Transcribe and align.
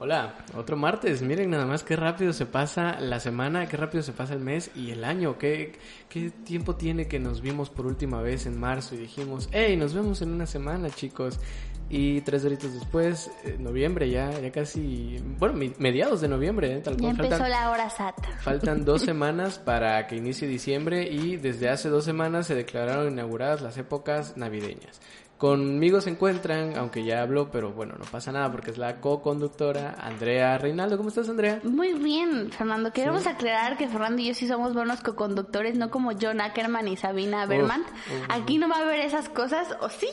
Hola, 0.00 0.36
otro 0.56 0.76
martes. 0.76 1.22
Miren 1.22 1.50
nada 1.50 1.66
más 1.66 1.82
qué 1.82 1.96
rápido 1.96 2.32
se 2.32 2.46
pasa 2.46 3.00
la 3.00 3.18
semana, 3.18 3.66
qué 3.66 3.76
rápido 3.76 4.00
se 4.04 4.12
pasa 4.12 4.34
el 4.34 4.38
mes 4.40 4.70
y 4.76 4.92
el 4.92 5.02
año. 5.02 5.38
Qué, 5.38 5.72
qué 6.08 6.30
tiempo 6.30 6.76
tiene 6.76 7.08
que 7.08 7.18
nos 7.18 7.40
vimos 7.40 7.68
por 7.68 7.84
última 7.84 8.22
vez 8.22 8.46
en 8.46 8.60
marzo 8.60 8.94
y 8.94 8.98
dijimos, 8.98 9.48
hey, 9.50 9.76
nos 9.76 9.94
vemos 9.94 10.22
en 10.22 10.30
una 10.32 10.46
semana, 10.46 10.88
chicos. 10.90 11.40
Y 11.90 12.20
tres 12.20 12.44
horitos 12.44 12.74
después, 12.74 13.28
eh, 13.44 13.56
noviembre 13.58 14.08
ya, 14.08 14.30
ya 14.38 14.52
casi, 14.52 15.16
bueno, 15.38 15.58
mediados 15.78 16.20
de 16.20 16.28
noviembre, 16.28 16.76
¿eh? 16.76 16.80
tal 16.80 16.94
Ya 16.96 17.00
cual. 17.00 17.10
empezó 17.16 17.30
Faltan, 17.38 17.50
la 17.50 17.70
hora 17.70 17.90
sata. 17.90 18.28
faltan 18.40 18.84
dos 18.84 19.02
semanas 19.06 19.58
para 19.58 20.06
que 20.06 20.14
inicie 20.14 20.46
diciembre 20.46 21.08
y 21.10 21.38
desde 21.38 21.70
hace 21.70 21.88
dos 21.88 22.04
semanas 22.04 22.46
se 22.46 22.54
declararon 22.54 23.10
inauguradas 23.10 23.62
las 23.62 23.78
épocas 23.78 24.36
navideñas. 24.36 25.00
Conmigo 25.38 26.00
se 26.00 26.10
encuentran, 26.10 26.76
aunque 26.76 27.04
ya 27.04 27.22
habló, 27.22 27.48
pero 27.52 27.70
bueno, 27.70 27.94
no 27.96 28.04
pasa 28.06 28.32
nada 28.32 28.50
porque 28.50 28.72
es 28.72 28.76
la 28.78 28.96
co-conductora 29.00 29.94
Andrea 30.00 30.58
Reinaldo. 30.58 30.96
¿Cómo 30.96 31.10
estás, 31.10 31.28
Andrea? 31.28 31.60
Muy 31.62 31.92
bien, 31.92 32.50
Fernando. 32.50 32.92
Queremos 32.92 33.24
aclarar 33.28 33.76
que 33.76 33.86
Fernando 33.86 34.20
y 34.20 34.26
yo 34.26 34.34
sí 34.34 34.48
somos 34.48 34.74
buenos 34.74 35.00
co-conductores, 35.00 35.76
no 35.76 35.90
como 35.90 36.10
John 36.20 36.40
Ackerman 36.40 36.88
y 36.88 36.96
Sabina 36.96 37.46
Berman. 37.46 37.84
Aquí 38.28 38.58
no 38.58 38.68
va 38.68 38.78
a 38.78 38.80
haber 38.82 38.98
esas 38.98 39.28
cosas, 39.28 39.68
¿o 39.80 39.88
sí? 39.88 40.08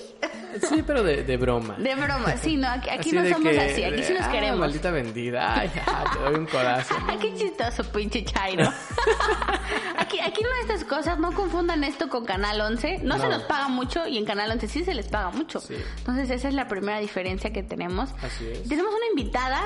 Sí, 0.70 0.84
pero 0.86 1.02
de, 1.02 1.24
de 1.24 1.38
broma. 1.38 1.74
De 1.80 1.96
broma, 1.96 2.38
sí, 2.38 2.56
no, 2.56 2.68
aquí, 2.70 3.12
no 3.12 3.26
somos 3.28 3.52
que- 3.52 3.60
así, 3.60 3.84
aquí 3.84 4.04
sí 4.04 4.14
nos 4.14 4.28
"Ah, 4.28 4.32
queremos. 4.32 4.60
maldita 4.60 4.92
vendida. 4.92 5.54
Ay, 5.60 5.70
te 5.70 6.20
doy 6.20 6.36
un 6.36 6.46
codazo. 6.46 6.94
Ay, 7.08 7.18
qué 7.22 7.34
chistoso, 7.34 7.84
pinche 7.92 8.24
Chairo. 8.24 8.70
aquí, 10.20 10.32
aquí 10.32 10.44
no 10.44 10.50
estas 10.62 10.84
cosas, 10.84 11.20
no 11.20 11.32
confundan 11.34 11.84
esto 11.84 12.10
con 12.10 12.26
Canal 12.26 12.60
11. 12.62 13.00
No, 13.04 13.16
se 13.18 13.24
No. 13.24 13.30
nos 13.30 13.44
paga 13.44 13.68
mucho 13.68 14.08
y 14.08 14.18
en 14.18 14.26
Canal 14.26 14.52
11 14.52 14.68
sí 14.68 14.84
se 14.84 14.94
les 14.94 15.08
paga 15.08 15.30
mucho. 15.32 15.60
Sí. 15.60 15.76
Entonces 15.98 16.30
esa 16.30 16.48
es 16.48 16.54
la 16.54 16.68
primera 16.68 17.00
diferencia 17.00 17.52
que 17.54 17.64
tenemos. 17.64 18.10
Así 18.22 18.48
es. 18.48 18.68
Tenemos 18.68 18.92
una 18.94 19.06
invitada 19.12 19.62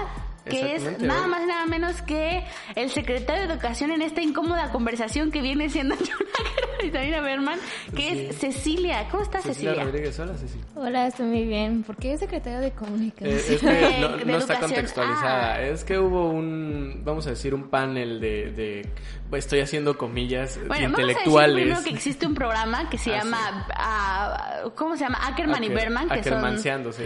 que 0.45 0.75
es 0.75 0.99
nada 1.01 1.27
más 1.27 1.43
y 1.43 1.45
nada 1.47 1.65
menos 1.65 2.01
que 2.01 2.43
el 2.75 2.89
secretario 2.89 3.47
de 3.47 3.53
Educación 3.53 3.91
en 3.91 4.01
esta 4.01 4.21
incómoda 4.21 4.71
conversación 4.71 5.31
que 5.31 5.41
viene 5.41 5.69
siendo 5.69 5.95
John 5.99 6.07
Ackerman 6.09 6.87
y 6.87 6.91
Sabina 6.91 7.21
Berman, 7.21 7.59
que 7.95 8.29
es 8.29 8.37
Cecilia. 8.37 9.07
¿Cómo 9.11 9.23
estás, 9.23 9.43
Cecilia 9.43 9.71
Cecilia? 9.71 9.85
Rodríguez, 9.91 10.19
hola, 10.19 10.37
Cecilia. 10.37 10.65
Hola, 10.75 11.07
estoy 11.07 11.25
muy 11.27 11.45
bien. 11.45 11.83
¿Por 11.83 11.97
qué 11.97 12.13
es 12.13 12.19
secretario 12.19 12.59
de 12.59 12.71
comunicación? 12.71 13.29
Eh, 13.37 13.43
es 13.49 13.59
que 13.59 13.67
De- 13.67 13.99
no, 13.99 14.17
de 14.17 14.25
no 14.25 14.37
está 14.37 14.59
contextualizada. 14.59 15.53
Ah. 15.55 15.61
Es 15.61 15.83
que 15.83 15.97
hubo 15.99 16.29
un, 16.29 17.01
vamos 17.03 17.27
a 17.27 17.31
decir, 17.31 17.53
un 17.53 17.69
panel 17.69 18.19
de, 18.21 18.51
de 18.51 18.89
estoy 19.37 19.59
haciendo 19.59 19.95
comillas 19.97 20.57
Bueno, 20.67 20.69
vamos 20.69 20.79
a 20.81 20.85
decir 20.85 20.99
intelectuales. 21.01 21.55
primero 21.63 21.83
que 21.83 21.89
existe 21.91 22.25
un 22.25 22.33
programa 22.33 22.89
que 22.89 22.97
se 22.97 23.09
Ah, 23.13 23.17
llama, 23.23 23.67
ah, 23.75 24.59
¿cómo 24.75 24.95
se 24.95 25.03
llama? 25.03 25.19
Ackerman 25.27 25.63
y 25.63 25.67
Acker- 25.67 25.73
Berman, 25.75 26.09
que 26.09 26.23
son... 26.23 26.33
Ackermanseando, 26.33 26.91
sí. 26.93 27.03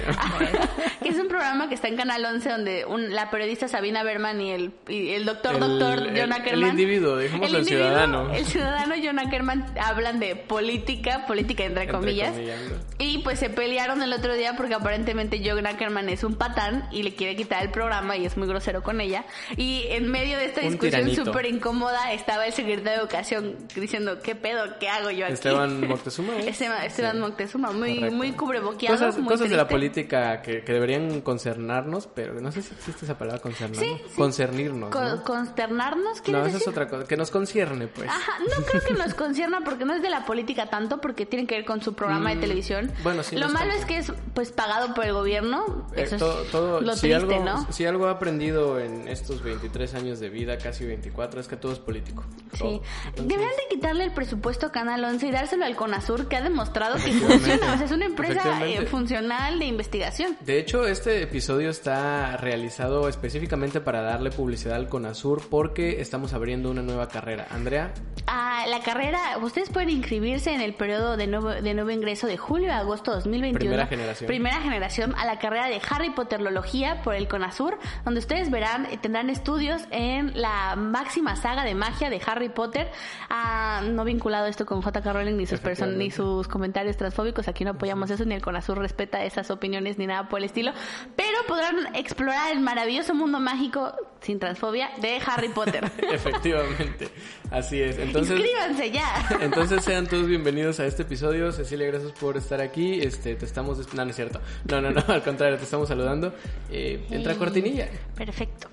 que 1.02 1.09
es 1.09 1.17
un 1.17 1.28
programa 1.28 1.67
que 1.67 1.76
está 1.76 1.88
en 1.88 1.98
Canal 1.98 2.23
11 2.26 2.50
donde 2.50 2.86
un- 2.86 3.14
la 3.14 3.23
periodista 3.30 3.68
Sabina 3.68 4.04
Berman 4.04 4.40
y 4.42 4.52
el, 4.52 4.72
y 4.88 5.10
el 5.12 5.26
doctor 5.26 5.56
El- 5.56 5.60
doctor 5.62 6.00
el- 6.00 6.06
John 6.10 6.16
el 6.18 6.32
Ackerman. 6.34 6.70
individuo, 6.72 7.16
dejémoslo 7.16 7.58
el 7.58 7.64
individuo, 7.64 7.88
ciudadano. 7.88 8.34
El 8.34 8.46
ciudadano 8.46 8.96
John 9.04 9.20
Ackerman 9.20 9.66
hablan 9.80 10.20
de 10.20 10.36
política, 10.36 11.26
política 11.26 11.64
entre, 11.66 11.84
Entre 11.84 11.98
comillas. 11.98 12.32
comillando. 12.32 12.76
Y 13.00 13.18
pues 13.20 13.40
se 13.40 13.50
pelearon 13.50 14.02
el 14.02 14.14
otro 14.14 14.34
día 14.36 14.56
porque 14.56 14.74
aparentemente 14.76 15.42
John 15.44 15.66
Ackerman 15.66 16.10
es 16.10 16.24
un 16.24 16.36
patán 16.36 16.88
y 16.92 17.04
le 17.04 17.16
quiere 17.16 17.36
quitar 17.36 17.64
el 17.64 17.70
programa 17.72 18.16
y 18.18 18.26
es 18.26 18.38
muy 18.38 18.48
grosero 18.48 18.82
con 18.84 19.02
ella. 19.02 19.26
Y 19.58 19.86
en 19.90 20.10
medio 20.10 20.38
de 20.38 20.46
esta 20.46 20.62
Un 20.62 20.70
discusión 20.78 21.14
súper 21.26 21.46
incómoda 21.46 22.14
estaba 22.14 22.46
el 22.46 22.54
secretario 22.54 22.92
de 22.92 22.96
Educación 22.98 23.56
diciendo, 23.76 24.20
¿qué 24.24 24.36
pedo? 24.36 24.78
¿Qué 24.80 24.90
hago 24.90 25.12
yo 25.12 25.26
aquí? 25.26 25.34
Esteban 25.34 25.82
Moctezuma. 25.88 26.38
¿eh? 26.38 26.50
Esteban, 26.50 26.84
Esteban 26.84 27.14
Sí. 27.16 27.20
Moctezuma, 27.20 27.72
muy, 27.72 27.96
Correcto. 27.96 28.16
muy 28.16 28.32
cubreboqueado, 28.34 28.96
Cosas, 28.98 29.18
muy 29.18 29.28
cosas 29.28 29.50
de 29.50 29.58
la 29.58 29.68
política 29.68 30.42
que, 30.42 30.64
que 30.64 30.74
deberían 30.74 31.22
concernarnos, 31.22 32.08
pero 32.14 32.40
no 32.40 32.52
sé 32.52 32.62
si 32.62 32.74
existe 32.74 33.06
esa 33.06 33.12
palabra 33.17 33.42
concernarnos. 33.42 33.83
Sí, 33.97 34.02
sí. 34.09 34.16
Concernirnos, 34.16 34.89
Con- 34.89 35.06
¿no? 35.08 35.23
¿Consternarnos? 35.23 36.22
¿Quieres 36.22 36.31
No, 36.42 36.47
esa 36.47 36.47
es 36.47 36.53
decir? 36.66 36.69
otra 36.69 36.88
cosa. 36.88 37.06
Que 37.06 37.17
nos 37.17 37.31
concierne, 37.31 37.88
pues. 37.88 38.09
Ajá, 38.09 38.33
no 38.39 38.66
creo 38.66 38.81
que 38.83 38.94
nos 38.94 39.14
concierna 39.14 39.61
porque 39.64 39.86
no 39.86 39.94
es 39.94 40.02
de 40.02 40.09
la 40.09 40.25
política 40.25 40.67
tanto, 40.70 40.99
porque 41.02 41.26
tiene 41.26 41.45
que 41.48 41.55
ver 41.55 41.65
con 41.65 41.82
su 41.82 41.93
programa 41.93 42.30
de 42.32 42.36
Mm, 42.38 42.42
televisión. 42.42 42.92
bueno, 43.04 43.23
sí, 43.23 43.36
Lo 43.36 43.42
no 43.42 43.48
es 43.48 43.54
malo 43.54 43.73
es 43.73 43.86
que 43.86 43.98
es 43.98 44.11
pues 44.33 44.52
pagado 44.52 44.93
por 44.93 45.05
el 45.05 45.14
gobierno. 45.14 45.88
Eh, 45.95 46.04
Eso 46.04 46.17
todo, 46.17 46.42
es 46.43 46.52
todo- 46.52 46.82
lo 46.82 46.93
si 46.95 47.02
triste, 47.10 47.36
algo, 47.36 47.45
¿no? 47.45 47.71
Si 47.71 47.86
algo 47.86 48.08
he 48.08 48.11
aprendido 48.11 48.80
en 48.80 49.08
estos 49.08 49.42
23 49.43 49.93
años 49.93 50.20
de 50.20 50.30
vida, 50.30 50.58
casi 50.58 50.86
24, 50.86 51.39
es 51.39 51.48
que 51.48 51.55
todo 51.58 51.71
es 51.73 51.80
político. 51.80 52.23
Sí. 52.54 52.82
Entonces, 53.08 53.27
Deberían 53.27 53.49
de 53.52 53.76
quitarle 53.76 54.04
el 54.05 54.11
presupuesto 54.14 54.67
a 54.67 54.71
Canal 54.71 55.04
11 55.04 55.27
y 55.27 55.32
dárselo 55.32 55.65
al 55.65 55.76
CONASUR, 55.76 56.27
que 56.27 56.36
ha 56.38 56.42
demostrado 56.42 56.95
que 56.95 57.11
funciona. 57.11 57.73
O 57.73 57.77
sea, 57.77 57.86
es 57.86 57.92
una 57.92 58.05
empresa 58.05 58.65
eh, 58.65 58.86
funcional 58.86 59.59
de 59.59 59.65
investigación. 59.65 60.38
De 60.42 60.59
hecho, 60.59 60.86
este 60.88 61.21
episodio 61.21 61.70
está 61.70 62.38
realizado 62.38 63.02
específicamente 63.08 63.81
para 63.81 64.02
darle 64.02 64.31
publicidad 64.31 64.75
al 64.75 64.89
CONASUR 64.89 65.41
porque 65.49 66.02
estamos 66.02 66.33
abriendo 66.33 66.69
una 66.69 66.81
nueva 66.81 67.08
carrera. 67.08 67.47
Andrea, 67.52 67.93
Ah, 68.25 68.65
la 68.69 68.80
carrera, 68.80 69.37
ustedes 69.41 69.69
pueden 69.69 69.89
inscribirse 69.89 70.53
en 70.53 70.61
el 70.61 70.73
periodo 70.73 71.17
de 71.17 71.27
nuevo, 71.27 71.49
de 71.49 71.73
nuevo 71.73 71.89
ingreso 71.89 72.25
de 72.25 72.37
julio 72.37 72.71
a 72.71 72.77
agosto 72.77 73.11
2021. 73.11 73.59
Primera 73.59 73.87
generación. 73.87 74.27
Primera 74.27 74.61
generación 74.61 75.15
a 75.17 75.25
la 75.25 75.39
carrera 75.39 75.67
de 75.67 75.81
Harry 75.89 76.09
Potterología 76.11 77.02
por 77.02 77.15
el 77.15 77.27
CONASUR, 77.27 77.77
donde 78.05 78.21
ustedes 78.21 78.49
verán, 78.49 78.86
eh, 78.86 78.97
tendrán 78.97 79.30
estudios 79.30 79.81
en 79.91 80.39
la 80.39 80.75
máxima 80.77 81.35
saga 81.35 81.65
de 81.65 81.75
magia 81.75 82.09
de 82.09 82.21
Harry 82.25 82.47
Potter. 82.47 82.91
Ah, 83.30 83.81
no 83.83 84.05
vinculado 84.05 84.47
esto 84.47 84.65
con 84.65 84.81
J.K. 84.81 85.11
Rowling 85.11 85.35
ni 85.35 85.45
sus, 85.45 85.61
ni 85.97 86.09
sus 86.09 86.47
comentarios 86.47 86.95
transfóbicos. 86.95 87.49
Aquí 87.49 87.65
no 87.65 87.71
apoyamos 87.71 88.09
eso, 88.09 88.23
ni 88.23 88.35
el 88.35 88.41
CONASUR 88.41 88.77
respeta 88.77 89.25
esas 89.25 89.52
opiniones 89.52 89.97
ni 89.97 90.08
nada 90.08 90.30
por 90.30 90.39
el 90.39 90.45
estilo. 90.45 90.71
Pero 91.17 91.39
podrán 91.45 91.93
explorar 91.93 92.53
el 92.53 92.61
maravilloso 92.61 92.92
mundo 93.14 93.39
mágico 93.39 93.93
sin 94.21 94.39
transfobia 94.39 94.92
de 95.02 95.20
Harry 95.26 95.49
Potter. 95.49 95.92
efectivamente, 96.11 97.09
así 97.52 97.81
es. 97.81 97.98
Entonces, 97.98 98.39
Inscríbanse 98.39 98.92
ya. 98.92 99.27
entonces 99.42 99.83
sean 99.83 100.08
todos 100.08 100.27
bienvenidos 100.27 100.80
a 100.80 100.86
este 100.86 101.02
episodio. 101.02 101.52
Cecilia, 101.52 101.87
gracias 101.87 102.11
por 102.14 102.37
estar 102.37 102.61
aquí. 102.61 103.02
Este, 103.02 103.36
te 103.36 103.45
estamos, 103.45 103.93
no, 103.93 104.05
no 104.05 104.09
es 104.09 104.15
cierto. 104.15 104.39
No, 104.70 104.82
no, 104.82 104.92
no, 104.92 105.03
al 105.08 105.23
contrario, 105.23 105.58
te 105.58 105.64
estamos 105.64 105.87
saludando. 105.87 106.33
Eh, 106.70 107.05
entra 107.09 107.36
cortinilla. 107.36 107.89
Perfecto. 108.15 108.67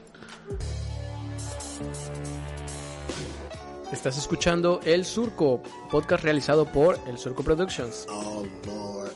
Estás 3.91 4.19
escuchando 4.19 4.81
El 4.85 5.05
Surco, 5.05 5.63
podcast 5.91 6.23
realizado 6.23 6.67
por 6.67 6.99
El 7.09 7.19
Surco 7.19 7.43
Productions. 7.43 8.07
Oh 8.09 8.47
Lord. 8.67 9.13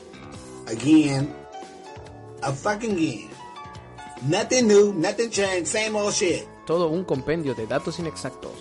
Again. 0.67 1.33
A 2.41 2.51
fucking 2.51 2.91
again. 2.91 3.44
Nothing 4.21 4.67
new, 4.67 4.93
nothing 4.93 5.29
changed, 5.29 5.67
same 5.67 5.95
old 5.97 6.13
shit. 6.13 6.47
Todo 6.65 6.87
un 6.87 7.03
compendio 7.03 7.53
de 7.53 7.67
datos 7.67 7.99
inexactos. 7.99 8.53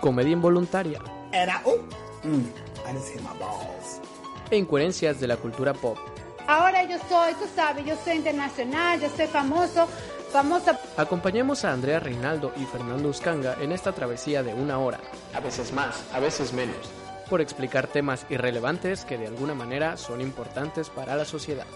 Comedia 0.00 0.32
involuntaria 0.32 1.00
And 1.32 1.50
I 1.50 1.54
oh 1.64 1.78
mm, 2.24 2.44
I 2.86 2.92
just 2.92 3.08
hit 3.08 3.22
my 3.22 3.36
balls. 3.38 4.00
e 4.50 4.56
incoherencias 4.56 5.18
de 5.20 5.26
la 5.26 5.36
cultura 5.36 5.72
pop. 5.72 5.96
Ahora 6.46 6.84
yo 6.84 6.98
soy, 7.08 7.32
tú 7.34 7.46
sabes, 7.56 7.84
yo 7.86 7.96
soy 8.04 8.16
internacional, 8.16 9.00
yo 9.00 9.08
soy 9.16 9.26
famoso, 9.26 9.88
famosa 10.30 10.78
Acompañemos 10.98 11.64
a 11.64 11.72
Andrea 11.72 11.98
Reinaldo 12.00 12.52
y 12.56 12.64
Fernando 12.66 13.08
Uscanga 13.08 13.56
en 13.62 13.72
esta 13.72 13.92
travesía 13.92 14.42
de 14.42 14.52
una 14.52 14.78
hora, 14.78 15.00
a 15.32 15.40
veces 15.40 15.72
más, 15.72 16.04
a 16.12 16.20
veces 16.20 16.52
menos, 16.52 16.76
por 17.30 17.40
explicar 17.40 17.86
temas 17.86 18.26
irrelevantes 18.28 19.06
que 19.06 19.16
de 19.16 19.26
alguna 19.28 19.54
manera 19.54 19.96
son 19.96 20.20
importantes 20.20 20.90
para 20.90 21.16
la 21.16 21.24
sociedad. 21.24 21.66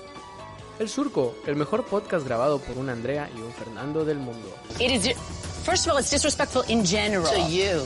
El 0.78 0.88
Surco, 0.88 1.34
el 1.46 1.56
mejor 1.56 1.84
podcast 1.86 2.24
grabado 2.24 2.60
por 2.60 2.78
una 2.78 2.92
Andrea 2.92 3.28
y 3.36 3.40
un 3.40 3.52
Fernando 3.52 4.04
del 4.04 4.18
mundo. 4.18 4.54
It 4.78 4.92
is. 4.92 5.16
First 5.64 5.88
of 5.88 5.94
all, 5.94 5.98
it's 5.98 6.10
disrespectful 6.10 6.62
in 6.68 6.86
general. 6.86 7.24
To 7.24 7.48
you. 7.50 7.84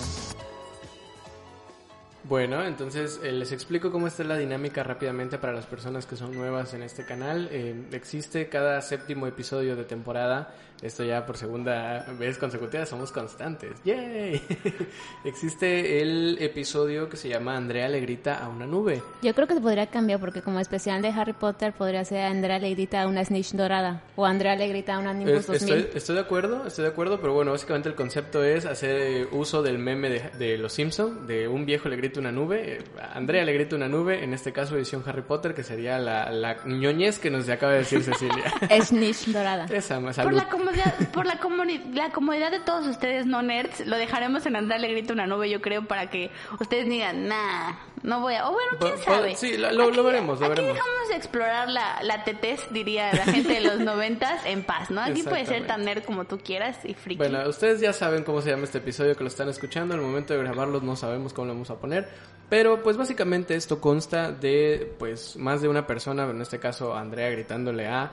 Bueno, 2.24 2.62
entonces 2.64 3.18
eh, 3.22 3.32
les 3.32 3.50
explico 3.50 3.90
cómo 3.90 4.06
está 4.06 4.24
la 4.24 4.36
dinámica 4.36 4.82
rápidamente 4.82 5.38
para 5.38 5.54
las 5.54 5.64
personas 5.64 6.06
que 6.06 6.16
son 6.16 6.34
nuevas 6.34 6.74
en 6.74 6.82
este 6.82 7.04
canal. 7.04 7.48
Eh, 7.50 7.74
existe 7.92 8.48
cada 8.48 8.80
séptimo 8.82 9.26
episodio 9.26 9.74
de 9.74 9.84
temporada, 9.84 10.54
esto 10.82 11.04
ya 11.04 11.24
por 11.24 11.36
segunda 11.36 12.04
vez 12.18 12.36
consecutiva, 12.38 12.84
somos 12.86 13.12
constantes. 13.12 13.70
¡Yay! 13.84 14.42
existe 15.24 16.02
el 16.02 16.38
episodio 16.40 17.08
que 17.08 17.16
se 17.16 17.28
llama 17.28 17.56
Andrea 17.56 17.88
le 17.88 18.00
grita 18.00 18.38
a 18.38 18.48
una 18.48 18.66
nube. 18.66 19.02
Yo 19.22 19.34
creo 19.34 19.46
que 19.46 19.54
se 19.54 19.60
podría 19.60 19.86
cambiar 19.86 20.20
porque 20.20 20.42
como 20.42 20.60
especial 20.60 21.00
de 21.02 21.08
Harry 21.08 21.32
Potter 21.32 21.72
podría 21.72 22.04
ser 22.04 22.26
Andrea 22.26 22.58
le 22.58 22.70
grita 22.70 23.02
a 23.02 23.06
una 23.06 23.24
snitch 23.24 23.52
dorada 23.52 24.02
o 24.16 24.26
Andrea 24.26 24.56
le 24.56 24.68
grita 24.68 24.94
a 24.94 24.98
una 24.98 25.12
Nimbus 25.12 25.34
Es- 25.40 25.46
2000. 25.46 25.74
estoy, 25.78 25.96
estoy 25.98 26.14
de 26.16 26.20
acuerdo, 26.20 26.66
estoy 26.66 26.84
de 26.84 26.90
acuerdo, 26.90 27.20
pero 27.20 27.32
bueno, 27.34 27.52
básicamente 27.52 27.88
el 27.88 27.94
concepto 27.94 28.42
es 28.44 28.66
hacer 28.66 29.28
uso 29.32 29.62
del 29.62 29.78
meme 29.78 30.08
de, 30.10 30.30
de 30.38 30.58
Los 30.58 30.72
Simpson, 30.72 31.26
de 31.26 31.48
un 31.48 31.64
viejo 31.66 31.88
le 31.88 31.96
grita 31.96 32.20
una 32.20 32.32
nube, 32.32 32.74
eh, 32.78 32.84
Andrea 33.14 33.44
le 33.44 33.52
grita 33.52 33.76
una 33.76 33.88
nube, 33.88 34.22
en 34.24 34.34
este 34.34 34.52
caso 34.52 34.76
edición 34.76 35.02
Harry 35.06 35.22
Potter, 35.22 35.54
que 35.54 35.62
sería 35.62 35.98
la, 35.98 36.30
la 36.30 36.56
ñoñez 36.64 37.18
que 37.18 37.30
nos 37.30 37.48
acaba 37.48 37.72
de 37.72 37.78
decir 37.78 38.02
Cecilia. 38.02 38.52
Snitch 38.82 39.26
dorada. 39.28 39.66
Esa, 39.66 40.00
más 40.00 40.16
Por 40.16 40.24
salud. 40.24 40.38
la 40.38 40.48
comodidad, 40.72 41.10
por 41.12 41.26
la, 41.26 41.38
la 41.94 42.10
comodidad 42.10 42.50
de 42.50 42.60
todos 42.60 42.86
ustedes 42.86 43.26
no 43.26 43.42
nerds, 43.42 43.86
lo 43.86 43.96
dejaremos 43.96 44.44
en 44.46 44.56
Andrea 44.56 44.78
le 44.78 44.88
grita 44.90 45.12
una 45.12 45.26
nube, 45.26 45.48
yo 45.50 45.60
creo, 45.60 45.84
para 45.86 46.10
que 46.10 46.30
ustedes 46.60 46.86
digan, 46.88 47.28
nah, 47.28 47.72
No 48.02 48.20
voy 48.20 48.34
a... 48.34 48.48
O 48.48 48.52
bueno, 48.52 48.70
quién 48.80 48.92
po- 48.94 49.02
sabe. 49.02 49.36
sí, 49.36 49.56
lo- 49.56 49.70
lo- 49.72 49.90
lo 49.90 50.02
veremos, 50.02 50.40
lo 50.40 50.46
aquí 50.46 50.56
veremos. 50.60 50.74
dejamos 50.74 51.08
de 51.10 51.16
explorar 51.16 51.68
la, 51.68 52.02
la 52.02 52.24
tetez, 52.24 52.66
diría 52.72 53.12
la 53.12 53.24
gente 53.24 53.52
de 53.54 53.60
los 53.60 53.78
noventas, 53.90 54.44
en 54.44 54.64
paz, 54.64 54.90
¿no? 54.90 55.00
Aquí 55.00 55.22
puedes 55.22 55.46
ser 55.48 55.66
tan 55.66 55.84
nerd 55.84 56.02
como 56.04 56.24
tú 56.24 56.38
quieras 56.38 56.78
y 56.84 56.94
friki. 56.94 57.18
Bueno, 57.18 57.48
ustedes 57.48 57.80
ya 57.80 57.92
saben 57.92 58.24
cómo 58.24 58.40
se 58.42 58.50
llama 58.50 58.64
este 58.64 58.78
episodio 58.78 59.14
que 59.14 59.22
lo 59.22 59.28
están 59.28 59.48
escuchando. 59.48 59.94
En 59.94 60.00
el 60.00 60.06
momento 60.06 60.34
de 60.34 60.40
grabarlo 60.40 60.80
no 60.80 60.96
sabemos 60.96 61.32
cómo 61.32 61.46
lo 61.46 61.52
vamos 61.54 61.70
a 61.70 61.76
poner. 61.76 62.08
Pero 62.48 62.82
pues 62.82 62.96
básicamente 62.96 63.54
esto 63.54 63.80
consta 63.80 64.30
de 64.32 64.94
pues 64.98 65.36
más 65.36 65.62
de 65.62 65.68
una 65.68 65.86
persona, 65.86 66.24
en 66.28 66.40
este 66.42 66.58
caso 66.58 66.94
Andrea 66.96 67.30
gritándole 67.30 67.86
a 67.86 68.10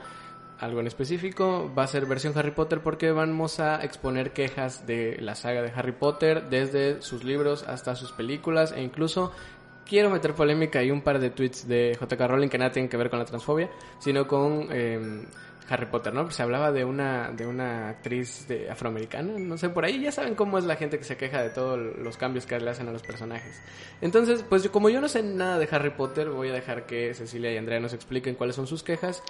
algo 0.60 0.80
en 0.80 0.86
específico. 0.86 1.72
Va 1.76 1.84
a 1.84 1.86
ser 1.86 2.06
versión 2.06 2.36
Harry 2.36 2.52
Potter 2.52 2.80
porque 2.80 3.10
vamos 3.10 3.60
a 3.60 3.82
exponer 3.82 4.32
quejas 4.32 4.86
de 4.86 5.16
la 5.20 5.34
saga 5.34 5.62
de 5.62 5.72
Harry 5.74 5.92
Potter 5.92 6.48
desde 6.48 7.02
sus 7.02 7.24
libros 7.24 7.64
hasta 7.66 7.96
sus 7.96 8.12
películas 8.12 8.72
e 8.72 8.82
incluso 8.82 9.32
quiero 9.86 10.10
meter 10.10 10.34
polémica 10.34 10.82
y 10.82 10.90
un 10.90 11.02
par 11.02 11.18
de 11.18 11.30
tweets 11.30 11.66
de 11.66 11.98
JK 12.00 12.20
Rowling 12.20 12.48
que 12.48 12.58
nada 12.58 12.70
tienen 12.70 12.88
que 12.88 12.96
ver 12.96 13.10
con 13.10 13.18
la 13.18 13.24
transfobia, 13.24 13.70
sino 13.98 14.28
con 14.28 14.68
eh, 14.70 15.24
Harry 15.70 15.86
Potter, 15.86 16.12
¿no? 16.12 16.30
Se 16.30 16.42
hablaba 16.42 16.72
de 16.72 16.84
una, 16.84 17.30
de 17.30 17.46
una 17.46 17.88
actriz 17.90 18.46
de 18.48 18.68
afroamericana, 18.70 19.38
no 19.38 19.56
sé, 19.56 19.68
por 19.68 19.84
ahí 19.84 20.00
ya 20.00 20.10
saben 20.10 20.34
cómo 20.34 20.58
es 20.58 20.64
la 20.64 20.76
gente 20.76 20.98
que 20.98 21.04
se 21.04 21.16
queja 21.16 21.42
de 21.42 21.50
todos 21.50 21.78
los 21.96 22.16
cambios 22.16 22.44
que 22.44 22.58
le 22.58 22.70
hacen 22.70 22.88
a 22.88 22.92
los 22.92 23.02
personajes. 23.02 23.62
Entonces, 24.00 24.44
pues 24.48 24.68
como 24.68 24.90
yo 24.90 25.00
no 25.00 25.08
sé 25.08 25.22
nada 25.22 25.58
de 25.58 25.68
Harry 25.70 25.90
Potter, 25.90 26.28
voy 26.28 26.48
a 26.48 26.52
dejar 26.52 26.86
que 26.86 27.14
Cecilia 27.14 27.52
y 27.52 27.56
Andrea 27.56 27.78
nos 27.78 27.92
expliquen 27.92 28.34
cuáles 28.34 28.56
son 28.56 28.66
sus 28.66 28.82
quejas 28.82 29.22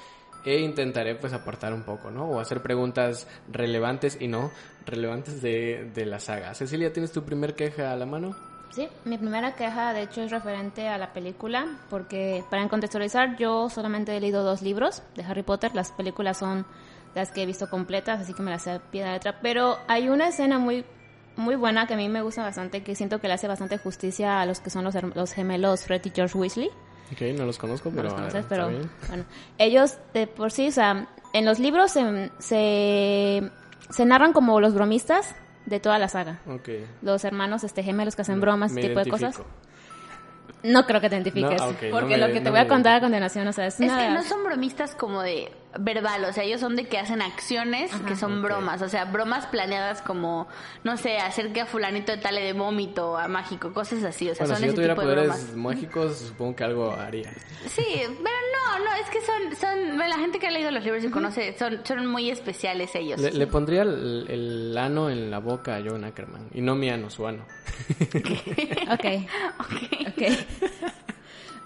e 0.45 0.59
intentaré 0.61 1.15
pues 1.15 1.33
aportar 1.33 1.73
un 1.73 1.83
poco, 1.83 2.11
¿no? 2.11 2.25
O 2.27 2.41
hacer 2.41 2.63
preguntas 2.63 3.27
relevantes 3.51 4.17
y 4.21 4.29
no 4.29 4.51
relevantes 4.87 5.43
de, 5.43 5.91
de 5.95 6.07
la 6.07 6.19
saga. 6.19 6.55
Cecilia, 6.55 6.93
¿tienes 6.93 7.13
tu 7.13 7.25
primer 7.25 7.55
queja 7.55 7.93
a 7.93 7.97
la 7.97 8.07
mano? 8.07 8.35
Sí, 8.71 8.89
mi 9.05 9.19
primera 9.19 9.57
queja 9.57 9.93
de 9.93 10.03
hecho 10.03 10.23
es 10.23 10.31
referente 10.31 10.89
a 10.89 10.97
la 10.97 11.13
película, 11.13 11.67
porque 11.91 12.45
para 12.51 12.67
contextualizar 12.69 13.37
yo 13.37 13.69
solamente 13.69 14.17
he 14.17 14.21
leído 14.21 14.45
dos 14.45 14.63
libros 14.63 15.03
de 15.17 15.25
Harry 15.25 15.43
Potter, 15.43 15.75
las 15.75 15.91
películas 15.91 16.39
son 16.39 16.65
las 17.17 17.33
que 17.33 17.43
he 17.43 17.47
visto 17.47 17.69
completas, 17.69 18.21
así 18.21 18.33
que 18.33 18.43
me 18.43 18.51
las 18.53 18.63
sé 18.63 18.71
a 18.71 18.79
pie 18.79 19.03
de 19.03 19.11
letra, 19.11 19.41
pero 19.43 19.79
hay 19.89 20.09
una 20.09 20.29
escena 20.29 20.61
muy 20.61 20.85
muy 21.37 21.57
buena 21.57 21.87
que 21.87 21.95
a 21.95 21.97
mí 21.97 22.09
me 22.09 22.23
gusta 22.23 22.43
bastante, 22.43 22.83
que 22.83 22.95
siento 22.95 23.21
que 23.21 23.27
le 23.27 23.35
hace 23.35 23.49
bastante 23.49 23.79
justicia 23.79 24.41
a 24.41 24.47
los 24.47 24.61
que 24.61 24.71
son 24.71 24.85
los, 24.85 24.95
los 25.15 25.33
gemelos 25.33 25.85
Fred 25.85 26.03
y 26.05 26.11
George 26.11 26.37
Weasley. 26.37 26.71
Ok, 27.13 27.21
no 27.37 27.45
los 27.47 27.59
conozco, 27.59 27.91
No 27.91 27.97
pero... 27.97 28.09
los 28.11 28.15
conoces, 28.15 28.45
pero 28.49 28.71
bueno, 29.09 29.25
ellos 29.59 29.99
de 30.15 30.27
por 30.27 30.53
sí, 30.53 30.69
o 30.69 30.73
sea, 30.73 31.09
en 31.33 31.45
los 31.45 31.59
libros 31.59 31.91
se, 31.93 32.31
se, 32.39 33.51
se 33.91 34.05
narran 34.05 34.33
como 34.33 34.61
los 34.61 34.75
bromistas 34.75 35.35
de 35.67 35.81
toda 35.81 35.99
la 35.99 36.09
saga. 36.09 36.41
Ok. 36.49 36.69
Los 37.03 37.25
hermanos 37.25 37.65
este 37.65 37.83
gemelos 37.83 38.17
que 38.17 38.23
hacen 38.23 38.41
bromas, 38.41 38.73
ese 38.73 38.81
tipo 38.89 39.01
de 39.03 39.11
cosas. 39.11 39.41
No 40.63 40.85
creo 40.85 41.01
que 41.01 41.09
te 41.09 41.15
identifiques, 41.17 41.59
No, 41.61 41.69
ok, 41.69 41.83
no 41.85 41.91
porque 41.91 42.17
me- 42.17 42.19
lo 42.19 42.27
que 42.27 42.35
te 42.35 42.41
no 42.43 42.51
voy 42.51 42.61
a 42.61 42.69
contar 42.69 42.97
a 42.97 43.01
continuación, 43.01 43.47
o 43.49 43.53
sea, 43.53 43.67
es, 43.67 43.81
Es 43.81 43.91
una 43.91 43.99
que 44.09 44.11
no 44.13 44.23
son 44.23 44.45
bromistas 44.45 44.95
como 44.95 45.23
de 45.23 45.51
verbal, 45.79 46.25
o 46.25 46.33
sea, 46.33 46.43
ellos 46.45 46.61
son 46.61 46.75
de 46.77 46.87
que 46.89 46.99
hacen 46.99 47.23
acciones 47.23 47.93
que 48.07 48.17
son 48.17 48.39
Ok. 48.39 48.45
bromas, 48.45 48.83
o 48.83 48.89
sea, 48.89 49.05
bromas 49.05 49.47
planeadas 49.47 50.03
como, 50.03 50.49
no 50.83 50.97
sé, 50.97 51.19
hacer 51.19 51.53
que 51.53 51.61
a 51.61 51.67
fulanito 51.67 52.11
de 52.13 52.19
tal 52.19 52.35
le 52.35 52.43
dé 52.43 52.53
vómito 52.53 53.17
a 53.17 53.29
mágico, 53.29 53.73
cosas 53.73 54.03
así, 54.03 54.29
o 54.29 54.35
sea, 54.35 54.47
Bueno, 54.47 54.57
son 54.57 54.61
si 54.61 54.67
yo 54.67 54.69
ese 54.73 54.75
tuviera 54.77 54.95
tipo 54.95 55.07
de 55.07 55.15
poderes 55.15 55.29
bromas. 55.47 55.57
mágicos, 55.57 56.19
supongo 56.19 56.57
que 56.57 56.65
algo 56.65 56.93
haría. 56.93 57.31
Sí, 57.69 57.85
pero 58.03 58.37
no, 58.79 58.85
no, 58.85 58.95
es 58.95 59.09
que 59.11 59.21
son, 59.21 59.57
son, 59.57 59.99
la 59.99 60.19
gente 60.19 60.39
que 60.41 60.49
ha 60.49 60.51
leído 60.51 60.71
los 60.73 60.83
libros 60.85 61.05
y 61.05 61.09
conoce, 61.11 61.57
son, 61.59 61.81
son 61.85 62.05
muy 62.07 62.31
especiales 62.31 62.95
ellos. 62.97 63.21
Le, 63.21 63.31
le 63.33 63.47
pondría 63.47 63.83
el, 63.83 64.27
el 64.29 64.77
ano 64.79 65.09
en 65.09 65.31
la 65.31 65.39
boca 65.39 65.77
a 65.77 65.83
John 65.85 66.05
Ackerman. 66.05 66.49
Y 66.53 66.61
no 66.63 66.75
mi 66.75 66.91
ano, 66.91 67.11
su 67.11 67.27
ano. 67.27 67.45
Ok, 68.91 69.05
ok. 70.09 70.23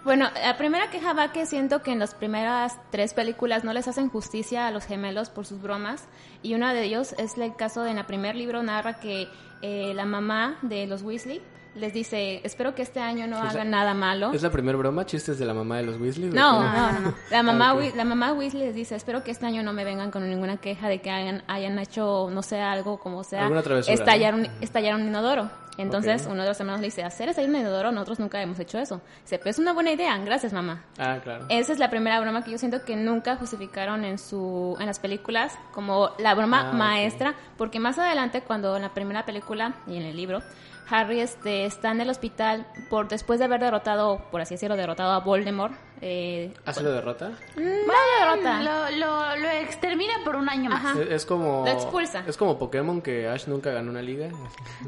Bueno, 0.04 0.28
la 0.42 0.56
primera 0.58 0.90
queja 0.90 1.14
va 1.14 1.32
que 1.32 1.46
siento 1.46 1.82
que 1.82 1.92
en 1.92 1.98
las 1.98 2.14
primeras 2.14 2.76
tres 2.90 3.14
películas 3.14 3.64
no 3.64 3.72
les 3.72 3.88
hacen 3.88 4.10
justicia 4.10 4.66
a 4.66 4.70
los 4.70 4.84
gemelos 4.84 5.30
por 5.30 5.46
sus 5.46 5.62
bromas. 5.62 6.06
Y 6.42 6.54
uno 6.54 6.68
de 6.72 6.82
ellos 6.84 7.14
es 7.18 7.38
el 7.38 7.56
caso 7.56 7.82
de 7.82 7.90
en 7.92 7.98
el 7.98 8.04
primer 8.04 8.36
libro 8.36 8.62
narra 8.62 9.00
que 9.00 9.28
eh, 9.62 9.92
la 9.94 10.04
mamá 10.04 10.58
de 10.60 10.86
los 10.86 11.02
Weasley 11.02 11.40
les 11.74 11.92
dice, 11.92 12.40
espero 12.44 12.74
que 12.76 12.82
este 12.82 13.00
año 13.00 13.26
no 13.26 13.36
hagan 13.38 13.70
nada 13.70 13.94
malo. 13.94 14.30
¿Es 14.32 14.42
la 14.42 14.50
primera 14.50 14.78
broma? 14.78 15.06
¿Chistes 15.06 15.38
de 15.40 15.44
la 15.46 15.54
mamá 15.54 15.78
de 15.78 15.82
los 15.84 15.98
Weasley? 15.98 16.28
¿O 16.28 16.32
No, 16.32 16.62
no, 16.62 16.92
no, 16.92 17.00
no. 17.00 17.14
La 17.30 17.42
mamá, 17.42 17.70
Ah. 17.70 17.74
Wea- 17.74 17.94
la 17.96 18.04
mamá 18.04 18.32
Weasley 18.32 18.62
les 18.66 18.74
dice, 18.76 18.94
espero 18.94 19.24
que 19.24 19.32
este 19.32 19.46
año 19.46 19.62
no 19.64 19.72
me 19.72 19.84
vengan 19.84 20.10
con 20.12 20.28
ninguna 20.28 20.58
queja 20.58 20.88
de 20.88 21.00
que 21.00 21.10
hayan, 21.10 21.42
hayan 21.48 21.76
hecho, 21.80 22.28
no 22.30 22.42
sé, 22.42 22.60
algo 22.60 22.98
como 23.00 23.24
sea, 23.24 23.48
estallar, 23.94 24.34
un, 24.34 24.46
estallar 24.60 24.94
un 24.94 25.08
inodoro. 25.08 25.50
Entonces 25.76 26.26
uno 26.30 26.42
de 26.42 26.48
los 26.48 26.60
hermanos 26.60 26.80
le 26.80 26.86
dice, 26.86 27.02
hacer 27.02 27.34
un 27.36 27.56
inodoro, 27.56 27.90
nosotros 27.92 28.20
nunca 28.20 28.40
hemos 28.40 28.58
hecho 28.60 28.78
eso. 28.78 29.00
Dice, 29.22 29.38
pues 29.38 29.56
es 29.56 29.58
una 29.58 29.72
buena 29.72 29.90
idea, 29.92 30.16
gracias 30.18 30.52
mamá. 30.52 30.84
Ah, 30.98 31.18
claro. 31.22 31.46
Esa 31.48 31.72
es 31.72 31.78
la 31.78 31.90
primera 31.90 32.20
broma 32.20 32.44
que 32.44 32.50
yo 32.50 32.58
siento 32.58 32.84
que 32.84 32.96
nunca 32.96 33.36
justificaron 33.36 34.04
en 34.04 34.18
su 34.18 34.76
en 34.78 34.86
las 34.86 34.98
películas 34.98 35.58
como 35.72 36.10
la 36.18 36.34
broma 36.34 36.70
Ah, 36.70 36.72
maestra, 36.72 37.34
porque 37.58 37.80
más 37.80 37.98
adelante 37.98 38.42
cuando 38.42 38.76
en 38.76 38.82
la 38.82 38.94
primera 38.94 39.24
película 39.24 39.74
y 39.86 39.96
en 39.96 40.02
el 40.04 40.16
libro 40.16 40.40
Harry 40.88 41.20
este, 41.20 41.64
está 41.64 41.90
en 41.90 42.00
el 42.02 42.10
hospital 42.10 42.66
por 42.90 43.08
después 43.08 43.38
de 43.38 43.46
haber 43.46 43.60
derrotado, 43.60 44.22
por 44.30 44.40
así 44.40 44.54
decirlo, 44.54 44.76
derrotado 44.76 45.12
a 45.12 45.20
Voldemort. 45.20 45.74
Eh, 46.06 46.52
¿Ah, 46.66 46.72
se 46.74 46.82
lo 46.82 46.92
derrota? 46.92 47.30
no 47.56 47.62
lo 47.64 48.36
derrota. 48.36 48.60
Lo, 48.62 48.90
lo, 48.98 49.36
lo 49.36 49.48
extermina 49.48 50.12
por 50.22 50.36
un 50.36 50.50
año 50.50 50.68
más. 50.68 50.96
Es, 50.98 51.08
es 51.10 51.24
como... 51.26 51.64
Lo 51.64 51.70
expulsa. 51.72 52.24
Es 52.26 52.36
como 52.36 52.58
Pokémon 52.58 53.00
que 53.00 53.26
Ash 53.26 53.46
nunca 53.46 53.70
ganó 53.70 53.90
una 53.90 54.02
liga. 54.02 54.28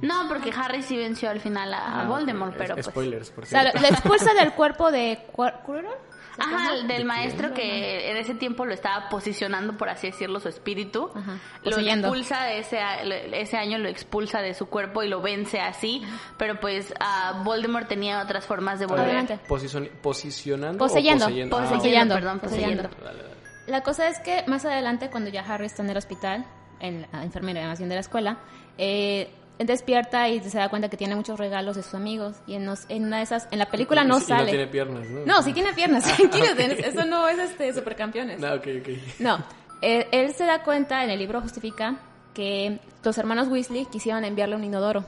No, 0.02 0.28
porque 0.28 0.52
Harry 0.54 0.82
sí 0.82 0.94
venció 0.94 1.30
al 1.30 1.40
final 1.40 1.72
a, 1.72 1.78
a 1.78 2.00
Ah, 2.02 2.04
Voldemort, 2.04 2.52
ok. 2.52 2.58
pero 2.58 2.74
Es- 2.76 2.84
pues... 2.84 2.86
Spoilers, 2.92 3.30
por 3.30 3.44
O 3.44 3.46
sea, 3.46 3.62
cierto. 3.62 3.78
lo, 3.80 3.88
lo 3.88 3.94
expulsa 3.94 4.34
del 4.34 4.52
cuerpo 4.52 4.90
de 4.92 5.18
Quirrell. 5.34 5.86
Ajá, 6.38 6.74
el 6.74 6.86
del 6.88 6.98
¿De 6.98 7.04
maestro 7.04 7.54
que 7.54 8.10
en 8.10 8.16
ese 8.16 8.34
tiempo 8.34 8.64
lo 8.66 8.74
estaba 8.74 9.08
posicionando, 9.08 9.76
por 9.76 9.88
así 9.88 10.08
decirlo, 10.08 10.38
su 10.40 10.48
espíritu. 10.48 11.10
Ajá, 11.14 11.38
Lo 11.62 11.78
expulsa 11.78 12.44
de 12.44 12.58
ese, 12.58 12.78
a- 12.80 13.02
ese 13.02 13.56
año, 13.56 13.78
lo 13.78 13.88
expulsa 13.88 14.40
de 14.40 14.54
su 14.54 14.66
cuerpo 14.66 15.02
y 15.02 15.08
lo 15.08 15.20
vence 15.22 15.60
así. 15.60 16.02
Pero 16.38 16.60
pues 16.60 16.92
ah, 17.00 17.42
Voldemort 17.44 17.88
tenía 17.88 18.20
otras 18.22 18.44
formas 18.46 18.78
de 18.78 18.86
volver. 18.86 19.06
Posicion- 19.48 19.90
¿Posicionando 20.02 20.78
Poseyendo. 20.78 21.24
o 21.24 21.28
poseyendo? 21.28 21.56
Ah, 21.56 21.68
Poseyendo, 21.70 22.14
perdón, 22.14 22.40
poseyendo. 22.40 22.82
poseyendo. 22.84 23.04
Dale, 23.06 23.22
dale. 23.22 23.36
La 23.66 23.82
cosa 23.82 24.08
es 24.08 24.20
que 24.20 24.44
más 24.46 24.64
adelante, 24.64 25.10
cuando 25.10 25.30
ya 25.30 25.40
Harry 25.42 25.66
está 25.66 25.82
en 25.82 25.90
el 25.90 25.96
hospital, 25.96 26.46
en 26.78 27.06
la 27.12 27.22
enfermera 27.24 27.66
más 27.66 27.78
bien 27.78 27.88
de 27.88 27.94
la 27.96 28.00
escuela, 28.02 28.38
eh, 28.78 29.30
despierta 29.58 30.28
y 30.28 30.40
se 30.40 30.58
da 30.58 30.68
cuenta 30.68 30.88
que 30.88 30.96
tiene 30.96 31.14
muchos 31.16 31.38
regalos 31.38 31.76
de 31.76 31.82
sus 31.82 31.94
amigos. 31.94 32.36
Y 32.46 32.54
en, 32.54 32.68
en 32.88 33.04
una 33.06 33.18
de 33.18 33.22
esas, 33.22 33.48
en 33.50 33.58
la 33.58 33.66
película 33.66 34.02
Y 34.04 34.06
no 34.08 34.18
y 34.18 34.20
sale. 34.20 34.44
no 34.44 34.48
tiene 34.50 34.66
piernas, 34.66 35.08
¿no? 35.08 35.24
No, 35.24 35.42
sí 35.42 35.52
tiene 35.52 35.72
piernas, 35.72 36.04
tranquilos, 36.16 36.50
eso 36.58 37.04
no 37.06 37.26
es 37.28 37.38
este 37.38 37.72
supercampeones. 37.72 38.40
No, 38.40 38.54
ok, 38.54 38.66
ok. 38.80 38.88
No, 39.20 39.38
eh, 39.82 40.08
él 40.12 40.34
se 40.34 40.44
da 40.44 40.62
cuenta, 40.62 41.04
en 41.04 41.10
el 41.10 41.18
libro 41.18 41.40
justifica, 41.40 41.96
que 42.34 42.80
los 43.02 43.16
hermanos 43.18 43.48
Weasley 43.48 43.86
quisieron 43.86 44.24
enviarle 44.24 44.56
un 44.56 44.64
inodoro 44.64 45.04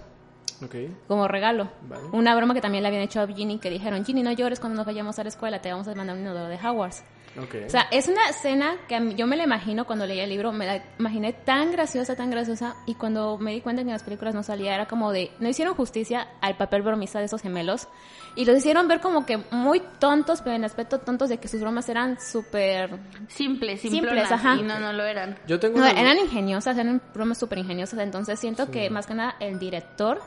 Ok. 0.64 0.74
como 1.06 1.28
regalo. 1.28 1.68
Vale. 1.82 2.04
Una 2.12 2.34
broma 2.34 2.54
que 2.54 2.60
también 2.60 2.82
le 2.82 2.88
habían 2.88 3.02
hecho 3.02 3.20
a 3.20 3.26
Ginny, 3.26 3.58
que 3.58 3.68
dijeron, 3.70 4.04
Ginny, 4.04 4.22
no 4.22 4.32
llores 4.32 4.60
cuando 4.60 4.76
nos 4.76 4.86
vayamos 4.86 5.18
a 5.18 5.22
la 5.24 5.28
escuela, 5.28 5.60
te 5.60 5.70
vamos 5.70 5.86
a 5.88 5.94
mandar 5.94 6.16
un 6.16 6.22
inodoro 6.22 6.48
de 6.48 6.56
Hogwarts. 6.56 7.04
Ok. 7.36 7.54
O 7.66 7.70
sea, 7.70 7.86
es 7.90 8.08
una 8.08 8.28
escena 8.28 8.76
que 8.88 8.94
a 8.96 9.00
mí- 9.00 9.14
yo 9.14 9.26
me 9.26 9.36
la 9.36 9.44
imagino 9.44 9.86
cuando 9.86 10.06
leía 10.06 10.24
el 10.24 10.30
libro, 10.30 10.52
me 10.52 10.66
la 10.66 10.82
imaginé 10.98 11.32
tan 11.32 11.70
graciosa, 11.72 12.16
tan 12.16 12.30
graciosa, 12.30 12.76
y 12.86 12.94
cuando 12.94 13.38
me 13.38 13.52
di 13.52 13.60
cuenta 13.60 13.82
que 13.82 13.88
en 13.88 13.92
las 13.92 14.02
películas 14.02 14.34
no 14.34 14.42
salía, 14.42 14.74
era 14.74 14.86
como 14.86 15.12
de, 15.12 15.30
no 15.38 15.48
hicieron 15.48 15.74
justicia 15.74 16.28
al 16.40 16.56
papel 16.56 16.82
bromista 16.82 17.18
de 17.18 17.26
esos 17.26 17.42
gemelos, 17.42 17.88
y 18.34 18.44
los 18.44 18.56
hicieron 18.56 18.88
ver 18.88 19.00
como 19.00 19.26
que 19.26 19.38
muy 19.50 19.80
tontos, 19.98 20.42
pero 20.42 20.56
en 20.56 20.64
aspecto 20.64 20.98
tontos 21.00 21.28
de 21.28 21.38
que 21.38 21.48
sus 21.48 21.60
bromas 21.60 21.88
eran 21.88 22.20
súper... 22.20 22.98
Simples, 23.28 23.80
Simples, 23.80 24.30
ajá. 24.30 24.54
Y 24.56 24.62
no, 24.62 24.78
no 24.78 24.92
lo 24.92 25.04
eran. 25.04 25.36
Yo 25.46 25.58
tengo 25.58 25.78
No, 25.78 25.90
una- 25.90 26.00
eran 26.00 26.18
ingeniosas, 26.18 26.76
eran 26.78 27.00
bromas 27.14 27.38
súper 27.38 27.58
ingeniosas, 27.58 27.98
entonces 28.00 28.38
siento 28.38 28.70
que 28.70 28.90
más 28.90 29.06
que 29.06 29.14
nada 29.14 29.36
el 29.40 29.58
director 29.58 30.20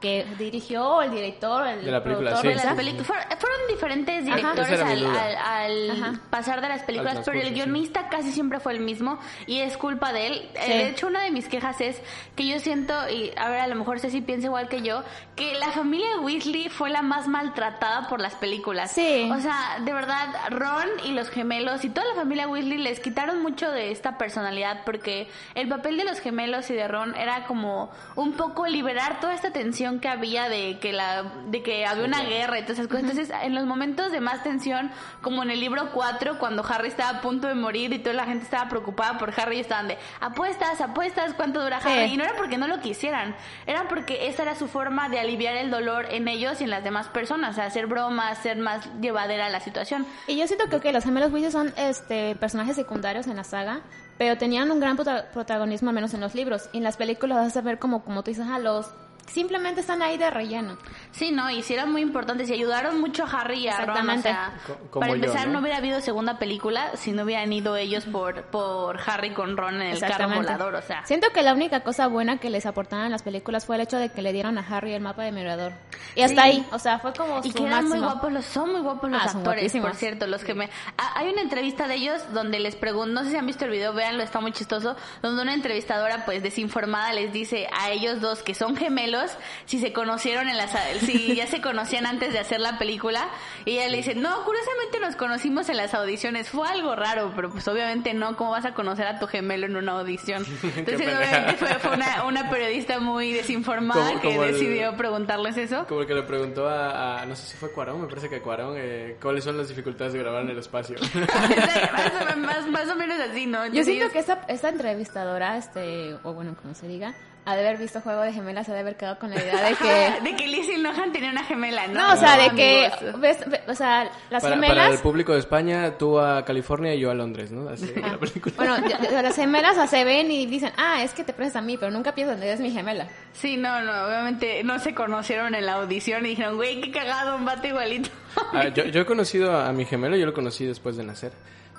que 0.00 0.26
dirigió, 0.38 0.88
o 0.88 1.02
el 1.02 1.10
director, 1.10 1.66
el 1.66 1.84
De 1.84 1.90
la 1.90 2.02
película, 2.02 2.30
productor, 2.30 2.52
sí, 2.52 2.58
de 2.58 2.64
las 2.64 2.74
películas. 2.74 3.06
Fueron, 3.06 3.26
fueron 3.38 3.58
diferentes 3.68 4.24
directores 4.24 4.80
al, 4.80 6.20
pasar 6.30 6.60
de 6.60 6.68
las 6.68 6.82
películas, 6.82 7.18
Al 7.18 7.24
pero 7.24 7.40
el 7.40 7.48
sí. 7.48 7.54
guionista 7.54 8.08
casi 8.08 8.32
siempre 8.32 8.60
fue 8.60 8.72
el 8.72 8.80
mismo 8.80 9.18
y 9.46 9.58
es 9.60 9.76
culpa 9.76 10.12
de 10.12 10.26
él. 10.26 10.50
Eh, 10.54 10.70
Sí. 10.70 10.76
De 10.76 10.88
hecho, 10.88 11.06
una 11.08 11.22
de 11.22 11.30
mis 11.30 11.48
quejas 11.48 11.80
es 11.80 12.00
que 12.36 12.46
yo 12.46 12.58
siento, 12.60 12.94
y 13.10 13.32
a 13.36 13.48
ver, 13.50 13.60
a 13.60 13.66
lo 13.66 13.74
mejor 13.74 13.98
Ceci 13.98 14.20
piensa 14.20 14.46
igual 14.46 14.68
que 14.68 14.82
yo, 14.82 15.02
que 15.36 15.54
la 15.54 15.70
familia 15.72 16.20
Weasley 16.20 16.68
fue 16.68 16.90
la 16.90 17.02
más 17.02 17.26
maltratada 17.28 18.08
por 18.08 18.20
las 18.20 18.34
películas. 18.36 18.92
Sí. 18.92 19.28
O 19.30 19.40
sea, 19.40 19.78
de 19.84 19.92
verdad, 19.92 20.28
Ron 20.50 20.88
y 21.04 21.12
los 21.12 21.28
gemelos 21.28 21.84
y 21.84 21.90
toda 21.90 22.06
la 22.08 22.14
familia 22.14 22.46
Weasley 22.48 22.78
les 22.78 23.00
quitaron 23.00 23.42
mucho 23.42 23.70
de 23.70 23.90
esta 23.90 24.16
personalidad 24.16 24.82
porque 24.84 25.28
el 25.54 25.68
papel 25.68 25.96
de 25.96 26.04
los 26.04 26.20
gemelos 26.20 26.70
y 26.70 26.74
de 26.74 26.86
Ron 26.88 27.14
era 27.16 27.46
como 27.46 27.90
un 28.16 28.32
poco 28.34 28.66
liberar 28.66 29.20
toda 29.20 29.34
esta 29.34 29.50
tensión 29.50 29.89
tensión 29.90 30.00
que 30.00 30.08
había 30.08 30.48
de 30.48 30.78
que 30.78 30.92
la 30.92 31.22
de 31.46 31.62
que 31.62 31.84
había 31.86 32.04
una 32.04 32.22
guerra 32.22 32.58
y 32.58 32.62
todas 32.62 32.78
esas 32.78 32.86
cosas. 32.88 33.02
Entonces, 33.02 33.30
en 33.42 33.54
los 33.54 33.66
momentos 33.66 34.12
de 34.12 34.20
más 34.20 34.42
tensión, 34.42 34.90
como 35.22 35.42
en 35.42 35.50
el 35.50 35.60
libro 35.60 35.90
4, 35.92 36.38
cuando 36.38 36.64
Harry 36.68 36.88
estaba 36.88 37.18
a 37.18 37.20
punto 37.20 37.48
de 37.48 37.54
morir 37.54 37.92
y 37.92 37.98
toda 37.98 38.14
la 38.14 38.24
gente 38.24 38.44
estaba 38.44 38.68
preocupada 38.68 39.18
por 39.18 39.32
Harry 39.38 39.58
y 39.58 39.60
estaban 39.60 39.88
de 39.88 39.98
apuestas, 40.20 40.80
apuestas, 40.80 41.34
¿cuánto 41.34 41.62
dura 41.62 41.78
Harry? 41.78 42.08
Sí. 42.08 42.14
Y 42.14 42.16
no 42.16 42.24
era 42.24 42.34
porque 42.36 42.58
no 42.58 42.68
lo 42.68 42.80
quisieran, 42.80 43.34
era 43.66 43.88
porque 43.88 44.28
esa 44.28 44.42
era 44.42 44.54
su 44.54 44.68
forma 44.68 45.08
de 45.08 45.18
aliviar 45.20 45.56
el 45.56 45.70
dolor 45.70 46.06
en 46.10 46.28
ellos 46.28 46.60
y 46.60 46.64
en 46.64 46.70
las 46.70 46.84
demás 46.84 47.08
personas, 47.08 47.52
o 47.52 47.54
sea, 47.54 47.66
hacer 47.66 47.86
bromas, 47.86 48.38
hacer 48.38 48.56
más 48.58 48.88
llevadera 49.00 49.48
la 49.48 49.60
situación. 49.60 50.06
Y 50.26 50.36
yo 50.36 50.46
siento 50.46 50.68
que 50.68 50.76
ok, 50.76 50.84
los 50.92 51.04
gemelos 51.04 51.32
Weasley 51.32 51.50
son 51.52 51.72
este, 51.76 52.34
personajes 52.36 52.76
secundarios 52.76 53.26
en 53.26 53.36
la 53.36 53.44
saga, 53.44 53.80
pero 54.18 54.36
tenían 54.36 54.70
un 54.70 54.80
gran 54.80 54.96
prota- 54.96 55.30
protagonismo, 55.32 55.88
al 55.90 55.94
menos 55.94 56.12
en 56.14 56.20
los 56.20 56.34
libros. 56.34 56.68
Y 56.72 56.78
en 56.78 56.84
las 56.84 56.96
películas 56.96 57.38
vas 57.38 57.56
a 57.56 57.60
ver 57.62 57.78
como, 57.78 58.04
como 58.04 58.22
tú 58.22 58.30
dices, 58.30 58.46
a 58.46 58.58
los... 58.58 58.86
Simplemente 59.30 59.80
están 59.80 60.02
ahí 60.02 60.18
de 60.18 60.30
relleno. 60.30 60.76
Sí, 61.12 61.30
no, 61.30 61.50
y 61.50 61.62
sí 61.62 61.74
eran 61.74 61.90
muy 61.92 62.02
importantes 62.02 62.50
y 62.50 62.54
ayudaron 62.54 63.00
mucho 63.00 63.24
a 63.24 63.26
Harry 63.40 63.60
y 63.60 63.68
a 63.68 63.80
Ron. 63.84 64.08
O 64.10 64.22
sea, 64.22 64.52
Co- 64.90 65.00
para 65.00 65.08
yo, 65.12 65.14
empezar, 65.16 65.46
¿no? 65.46 65.54
¿no? 65.54 65.58
hubiera 65.60 65.76
habido 65.78 66.00
segunda 66.00 66.38
película 66.38 66.90
si 66.96 67.12
no 67.12 67.22
hubieran 67.22 67.52
ido 67.52 67.76
ellos 67.76 68.04
por, 68.06 68.42
por 68.46 68.98
Harry 69.06 69.30
con 69.32 69.56
Ron 69.56 69.76
en 69.80 69.88
el 69.92 70.00
carro 70.00 70.28
volador. 70.28 70.74
O 70.74 70.82
sea, 70.82 71.04
Siento 71.06 71.28
que 71.32 71.42
la 71.42 71.54
única 71.54 71.80
cosa 71.80 72.06
buena 72.08 72.38
que 72.38 72.50
les 72.50 72.66
aportaban 72.66 73.10
las 73.10 73.22
películas 73.22 73.66
fue 73.66 73.76
el 73.76 73.82
hecho 73.82 73.98
de 73.98 74.08
que 74.10 74.22
le 74.22 74.32
dieron 74.32 74.58
a 74.58 74.66
Harry 74.68 74.92
el 74.94 75.00
mapa 75.02 75.22
de 75.22 75.32
mirador. 75.32 75.72
Y 76.16 76.22
hasta 76.22 76.42
Sí. 76.42 76.48
ahí, 76.48 76.66
o 76.72 76.78
sea, 76.78 76.98
fue 76.98 77.12
como 77.12 77.40
Y 77.44 77.50
su 77.52 77.54
que 77.58 77.66
eran 77.66 77.88
muy 77.88 77.98
guapos 78.00 78.32
los, 78.32 78.44
son 78.44 78.72
muy 78.72 78.80
guapos 78.80 79.10
los 79.10 79.22
Ah, 79.22 79.30
actores, 79.38 79.72
por 79.76 79.94
cierto, 79.94 80.26
los 80.26 80.42
que 80.44 80.54
me... 80.54 80.68
Ah, 80.98 81.12
hay 81.16 81.28
una 81.30 81.42
entrevista 81.42 81.86
de 81.86 81.94
ellos 81.96 82.20
donde 82.32 82.58
les 82.58 82.74
pregunto, 82.74 83.12
no 83.12 83.24
sé 83.24 83.30
si 83.30 83.36
han 83.36 83.46
visto 83.46 83.64
el 83.64 83.70
video, 83.70 83.92
véanlo, 83.92 84.22
está 84.22 84.40
muy 84.40 84.52
chistoso, 84.52 84.96
donde 85.22 85.42
una 85.42 85.54
entrevistadora 85.54 86.24
pues 86.24 86.42
desinformada 86.42 87.12
les 87.12 87.32
dice 87.32 87.68
a 87.78 87.90
ellos 87.90 88.20
dos 88.20 88.42
que 88.42 88.54
son 88.54 88.76
gemelos, 88.76 89.19
si 89.66 89.78
se 89.80 89.92
conocieron 89.92 90.48
en 90.48 90.56
las, 90.56 90.70
si 91.00 91.34
ya 91.34 91.46
se 91.46 91.60
conocían 91.60 92.06
antes 92.06 92.32
de 92.32 92.38
hacer 92.38 92.60
la 92.60 92.78
película, 92.78 93.28
y 93.64 93.72
ella 93.78 93.88
le 93.88 93.98
dice, 93.98 94.14
no, 94.14 94.44
curiosamente 94.44 95.00
nos 95.00 95.16
conocimos 95.16 95.68
en 95.68 95.76
las 95.76 95.94
audiciones, 95.94 96.48
fue 96.50 96.68
algo 96.68 96.94
raro, 96.96 97.32
pero 97.36 97.50
pues 97.50 97.66
obviamente 97.68 98.14
no, 98.14 98.36
¿cómo 98.36 98.50
vas 98.52 98.64
a 98.64 98.74
conocer 98.74 99.06
a 99.06 99.18
tu 99.18 99.26
gemelo 99.26 99.66
en 99.66 99.76
una 99.76 99.92
audición? 99.92 100.44
Entonces 100.76 101.06
obviamente 101.16 101.54
fue, 101.56 101.68
fue 101.78 101.92
una, 101.94 102.24
una 102.24 102.50
periodista 102.50 102.98
muy 103.00 103.32
desinformada 103.32 104.08
Como- 104.08 104.20
que 104.20 104.28
como 104.28 104.44
el- 104.44 104.52
decidió 104.52 104.96
preguntarles 104.96 105.56
eso. 105.56 105.86
Como 105.86 106.02
el 106.02 106.06
que 106.06 106.14
le 106.14 106.22
preguntó 106.22 106.68
a, 106.68 107.20
a- 107.22 107.26
no 107.26 107.36
sé 107.36 107.46
si 107.48 107.56
fue 107.56 107.70
Cuarón, 107.72 108.00
me 108.02 108.06
parece 108.08 108.28
que 108.28 108.40
Cuarón, 108.40 108.74
eh, 108.78 109.16
cuáles 109.20 109.44
son 109.44 109.56
las 109.58 109.68
dificultades 109.68 110.12
de 110.12 110.18
grabar 110.20 110.42
en 110.42 110.50
el 110.50 110.58
espacio. 110.58 110.96
más, 111.14 112.34
o, 112.34 112.36
más, 112.38 112.66
más 112.68 112.88
o 112.88 112.94
menos 112.96 113.18
así, 113.20 113.46
¿no? 113.46 113.66
Yo 113.66 113.84
siento 113.84 114.10
que 114.12 114.18
esta, 114.18 114.44
esta 114.48 114.68
entrevistadora, 114.68 115.56
este, 115.56 116.14
o 116.22 116.32
bueno, 116.32 116.54
como 116.60 116.74
se 116.74 116.86
diga, 116.88 117.14
ha 117.46 117.54
de 117.56 117.66
haber 117.66 117.78
visto 117.78 118.00
Juego 118.00 118.20
de 118.22 118.32
Gemelas, 118.32 118.68
ha 118.68 118.74
de 118.74 118.80
haber 118.80 118.96
quedado 118.96 119.18
con 119.18 119.30
la 119.30 119.36
idea 119.36 119.62
de 119.68 119.74
que... 120.22 120.30
de 120.30 120.36
que 120.36 120.46
Lizzie 120.46 120.78
Lohan 120.78 121.12
tenía 121.12 121.30
una 121.30 121.42
gemela, 121.44 121.86
¿no? 121.88 121.94
No, 122.08 122.12
o 122.14 122.16
sea, 122.16 122.36
de 122.36 122.50
que, 122.54 122.90
ves, 123.18 123.38
ve- 123.48 123.62
o 123.66 123.74
sea, 123.74 124.10
las 124.30 124.42
para, 124.42 124.54
gemelas... 124.56 124.76
para 124.76 124.94
el 124.94 125.00
público 125.00 125.32
de 125.32 125.38
España, 125.40 125.96
tú 125.98 126.20
a 126.20 126.44
California 126.44 126.94
y 126.94 127.00
yo 127.00 127.10
a 127.10 127.14
Londres, 127.14 127.50
¿no? 127.50 127.68
Así 127.68 127.92
la 127.94 128.18
película. 128.18 128.54
Bueno, 128.56 128.76
las 129.22 129.34
gemelas 129.36 129.72
o 129.72 129.74
sea, 129.76 129.86
se 129.86 130.04
ven 130.04 130.30
y 130.30 130.46
dicen, 130.46 130.72
ah, 130.76 131.02
es 131.02 131.12
que 131.14 131.24
te 131.24 131.32
prestas 131.32 131.62
a 131.62 131.64
mí, 131.64 131.76
pero 131.76 131.90
nunca 131.90 132.14
piensan, 132.14 132.42
es 132.42 132.60
mi 132.60 132.70
gemela. 132.70 133.06
Sí, 133.32 133.56
no, 133.56 133.80
no, 133.82 133.92
obviamente 134.06 134.62
no 134.64 134.78
se 134.78 134.94
conocieron 134.94 135.54
en 135.54 135.66
la 135.66 135.74
audición 135.74 136.26
y 136.26 136.30
dijeron, 136.30 136.56
güey, 136.56 136.80
qué 136.80 136.90
cagado, 136.90 137.36
un 137.36 137.44
vato 137.44 137.66
igualito. 137.66 138.10
Ah, 138.52 138.68
yo, 138.68 138.84
yo 138.84 139.00
he 139.00 139.06
conocido 139.06 139.52
a, 139.56 139.68
a 139.68 139.72
mi 139.72 139.84
gemelo, 139.86 140.16
yo 140.16 140.26
lo 140.26 140.34
conocí 140.34 140.64
después 140.66 140.96
de 140.96 141.04
nacer. 141.04 141.32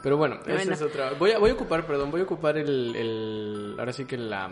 Pero 0.03 0.18
bueno, 0.18 0.38
esa 0.48 0.53
Bueno. 0.56 0.74
es 0.74 0.82
otra. 0.82 1.12
Voy 1.20 1.32
a, 1.32 1.38
voy 1.38 1.51
a 1.51 1.53
ocupar, 1.53 1.86
perdón, 1.86 2.10
voy 2.10 2.22
a 2.22 2.24
ocupar 2.24 2.58
el, 2.58 2.96
el 2.96 3.75
ahora 3.77 3.94
sí 3.94 4.06
que 4.06 4.18
la, 4.18 4.50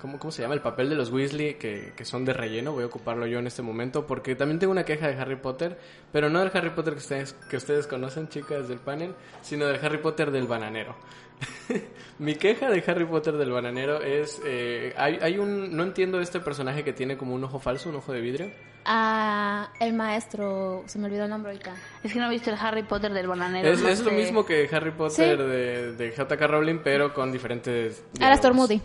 ¿cómo, 0.00 0.18
cómo 0.18 0.30
se 0.30 0.42
llama? 0.42 0.54
El 0.54 0.60
papel 0.60 0.88
de 0.90 0.96
los 0.96 1.10
Weasley 1.10 1.54
que, 1.54 1.92
que 1.96 2.04
son 2.04 2.24
de 2.24 2.32
relleno. 2.32 2.72
Voy 2.72 2.84
a 2.84 2.86
ocuparlo 2.86 3.26
yo 3.26 3.38
en 3.38 3.46
este 3.46 3.62
momento 3.62 4.06
porque 4.06 4.34
también 4.34 4.58
tengo 4.58 4.70
una 4.72 4.84
queja 4.84 5.08
de 5.08 5.14
Harry 5.16 5.36
Potter, 5.36 5.78
pero 6.12 6.28
no 6.30 6.40
del 6.40 6.50
Harry 6.54 6.70
Potter 6.70 6.94
que 6.94 6.98
ustedes, 7.00 7.32
que 7.50 7.56
ustedes 7.56 7.86
conocen, 7.86 8.28
chicas 8.28 8.68
del 8.68 8.78
panel, 8.78 9.14
sino 9.42 9.66
del 9.66 9.84
Harry 9.84 9.98
Potter 9.98 10.30
del 10.30 10.46
bananero. 10.46 10.96
Mi 12.18 12.34
queja 12.34 12.68
de 12.68 12.82
Harry 12.86 13.04
Potter 13.04 13.36
del 13.36 13.50
bananero 13.52 14.02
es, 14.02 14.40
eh, 14.44 14.92
hay, 14.96 15.18
hay 15.22 15.38
un, 15.38 15.76
no 15.76 15.84
entiendo 15.84 16.20
este 16.20 16.40
personaje 16.40 16.82
que 16.82 16.92
tiene 16.92 17.16
como 17.16 17.34
un 17.34 17.44
ojo 17.44 17.58
falso, 17.60 17.88
un 17.90 17.96
ojo 17.96 18.12
de 18.12 18.20
vidrio. 18.20 18.50
Ah, 18.84 19.70
el 19.80 19.92
maestro, 19.92 20.82
se 20.86 20.98
me 20.98 21.06
olvidó 21.06 21.24
el 21.24 21.30
nombre 21.30 21.52
ahorita. 21.52 21.74
Es 22.02 22.12
que 22.12 22.18
no 22.18 22.26
he 22.26 22.30
visto 22.30 22.50
el 22.50 22.56
Harry 22.58 22.82
Potter 22.82 23.12
del 23.12 23.28
bananero. 23.28 23.68
Es, 23.68 23.80
no 23.82 23.88
es 23.88 24.00
lo 24.02 24.10
mismo 24.10 24.44
que 24.46 24.68
Harry 24.72 24.90
Potter 24.92 25.36
Sí. 25.38 25.44
de, 25.44 25.92
de 25.92 26.16
J.K. 26.16 26.46
Rowling, 26.46 26.80
pero 26.82 27.12
con 27.14 27.30
diferentes. 27.30 28.02
Alastor 28.20 28.52
diálogos. 28.52 28.70
Moody. 28.70 28.82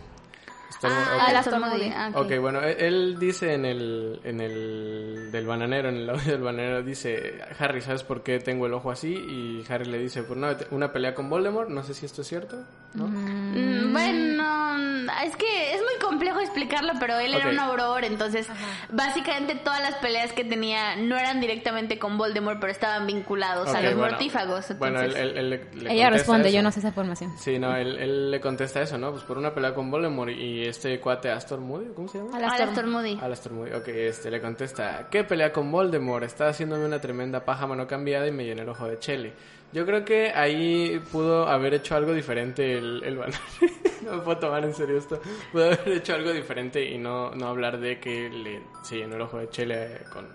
Ah, 0.82 1.42
Moody. 1.58 1.58
Moody. 1.60 1.92
Ah, 1.94 2.10
Ok, 2.14 2.38
bueno, 2.40 2.60
él- 2.62 2.76
él 2.78 3.16
dice 3.18 3.54
en 3.54 3.64
el, 3.64 4.20
en 4.24 4.40
el 4.40 5.30
del 5.32 5.46
bananero, 5.46 5.88
en 5.88 5.96
el 5.96 6.10
audio 6.10 6.24
del 6.32 6.42
bananero, 6.42 6.82
dice, 6.82 7.40
Harry, 7.58 7.80
¿sabes 7.80 8.02
por 8.02 8.22
qué 8.22 8.38
tengo 8.38 8.66
el 8.66 8.74
ojo 8.74 8.90
así? 8.90 9.14
Y 9.14 9.64
Harry 9.72 9.86
le 9.86 9.98
dice, 9.98 10.22
por 10.22 10.36
una, 10.36 10.56
una 10.70 10.92
pelea 10.92 11.14
con 11.14 11.30
Voldemort, 11.30 11.70
no 11.70 11.82
sé 11.82 11.94
si 11.94 12.04
esto 12.06 12.22
es 12.22 12.28
cierto, 12.28 12.56
¿no? 12.94 13.06
Mm, 13.08 13.92
Bueno, 13.92 15.14
es 15.24 15.36
que 15.36 15.74
es 15.74 15.80
muy 15.80 15.98
complejo 16.02 16.40
explicarlo, 16.40 16.92
pero 17.00 17.18
él 17.18 17.32
era 17.34 17.48
un 17.48 17.58
auror, 17.58 18.04
entonces 18.04 18.46
básicamente 18.90 19.54
todas 19.54 19.80
las 19.80 19.94
peleas 19.96 20.32
que 20.32 20.44
tenía 20.44 20.96
no 20.96 21.16
eran 21.16 21.40
directamente 21.40 21.98
con 21.98 22.18
Voldemort, 22.18 22.60
pero 22.60 22.72
estaban 22.72 23.06
vinculados 23.06 23.68
a 23.74 23.80
los 23.80 23.94
bueno. 23.94 24.10
mortífagos. 24.12 24.76
Bueno, 24.78 25.00
él, 25.00 25.06
entonces- 25.16 25.30
él- 25.30 25.38
él 25.38 25.50
le- 25.50 25.82
le 25.82 25.92
Ella 25.94 26.10
responde, 26.10 26.48
eso. 26.48 26.56
yo 26.56 26.62
no 26.62 26.70
sé 26.70 26.80
esa 26.80 26.88
información. 26.88 27.32
Sí, 27.38 27.58
no, 27.58 27.74
él, 27.76 27.96
él 27.98 28.30
le 28.30 28.40
contesta 28.40 28.82
eso, 28.82 28.98
¿no? 28.98 29.12
Pues 29.12 29.22
por 29.24 29.38
una 29.38 29.54
pelea 29.54 29.74
con 29.74 29.90
Voldemort 29.90 30.30
y 30.30 30.53
este 30.62 31.00
cuate 31.00 31.30
Astor 31.30 31.60
Moody, 31.60 31.86
¿cómo 31.94 32.08
se 32.08 32.18
llama? 32.18 32.36
Alastor. 32.36 32.62
Alastor 32.62 32.86
Moody. 32.86 33.18
Alastor 33.20 33.52
Moody, 33.52 33.72
ok, 33.72 33.88
este 33.88 34.30
le 34.30 34.40
contesta, 34.40 35.08
¿qué 35.10 35.24
pelea 35.24 35.52
con 35.52 35.70
Voldemort? 35.70 36.24
Está 36.24 36.48
haciéndome 36.48 36.84
una 36.84 37.00
tremenda 37.00 37.44
paja 37.44 37.66
mano 37.66 37.86
cambiada 37.86 38.26
y 38.26 38.32
me 38.32 38.44
llené 38.44 38.62
el 38.62 38.68
ojo 38.68 38.86
de 38.86 38.98
chele. 38.98 39.32
Yo 39.72 39.84
creo 39.84 40.04
que 40.04 40.30
ahí 40.30 41.00
pudo 41.10 41.48
haber 41.48 41.74
hecho 41.74 41.96
algo 41.96 42.12
diferente 42.12 42.78
el, 42.78 43.02
el 43.02 43.16
banner. 43.16 43.34
no 44.04 44.12
me 44.12 44.18
puedo 44.22 44.38
tomar 44.38 44.64
en 44.64 44.74
serio 44.74 44.98
esto. 44.98 45.20
Pudo 45.50 45.64
haber 45.64 45.88
hecho 45.88 46.14
algo 46.14 46.32
diferente 46.32 46.84
y 46.84 46.98
no, 46.98 47.32
no 47.32 47.48
hablar 47.48 47.80
de 47.80 47.98
que 47.98 48.28
le 48.28 48.62
se 48.82 48.98
llenó 48.98 49.16
el 49.16 49.22
ojo 49.22 49.38
de 49.38 49.48
chele 49.48 50.02
con, 50.12 50.28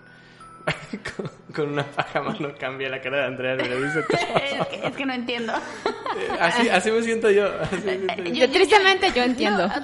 con, 1.16 1.30
con 1.54 1.72
una 1.72 1.84
paja 1.84 2.20
mano 2.22 2.52
cambia 2.58 2.88
la 2.88 3.00
cara 3.00 3.18
de 3.18 3.24
Andrea, 3.26 3.56
me 3.56 3.68
lo 3.68 3.80
dice 3.80 4.02
todo. 4.02 4.18
es, 4.36 4.66
que, 4.68 4.86
es 4.86 4.96
que 4.96 5.06
no 5.06 5.12
entiendo. 5.12 5.52
así, 6.40 6.68
así 6.68 6.90
me 6.90 7.02
siento 7.02 7.30
yo. 7.30 7.50
Así 7.60 7.76
me 7.76 7.92
siento 7.92 8.14
yo. 8.16 8.32
Yo, 8.32 8.50
tristemente 8.50 9.12
yo 9.14 9.22
entiendo. 9.22 9.66
No, 9.66 9.74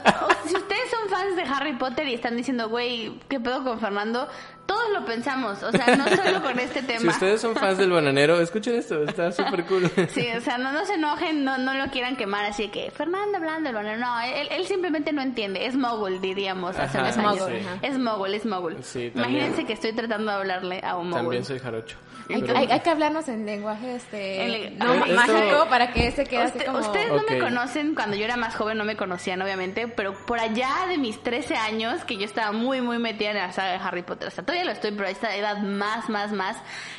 si 0.47 0.57
ustedes 0.57 0.57
son 0.57 0.76
fans 1.17 1.37
de 1.37 1.43
Harry 1.43 1.73
Potter 1.75 2.07
y 2.09 2.15
están 2.15 2.37
diciendo, 2.37 2.69
güey, 2.69 3.19
¿qué 3.29 3.41
pedo 3.41 3.65
con 3.65 3.81
Fernando? 3.81 4.29
Todos 4.67 4.91
lo 4.93 5.05
pensamos, 5.05 5.63
o 5.63 5.71
sea, 5.71 5.97
no 5.97 6.05
solo 6.17 6.43
con 6.43 6.59
este 6.59 6.83
tema. 6.83 7.01
Si 7.01 7.07
ustedes 7.09 7.41
son 7.41 7.55
fans 7.55 7.79
del 7.79 7.91
bananero, 7.91 8.41
escuchen 8.41 8.75
esto, 8.75 9.05
está 9.05 9.31
súper 9.33 9.65
cool. 9.67 9.89
Sí, 10.11 10.27
o 10.37 10.41
sea, 10.41 10.59
no, 10.59 10.73
no 10.73 10.85
se 10.85 10.95
enojen, 10.95 11.45
no, 11.45 11.57
no 11.59 11.75
lo 11.75 11.87
quieran 11.91 12.17
quemar 12.17 12.45
así 12.47 12.69
que 12.69 12.91
Fernando 12.91 13.39
hablando 13.39 13.69
del 13.69 13.75
bananero. 13.77 14.01
No, 14.01 14.21
él, 14.21 14.49
él 14.51 14.67
simplemente 14.67 15.13
no 15.13 15.23
entiende. 15.23 15.67
Es 15.67 15.77
mogul, 15.77 16.21
diríamos 16.21 16.77
hace 16.79 16.99
Ajá, 16.99 16.99
unos 16.99 17.11
Es 17.11 17.19
años. 17.19 17.39
mogul, 17.39 17.53
sí. 17.61 17.67
Es 17.83 17.99
mogul, 17.99 18.35
es 18.35 18.47
mogul. 18.47 18.77
Sí. 18.83 19.13
Imagínense 19.15 19.65
que 19.65 19.73
estoy 19.75 19.93
tratando 19.93 20.33
de 20.33 20.39
hablarle 20.39 20.81
a 20.85 20.97
un 20.97 21.11
mogul. 21.11 21.23
También 21.23 21.45
soy 21.45 21.59
jarocho. 21.61 21.97
Hay, 22.35 22.41
Pero- 22.43 22.57
hay- 22.59 22.67
hay 22.71 22.81
que 22.81 22.91
hablarnos 22.91 23.29
en 23.29 23.47
lenguaje 23.47 23.95
este 23.97 24.43
En 24.43 24.53
le- 24.53 24.71
no, 24.73 24.93
Ay, 25.05 25.13
mágico 25.13 25.39
esto- 25.39 25.69
para 25.69 25.93
que 25.93 26.09
este 26.09 26.25
quede 26.25 26.43
así 26.43 26.59
Usted- 26.59 26.67
como... 26.67 26.79
Ustedes 26.81 27.09
no 27.09 27.23
me 27.29 27.37
Ok. 27.37 27.41
conocen, 27.45 27.95
cuando 27.95 28.17
yo 28.17 28.25
era 28.25 28.37
más 28.37 28.55
joven 28.57 28.77
no 28.79 28.85
me 28.85 28.97
conocían 28.97 29.41
obviamente, 29.43 29.87
pero 29.89 30.15
por 30.27 30.39
allá 30.41 30.71
de 30.89 30.99
mis 30.99 31.23
13 31.23 31.57
años, 31.57 32.05
que 32.05 32.17
yo 32.17 32.25
estaba 32.25 32.53
muy, 32.53 32.81
muy 32.81 32.99
metida 32.99 33.31
en 33.31 33.37
la 33.37 33.53
saga 33.53 33.73
de 33.73 33.79
Harry 33.79 34.03
Potter, 34.03 34.29
o 34.29 34.31
sea, 34.31 34.45
todavía 34.45 34.65
lo 34.65 34.73
estoy, 34.73 34.91
pero 34.93 35.07
a 35.07 35.11
esta 35.11 35.35
edad 35.37 35.59
más, 35.59 36.09
más, 36.09 36.33
más, 36.33 36.57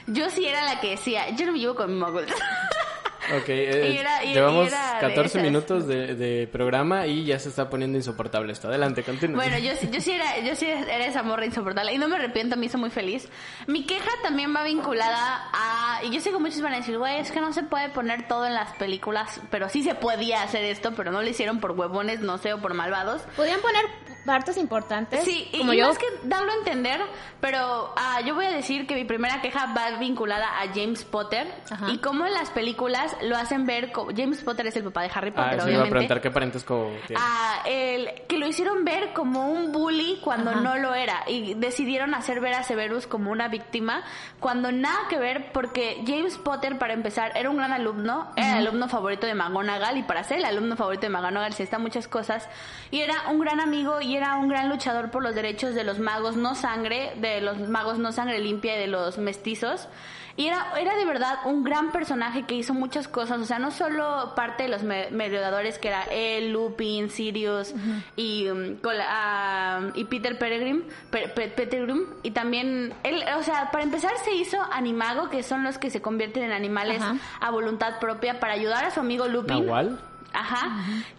yo 0.08 0.30
sí 0.30 0.46
era 0.48 0.64
la 0.64 0.80
que 0.80 0.92
decía, 0.92 1.30
yo 1.32 1.46
no 1.46 1.52
me 1.52 1.60
llevo 1.60 1.76
con 1.76 1.98
muggles. 2.00 2.34
Ok, 3.36 3.50
eh, 3.50 3.92
Y 3.94 3.98
era- 3.98 4.24
y- 4.24 4.34
llevamos 4.34 4.66
y 4.66 4.68
era 4.68 4.94
de 4.96 5.00
14 5.02 5.22
esas. 5.26 5.42
minutos 5.44 5.88
de, 5.88 6.16
de 6.16 6.48
programa 6.48 7.08
y 7.08 7.26
ya 7.26 7.38
se 7.40 7.50
está 7.50 7.70
poniendo 7.70 7.98
insoportable 7.98 8.54
esto. 8.54 8.68
Adelante, 8.70 9.04
continúa. 9.04 9.44
Bueno, 9.44 9.58
yo, 9.58 9.76
sí- 9.76 9.90
yo 9.92 10.00
sí 10.02 10.12
era, 10.14 10.40
yo 10.40 10.56
sí 10.56 10.66
era 10.68 11.06
esa 11.06 11.24
morra 11.24 11.46
insoportable 11.46 11.94
y 11.94 11.98
no 11.98 12.08
me 12.08 12.16
arrepiento, 12.16 12.56
me 12.58 12.66
hizo 12.68 12.78
muy 12.78 12.90
feliz. 12.90 13.28
Mi 13.68 13.86
queja 13.86 14.10
también 14.24 14.56
va 14.56 14.64
vinculada 14.64 15.50
a, 15.54 16.02
y 16.04 16.12
yo 16.12 16.22
sé 16.22 16.32
que 16.32 16.38
muchos 16.38 16.62
van 16.62 16.74
a 16.74 16.78
decir, 16.78 16.98
güey, 16.98 17.20
es 17.20 17.32
que 17.32 17.42
no 17.42 17.52
se 17.54 17.64
puede 17.64 17.90
poner 17.90 18.28
todo 18.28 18.46
en 18.48 18.54
las 18.54 18.72
películas, 18.78 19.42
pero 19.52 19.70
sí 19.70 19.84
se 19.84 19.96
podía 19.96 20.44
hacer 20.44 20.64
esto, 20.64 20.94
pero 20.96 21.12
no 21.12 21.22
lo 21.22 21.28
hicieron 21.30 21.60
por 21.60 21.72
huevones, 21.72 22.22
no 22.22 22.38
sé, 22.38 22.54
o 22.54 22.60
por 22.62 22.74
malvados. 22.74 23.22
Podrían 23.36 23.60
poner 23.62 23.86
partes 24.26 24.58
importantes. 24.58 25.24
Sí, 25.24 25.48
y, 25.54 25.60
como 25.60 25.72
y 25.74 25.78
yo. 25.80 25.88
más 25.88 25.98
que 25.98 26.06
darlo 26.24 26.52
a 26.52 26.56
entender, 26.56 27.00
pero 27.40 27.94
ah, 27.96 28.20
yo 28.26 28.36
voy 28.36 28.46
a 28.46 28.52
decir 28.52 28.86
que 28.86 28.94
mi 28.96 29.06
primera 29.06 29.42
queja 29.42 29.74
va 29.74 29.98
vinculada 30.00 30.62
a 30.62 30.68
James 30.74 31.06
Potter 31.06 31.48
Ajá. 31.70 31.90
y 31.92 32.00
cómo 32.00 32.26
en 32.26 32.34
las 32.34 32.50
películas 32.50 33.16
lo 33.24 33.38
hacen 33.38 33.66
ver 33.66 33.92
como 33.92 34.12
James 34.16 34.42
Potter 34.44 34.68
es 34.68 34.76
el 34.76 34.84
papá 34.84 35.02
de 35.04 35.12
Harry 35.14 35.34
Ah, 35.36 35.44
Potter, 35.44 35.60
eso 35.60 35.70
iba 35.70 35.84
a 35.84 35.90
preguntar 35.90 36.22
qué 36.22 36.32
parentesco 36.32 36.92
tiene. 37.08 37.22
Ah, 37.24 37.62
el, 37.66 38.10
que 38.28 38.38
lo 38.38 38.48
hicieron 38.48 38.86
ver 38.86 39.14
como 39.14 39.50
un 39.50 39.72
bully 39.72 40.20
cuando 40.24 40.52
Ajá. 40.52 40.62
no 40.62 40.78
lo 40.78 40.94
era 40.96 41.24
y 41.28 41.54
decidieron 41.56 42.14
hacer 42.14 42.40
ver 42.40 42.54
a 42.54 42.64
Severus 42.64 43.08
como 43.08 43.32
una 43.32 43.48
víctima 43.48 44.04
cuando 44.40 44.72
nada 44.72 45.08
que 45.10 45.18
ver 45.18 45.52
porque 45.52 46.04
James 46.06 46.38
Potter 46.38 46.78
para 46.78 46.94
empezar 46.94 47.32
era 47.36 47.50
un 47.50 47.58
gran 47.58 47.74
alumno, 47.74 48.32
era 48.36 48.60
el 48.60 48.68
alumno 48.68 48.88
favorito 48.88 49.28
de 49.28 49.34
McGonagall 49.36 49.98
y 49.98 50.04
para 50.04 50.24
ser 50.24 50.38
el 50.40 50.46
alumno 50.46 50.76
favorito 50.76 51.02
de 51.02 51.10
McGonagall 51.10 51.54
se 51.54 51.64
está 51.64 51.80
muchas 51.80 52.08
cosas 52.08 52.48
y 52.92 53.02
era 53.02 53.30
un 53.30 53.40
gran 53.40 53.60
amigo 53.60 54.02
y 54.02 54.16
era 54.16 54.36
un 54.38 54.48
gran 54.48 54.70
luchador 54.70 55.12
por 55.12 55.24
los 55.24 55.36
derechos 55.36 55.76
de 55.76 55.84
los 55.84 56.00
magos 56.00 56.36
no 56.36 56.56
sangre, 56.56 57.14
de 57.18 57.42
los 57.42 57.58
magos 57.70 57.98
no 58.00 58.12
sangre 58.12 58.40
limpia 58.40 58.76
y 58.76 58.80
de 58.80 58.88
los 58.88 59.18
mestizos. 59.18 59.88
Y 60.38 60.46
era, 60.48 60.68
era 60.80 60.96
de 60.96 61.04
verdad 61.04 61.40
un 61.46 61.64
gran 61.64 61.92
personaje 61.92 62.44
que 62.44 62.54
hizo 62.56 62.74
muchas 62.76 63.08
cosas, 63.08 63.40
o 63.42 63.46
sea, 63.46 63.58
no 63.60 63.72
solo 63.72 64.34
parte 64.36 64.64
de 64.64 64.70
los 64.70 64.84
me- 64.84 65.10
merodeadores 65.10 65.80
que 65.80 65.88
era 65.90 66.04
él, 66.12 66.52
Lupin, 66.54 67.10
Sirius 67.10 67.74
y, 68.16 68.48
um, 68.48 68.76
Col- 68.78 69.02
ah, 69.02 69.82
y 69.96 70.06
Peter 70.06 70.38
Peregrim, 70.38 70.84
Pe- 71.10 71.28
Pe- 71.30 71.48
Pettigrew, 71.50 72.06
y 72.22 72.32
también 72.32 72.94
él, 73.04 73.24
o 73.38 73.42
sea, 73.44 73.72
para 73.72 73.84
empezar 73.84 74.12
se 74.24 74.36
hizo 74.36 74.58
animago, 74.72 75.30
que 75.30 75.42
son 75.42 75.64
los 75.64 75.78
que 75.80 75.90
se 75.90 76.02
convierten 76.04 76.44
en 76.44 76.52
animales 76.52 77.02
Ajá. 77.02 77.16
a 77.42 77.50
voluntad 77.50 78.00
propia 78.00 78.40
para 78.40 78.54
ayudar 78.54 78.86
a 78.86 78.92
su 78.92 79.00
amigo 79.00 79.28
Lupin. 79.28 79.66
¿Nahual? 79.66 80.00
Ajá. 80.34 80.70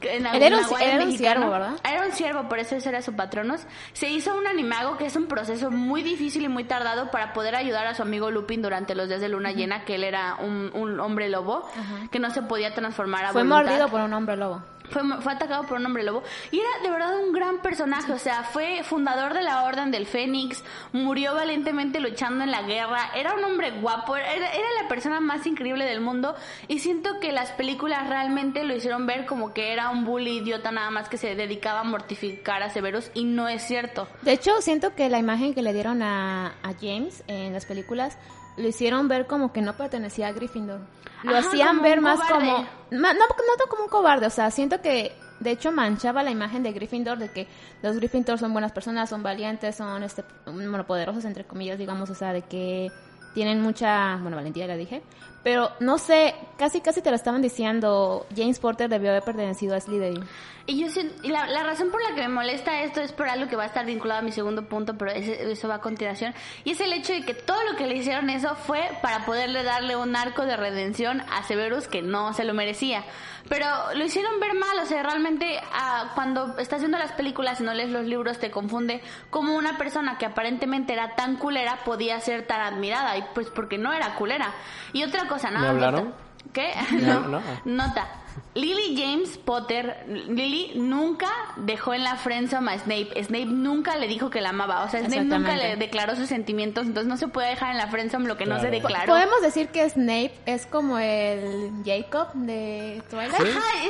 En 0.02 0.26
Él 0.26 0.42
era 0.42 0.58
un- 0.58 0.80
era 0.80 1.04
un 1.04 1.12
ciervo, 1.16 1.50
¿verdad? 1.50 1.72
Era 1.82 2.04
un 2.06 2.12
ciervo, 2.12 2.48
por 2.48 2.58
eso 2.58 2.76
ese 2.76 2.88
era 2.88 3.02
su 3.02 3.16
patronos. 3.16 3.66
Se 3.92 4.08
hizo 4.10 4.36
un 4.36 4.46
animago, 4.46 4.96
que 4.96 5.06
es 5.06 5.16
un 5.16 5.26
proceso 5.26 5.70
muy 5.70 6.02
difícil 6.02 6.44
y 6.44 6.48
muy 6.48 6.64
tardado 6.64 7.10
para 7.10 7.32
poder 7.32 7.56
ayudar 7.56 7.86
a 7.86 7.94
su 7.94 8.02
amigo 8.02 8.30
Lupin 8.30 8.62
durante 8.62 8.94
los 8.94 9.08
días 9.08 9.20
de 9.20 9.28
luna 9.28 9.52
llena, 9.52 9.84
que 9.84 9.96
él 9.96 10.04
era 10.04 10.36
un, 10.40 10.70
un 10.74 11.00
hombre 11.00 11.28
lobo, 11.28 11.68
que 12.10 12.18
no 12.18 12.30
se 12.30 12.42
podía 12.42 12.74
transformar 12.74 13.24
a 13.24 13.32
Fue 13.32 13.42
voluntad. 13.42 13.64
mordido 13.72 13.88
por 13.88 14.00
un 14.02 14.12
hombre 14.12 14.36
lobo. 14.36 14.62
Fue, 14.90 15.02
fue 15.20 15.32
atacado 15.32 15.66
por 15.66 15.78
un 15.78 15.86
hombre 15.86 16.02
lobo 16.02 16.22
y 16.50 16.58
era 16.58 16.68
de 16.82 16.90
verdad 16.90 17.18
un 17.18 17.32
gran 17.32 17.60
personaje, 17.60 18.12
o 18.12 18.18
sea, 18.18 18.42
fue 18.44 18.82
fundador 18.82 19.34
de 19.34 19.42
la 19.42 19.64
Orden 19.64 19.90
del 19.90 20.06
Fénix, 20.06 20.62
murió 20.92 21.34
valientemente 21.34 22.00
luchando 22.00 22.44
en 22.44 22.50
la 22.50 22.62
guerra, 22.62 23.10
era 23.14 23.34
un 23.34 23.44
hombre 23.44 23.70
guapo, 23.72 24.16
era, 24.16 24.34
era 24.34 24.68
la 24.82 24.88
persona 24.88 25.20
más 25.20 25.46
increíble 25.46 25.84
del 25.84 26.00
mundo 26.00 26.34
y 26.68 26.78
siento 26.78 27.20
que 27.20 27.32
las 27.32 27.50
películas 27.52 28.08
realmente 28.08 28.64
lo 28.64 28.74
hicieron 28.74 29.06
ver 29.06 29.26
como 29.26 29.52
que 29.52 29.72
era 29.72 29.90
un 29.90 30.04
bully 30.04 30.38
idiota 30.38 30.72
nada 30.72 30.90
más 30.90 31.08
que 31.08 31.16
se 31.16 31.34
dedicaba 31.34 31.80
a 31.80 31.84
mortificar 31.84 32.62
a 32.62 32.70
Severus 32.70 33.10
y 33.14 33.24
no 33.24 33.48
es 33.48 33.62
cierto. 33.62 34.08
De 34.22 34.32
hecho, 34.32 34.60
siento 34.60 34.94
que 34.94 35.08
la 35.08 35.18
imagen 35.18 35.54
que 35.54 35.62
le 35.62 35.72
dieron 35.72 36.02
a, 36.02 36.54
a 36.62 36.74
James 36.80 37.22
en 37.26 37.52
las 37.52 37.66
películas 37.66 38.18
lo 38.58 38.68
hicieron 38.68 39.08
ver 39.08 39.26
como 39.26 39.52
que 39.52 39.62
no 39.62 39.74
pertenecía 39.74 40.28
a 40.28 40.32
Gryffindor. 40.32 40.80
Lo 41.22 41.36
Ajá, 41.36 41.48
hacían 41.48 41.82
ver 41.82 42.00
más 42.00 42.20
cobarde. 42.20 42.46
como... 42.46 42.66
No, 42.90 43.12
no 43.12 43.20
como 43.68 43.84
un 43.84 43.88
cobarde, 43.88 44.26
o 44.26 44.30
sea, 44.30 44.50
siento 44.50 44.80
que 44.80 45.12
de 45.40 45.50
hecho 45.50 45.72
manchaba 45.72 46.22
la 46.22 46.30
imagen 46.30 46.62
de 46.62 46.72
Gryffindor 46.72 47.18
de 47.18 47.30
que 47.30 47.46
los 47.82 47.96
Gryffindor 47.96 48.38
son 48.38 48.52
buenas 48.52 48.72
personas, 48.72 49.08
son 49.08 49.22
valientes, 49.22 49.76
son 49.76 50.02
este 50.02 50.24
bueno, 50.46 50.86
poderosos 50.86 51.24
entre 51.24 51.44
comillas, 51.44 51.78
digamos, 51.78 52.10
o 52.10 52.14
sea, 52.14 52.32
de 52.32 52.42
que 52.42 52.90
tienen 53.34 53.60
mucha, 53.60 54.16
bueno, 54.16 54.36
valentía 54.36 54.66
ya 54.66 54.76
dije, 54.76 55.02
pero 55.44 55.70
no 55.80 55.98
sé, 55.98 56.34
casi 56.56 56.80
casi 56.80 57.02
te 57.02 57.10
lo 57.10 57.16
estaban 57.16 57.42
diciendo, 57.42 58.26
James 58.34 58.58
Porter 58.58 58.88
debió 58.88 59.10
haber 59.10 59.22
pertenecido 59.22 59.76
a 59.76 59.80
Slytherin. 59.80 60.24
Y 60.70 60.78
yo 60.82 60.90
siento- 60.90 61.14
y 61.22 61.28
la, 61.30 61.46
la 61.46 61.62
razón 61.62 61.90
por 61.90 62.02
la 62.02 62.14
que 62.14 62.20
me 62.20 62.28
molesta 62.28 62.82
esto 62.82 63.00
es 63.00 63.12
por 63.12 63.26
algo 63.26 63.48
que 63.48 63.56
va 63.56 63.62
a 63.62 63.66
estar 63.66 63.86
vinculado 63.86 64.20
a 64.20 64.22
mi 64.22 64.32
segundo 64.32 64.68
punto, 64.68 64.98
pero 64.98 65.10
ese- 65.12 65.50
eso 65.50 65.66
va 65.66 65.76
a 65.76 65.80
continuación. 65.80 66.34
Y 66.62 66.72
es 66.72 66.80
el 66.82 66.92
hecho 66.92 67.14
de 67.14 67.22
que 67.22 67.32
todo 67.32 67.56
lo 67.64 67.74
que 67.74 67.86
le 67.86 67.96
hicieron 67.96 68.28
eso 68.28 68.54
fue 68.54 68.86
para 69.00 69.24
poderle 69.24 69.62
darle 69.62 69.96
un 69.96 70.14
arco 70.14 70.44
de 70.44 70.58
redención 70.58 71.22
a 71.32 71.42
Severus 71.44 71.88
que 71.88 72.02
no 72.02 72.34
se 72.34 72.44
lo 72.44 72.52
merecía. 72.52 73.02
Pero 73.48 73.66
lo 73.94 74.04
hicieron 74.04 74.38
ver 74.40 74.52
mal, 74.52 74.78
o 74.82 74.84
sea, 74.84 75.02
realmente 75.02 75.58
ah, 75.72 76.12
cuando 76.14 76.58
estás 76.58 76.80
viendo 76.80 76.98
las 76.98 77.12
películas 77.12 77.60
y 77.60 77.64
no 77.64 77.72
lees 77.72 77.88
los 77.90 78.04
libros 78.04 78.38
te 78.38 78.50
confunde 78.50 79.00
como 79.30 79.56
una 79.56 79.78
persona 79.78 80.18
que 80.18 80.26
aparentemente 80.26 80.92
era 80.92 81.14
tan 81.16 81.36
culera 81.36 81.78
podía 81.82 82.20
ser 82.20 82.46
tan 82.46 82.60
admirada, 82.60 83.16
y 83.16 83.24
pues 83.34 83.48
porque 83.48 83.78
no 83.78 83.94
era 83.94 84.16
culera. 84.16 84.52
Y 84.92 85.02
otra 85.02 85.26
cosa, 85.28 85.50
nada. 85.50 85.70
hablaron? 85.70 86.04
nota. 86.10 86.16
¿Qué? 86.52 86.74
No, 87.00 87.20
no. 87.20 87.40
Nota. 87.64 88.06
Lily 88.54 88.96
James 89.00 89.38
Potter, 89.38 90.04
Lily 90.06 90.72
nunca 90.76 91.28
dejó 91.56 91.94
en 91.94 92.04
la 92.04 92.16
friendzone 92.16 92.72
a 92.72 92.78
Snape. 92.78 93.10
Snape 93.24 93.46
nunca 93.46 93.96
le 93.96 94.08
dijo 94.08 94.30
que 94.30 94.40
la 94.40 94.50
amaba. 94.50 94.84
O 94.84 94.88
sea, 94.88 95.00
Snape 95.00 95.24
nunca 95.24 95.56
le 95.56 95.76
declaró 95.76 96.16
sus 96.16 96.28
sentimientos. 96.28 96.86
Entonces 96.86 97.08
no 97.08 97.16
se 97.16 97.28
puede 97.28 97.48
dejar 97.50 97.70
en 97.70 97.78
la 97.78 97.88
friendzone 97.88 98.26
lo 98.26 98.36
que 98.36 98.46
no 98.46 98.60
se 98.60 98.70
declaró. 98.70 99.06
Podemos 99.12 99.40
decir 99.42 99.68
que 99.68 99.88
Snape 99.88 100.32
es 100.46 100.66
como 100.66 100.98
el 100.98 101.70
Jacob 101.84 102.32
de 102.34 103.02
Twilight. 103.10 103.34
Ajá, 103.34 103.44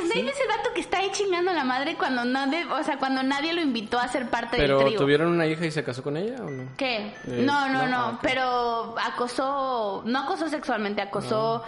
Snape 0.07 0.31
es 0.31 0.41
el 0.41 0.49
vato 0.49 0.71
que 0.75 0.81
está 0.81 0.99
ahí 0.99 1.11
chingando 1.13 1.51
a 1.51 1.55
la 1.55 1.65
madre 1.65 1.97
cuando 1.97 2.25
no 2.25 2.47
de- 2.49 2.65
o 2.67 2.83
sea, 2.85 2.99
cuando 2.99 3.23
nadie 3.23 3.53
lo 3.53 3.61
invitó 3.61 3.99
a 3.99 4.09
ser 4.09 4.29
parte 4.31 4.57
¿Pero 4.57 4.79
del 4.79 4.87
trío. 4.89 4.99
tuvieron 4.99 5.29
una 5.29 5.47
hija 5.47 5.67
y 5.67 5.71
se 5.71 5.83
casó 5.85 6.03
con 6.03 6.17
ella 6.17 6.37
o 6.41 6.51
no? 6.51 6.69
¿Qué? 6.77 7.15
Eh, 7.27 7.43
no, 7.45 7.69
no, 7.69 7.83
no, 7.83 7.87
no, 7.89 7.97
ah, 7.99 8.19
pero 8.23 8.95
acosó, 9.03 10.03
no 10.05 10.19
acosó 10.21 10.49
sexualmente, 10.49 11.01
acosó, 11.03 11.63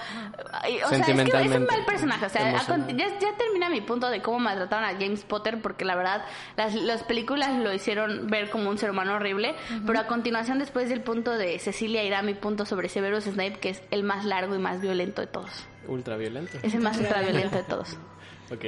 eh, 0.66 0.80
o 0.84 0.88
sea, 0.88 0.98
es 0.98 1.04
que 1.06 1.12
es 1.12 1.56
un 1.56 1.66
mal 1.66 1.84
personaje, 1.86 2.26
o 2.26 2.28
sea, 2.28 2.50
ya, 2.76 3.18
ya 3.18 3.36
termina 3.36 3.68
mi 3.68 3.80
punto 3.80 4.08
de 4.08 4.22
cómo 4.22 4.38
maltrataron 4.38 4.84
a 4.84 4.92
James 4.92 5.24
Potter, 5.24 5.60
porque 5.62 5.84
la 5.84 5.96
verdad, 5.96 6.24
las, 6.56 6.74
las 6.74 7.02
películas 7.02 7.58
lo 7.58 7.72
hicieron 7.72 8.26
ver 8.28 8.50
como 8.50 8.70
un 8.70 8.78
ser 8.78 8.90
humano 8.90 9.14
horrible, 9.14 9.54
pero 9.86 10.00
a 10.00 10.06
continuación, 10.06 10.58
después 10.58 10.88
del 10.88 11.02
punto 11.02 11.32
de 11.32 11.58
Cecilia, 11.58 12.04
irá 12.04 12.22
mi 12.22 12.34
punto 12.34 12.64
sobre 12.66 12.88
Severus 12.88 13.24
Snape, 13.24 13.58
que 13.60 13.70
es 13.70 13.82
el 13.90 14.02
más 14.02 14.24
largo 14.24 14.54
y 14.54 14.58
más 14.58 14.80
violento 14.80 15.20
de 15.20 15.26
todos. 15.26 15.66
Ultra 15.86 16.16
violento. 16.16 16.58
Es 16.62 16.74
el 16.74 16.80
más 16.80 16.96
ultraviolento 17.00 17.56
de 17.56 17.64
todos. 17.64 17.96
Ok. 18.52 18.64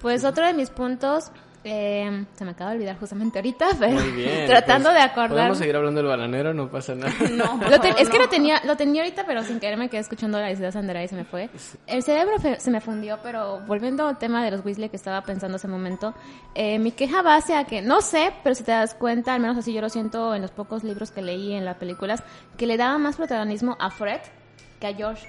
Pues 0.00 0.24
otro 0.24 0.46
de 0.46 0.52
mis 0.52 0.70
puntos, 0.70 1.32
eh, 1.66 2.24
se 2.34 2.44
me 2.44 2.52
acaba 2.52 2.70
de 2.70 2.76
olvidar 2.76 2.98
justamente 2.98 3.38
ahorita, 3.38 3.66
pero 3.78 3.92
Muy 3.92 4.10
bien. 4.12 4.46
tratando 4.46 4.88
pues, 4.90 4.94
de 4.98 5.02
acordar. 5.02 5.30
Podemos 5.30 5.58
seguir 5.58 5.76
hablando 5.76 6.00
del 6.00 6.08
bananero, 6.08 6.54
no 6.54 6.70
pasa 6.70 6.94
nada. 6.94 7.12
No, 7.30 7.60
Lo 7.68 7.80
te- 7.80 8.00
es 8.00 8.08
que 8.08 8.18
lo 8.18 8.28
tenía, 8.28 8.60
lo 8.64 8.76
tenía 8.76 9.02
ahorita, 9.02 9.26
pero 9.26 9.42
sin 9.42 9.60
querer 9.60 9.76
me 9.76 9.88
quedé 9.90 10.00
escuchando 10.00 10.38
la 10.40 10.50
idea 10.50 10.66
de 10.66 10.72
Sandra 10.72 11.02
y 11.02 11.08
se 11.08 11.16
me 11.16 11.24
fue. 11.24 11.50
El 11.86 12.02
cerebro 12.02 12.38
fe- 12.38 12.60
se 12.60 12.70
me 12.70 12.80
fundió, 12.80 13.18
pero 13.22 13.60
volviendo 13.66 14.06
al 14.06 14.16
tema 14.18 14.44
de 14.44 14.50
los 14.52 14.64
Weasley 14.64 14.88
que 14.88 14.96
estaba 14.96 15.22
pensando 15.22 15.56
hace 15.56 15.66
un 15.66 15.72
momento, 15.74 16.14
eh, 16.54 16.78
mi 16.78 16.92
queja 16.92 17.22
va 17.22 17.34
hacia 17.36 17.64
que, 17.64 17.82
no 17.82 18.00
sé, 18.00 18.32
pero 18.42 18.54
si 18.54 18.62
te 18.64 18.72
das 18.72 18.94
cuenta, 18.94 19.34
al 19.34 19.40
menos 19.40 19.56
así 19.58 19.72
yo 19.72 19.80
lo 19.80 19.88
siento 19.88 20.34
en 20.34 20.42
los 20.42 20.50
pocos 20.52 20.84
libros 20.84 21.10
que 21.10 21.20
leí 21.22 21.52
en 21.52 21.64
las 21.64 21.76
películas, 21.76 22.22
que 22.56 22.66
le 22.66 22.76
daba 22.76 22.96
más 22.98 23.16
protagonismo 23.16 23.76
a 23.80 23.90
Fred 23.90 24.20
que 24.80 24.86
a 24.86 24.94
George. 24.94 25.26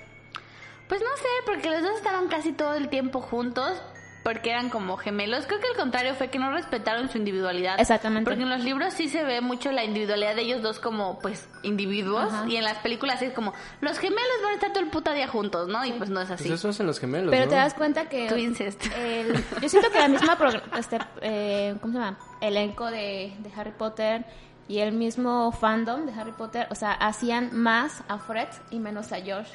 Pues 0.88 1.02
no 1.02 1.08
sé, 1.18 1.28
porque 1.46 1.70
los 1.70 1.82
dos 1.82 1.92
estaban 1.98 2.28
casi 2.30 2.54
todo 2.54 2.74
el 2.76 2.88
tiempo 2.88 3.20
juntos, 3.20 3.82
porque 4.28 4.50
eran 4.50 4.70
como 4.70 4.98
gemelos. 4.98 5.46
Creo 5.48 5.62
que 5.62 5.68
el 5.70 5.78
contrario 5.78 6.14
fue 6.14 6.28
que 6.28 6.38
no 6.38 6.52
respetaron 6.52 7.10
su 7.10 7.18
individualidad. 7.18 7.80
Exactamente. 7.80 8.30
Porque 8.30 8.44
en 8.44 8.50
los 8.50 8.62
libros 8.62 8.94
sí 8.94 9.08
se 9.08 9.24
ve 9.24 9.40
mucho 9.40 9.72
la 9.72 9.86
individualidad 9.86 10.36
de 10.36 10.42
ellos 10.42 10.62
dos 10.62 10.80
como, 10.82 11.18
pues, 11.20 11.48
individuos. 11.64 12.26
Ajá. 12.34 12.46
Y 12.46 12.58
en 12.58 12.66
las 12.66 12.78
películas 12.80 13.22
es 13.22 13.32
como, 13.32 13.54
los 13.80 13.98
gemelos 14.00 14.38
van 14.44 14.52
a 14.52 14.56
estar 14.56 14.74
todo 14.74 14.84
el 14.84 14.90
puta 14.90 15.14
día 15.14 15.30
juntos, 15.30 15.70
¿no? 15.70 15.86
Y 15.86 15.94
pues 15.94 16.10
no 16.10 16.20
es 16.20 16.30
así. 16.30 16.44
Pues 16.50 16.60
eso 16.60 16.68
hacen 16.68 16.88
los 16.88 17.00
gemelos, 17.00 17.32
Pero 17.32 17.46
¿no? 17.46 17.52
te 17.52 17.56
das 17.56 17.74
cuenta 17.74 18.10
que... 18.10 18.28
El- 18.28 19.34
yo 19.62 19.70
siento 19.70 19.90
que 19.92 19.98
la 19.98 20.10
misma 20.10 20.38
este, 20.78 21.00
eh, 21.22 21.76
¿cómo 21.80 21.94
se 21.94 22.00
llama? 22.00 22.18
elenco 22.42 22.88
de, 22.92 23.34
de 23.40 23.52
Harry 23.56 23.72
Potter 23.72 24.26
y 24.68 24.80
el 24.80 24.92
mismo 24.92 25.54
fandom 25.54 26.06
de 26.06 26.12
Harry 26.20 26.34
Potter, 26.34 26.68
o 26.70 26.76
sea, 26.76 26.92
hacían 26.92 27.52
más 27.56 28.04
a 28.10 28.18
Fred 28.18 28.50
y 28.72 28.80
menos 28.80 29.14
a 29.14 29.22
George. 29.22 29.54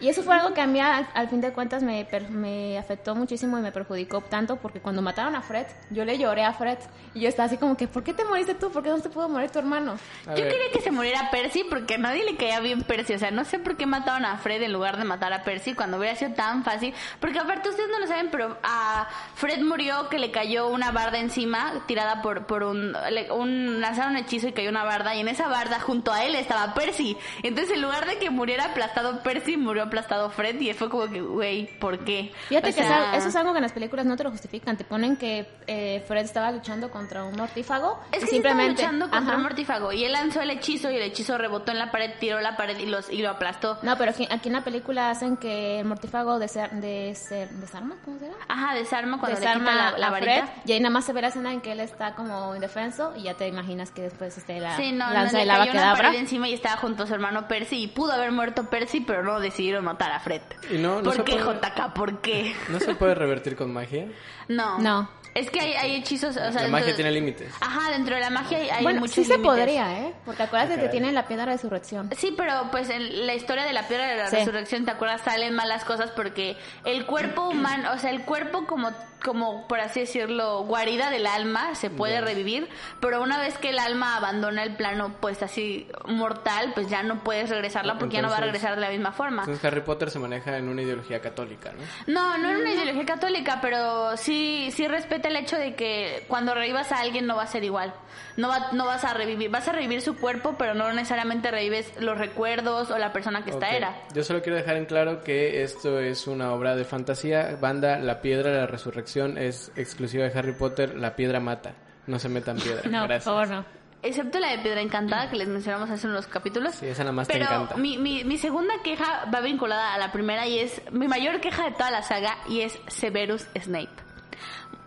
Y 0.00 0.08
eso 0.08 0.22
fue 0.22 0.34
algo 0.34 0.52
que 0.54 0.60
a 0.60 0.66
mí 0.66 0.78
al, 0.80 1.08
al 1.14 1.28
fin 1.28 1.40
de 1.40 1.52
cuentas 1.52 1.82
me, 1.82 2.04
per- 2.04 2.28
me 2.30 2.76
afectó 2.78 3.14
muchísimo 3.14 3.58
y 3.58 3.62
me 3.62 3.72
perjudicó 3.72 4.20
tanto 4.20 4.56
porque 4.56 4.80
cuando 4.80 5.00
mataron 5.02 5.34
a 5.34 5.42
Fred, 5.42 5.66
yo 5.90 6.04
le 6.04 6.18
lloré 6.18 6.44
a 6.44 6.52
Fred 6.52 6.78
y 7.14 7.20
yo 7.20 7.28
estaba 7.28 7.46
así 7.46 7.56
como 7.56 7.76
que, 7.76 7.88
¿por 7.88 8.02
qué 8.04 8.12
te 8.12 8.24
moriste 8.24 8.54
tú? 8.54 8.70
¿Por 8.70 8.82
qué 8.82 8.90
no 8.90 9.00
te 9.00 9.08
pudo 9.08 9.28
morir 9.28 9.50
tu 9.50 9.58
hermano? 9.58 9.92
A 10.26 10.34
Yo 10.34 10.42
ver, 10.44 10.48
quería 10.52 10.70
que 10.72 10.80
se 10.82 10.90
muriera 10.90 11.30
Percy 11.30 11.64
porque 11.68 11.94
a 11.94 11.98
nadie 11.98 12.24
le 12.24 12.36
caía 12.36 12.60
bien 12.60 12.82
Percy. 12.82 13.14
O 13.14 13.18
sea, 13.18 13.30
no 13.30 13.44
sé 13.44 13.58
por 13.58 13.76
qué 13.76 13.86
mataron 13.86 14.24
a 14.26 14.36
Fred 14.38 14.62
en 14.62 14.72
lugar 14.72 14.98
de 14.98 15.04
matar 15.04 15.32
a 15.32 15.42
Percy 15.44 15.72
cuando 15.74 15.96
hubiera 15.96 16.14
sido 16.14 16.32
tan 16.34 16.62
fácil. 16.62 16.92
Porque 17.20 17.38
aparte 17.38 17.70
ustedes 17.70 17.88
no 17.90 17.98
lo 17.98 18.06
saben, 18.06 18.28
pero 18.30 18.58
a 18.62 19.08
Fred 19.34 19.62
murió 19.62 20.08
que 20.10 20.18
le 20.18 20.30
cayó 20.30 20.68
una 20.68 20.90
barda 20.92 21.18
encima, 21.18 21.84
tirada 21.86 22.20
por, 22.20 22.44
por 22.46 22.64
un, 22.64 22.92
le- 23.10 23.32
un... 23.32 23.80
Lanzaron 23.80 24.12
un 24.12 24.18
hechizo 24.18 24.48
y 24.48 24.52
cayó 24.52 24.68
una 24.68 24.84
barda. 24.84 25.14
Y 25.14 25.20
en 25.20 25.28
esa 25.28 25.48
barda 25.48 25.80
junto 25.80 26.12
a 26.12 26.24
él 26.24 26.34
estaba 26.34 26.74
Percy. 26.74 27.16
Entonces 27.42 27.74
en 27.74 27.80
lugar 27.82 28.06
de 28.06 28.18
que 28.18 28.28
muriera 28.28 28.66
aplastado 28.66 29.22
Percy, 29.22 29.56
murió 29.56 29.85
aplastado 29.86 30.30
Fred. 30.30 30.60
Y 30.60 30.72
fue 30.74 30.88
como 30.88 31.08
que, 31.08 31.20
güey, 31.20 31.66
¿por 31.78 32.04
qué? 32.04 32.32
Fíjate 32.48 32.70
O 32.70 32.74
que 32.74 32.82
sea, 32.82 33.16
eso 33.16 33.28
es 33.28 33.36
algo 33.36 33.52
que 33.52 33.58
en 33.58 33.62
las 33.62 33.72
películas 33.72 34.06
no 34.06 34.16
te 34.16 34.24
lo 34.24 34.30
justifican. 34.30 34.76
Te 34.76 34.84
ponen 34.84 35.16
que 35.16 35.48
eh, 35.66 36.04
Fred 36.06 36.24
estaba 36.24 36.50
luchando 36.52 36.90
contra 36.90 37.24
un 37.24 37.36
mortífago 37.36 37.98
Es 38.12 38.20
que 38.20 38.26
simplemente 38.26 38.36
simplemente 38.36 38.82
luchando 38.82 39.04
contra 39.10 39.28
Ajá. 39.30 39.36
un 39.36 39.42
mortífago 39.42 39.92
y 39.92 40.04
él 40.04 40.12
lanzó 40.12 40.40
el 40.42 40.50
hechizo 40.50 40.90
y 40.90 40.96
el 40.96 41.02
hechizo 41.02 41.38
rebotó 41.38 41.72
en 41.72 41.78
la 41.78 41.90
pared, 41.90 42.12
tiró 42.20 42.40
la 42.40 42.56
pared 42.56 42.78
y, 42.78 42.86
los, 42.86 43.10
y 43.10 43.22
lo 43.22 43.30
aplastó. 43.30 43.78
No, 43.82 43.96
pero 43.96 44.10
aquí, 44.12 44.26
aquí 44.30 44.48
en 44.48 44.54
la 44.54 44.64
película 44.64 45.10
hacen 45.10 45.36
que 45.36 45.80
el 45.80 45.86
mortífago 45.86 46.38
desar, 46.38 46.70
desar- 46.72 47.48
desarma, 47.50 47.96
¿cómo 48.04 48.18
se 48.18 48.26
llama? 48.26 48.38
Ajá, 48.48 48.74
desarma 48.74 49.18
cuando 49.18 49.38
desarma 49.38 49.64
le 49.70 49.76
quita 49.78 49.90
la, 49.92 49.98
la 49.98 50.10
varita. 50.10 50.46
Fred 50.46 50.62
y 50.66 50.72
ahí 50.72 50.80
nada 50.80 50.90
más 50.92 51.04
se 51.04 51.12
ve 51.12 51.22
la 51.22 51.28
escena 51.28 51.52
en 51.52 51.60
que 51.60 51.72
él 51.72 51.80
está 51.80 52.14
como 52.14 52.54
indefenso 52.54 53.14
y 53.16 53.22
ya 53.22 53.34
te 53.34 53.46
imaginas 53.48 53.90
que 53.90 54.02
después 54.02 54.36
este 54.36 54.60
la 54.60 54.76
Sí, 54.76 54.92
no, 54.92 55.06
no, 55.08 55.14
lanza 55.14 55.36
le 55.36 55.42
el 55.42 55.48
lava 55.48 55.64
una 55.64 55.94
pared 55.96 56.18
encima 56.18 56.48
y 56.48 56.54
estaba 56.54 56.76
junto 56.76 57.04
a 57.04 57.06
su 57.06 57.14
hermano 57.14 57.48
Percy 57.48 57.82
y 57.82 57.86
pudo 57.88 58.12
haber 58.12 58.32
muerto 58.32 58.68
Percy, 58.70 59.00
pero 59.00 59.22
no, 59.22 59.40
decidió 59.40 59.75
quiero 59.76 59.82
matar 59.82 60.12
a 60.12 60.20
Fred. 60.20 60.40
Y 60.70 60.78
no- 60.78 60.96
no 60.96 61.02
¿Por 61.02 61.16
se 61.16 61.24
qué, 61.24 61.36
puede- 61.36 61.58
JK? 61.60 61.92
¿Por 61.94 62.20
qué? 62.20 62.54
¿No 62.68 62.80
se 62.80 62.94
puede 62.94 63.14
revertir 63.14 63.56
con 63.56 63.72
magia? 63.72 64.06
No. 64.48 64.78
No. 64.78 65.08
Es 65.34 65.50
que 65.50 65.60
hay, 65.60 65.74
hay 65.74 65.96
hechizos, 65.96 66.30
o 66.34 66.50
sea... 66.50 66.62
La 66.62 66.68
magia 66.68 66.86
de- 66.88 66.94
tiene 66.94 67.10
límites. 67.10 67.52
Ajá, 67.60 67.90
dentro 67.90 68.14
de 68.14 68.22
la 68.22 68.30
magia 68.30 68.56
hay, 68.56 68.70
hay 68.70 68.82
bueno, 68.82 69.00
muchos 69.00 69.16
sí 69.16 69.24
se 69.24 69.34
límites. 69.36 69.54
podría, 69.54 69.98
¿eh? 70.00 70.14
Porque 70.24 70.44
acuérdate 70.44 70.80
que 70.80 70.88
tienen 70.88 71.14
la 71.14 71.26
piedra 71.28 71.44
de 71.44 71.52
resurrección. 71.52 72.08
Sí, 72.16 72.32
pero 72.34 72.68
pues 72.70 72.88
en 72.88 73.26
la 73.26 73.34
historia 73.34 73.64
de 73.64 73.74
la 73.74 73.86
piedra 73.86 74.06
de 74.08 74.16
la 74.16 74.30
Sí. 74.30 74.36
resurrección, 74.36 74.86
¿te 74.86 74.92
acuerdas? 74.92 75.20
Salen 75.20 75.54
malas 75.54 75.84
cosas 75.84 76.10
porque 76.12 76.56
el 76.86 77.04
cuerpo 77.04 77.42
humano, 77.50 77.90
o 77.94 77.98
sea, 77.98 78.10
el 78.12 78.22
cuerpo 78.22 78.64
como, 78.66 78.90
como 79.26 79.66
por 79.66 79.80
así 79.80 80.00
decirlo, 80.00 80.60
guarida 80.64 81.10
del 81.10 81.26
alma, 81.26 81.74
se 81.74 81.90
puede 81.90 82.20
revivir, 82.20 82.68
pero 83.00 83.20
una 83.20 83.38
vez 83.40 83.58
que 83.58 83.70
el 83.70 83.78
alma 83.80 84.16
abandona 84.16 84.62
el 84.62 84.76
plano, 84.76 85.16
pues 85.20 85.42
así 85.42 85.88
mortal, 86.06 86.70
pues 86.74 86.88
ya 86.88 87.02
no 87.02 87.24
puedes 87.24 87.50
regresarla 87.50 87.98
porque 87.98 88.14
ya 88.14 88.22
no 88.22 88.28
va 88.28 88.34
a 88.34 88.38
Entonces- 88.38 88.62
regresar 88.62 88.76
de 88.76 88.80
la 88.86 88.90
misma 88.90 89.10
forma. 89.12 89.42
Entonces 89.42 89.64
Harry 89.64 89.80
Potter 89.80 90.10
se 90.10 90.20
maneja 90.20 90.56
en 90.56 90.68
una 90.68 90.82
ideología 90.82 91.20
católica, 91.20 91.72
¿no? 91.72 91.82
No, 92.06 92.38
no 92.38 92.48
era 92.50 92.58
una 92.60 92.70
ideología 92.72 93.04
católica, 93.04 93.58
pero 93.60 94.16
sí, 94.16 94.68
sí 94.72 94.86
respeta 94.86 95.26
el 95.28 95.36
hecho 95.36 95.56
de 95.58 95.74
que 95.74 96.24
cuando 96.28 96.54
revivas 96.54 96.92
a 96.92 97.00
alguien 97.00 97.26
no 97.26 97.34
va 97.34 97.42
a 97.42 97.46
ser 97.48 97.64
igual. 97.64 97.92
No, 98.36 98.48
va, 98.48 98.68
no 98.72 98.86
vas 98.86 99.02
a 99.04 99.12
revivir, 99.14 99.50
vas 99.50 99.66
a 99.66 99.72
revivir 99.72 100.02
su 100.02 100.16
cuerpo, 100.16 100.54
pero 100.58 100.74
no 100.74 100.92
necesariamente 100.92 101.50
revives 101.50 101.90
los 102.00 102.16
recuerdos 102.16 102.90
o 102.90 102.98
la 102.98 103.12
persona 103.12 103.42
que 103.44 103.50
esta 103.50 103.66
Ok. 103.66 103.72
era. 103.72 103.94
Yo 104.14 104.22
solo 104.22 104.42
quiero 104.42 104.56
dejar 104.56 104.76
en 104.76 104.84
claro 104.84 105.22
que 105.24 105.62
esto 105.62 105.98
es 106.00 106.26
una 106.26 106.52
obra 106.52 106.76
de 106.76 106.84
fantasía. 106.84 107.56
Banda, 107.60 107.98
la 107.98 108.20
piedra 108.20 108.50
de 108.50 108.58
la 108.60 108.66
resurrección 108.66 109.15
es 109.24 109.72
exclusiva 109.76 110.24
de 110.24 110.38
Harry 110.38 110.52
Potter. 110.52 110.94
La 110.96 111.16
piedra 111.16 111.40
mata. 111.40 111.74
No 112.06 112.18
se 112.18 112.28
metan 112.28 112.56
piedra. 112.58 112.82
No, 112.88 113.04
Gracias. 113.04 113.24
por 113.24 113.46
favor, 113.46 113.48
no. 113.48 113.76
Excepto 114.02 114.38
la 114.38 114.50
de 114.52 114.58
Piedra 114.58 114.80
Encantada 114.82 115.28
que 115.30 115.36
les 115.36 115.48
mencionamos 115.48 115.90
hace 115.90 116.06
unos 116.06 116.26
capítulos. 116.28 116.74
Sí, 116.76 116.86
esa 116.86 117.02
nada 117.02 117.12
más 117.12 117.26
te 117.26 117.32
Pero 117.32 117.46
encanta. 117.46 117.76
Mi, 117.76 117.98
mi, 117.98 118.22
mi 118.22 118.38
segunda 118.38 118.74
queja 118.84 119.24
va 119.34 119.40
vinculada 119.40 119.94
a 119.94 119.98
la 119.98 120.12
primera 120.12 120.46
y 120.46 120.60
es 120.60 120.80
mi 120.92 121.08
mayor 121.08 121.40
queja 121.40 121.64
de 121.64 121.72
toda 121.72 121.90
la 121.90 122.02
saga 122.02 122.36
y 122.48 122.60
es 122.60 122.78
Severus 122.86 123.46
Snape. 123.58 123.88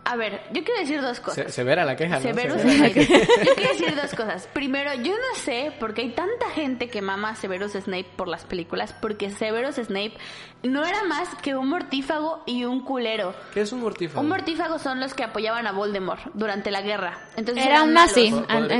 A 0.04 0.16
ver, 0.16 0.40
yo 0.52 0.64
quiero 0.64 0.80
decir 0.80 1.00
dos 1.02 1.20
cosas. 1.20 1.46
Se, 1.46 1.52
severa 1.52 1.84
la 1.84 1.94
queja, 1.94 2.16
¿no? 2.16 2.22
Severus 2.22 2.60
Severa 2.62 2.78
la 2.78 2.90
Snape. 2.90 3.06
queja. 3.06 3.18
Yo 3.44 3.54
quiero 3.54 3.70
decir 3.72 3.94
dos 3.96 4.14
cosas. 4.14 4.48
Primero, 4.52 4.94
yo 4.94 5.12
no 5.12 5.38
sé 5.40 5.72
por 5.78 5.94
qué 5.94 6.00
hay 6.02 6.10
tanta 6.10 6.48
gente 6.50 6.88
que 6.88 7.02
mama 7.02 7.30
a 7.30 7.34
Severus 7.36 7.72
Snape 7.72 8.06
por 8.16 8.26
las 8.26 8.44
películas, 8.44 8.94
porque 9.00 9.30
Severus 9.30 9.76
Snape 9.76 10.14
no 10.62 10.84
era 10.84 11.04
más 11.04 11.28
que 11.42 11.54
un 11.54 11.68
mortífago 11.68 12.42
y 12.46 12.64
un 12.64 12.84
culero. 12.84 13.34
¿Qué 13.54 13.60
es 13.60 13.72
un 13.72 13.80
mortífago? 13.82 14.20
Un 14.22 14.28
mortífago 14.28 14.78
son 14.78 15.00
los 15.00 15.14
que 15.14 15.22
apoyaban 15.22 15.66
a 15.66 15.72
Voldemort 15.72 16.20
durante 16.34 16.70
la 16.70 16.80
guerra. 16.82 17.18
Entonces 17.36 17.64
Era 17.64 17.76
eran 17.76 17.88
un 17.88 17.94
nazi, 17.94 18.34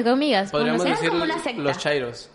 comillas. 0.05 0.51
Podríamos 0.51 0.85
decir 0.85 1.11
como 1.11 1.25
una 1.25 1.39
secta. 1.39 1.63
los 1.63 1.79
chairos. 1.79 2.31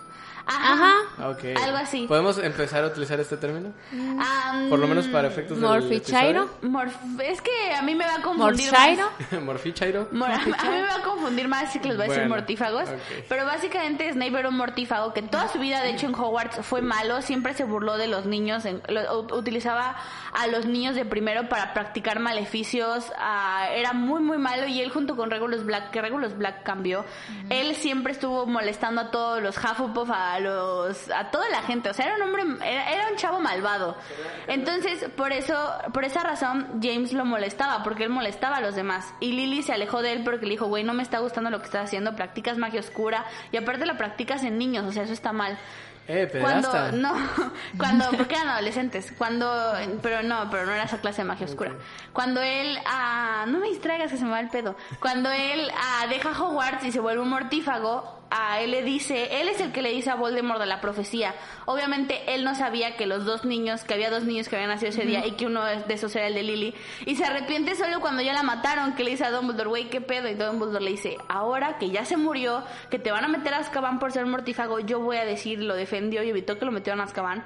Ajá. 0.47 0.93
Ok. 1.29 1.43
Algo 1.63 1.77
así. 1.77 2.05
¿Podemos 2.07 2.37
empezar 2.37 2.83
a 2.83 2.87
utilizar 2.87 3.19
este 3.19 3.37
término? 3.37 3.73
Am, 3.91 4.69
Por 4.69 4.79
lo 4.79 4.87
menos 4.87 5.07
para 5.07 5.27
efectos 5.27 5.59
del 5.59 5.67
Morfichairo. 5.69 6.49
Morf- 6.61 7.21
es 7.23 7.41
que 7.41 7.73
a 7.73 7.81
mí 7.81 7.95
me 7.95 8.05
va 8.05 8.15
a 8.15 8.21
confundir. 8.21 8.69
Morchairo. 8.71 9.09
episodio. 9.19 9.41
Morfichairo. 9.45 10.07
Mor- 10.11 10.31
a 10.31 10.37
mí 10.45 10.51
me 10.69 10.81
va 10.83 10.95
a 10.95 11.01
confundir 11.01 11.47
más 11.47 11.71
si 11.73 11.79
que 11.79 11.87
los 11.87 11.97
voy 11.97 12.05
a 12.05 12.09
decir 12.09 12.23
Bueno, 12.23 12.35
mortífagos. 12.35 12.89
ok. 12.89 13.25
Pero 13.27 13.45
básicamente 13.45 14.11
Snape 14.11 14.37
era 14.39 14.49
un 14.49 14.57
mortífago 14.57 15.13
que 15.13 15.21
toda 15.23 15.47
su 15.47 15.57
vida, 15.59 15.81
de 15.81 15.91
hecho, 15.91 16.05
en 16.05 16.15
Hogwarts 16.15 16.65
fue 16.65 16.81
malo. 16.81 17.21
Siempre 17.21 17.53
se 17.53 17.63
burló 17.63 17.97
de 17.97 18.07
los 18.07 18.25
niños. 18.25 18.65
en- 18.65 18.81
lo- 18.87 19.21
utilizaba 19.35 19.95
a 20.33 20.47
los 20.47 20.65
niños 20.65 20.95
de 20.95 21.05
primero 21.05 21.49
para 21.49 21.73
practicar 21.73 22.19
maleficios. 22.19 23.11
ah, 23.17 23.67
era 23.71 23.93
muy, 23.93 24.21
muy 24.21 24.37
malo. 24.37 24.67
Y 24.67 24.81
él, 24.81 24.91
junto 24.91 25.15
con 25.15 25.31
Regulus 25.31 25.65
Black, 25.65 25.91
que 25.91 26.01
Regulus 26.01 26.37
Black 26.37 26.63
cambió, 26.63 27.03
él 27.49 27.75
siempre 27.75 28.11
estuvo 28.13 28.45
molestando 28.45 29.01
a 29.01 29.11
todos 29.11 29.41
los 29.41 29.57
Hufflepuff, 29.57 30.11
a 30.11 30.34
los 30.39 31.09
a 31.11 31.31
toda 31.31 31.49
la 31.49 31.61
gente. 31.61 31.89
O 31.89 31.93
sea, 31.93 32.05
era 32.05 32.15
un 32.15 32.21
hombre, 32.23 32.43
era, 32.65 32.91
era 32.91 33.07
un 33.09 33.15
chavo 33.15 33.39
malvado. 33.39 33.95
Entonces, 34.47 35.09
por 35.15 35.31
eso, 35.31 35.55
por 35.93 36.05
esa 36.05 36.23
razón, 36.23 36.79
James 36.81 37.13
lo 37.13 37.25
molestaba, 37.25 37.83
porque 37.83 38.03
él 38.03 38.09
molestaba 38.09 38.57
a 38.57 38.61
los 38.61 38.75
demás. 38.75 39.13
Y 39.19 39.31
Lily 39.33 39.63
se 39.63 39.73
alejó 39.73 40.01
de 40.01 40.13
él 40.13 40.23
porque 40.23 40.45
le 40.45 40.51
dijo, 40.51 40.67
güey, 40.67 40.83
no 40.83 40.93
me 40.93 41.03
está 41.03 41.19
gustando 41.19 41.49
lo 41.49 41.59
que 41.59 41.65
estás 41.65 41.85
haciendo, 41.85 42.15
practicas 42.15 42.57
magia 42.57 42.79
oscura 42.79 43.25
y 43.51 43.57
aparte 43.57 43.85
la 43.85 43.97
practicas 43.97 44.43
en 44.43 44.57
niños, 44.57 44.85
o 44.85 44.91
sea, 44.91 45.03
eso 45.03 45.13
está 45.13 45.33
mal. 45.33 45.57
Eh, 46.07 46.29
Cuando, 46.39 46.91
no, 46.91 47.15
cuando, 47.79 48.11
porque 48.11 48.35
eran 48.35 48.49
adolescentes, 48.49 49.11
cuando, 49.17 49.73
pero 50.03 50.21
no, 50.21 50.49
pero 50.51 50.67
no 50.67 50.71
era 50.71 50.83
esa 50.83 50.99
clase 50.99 51.23
de 51.23 51.27
magia 51.27 51.47
oscura. 51.47 51.71
Cuando 52.13 52.41
él, 52.43 52.77
ah, 52.85 53.45
no 53.47 53.57
me 53.57 53.69
distraigas 53.69 54.11
que 54.11 54.17
se 54.17 54.23
me 54.23 54.29
va 54.29 54.39
el 54.39 54.49
pedo. 54.49 54.75
Cuando 54.99 55.31
él 55.31 55.67
ah, 55.75 56.05
deja 56.07 56.29
Hogwarts 56.29 56.85
y 56.85 56.91
se 56.91 56.99
vuelve 56.99 57.23
un 57.23 57.29
mortífago, 57.29 58.24
a 58.29 58.61
él 58.61 58.71
le 58.71 58.83
dice, 58.83 59.41
él 59.41 59.47
es 59.47 59.61
el 59.61 59.71
que 59.71 59.81
le 59.81 59.91
dice 59.91 60.09
a 60.09 60.15
Voldemort 60.15 60.59
de 60.59 60.65
la 60.65 60.81
profecía. 60.81 61.35
Obviamente 61.65 62.33
él 62.33 62.43
no 62.43 62.55
sabía 62.55 62.95
que 62.95 63.05
los 63.05 63.25
dos 63.25 63.45
niños, 63.45 63.83
que 63.83 63.93
había 63.93 64.09
dos 64.09 64.23
niños 64.23 64.49
que 64.49 64.55
habían 64.55 64.69
nacido 64.69 64.89
ese 64.89 65.05
día 65.05 65.25
y 65.25 65.31
que 65.31 65.45
uno 65.45 65.63
de 65.63 65.93
esos 65.93 66.15
era 66.15 66.27
el 66.27 66.33
de 66.33 66.43
Lily. 66.43 66.73
Y 67.05 67.15
se 67.15 67.25
arrepiente 67.25 67.75
solo 67.75 67.99
cuando 68.01 68.21
ya 68.21 68.33
la 68.33 68.43
mataron, 68.43 68.95
que 68.95 69.03
le 69.03 69.11
dice 69.11 69.25
a 69.25 69.31
Dumbledore, 69.31 69.69
güey, 69.69 69.89
¿qué 69.89 70.01
pedo? 70.01 70.27
Y 70.27 70.33
Dumbledore 70.33 70.83
le 70.83 70.91
dice, 70.91 71.17
ahora 71.27 71.77
que 71.77 71.89
ya 71.89 72.05
se 72.05 72.17
murió, 72.17 72.63
que 72.89 72.99
te 72.99 73.11
van 73.11 73.23
a 73.23 73.27
meter 73.27 73.53
a 73.53 73.59
Azkaban 73.59 73.99
por 73.99 74.11
ser 74.11 74.25
mortífago, 74.25 74.79
yo 74.79 74.99
voy 74.99 75.17
a 75.17 75.25
decir, 75.25 75.59
lo 75.59 75.75
defendió 75.75 76.23
y 76.23 76.29
evitó 76.29 76.57
que 76.57 76.65
lo 76.65 76.71
metieran 76.71 77.01
a 77.01 77.03
Azkaban. 77.05 77.43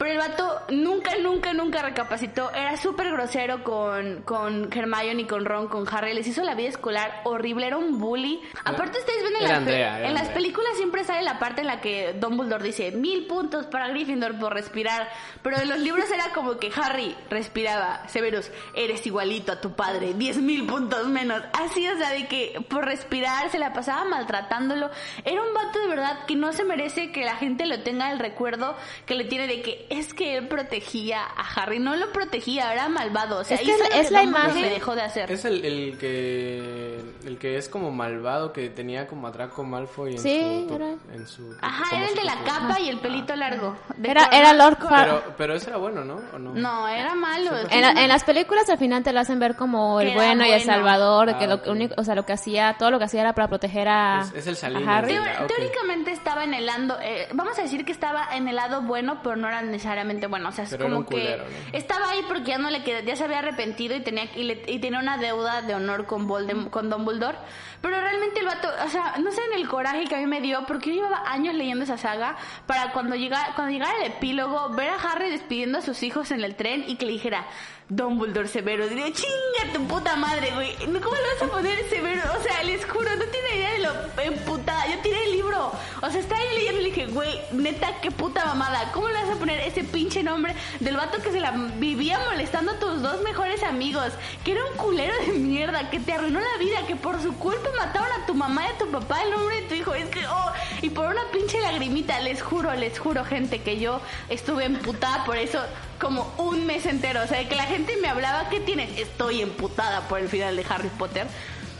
Pero 0.00 0.12
el 0.12 0.18
vato 0.18 0.62
nunca, 0.70 1.10
nunca, 1.18 1.52
nunca 1.52 1.82
recapacitó. 1.82 2.50
Era 2.54 2.78
súper 2.78 3.10
grosero 3.10 3.62
con, 3.62 4.22
con 4.22 4.72
Hermione 4.72 5.20
y 5.20 5.26
con 5.26 5.44
Ron, 5.44 5.68
con 5.68 5.86
Harry. 5.94 6.14
Les 6.14 6.26
hizo 6.26 6.42
la 6.42 6.54
vida 6.54 6.70
escolar 6.70 7.20
horrible. 7.24 7.66
Era 7.66 7.76
un 7.76 7.98
bully. 7.98 8.40
Aparte, 8.64 8.98
ustedes 8.98 9.22
ven 9.22 9.36
en, 9.36 9.42
Era 9.42 9.48
las, 9.48 9.58
Andrea, 9.58 9.98
era 9.98 10.08
en 10.08 10.14
las 10.14 10.22
Andrea. 10.22 10.34
películas 10.34 10.70
siempre 10.76 11.04
sale 11.04 11.20
la 11.20 11.38
parte 11.38 11.60
en 11.60 11.66
la 11.66 11.82
que 11.82 12.14
Dumbledore 12.14 12.64
dice 12.64 12.92
mil 12.92 13.26
puntos 13.26 13.66
para 13.66 13.88
Gryffindor 13.88 14.38
por 14.38 14.54
respirar. 14.54 15.06
Pero 15.42 15.58
en 15.58 15.68
los 15.68 15.78
libros 15.80 16.10
era 16.10 16.30
como 16.32 16.56
que 16.56 16.72
Harry 16.74 17.14
respiraba. 17.28 18.08
Severus, 18.08 18.50
eres 18.74 19.06
igualito 19.06 19.52
a 19.52 19.60
tu 19.60 19.74
padre. 19.76 20.14
Diez 20.14 20.38
mil 20.38 20.64
puntos 20.64 21.08
menos. 21.08 21.42
Así, 21.52 21.86
o 21.86 21.98
sea, 21.98 22.12
de 22.12 22.26
que 22.26 22.64
por 22.70 22.86
respirar 22.86 23.50
se 23.50 23.58
la 23.58 23.74
pasaba 23.74 24.04
maltratándolo. 24.04 24.88
Era 25.26 25.42
un 25.42 25.52
vato 25.52 25.78
de 25.78 25.88
verdad 25.88 26.24
que 26.26 26.36
no 26.36 26.54
se 26.54 26.64
merece 26.64 27.12
que 27.12 27.26
la 27.26 27.36
gente 27.36 27.66
lo 27.66 27.82
tenga 27.82 28.10
el 28.10 28.18
recuerdo 28.18 28.78
que 29.04 29.14
le 29.14 29.24
tiene 29.24 29.46
de 29.46 29.60
que 29.60 29.89
es 29.90 30.14
que 30.14 30.36
él 30.38 30.48
protegía 30.48 31.22
a 31.24 31.42
Harry. 31.56 31.78
No 31.78 31.94
lo 31.96 32.10
protegía, 32.12 32.72
era 32.72 32.88
malvado. 32.88 33.40
O 33.40 33.44
sea, 33.44 33.56
Es 33.58 33.62
que 33.62 33.72
es- 34.00 34.10
la 34.10 34.22
imagen- 34.22 34.62
le 34.62 34.70
dejó 34.70 34.94
de 34.94 35.02
hacer. 35.02 35.30
Es 35.30 35.44
el, 35.44 35.64
el 35.64 35.98
que 35.98 37.00
el 37.26 37.38
que 37.38 37.56
es 37.56 37.68
como 37.68 37.90
malvado 37.90 38.52
que 38.52 38.70
tenía 38.70 39.06
como 39.06 39.26
a 39.26 39.30
Draco 39.30 39.62
Malfoy 39.64 40.12
en 40.12 40.18
Sí, 40.18 40.64
su 40.68 40.74
era. 40.74 40.86
en 41.12 41.26
su 41.28 41.54
Ajá, 41.60 41.96
era 41.96 42.08
el 42.08 42.14
de 42.14 42.24
la 42.24 42.36
capa 42.44 42.80
y 42.80 42.88
el 42.88 42.98
pelito 43.00 43.36
largo. 43.36 43.76
Era, 44.02 44.24
color 44.26 44.34
era 44.40 44.52
Lord. 44.54 44.78
Far- 44.78 45.04
Pero 45.06 45.34
pero 45.36 45.54
ese 45.54 45.68
era 45.70 45.76
bueno, 45.78 46.04
¿no? 46.04 46.20
¿O 46.34 46.38
no? 46.38 46.54
No, 46.54 46.88
era 46.88 47.14
malo. 47.14 47.50
En, 47.70 47.80
la- 47.82 47.90
en 47.92 48.08
las 48.08 48.24
películas 48.24 48.68
al 48.70 48.78
final 48.78 49.02
te 49.02 49.12
lo 49.12 49.20
hacen 49.20 49.38
ver 49.38 49.56
como 49.56 49.98
Que 49.98 50.04
el 50.06 50.10
era 50.12 50.16
bueno 50.22 50.44
y 50.46 50.50
el 50.50 50.58
bueno. 50.64 50.72
salvador, 50.72 51.36
que 51.38 51.44
Ah, 51.44 51.58
lo 51.64 51.72
único, 51.72 51.94
o 51.98 52.04
sea, 52.04 52.14
lo 52.14 52.24
que 52.24 52.32
hacía, 52.32 52.76
todo 52.78 52.90
lo 52.90 52.98
que 52.98 53.04
hacía 53.04 53.20
era 53.22 53.34
para 53.34 53.48
proteger 53.48 53.88
a, 53.88 54.20
Es- 54.22 54.34
es 54.34 54.46
el 54.46 54.54
a 54.54 54.56
Salinas, 54.56 54.88
Harry. 54.88 55.16
Teóricamente 55.48 56.12
estaba 56.12 56.44
en 56.44 56.54
el 56.54 56.66
lado, 56.66 56.98
eh, 57.02 57.28
vamos 57.34 57.58
a 57.58 57.62
decir 57.62 57.84
que 57.84 57.92
estaba 57.92 58.28
en 58.36 58.48
el 58.48 58.56
lado 58.56 58.82
bueno, 58.82 59.20
pero 59.22 59.36
no 59.36 59.48
era 59.48 59.60
necesariamente 59.80 60.26
bueno. 60.26 60.50
O 60.50 60.52
sea, 60.52 60.64
es 60.64 60.70
Pero 60.70 60.84
como 60.84 61.06
que 61.06 61.38
estaba 61.72 62.10
ahí 62.10 62.20
porque 62.28 62.50
ya 62.50 62.58
no 62.58 62.70
le 62.70 62.82
queda, 62.84 63.00
ya 63.00 63.16
se 63.16 63.24
había 63.24 63.38
arrepentido 63.38 63.96
y 63.96 64.00
tenía 64.00 64.24
y, 64.36 64.44
le- 64.44 64.62
y 64.66 64.78
tenía 64.78 64.98
una 65.00 65.16
deuda 65.16 65.62
de 65.62 65.74
honor 65.74 66.06
con 66.06 66.26
Voldem, 66.26 66.68
con 66.68 66.90
Dumbledore. 66.90 67.38
Pero 67.80 67.98
realmente 67.98 68.40
el 68.40 68.46
vato, 68.46 68.68
o 68.84 68.88
sea, 68.88 69.14
no 69.18 69.30
sé 69.32 69.40
en 69.52 69.58
el 69.58 69.66
coraje 69.66 70.04
que 70.04 70.14
a 70.14 70.18
mí 70.18 70.26
me 70.26 70.42
dio, 70.42 70.66
porque 70.66 70.90
yo 70.90 70.96
llevaba 70.96 71.22
años 71.30 71.54
leyendo 71.54 71.84
esa 71.84 71.96
saga 71.96 72.36
para 72.66 72.92
cuando 72.92 73.16
llegara, 73.16 73.54
cuando 73.56 73.72
llegara 73.72 73.92
el 74.04 74.12
epílogo, 74.12 74.68
ver 74.70 74.90
a 74.90 74.96
Harry 74.96 75.30
despidiendo 75.30 75.78
a 75.78 75.80
sus 75.80 76.02
hijos 76.02 76.30
en 76.30 76.44
el 76.44 76.56
tren 76.56 76.84
y 76.86 76.96
que 76.96 77.06
le 77.06 77.12
dijera 77.12 77.46
Dumbledore 77.90 78.46
Severo. 78.46 78.88
Diría, 78.88 79.12
chinga 79.12 79.72
tu 79.74 79.84
puta 79.86 80.14
madre, 80.14 80.52
güey. 80.54 80.76
¿Cómo 80.76 81.16
le 81.16 81.34
vas 81.34 81.42
a 81.42 81.46
poner 81.48 81.88
Severo? 81.90 82.22
O 82.38 82.42
sea, 82.42 82.62
les 82.62 82.84
juro, 82.84 83.10
no 83.16 83.24
tiene 83.24 83.56
idea 83.56 83.72
de 83.72 83.78
lo 83.80 84.22
emputada. 84.22 84.86
Yo 84.86 84.98
tiré 85.02 85.24
el 85.24 85.32
libro. 85.32 85.72
O 86.00 86.10
sea, 86.10 86.20
estaba 86.20 86.40
ahí 86.40 86.56
leyendo 86.56 86.80
y 86.80 86.84
le 86.84 86.90
dije, 86.90 87.06
güey, 87.06 87.40
neta, 87.52 88.00
qué 88.00 88.12
puta 88.12 88.44
mamada. 88.46 88.92
¿Cómo 88.92 89.08
le 89.08 89.14
vas 89.14 89.30
a 89.30 89.34
poner 89.34 89.58
ese 89.60 89.82
pinche 89.82 90.22
nombre 90.22 90.54
del 90.78 90.96
vato 90.96 91.20
que 91.20 91.32
se 91.32 91.40
la 91.40 91.50
vivía 91.50 92.20
molestando 92.30 92.72
a 92.72 92.78
tus 92.78 93.02
dos 93.02 93.22
mejores 93.22 93.62
amigos? 93.64 94.12
Que 94.44 94.52
era 94.52 94.64
un 94.64 94.76
culero 94.76 95.14
de 95.26 95.32
mierda, 95.32 95.90
que 95.90 95.98
te 95.98 96.12
arruinó 96.12 96.38
la 96.38 96.58
vida, 96.58 96.86
que 96.86 96.94
por 96.94 97.20
su 97.20 97.34
culpa 97.34 97.70
mataron 97.76 98.08
a 98.22 98.26
tu 98.26 98.34
mamá 98.34 98.66
y 98.66 98.70
a 98.70 98.78
tu 98.78 98.88
papá, 98.90 99.22
el 99.24 99.32
nombre 99.32 99.62
de 99.62 99.68
tu 99.68 99.74
hijo. 99.74 99.94
Es 99.94 100.08
que, 100.10 100.24
oh, 100.28 100.52
y 100.80 100.90
por 100.90 101.06
una 101.06 101.22
pinche 101.32 101.60
lagrimita, 101.60 102.20
les 102.20 102.40
juro, 102.40 102.72
les 102.74 102.98
juro, 102.98 103.24
gente, 103.24 103.62
que 103.62 103.80
yo 103.80 104.00
estuve 104.28 104.64
emputada 104.64 105.24
por 105.24 105.36
eso 105.36 105.58
como 106.00 106.32
un 106.38 106.66
mes 106.66 106.86
entero. 106.86 107.22
O 107.22 107.26
sea, 107.26 107.48
que 107.48 107.54
la 107.54 107.64
gente 107.64 107.96
me 107.98 108.08
hablaba, 108.08 108.48
¿qué 108.48 108.58
tienes? 108.60 108.98
Estoy 108.98 109.42
emputada 109.42 110.00
por 110.08 110.18
el 110.20 110.28
final 110.28 110.56
de 110.56 110.64
Harry 110.68 110.88
Potter. 110.98 111.26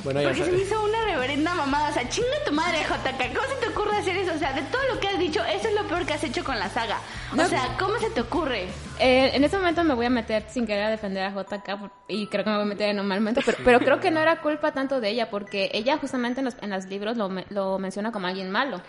Bueno, 0.02 0.22
ya 0.22 0.28
Porque 0.28 0.44
se 0.44 0.52
me 0.52 0.62
hizo 0.62 0.83
una 0.83 1.04
reverenda 1.04 1.52
mamada. 1.54 1.90
O 1.90 1.92
sea, 1.92 2.09
chinga 2.09 2.28
tu 2.46 2.52
madre, 2.52 2.78
JK. 2.88 3.35
¿Cómo 3.37 3.46
se 3.48 3.54
te 3.56 3.68
ocurre 3.68 3.96
hacer 3.98 4.16
eso? 4.16 4.33
O 4.35 4.38
sea, 4.38 4.54
de 4.54 4.62
todo 4.62 4.80
lo 4.94 4.98
que 4.98 5.09
has 5.09 5.18
dicho, 5.18 5.44
eso 5.44 5.68
es 5.68 5.74
lo 5.74 5.87
peor 5.88 6.06
que 6.06 6.14
has 6.14 6.24
hecho 6.24 6.42
con 6.42 6.59
la 6.59 6.70
saga. 6.70 6.96
O 7.35 7.44
sea, 7.46 7.76
¿cómo 7.78 7.98
se 7.98 8.09
te 8.09 8.22
ocurre? 8.22 8.68
Eh, 8.98 9.30
en 9.35 9.44
este 9.44 9.59
momento 9.59 9.85
me 9.85 9.92
voy 9.92 10.06
a 10.06 10.11
meter 10.11 10.46
sin 10.48 10.66
querer 10.66 10.85
a 10.85 10.88
defender 10.90 11.24
a 11.24 11.30
JK 11.30 11.90
y 12.09 12.28
creo 12.28 12.44
que 12.44 12.50
me 12.50 12.56
voy 12.56 12.64
a 12.64 12.68
meter 12.68 12.88
en 12.88 12.98
un 13.00 13.06
mal 13.06 13.20
momento, 13.20 13.42
pero, 13.44 13.59
pero 13.62 13.78
creo 13.80 14.00
que 14.00 14.11
no 14.11 14.20
era 14.20 14.40
culpa 14.40 14.72
tanto 14.72 15.00
de 15.02 15.11
ella 15.11 15.28
porque 15.28 15.70
ella 15.74 15.98
justamente 15.98 16.40
en 16.40 16.46
los, 16.46 16.56
en 16.62 16.70
los 16.70 16.87
libros 16.87 17.18
lo, 17.18 17.28
me- 17.28 17.44
lo 17.50 17.78
menciona 17.78 18.11
como 18.11 18.26
alguien 18.26 18.50
malo. 18.50 18.80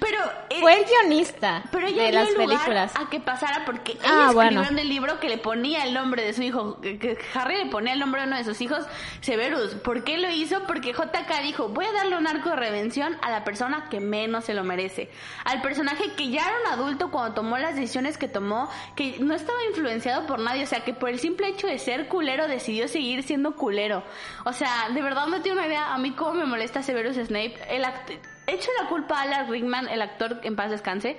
Pero 0.00 0.18
eh, 0.48 0.60
Fue 0.60 0.78
el 0.78 0.84
guionista 0.86 1.62
pero 1.70 1.86
ella 1.86 2.04
de 2.04 2.12
las 2.12 2.30
lugar 2.32 2.48
películas. 2.48 2.92
a 2.96 3.10
que 3.10 3.20
pasara 3.20 3.64
porque 3.66 3.92
Ah, 4.02 4.04
ella 4.04 4.10
escribió 4.28 4.32
bueno. 4.34 4.64
en 4.64 4.78
el 4.78 4.88
libro 4.88 5.20
que 5.20 5.28
le 5.28 5.36
ponía 5.36 5.84
el 5.84 5.92
nombre 5.92 6.22
de 6.24 6.32
su 6.32 6.42
hijo, 6.42 6.80
que, 6.80 6.98
que 6.98 7.18
Harry 7.34 7.56
le 7.62 7.66
ponía 7.70 7.92
el 7.92 7.98
nombre 8.00 8.22
de 8.22 8.26
uno 8.26 8.36
de 8.38 8.44
sus 8.44 8.60
hijos, 8.62 8.86
Severus. 9.20 9.74
¿Por 9.74 10.02
qué 10.02 10.16
lo 10.16 10.30
hizo? 10.30 10.62
Porque 10.66 10.92
JK 10.94 11.42
dijo, 11.42 11.68
voy 11.68 11.84
a 11.84 11.92
darle 11.92 12.16
un 12.16 12.26
arco 12.26 12.48
de 12.50 12.56
redención 12.56 13.16
a 13.20 13.30
la 13.30 13.44
persona 13.44 13.88
que 13.90 14.00
menos 14.00 14.44
se 14.46 14.54
lo 14.54 14.64
merece. 14.64 15.10
Al 15.44 15.60
personaje 15.60 16.12
que 16.16 16.30
ya 16.30 16.40
era 16.46 16.54
un 16.66 16.80
adulto 16.80 17.10
cuando 17.10 17.34
tomó 17.34 17.58
las 17.58 17.74
decisiones 17.74 18.16
que 18.16 18.28
tomó, 18.28 18.70
que 18.96 19.16
no 19.20 19.34
estaba 19.34 19.58
influenciado 19.68 20.26
por 20.26 20.38
nadie, 20.38 20.64
o 20.64 20.66
sea, 20.66 20.84
que 20.84 20.94
por 20.94 21.10
el 21.10 21.18
simple 21.18 21.48
hecho 21.48 21.66
de 21.66 21.78
ser 21.78 22.08
culero 22.08 22.48
decidió 22.48 22.88
seguir 22.88 23.22
siendo 23.24 23.56
culero. 23.56 24.02
O 24.46 24.52
sea, 24.54 24.88
de 24.88 25.02
verdad 25.02 25.26
no 25.26 25.42
tiene 25.42 25.58
una 25.58 25.66
idea 25.66 25.92
a 25.92 25.98
mí 25.98 26.12
cómo 26.12 26.32
me 26.34 26.46
molesta 26.46 26.82
Severus 26.82 27.16
Snape. 27.16 27.56
El 27.68 27.84
act- 27.84 28.18
Echo 28.46 28.70
la 28.80 28.88
culpa 28.88 29.18
a 29.18 29.22
Alan 29.22 29.50
Rickman, 29.50 29.88
el 29.88 30.02
actor 30.02 30.40
en 30.42 30.56
paz 30.56 30.70
descanse, 30.70 31.16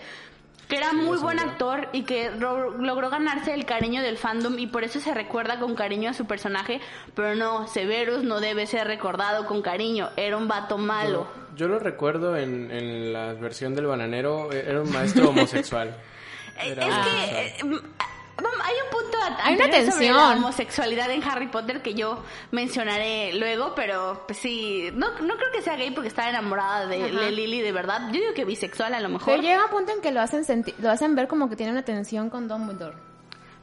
que 0.67 0.77
era 0.77 0.93
muy 0.93 1.17
buen 1.17 1.39
actor 1.39 1.89
y 1.93 2.03
que 2.03 2.31
logró 2.31 3.09
ganarse 3.09 3.53
el 3.53 3.65
cariño 3.65 4.01
del 4.01 4.17
fandom 4.17 4.57
y 4.59 4.67
por 4.67 4.83
eso 4.83 4.99
se 4.99 5.13
recuerda 5.13 5.59
con 5.59 5.75
cariño 5.75 6.09
a 6.09 6.13
su 6.13 6.25
personaje, 6.25 6.79
pero 7.15 7.36
no, 7.36 7.67
Severus 7.67 8.23
no 8.23 8.39
debe 8.39 8.65
ser 8.65 8.88
recordado 8.88 9.45
con 9.45 9.62
cariño, 9.62 10.09
era 10.15 10.38
un 10.38 10.47
vato 10.47 10.77
malo. 10.77 11.27
Yo 11.55 11.67
lo 11.67 11.79
recuerdo 11.79 12.36
en, 12.38 12.71
en 12.71 13.13
la 13.13 13.33
versión 13.33 13.75
del 13.75 13.86
bananero, 13.88 14.51
eh, 14.51 14.65
era 14.67 14.81
un 14.81 14.91
maestro 14.91 15.29
homosexual. 15.29 15.95
Eh, 16.55 16.69
Era 16.73 16.86
es 16.86 17.63
homosexual. 17.63 17.81
que 17.81 17.88
hay 18.63 18.75
un 18.86 18.89
punto 18.91 19.17
Hay 19.43 19.56
una 19.56 19.65
anterior 19.65 19.91
sobre 19.91 20.08
la 20.08 20.13
tensión. 20.13 20.38
homosexualidad 20.38 21.12
en 21.12 21.23
Harry 21.23 21.47
Potter 21.47 21.82
que 21.82 21.93
yo 21.93 22.23
mencionaré 22.51 23.34
luego, 23.34 23.73
pero 23.75 24.23
pues 24.27 24.39
sí, 24.39 24.89
no, 24.93 25.10
no 25.19 25.36
creo 25.36 25.51
que 25.53 25.62
sea 25.62 25.75
gay 25.75 25.91
porque 25.91 26.08
estaba 26.08 26.29
enamorada 26.29 26.88
de, 26.88 27.12
de 27.12 27.32
Lily 27.32 27.62
de 27.62 27.71
verdad. 27.71 28.08
Yo 28.08 28.19
digo 28.19 28.34
que 28.34 28.45
bisexual 28.45 28.93
a 28.93 28.99
lo 28.99 29.10
mejor. 29.10 29.25
Pero 29.36 29.41
llega 29.41 29.65
un 29.65 29.71
punto 29.71 29.91
en 29.91 30.01
que 30.01 30.12
lo 30.12 30.21
hacen 30.21 30.43
lo 30.79 30.89
hacen 30.91 31.15
ver 31.15 31.27
como 31.27 31.49
que 31.49 31.56
tiene 31.56 31.71
una 31.71 31.84
tensión 31.84 32.29
con 32.29 32.47
Dumbledore. 32.47 33.12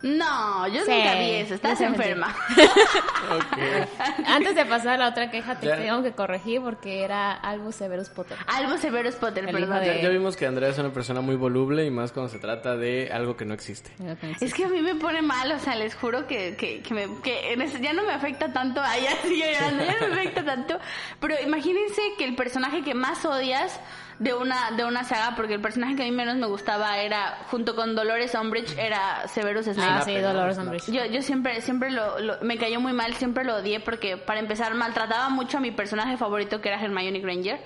No, 0.02 0.66
yo 0.68 0.84
Sí, 0.84 0.90
nunca 0.90 1.14
vi 1.14 1.30
eso, 1.32 1.54
estás 1.54 1.80
enferma. 1.80 2.34
Antes 4.26 4.54
de 4.54 4.64
pasar 4.64 4.94
a 4.94 4.96
la 4.96 5.08
otra 5.08 5.30
queja 5.30 5.58
te 5.58 5.66
Ya. 5.66 5.76
tengo 5.76 6.02
que 6.02 6.12
corregir 6.12 6.60
porque 6.62 7.02
era 7.04 7.32
Albus 7.32 7.76
Severus 7.76 8.08
Potter. 8.08 8.38
Algo 8.46 8.76
Severus 8.78 9.16
Potter, 9.16 9.44
El 9.48 9.54
perdón. 9.54 9.80
de- 9.80 9.86
Ya, 9.86 10.00
ya 10.02 10.08
vimos 10.08 10.36
que 10.36 10.46
Andrea 10.46 10.70
es 10.70 10.78
una 10.78 10.90
persona 10.92 11.20
muy 11.20 11.36
voluble 11.36 11.84
y 11.84 11.90
más 11.90 12.12
cuando 12.12 12.32
se 12.32 12.38
trata 12.38 12.76
de 12.76 13.10
algo 13.12 13.36
que 13.36 13.44
no 13.44 13.54
existe. 13.54 13.90
Es 14.40 14.54
que 14.54 14.64
a 14.64 14.68
mí 14.68 14.80
me 14.80 14.94
pone 14.94 15.22
mal, 15.22 15.52
o 15.52 15.58
sea, 15.58 15.76
les 15.76 15.94
juro 15.94 16.26
que, 16.26 16.56
que, 16.56 16.80
que, 16.80 16.94
me- 16.94 17.20
que 17.22 17.52
en 17.52 17.62
ese- 17.62 17.80
ya 17.80 17.92
no 17.92 18.02
me 18.04 18.12
afecta 18.12 18.52
tanto, 18.52 18.80
ay, 18.82 19.02
ya 19.38 19.70
no 19.70 19.76
me 20.08 20.14
afecta 20.20 20.44
tanto, 20.44 20.78
pero 21.20 21.34
imagínense 21.44 22.00
que 22.18 22.24
el 22.24 22.34
personaje 22.36 22.82
que 22.82 22.94
más 22.94 23.24
odias 23.24 23.78
de 24.20 24.34
una, 24.34 24.70
de 24.72 24.84
una 24.84 25.02
saga, 25.02 25.34
porque 25.34 25.54
el 25.54 25.60
personaje 25.60 25.96
que 25.96 26.02
a 26.02 26.04
mí 26.04 26.12
menos 26.12 26.36
me 26.36 26.46
gustaba 26.46 26.98
era, 26.98 27.38
junto 27.50 27.74
con 27.74 27.96
Dolores 27.96 28.34
Umbridge, 28.34 28.76
era 28.78 29.26
Severus 29.26 29.64
Snape. 29.64 29.80
Ah, 29.82 30.02
sí. 30.04 30.14
Dolores. 30.18 30.56
Umbridge. 30.58 30.92
Yo, 30.92 31.06
yo 31.06 31.22
siempre, 31.22 31.60
siempre 31.62 31.90
lo, 31.90 32.18
lo- 32.20 32.36
me 32.42 32.56
cayó 32.58 32.80
muy 32.80 32.92
mal, 32.92 33.14
siempre 33.14 33.44
lo 33.44 33.56
odié 33.56 33.80
porque 33.80 34.16
para 34.18 34.38
empezar 34.38 34.74
maltrataba 34.74 35.30
mucho 35.30 35.56
a 35.56 35.60
mi 35.60 35.70
personaje 35.72 36.16
favorito 36.16 36.60
que 36.60 36.68
era 36.68 36.78
Hermione 36.80 37.18
Granger 37.20 37.58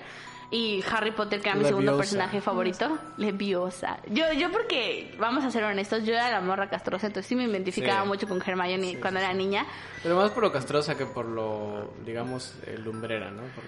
y 0.49 0.81
Harry 0.91 1.11
Potter 1.11 1.41
que 1.41 1.49
era 1.49 1.57
mi 1.57 1.65
segundo 1.65 1.97
personaje 1.97 2.39
favorito, 2.39 2.97
Leviosa. 3.17 3.97
Yo, 4.07 4.31
yo 4.31 4.49
porque, 4.51 5.13
vamos 5.19 5.43
a 5.43 5.51
ser 5.51 5.63
honestos, 5.65 6.05
yo 6.05 6.13
era 6.13 6.29
la 6.31 6.39
morra 6.39 6.69
castrosa, 6.69 7.07
entonces 7.07 7.27
sí 7.27 7.35
me 7.35 7.43
identificaba 7.43 8.03
Sí. 8.03 8.07
mucho 8.07 8.27
con 8.27 8.41
Hermione 8.41 8.97
cuando 9.01 9.19
era 9.19 9.33
niña. 9.33 9.65
Pero 10.03 10.15
más 10.15 10.31
por 10.31 10.43
lo 10.43 10.51
castrosa 10.53 10.95
que 10.95 11.05
por 11.05 11.25
lo, 11.25 11.93
digamos, 12.05 12.53
lumbrera, 12.83 13.29
¿no? 13.31 13.41
Por, 13.41 13.63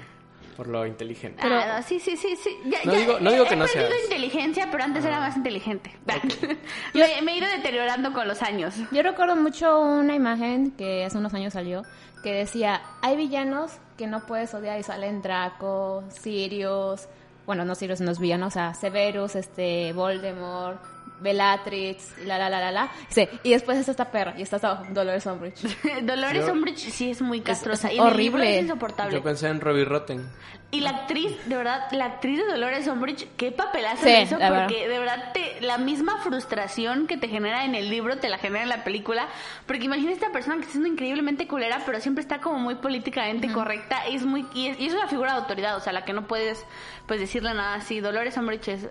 por 0.55 0.67
lo 0.67 0.85
inteligente. 0.85 1.41
Ah, 1.43 1.81
sí, 1.85 1.99
sí, 1.99 2.15
sí, 2.17 2.35
sí. 2.35 2.57
Ya, 2.65 2.79
No 2.85 2.93
ya, 2.93 2.99
digo- 2.99 3.19
no 3.19 3.31
digo 3.31 3.45
he 3.45 3.49
que 3.49 3.55
no 3.55 3.65
perdido 3.65 3.87
seas. 3.89 4.03
inteligencia, 4.05 4.67
pero 4.71 4.83
antes 4.83 5.03
era 5.05 5.19
más 5.19 5.35
inteligente. 5.37 5.91
me, 6.93 7.21
me 7.21 7.33
he 7.33 7.37
ido 7.37 7.47
deteriorando 7.47 8.13
con 8.13 8.27
los 8.27 8.41
años. 8.41 8.73
Yo 8.91 9.03
recuerdo 9.03 9.35
mucho 9.35 9.79
una 9.79 10.15
imagen 10.15 10.71
que 10.71 11.05
hace 11.05 11.17
unos 11.17 11.33
años 11.33 11.53
salió 11.53 11.83
que 12.23 12.33
decía, 12.33 12.81
hay 13.01 13.15
villanos 13.15 13.73
que 13.97 14.07
no 14.07 14.25
puedes 14.25 14.53
odiar 14.53 14.79
y 14.79 14.83
salen 14.83 15.21
Draco, 15.21 16.03
Sirius, 16.09 17.07
bueno, 17.45 17.63
no 17.63 17.75
Sirius, 17.75 18.01
no 18.01 18.11
es 18.11 18.19
villano, 18.19 18.47
o 18.47 18.51
sea, 18.51 18.73
Severus, 18.73 19.35
este, 19.35 19.93
Voldemort, 19.93 20.81
Bellatrix, 21.19 22.13
y 22.21 22.25
la 22.25 22.37
la 22.37 22.49
la 22.49 22.59
la 22.59 22.71
la. 22.71 22.91
Sí, 23.09 23.27
y 23.43 23.51
después 23.51 23.77
está 23.77 23.91
esta 23.91 24.11
perra 24.11 24.33
y 24.37 24.41
está 24.41 24.57
hasta 24.57 24.69
abajo, 24.71 24.85
Dolores 24.91 25.25
Umbridge. 25.25 25.61
Dolores 26.03 26.45
Yo- 26.45 26.53
Umbridge 26.53 26.89
sí 26.89 27.11
es 27.11 27.21
muy 27.21 27.41
castrosa. 27.41 27.89
es 27.89 27.95
y 27.95 27.97
en 27.99 28.07
el 28.07 28.17
libro 28.17 28.37
horrible. 28.39 28.57
es 28.57 28.63
insoportable. 28.63 29.13
Yo 29.13 29.23
pensé 29.23 29.47
en 29.47 29.61
Robbie 29.61 29.85
Rotten. 29.85 30.27
Y 30.69 30.81
la 30.81 30.89
actriz, 30.89 31.31
de 31.47 31.55
verdad, 31.55 31.87
la 31.93 32.05
actriz 32.05 32.39
de 32.39 32.43
Dolores 32.51 32.85
Umbridge, 32.89 33.25
qué 33.37 33.53
papelazo 33.53 34.03
Sí, 34.03 34.09
le 34.09 34.21
hizo, 34.23 34.37
la 34.37 34.49
porque 34.65 34.89
de 34.89 34.99
verdad 34.99 35.31
te, 35.33 35.61
la 35.61 35.77
misma 35.77 36.17
frustración 36.17 37.07
que 37.07 37.15
te 37.15 37.29
genera 37.29 37.63
en 37.63 37.73
el 37.73 37.89
libro 37.89 38.17
te 38.17 38.27
la 38.27 38.37
genera 38.37 38.63
en 38.63 38.69
la 38.69 38.83
película. 38.83 39.29
Porque 39.65 39.85
imagina 39.85 40.11
esta 40.11 40.29
persona 40.33 40.55
que 40.55 40.61
está 40.63 40.73
siendo 40.73 40.89
increíblemente 40.89 41.47
culera, 41.47 41.81
pero 41.85 42.01
siempre 42.01 42.21
está 42.21 42.41
como 42.41 42.59
muy 42.59 42.75
políticamente 42.75 43.49
correcta. 43.49 44.05
Es 44.07 44.25
muy, 44.25 44.45
y 44.53 44.67
es, 44.67 44.77
y 44.81 44.87
es 44.87 44.93
una 44.93 45.07
figura 45.07 45.31
de 45.31 45.39
autoridad, 45.39 45.77
o 45.77 45.79
sea, 45.79 45.93
la 45.93 46.03
que 46.03 46.11
no 46.11 46.27
puedes 46.27 46.65
pues 47.05 47.21
decirle 47.21 47.53
nada 47.53 47.75
así. 47.75 48.01
Dolores 48.01 48.35
Umbridge 48.35 48.67
es. 48.67 48.89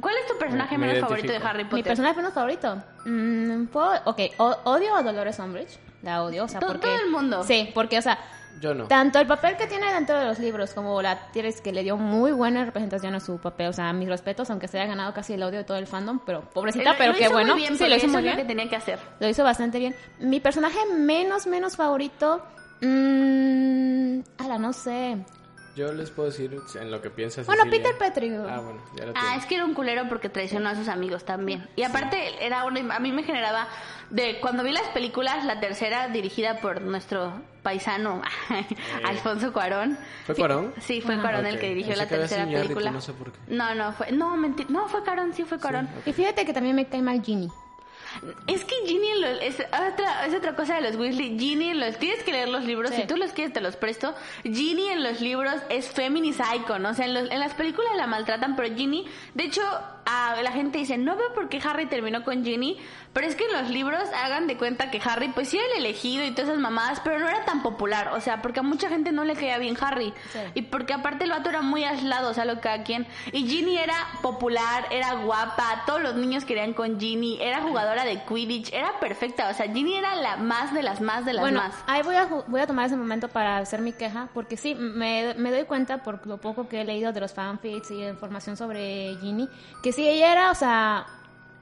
¿Cuál 0.00 0.14
es 0.22 0.26
tu 0.26 0.36
personaje 0.38 0.76
Me- 0.78 0.86
me 0.86 0.92
menos 0.94 1.08
favorito 1.08 1.32
de. 1.32 1.38
Harry 1.38 1.64
Potter? 1.64 1.76
Mi 1.78 1.82
personaje 1.82 2.16
menos 2.16 2.32
favorito. 2.34 2.82
Mm, 3.06 3.66
¿puedo? 3.66 3.90
Ok, 4.04 4.20
o- 4.38 4.56
odio 4.64 4.94
a 4.96 5.02
Dolores 5.02 5.38
Umbridge. 5.38 5.78
La 6.02 6.22
odio, 6.22 6.44
o 6.44 6.48
sea, 6.48 6.60
To- 6.60 6.66
porque... 6.66 6.86
todo 6.86 6.96
el 6.96 7.10
mundo. 7.10 7.42
Sí, 7.44 7.70
porque, 7.74 7.98
o 7.98 8.02
sea, 8.02 8.18
Yo 8.60 8.74
no. 8.74 8.86
tanto 8.88 9.18
el 9.18 9.26
papel 9.26 9.56
que 9.56 9.66
tiene 9.66 9.92
dentro 9.92 10.18
de 10.18 10.26
los 10.26 10.38
libros 10.38 10.74
como 10.74 11.00
la 11.00 11.12
actriz 11.12 11.60
que 11.62 11.72
le 11.72 11.82
dio 11.82 11.96
muy 11.96 12.32
buena 12.32 12.64
representación 12.64 13.14
a 13.14 13.20
su 13.20 13.38
papel. 13.38 13.68
O 13.68 13.72
sea, 13.72 13.92
mis 13.94 14.08
respetos, 14.08 14.50
aunque 14.50 14.68
se 14.68 14.78
haya 14.78 14.88
ganado 14.88 15.14
casi 15.14 15.32
el 15.32 15.42
odio 15.42 15.58
de 15.58 15.64
todo 15.64 15.78
el 15.78 15.86
fandom, 15.86 16.20
pero 16.26 16.42
pobrecita, 16.42 16.92
Lo- 16.92 16.98
pero 16.98 17.12
lo 17.12 17.18
qué 17.18 17.24
hizo 17.24 17.32
muy 17.32 17.42
bueno. 17.42 17.54
bien, 17.56 17.68
sí, 17.72 17.78
porque 17.78 17.90
lo 17.90 17.96
hizo 17.96 18.06
eso 18.06 18.12
muy 18.12 18.18
es 18.18 18.22
bien. 18.24 18.36
lo 18.36 18.42
que 18.42 18.48
tenía 18.48 18.68
que 18.68 18.76
hacer. 18.76 18.98
Lo 19.20 19.28
hizo 19.28 19.42
bastante 19.44 19.78
bien. 19.78 19.94
Mi 20.18 20.40
personaje 20.40 20.78
menos, 20.98 21.46
menos 21.46 21.76
favorito... 21.76 22.44
Mmm, 22.80 24.20
ala, 24.38 24.58
no 24.58 24.72
sé. 24.72 25.16
Yo 25.76 25.92
les 25.92 26.10
puedo 26.10 26.28
decir 26.30 26.56
en 26.80 26.90
lo 26.90 27.02
que 27.02 27.10
piensas. 27.10 27.46
Bueno, 27.46 27.64
Cecilia. 27.64 27.82
Peter 27.92 27.98
Pettigrew. 27.98 28.46
Ah, 28.48 28.60
bueno, 28.60 28.80
ya 28.96 29.06
lo 29.06 29.10
Ah, 29.16 29.20
tengo. 29.22 29.34
es 29.40 29.46
que 29.46 29.54
era 29.56 29.64
un 29.64 29.74
culero 29.74 30.08
porque 30.08 30.28
traicionó 30.28 30.68
a 30.68 30.74
sus 30.76 30.86
amigos 30.88 31.24
también. 31.24 31.68
Y 31.74 31.82
aparte, 31.82 32.44
era 32.46 32.64
una, 32.64 32.94
a 32.94 33.00
mí 33.00 33.10
me 33.12 33.24
generaba. 33.24 33.66
de 34.10 34.38
Cuando 34.40 34.62
vi 34.62 34.70
las 34.72 34.86
películas, 34.90 35.44
la 35.44 35.58
tercera 35.60 36.08
dirigida 36.08 36.58
por 36.60 36.80
nuestro 36.82 37.32
paisano 37.62 38.22
Alfonso 39.04 39.52
Cuarón. 39.52 39.98
¿Fue 40.26 40.34
Cuarón? 40.34 40.72
Sí, 40.80 41.00
fue 41.00 41.18
Cuarón 41.20 41.46
el 41.46 41.58
que 41.58 41.68
dirigió 41.70 41.96
la 41.96 42.06
tercera 42.06 42.44
película. 42.44 42.90
no 42.90 43.00
sé 43.00 43.12
por 43.12 43.32
qué. 43.32 43.38
No, 43.48 43.74
no, 43.74 43.92
fue. 43.92 44.12
No, 44.12 44.36
mentira. 44.36 44.68
No, 44.70 44.88
fue 44.88 45.02
Cuarón, 45.02 45.32
sí 45.34 45.42
fue 45.44 45.58
Cuarón. 45.58 45.88
Y 46.06 46.12
fíjate 46.12 46.44
que 46.44 46.52
también 46.52 46.76
me 46.76 46.86
cae 46.86 47.02
mal 47.02 47.22
Ginny. 47.22 47.48
Es 48.46 48.64
que 48.64 48.74
Ginny 48.86 49.08
en 49.08 49.20
los- 49.20 49.42
es, 49.42 49.54
otra, 49.60 50.26
es 50.26 50.34
otra 50.34 50.54
cosa 50.54 50.76
de 50.76 50.82
los 50.82 50.96
Weasley. 50.96 51.38
Ginny 51.38 51.70
en 51.70 51.80
los... 51.80 51.98
Tienes 51.98 52.22
que 52.22 52.32
leer 52.32 52.48
los 52.48 52.64
libros. 52.64 52.90
Sí. 52.90 53.02
Si 53.02 53.06
tú 53.06 53.16
los 53.16 53.32
quieres, 53.32 53.52
te 53.52 53.60
los 53.60 53.76
presto. 53.76 54.14
Ginny 54.42 54.88
en 54.90 55.02
los 55.02 55.20
libros 55.20 55.54
es 55.68 55.88
feminist 55.88 56.40
icon. 56.54 56.84
O 56.86 56.94
sea, 56.94 57.06
en, 57.06 57.14
los- 57.14 57.30
en 57.30 57.40
las 57.40 57.54
películas 57.54 57.90
la 57.96 58.06
maltratan, 58.06 58.56
pero 58.56 58.74
Ginny... 58.74 59.06
De 59.34 59.44
hecho, 59.44 59.62
a 60.04 60.42
la 60.42 60.52
gente 60.52 60.78
dice, 60.78 60.98
no 60.98 61.16
veo 61.16 61.32
por 61.34 61.48
qué 61.48 61.60
Harry 61.64 61.86
terminó 61.86 62.24
con 62.24 62.44
Ginny. 62.44 62.78
Pero 63.12 63.28
es 63.28 63.36
que 63.36 63.44
en 63.44 63.52
los 63.52 63.70
libros 63.70 64.02
hagan 64.12 64.48
de 64.48 64.56
cuenta 64.56 64.90
que 64.90 65.00
Harry, 65.04 65.28
pues 65.28 65.48
sí 65.48 65.56
era 65.56 65.66
el 65.76 65.84
elegido 65.84 66.24
y 66.24 66.32
todas 66.32 66.48
esas 66.48 66.60
mamadas, 66.60 67.00
pero 67.04 67.20
no 67.20 67.28
era 67.28 67.44
tan 67.44 67.62
popular. 67.62 68.08
O 68.08 68.20
sea, 68.20 68.42
porque 68.42 68.58
a 68.58 68.64
mucha 68.64 68.88
gente 68.88 69.12
no 69.12 69.22
le 69.22 69.34
caía 69.34 69.56
bien 69.58 69.76
Harry. 69.80 70.12
Sí. 70.32 70.40
Y 70.54 70.62
porque 70.62 70.94
aparte 70.94 71.22
el 71.22 71.30
vato 71.30 71.48
era 71.48 71.62
muy 71.62 71.84
aislado, 71.84 72.30
o 72.30 72.34
sea, 72.34 72.44
lo 72.44 72.56
que 72.56 72.64
cada 72.64 72.82
quien. 72.82 73.06
Y 73.30 73.46
Ginny 73.46 73.76
era 73.76 73.94
popular, 74.22 74.86
era 74.90 75.14
guapa, 75.16 75.84
todos 75.86 76.00
los 76.00 76.14
niños 76.16 76.46
querían 76.46 76.72
con 76.72 76.98
Ginny, 76.98 77.38
era 77.40 77.60
jugadora 77.60 78.04
de 78.04 78.22
Quidditch, 78.24 78.72
era 78.72 78.98
perfecta, 78.98 79.50
o 79.50 79.54
sea, 79.54 79.70
Ginny 79.70 79.96
era 79.96 80.16
la 80.16 80.36
más 80.38 80.72
de 80.72 80.82
las 80.82 81.02
más 81.02 81.26
de 81.26 81.34
las 81.34 81.42
bueno, 81.42 81.60
más. 81.60 81.74
ahí 81.86 82.02
voy 82.02 82.16
a, 82.16 82.24
voy 82.24 82.60
a 82.62 82.66
tomar 82.66 82.86
ese 82.86 82.96
momento 82.96 83.28
para 83.28 83.58
hacer 83.58 83.82
mi 83.82 83.92
queja, 83.92 84.28
porque 84.32 84.56
sí, 84.56 84.74
me, 84.74 85.34
me 85.34 85.50
doy 85.50 85.64
cuenta 85.64 86.02
por 86.02 86.26
lo 86.26 86.38
poco 86.38 86.68
que 86.68 86.80
he 86.80 86.84
leído 86.84 87.12
de 87.12 87.20
los 87.20 87.34
fanfics 87.34 87.90
y 87.90 88.02
información 88.02 88.56
sobre 88.56 89.14
Ginny, 89.20 89.46
que 89.82 89.92
sí, 89.94 90.08
ella 90.08 90.32
era, 90.32 90.50
o 90.50 90.54
sea, 90.54 91.06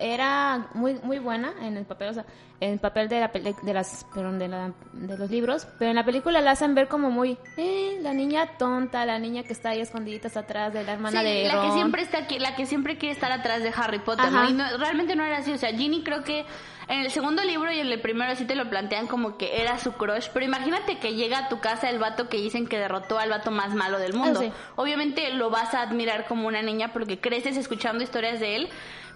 era 0.02 0.68
muy 0.74 0.94
muy 1.02 1.18
buena 1.18 1.52
en 1.62 1.76
el 1.76 1.84
papel, 1.84 2.08
o 2.10 2.14
sea, 2.14 2.24
en 2.60 2.74
el 2.74 2.78
papel 2.78 3.08
de, 3.08 3.18
la, 3.20 3.28
de 3.62 3.74
las 3.74 4.04
perdón, 4.14 4.38
de, 4.38 4.48
la- 4.48 4.72
de 4.92 5.18
los 5.18 5.30
libros, 5.30 5.66
pero 5.78 5.90
en 5.90 5.96
la 5.96 6.04
película 6.04 6.40
la 6.40 6.52
hacen 6.52 6.74
ver 6.74 6.86
como 6.88 7.10
muy, 7.10 7.36
eh, 7.56 7.98
la 8.02 8.12
niña 8.14 8.56
tonta, 8.58 9.04
la 9.04 9.18
niña 9.18 9.42
que 9.42 9.52
está 9.52 9.70
ahí 9.70 9.80
escondidita 9.80 10.28
hasta 10.28 10.40
atrás 10.40 10.72
de 10.72 10.84
la 10.84 10.92
hermana 10.92 11.20
Sí, 11.20 11.26
de 11.26 11.44
la 11.48 11.54
Ron. 11.54 11.66
que 11.66 11.72
siempre 11.74 12.02
está 12.02 12.18
aquí, 12.18 12.38
la 12.38 12.54
que 12.54 12.66
siempre 12.66 12.98
quiere 12.98 13.14
estar 13.14 13.32
atrás 13.32 13.62
de 13.62 13.72
Harry 13.76 13.98
Potter. 13.98 14.26
Y 14.48 14.52
no- 14.52 14.76
realmente 14.78 15.16
no 15.16 15.24
era 15.24 15.38
así, 15.38 15.52
o 15.52 15.58
sea, 15.58 15.70
Ginny 15.70 16.02
creo 16.04 16.22
que 16.22 16.44
en 16.88 17.00
el 17.00 17.10
segundo 17.10 17.42
libro 17.42 17.72
y 17.72 17.78
en 17.80 17.86
el 17.88 18.00
primero 18.00 18.34
sí 18.36 18.44
te 18.44 18.54
lo 18.54 18.68
plantean 18.70 19.06
como 19.08 19.36
que 19.38 19.60
era 19.62 19.78
su 19.78 19.92
crush, 19.94 20.28
pero 20.32 20.44
imagínate 20.46 20.98
que 20.98 21.14
llega 21.14 21.38
a 21.38 21.48
tu 21.48 21.58
casa 21.60 21.90
el 21.90 21.98
vato 21.98 22.28
que 22.28 22.36
dicen 22.36 22.66
que 22.68 22.78
derrotó 22.78 23.18
al 23.18 23.30
vato 23.30 23.50
más 23.50 23.74
malo 23.74 23.98
del 23.98 24.14
mundo. 24.14 24.38
Ah, 24.40 24.44
sí. 24.44 24.52
Obviamente 24.76 25.30
lo 25.32 25.50
vas 25.50 25.74
a 25.74 25.82
admirar 25.82 26.26
como 26.26 26.46
una 26.46 26.62
niña 26.62 26.92
porque 26.92 27.18
creces 27.18 27.56
escuchando 27.56 28.04
historias 28.04 28.38
de 28.40 28.56
él, 28.56 28.68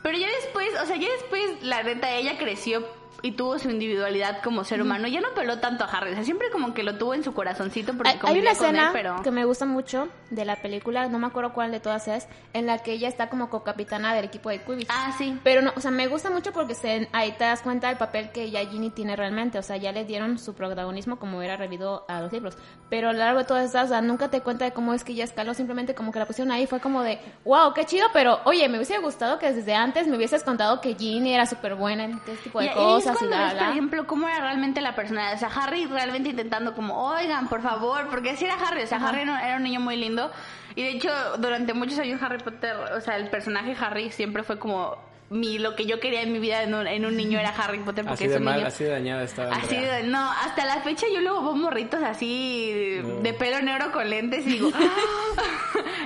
pero 0.02 0.18
ya 0.18 0.28
después, 0.30 0.68
o 0.82 0.86
sea, 0.86 0.96
ya 0.96 1.10
después 1.10 1.62
la 1.62 1.82
neta 1.82 2.14
ella 2.14 2.38
creció 2.38 2.86
y 3.22 3.32
tuvo 3.32 3.58
su 3.58 3.70
individualidad 3.70 4.42
como 4.42 4.64
ser 4.64 4.82
humano. 4.82 5.08
Ya 5.08 5.20
no 5.20 5.28
peló 5.34 5.58
tanto 5.58 5.84
a 5.84 5.88
Harry, 5.88 6.12
o 6.12 6.14
sea, 6.14 6.24
siempre 6.24 6.50
como 6.50 6.74
que 6.74 6.82
lo 6.82 6.96
tuvo 6.98 7.14
en 7.14 7.24
su 7.24 7.34
corazoncito 7.34 7.94
porque 7.94 8.10
Hay, 8.10 8.18
hay 8.22 8.40
una 8.40 8.54
con 8.54 8.66
él, 8.68 8.74
escena 8.76 8.90
pero... 8.92 9.22
que 9.22 9.30
me 9.30 9.44
gusta 9.44 9.64
mucho 9.66 10.08
de 10.30 10.44
la 10.44 10.56
película, 10.56 11.08
no 11.08 11.18
me 11.18 11.26
acuerdo 11.26 11.52
cuál 11.52 11.70
de 11.70 11.80
todas 11.80 12.08
es, 12.08 12.28
en 12.52 12.66
la 12.66 12.78
que 12.78 12.92
ella 12.92 13.08
está 13.08 13.28
como 13.28 13.48
co-capitana 13.50 14.14
del 14.14 14.24
equipo 14.24 14.50
de 14.50 14.60
Quidditch. 14.62 14.88
Ah, 14.90 15.14
sí. 15.16 15.38
Pero 15.44 15.62
no, 15.62 15.72
o 15.76 15.80
sea, 15.80 15.90
me 15.90 16.06
gusta 16.08 16.30
mucho 16.30 16.52
porque 16.52 16.74
se, 16.74 17.08
ahí 17.12 17.32
te 17.32 17.44
das 17.44 17.62
cuenta 17.62 17.88
del 17.88 17.96
papel 17.96 18.30
que 18.32 18.50
ya 18.50 18.60
Ginny 18.66 18.90
tiene 18.90 19.16
realmente. 19.16 19.58
O 19.58 19.62
sea, 19.62 19.76
ya 19.76 19.92
le 19.92 20.04
dieron 20.04 20.38
su 20.38 20.54
protagonismo 20.54 21.18
como 21.18 21.38
hubiera 21.38 21.56
revido 21.56 22.04
a 22.08 22.20
los 22.20 22.32
libros. 22.32 22.56
Pero 22.90 23.08
a 23.08 23.12
lo 23.12 23.18
largo 23.18 23.38
de 23.40 23.44
todas 23.44 23.64
estas, 23.66 23.86
o 23.86 23.88
sea, 23.88 24.00
nunca 24.00 24.28
te 24.30 24.40
cuenta 24.40 24.64
de 24.64 24.72
cómo 24.72 24.94
es 24.94 25.04
que 25.04 25.12
ella 25.12 25.24
escaló. 25.24 25.54
Simplemente 25.54 25.94
como 25.94 26.12
que 26.12 26.18
la 26.18 26.26
pusieron 26.26 26.52
ahí. 26.52 26.66
Fue 26.66 26.80
como 26.80 27.02
de, 27.02 27.18
wow, 27.44 27.72
qué 27.74 27.84
chido. 27.84 28.08
Pero 28.12 28.40
oye, 28.44 28.68
me 28.68 28.76
hubiese 28.78 28.98
gustado 28.98 29.38
que 29.38 29.52
desde 29.52 29.74
antes 29.74 30.06
me 30.08 30.16
hubieses 30.16 30.42
contado 30.44 30.80
que 30.80 30.94
Ginny 30.94 31.32
era 31.34 31.46
súper 31.46 31.74
buena 31.76 32.04
en 32.04 32.12
este 32.14 32.36
tipo 32.36 32.58
de 32.60 32.66
Y- 32.66 32.68
y 32.68 32.72
es 33.12 33.22
y 33.22 33.26
cuando 33.26 33.36
ves, 33.44 33.54
por 33.54 33.62
ejemplo, 33.72 34.06
cómo 34.06 34.28
era 34.28 34.40
realmente 34.40 34.80
la 34.80 34.94
personalidad. 34.94 35.34
O 35.34 35.38
sea, 35.38 35.48
Harry 35.48 35.86
realmente 35.86 36.30
intentando 36.30 36.74
como, 36.74 36.94
oigan, 37.08 37.48
por 37.48 37.62
favor, 37.62 38.08
porque 38.10 38.30
así 38.30 38.44
era 38.44 38.54
Harry. 38.54 38.82
O 38.82 38.86
sea, 38.86 38.98
Harry 38.98 39.24
no- 39.24 39.38
era 39.38 39.56
un 39.56 39.62
niño 39.62 39.80
muy 39.80 39.96
lindo. 39.96 40.30
Y 40.74 40.82
de 40.82 40.90
hecho, 40.90 41.10
durante 41.38 41.72
muchos 41.74 41.98
años 41.98 42.20
Harry 42.22 42.38
Potter, 42.38 42.76
o 42.96 43.00
sea, 43.00 43.16
el 43.16 43.28
personaje 43.30 43.74
Harry 43.80 44.10
siempre 44.10 44.42
fue 44.42 44.58
como 44.58 44.96
mi 45.28 45.58
lo 45.58 45.74
que 45.74 45.86
yo 45.86 45.98
quería 45.98 46.22
en 46.22 46.32
mi 46.32 46.38
vida 46.38 46.62
en 46.62 46.72
un, 46.74 46.86
en 46.86 47.04
un 47.04 47.16
niño 47.16 47.38
era 47.40 47.48
Harry 47.48 47.80
Potter 47.80 48.04
porque 48.04 48.14
Así 48.14 48.24
es 48.26 48.30
de 48.30 48.36
un 48.38 48.44
mal, 48.44 48.54
niño. 48.56 48.68
así 48.68 48.84
de 48.84 48.90
dañada 48.90 49.22
estaba. 49.24 49.56
Así 49.56 49.74
Andrea. 49.74 49.94
de, 49.96 50.02
no, 50.04 50.30
hasta 50.30 50.64
la 50.64 50.80
fecha 50.82 51.06
yo 51.12 51.20
luego 51.20 51.42
veo 51.42 51.54
morritos 51.56 52.00
así 52.02 52.98
No. 53.02 53.16
de 53.22 53.32
pelo 53.34 53.60
negro 53.60 53.90
con 53.90 54.08
lentes 54.08 54.46
y 54.46 54.50
digo, 54.50 54.70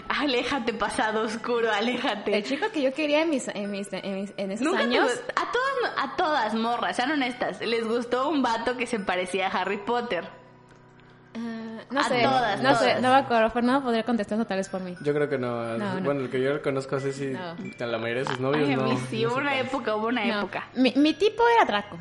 "Ah, 0.08 0.20
aléjate 0.22 0.72
pasado 0.72 1.22
oscuro, 1.22 1.70
aléjate. 1.70 2.36
El 2.38 2.44
chico 2.44 2.66
que 2.72 2.82
yo 2.82 2.92
quería 2.94 3.22
en 3.22 3.30
mis, 3.30 3.46
en 3.48 3.70
mis, 3.70 3.92
en 3.92 4.14
mis- 4.22 4.32
en 4.36 4.52
esos 4.52 4.64
Nunca 4.66 4.78
te 4.78 4.84
años. 4.84 5.10
a 5.36 5.52
todas, 5.52 5.92
a 5.98 6.16
todas 6.16 6.54
morras, 6.54 6.96
sean 6.96 7.10
honestas, 7.10 7.60
les 7.60 7.86
gustó 7.86 8.28
un 8.30 8.42
vato 8.42 8.76
que 8.76 8.86
se 8.86 9.00
parecía 9.00 9.48
a 9.48 9.50
Harry 9.50 9.78
Potter. 9.78 10.24
eh, 11.34 11.69
no 11.90 12.00
A 12.00 12.04
sé, 12.04 12.22
todas, 12.22 12.60
no 12.62 12.74
sé, 12.74 12.84
todas. 12.86 13.02
no 13.02 13.08
me 13.10 13.16
acuerdo. 13.16 13.50
Fernando 13.50 13.82
podría 13.82 14.02
contestar 14.04 14.38
eso 14.38 14.46
tal 14.46 14.56
vez 14.58 14.68
por 14.68 14.80
mí. 14.80 14.94
Yo 15.02 15.12
creo 15.14 15.28
que 15.28 15.38
no. 15.38 15.78
No, 15.78 15.94
no. 15.94 16.00
Bueno, 16.02 16.20
el 16.22 16.30
que 16.30 16.40
yo 16.42 16.60
conozco 16.62 16.96
así, 16.96 17.12
sí, 17.12 17.26
No. 17.32 17.84
a 17.84 17.86
la 17.88 17.98
mayoría 17.98 18.22
de 18.24 18.28
sus 18.30 18.40
novios 18.40 18.68
Ay, 18.68 18.76
no. 18.76 18.98
sí, 19.08 19.22
no 19.22 19.28
hubo 19.30 19.36
una 19.38 19.58
época, 19.58 19.94
hubo 19.96 20.06
una 20.08 20.24
No. 20.24 20.38
época. 20.40 20.68
Mi, 20.74 20.92
mi 20.96 21.14
tipo 21.14 21.42
era 21.56 21.64
Draco. 21.64 21.98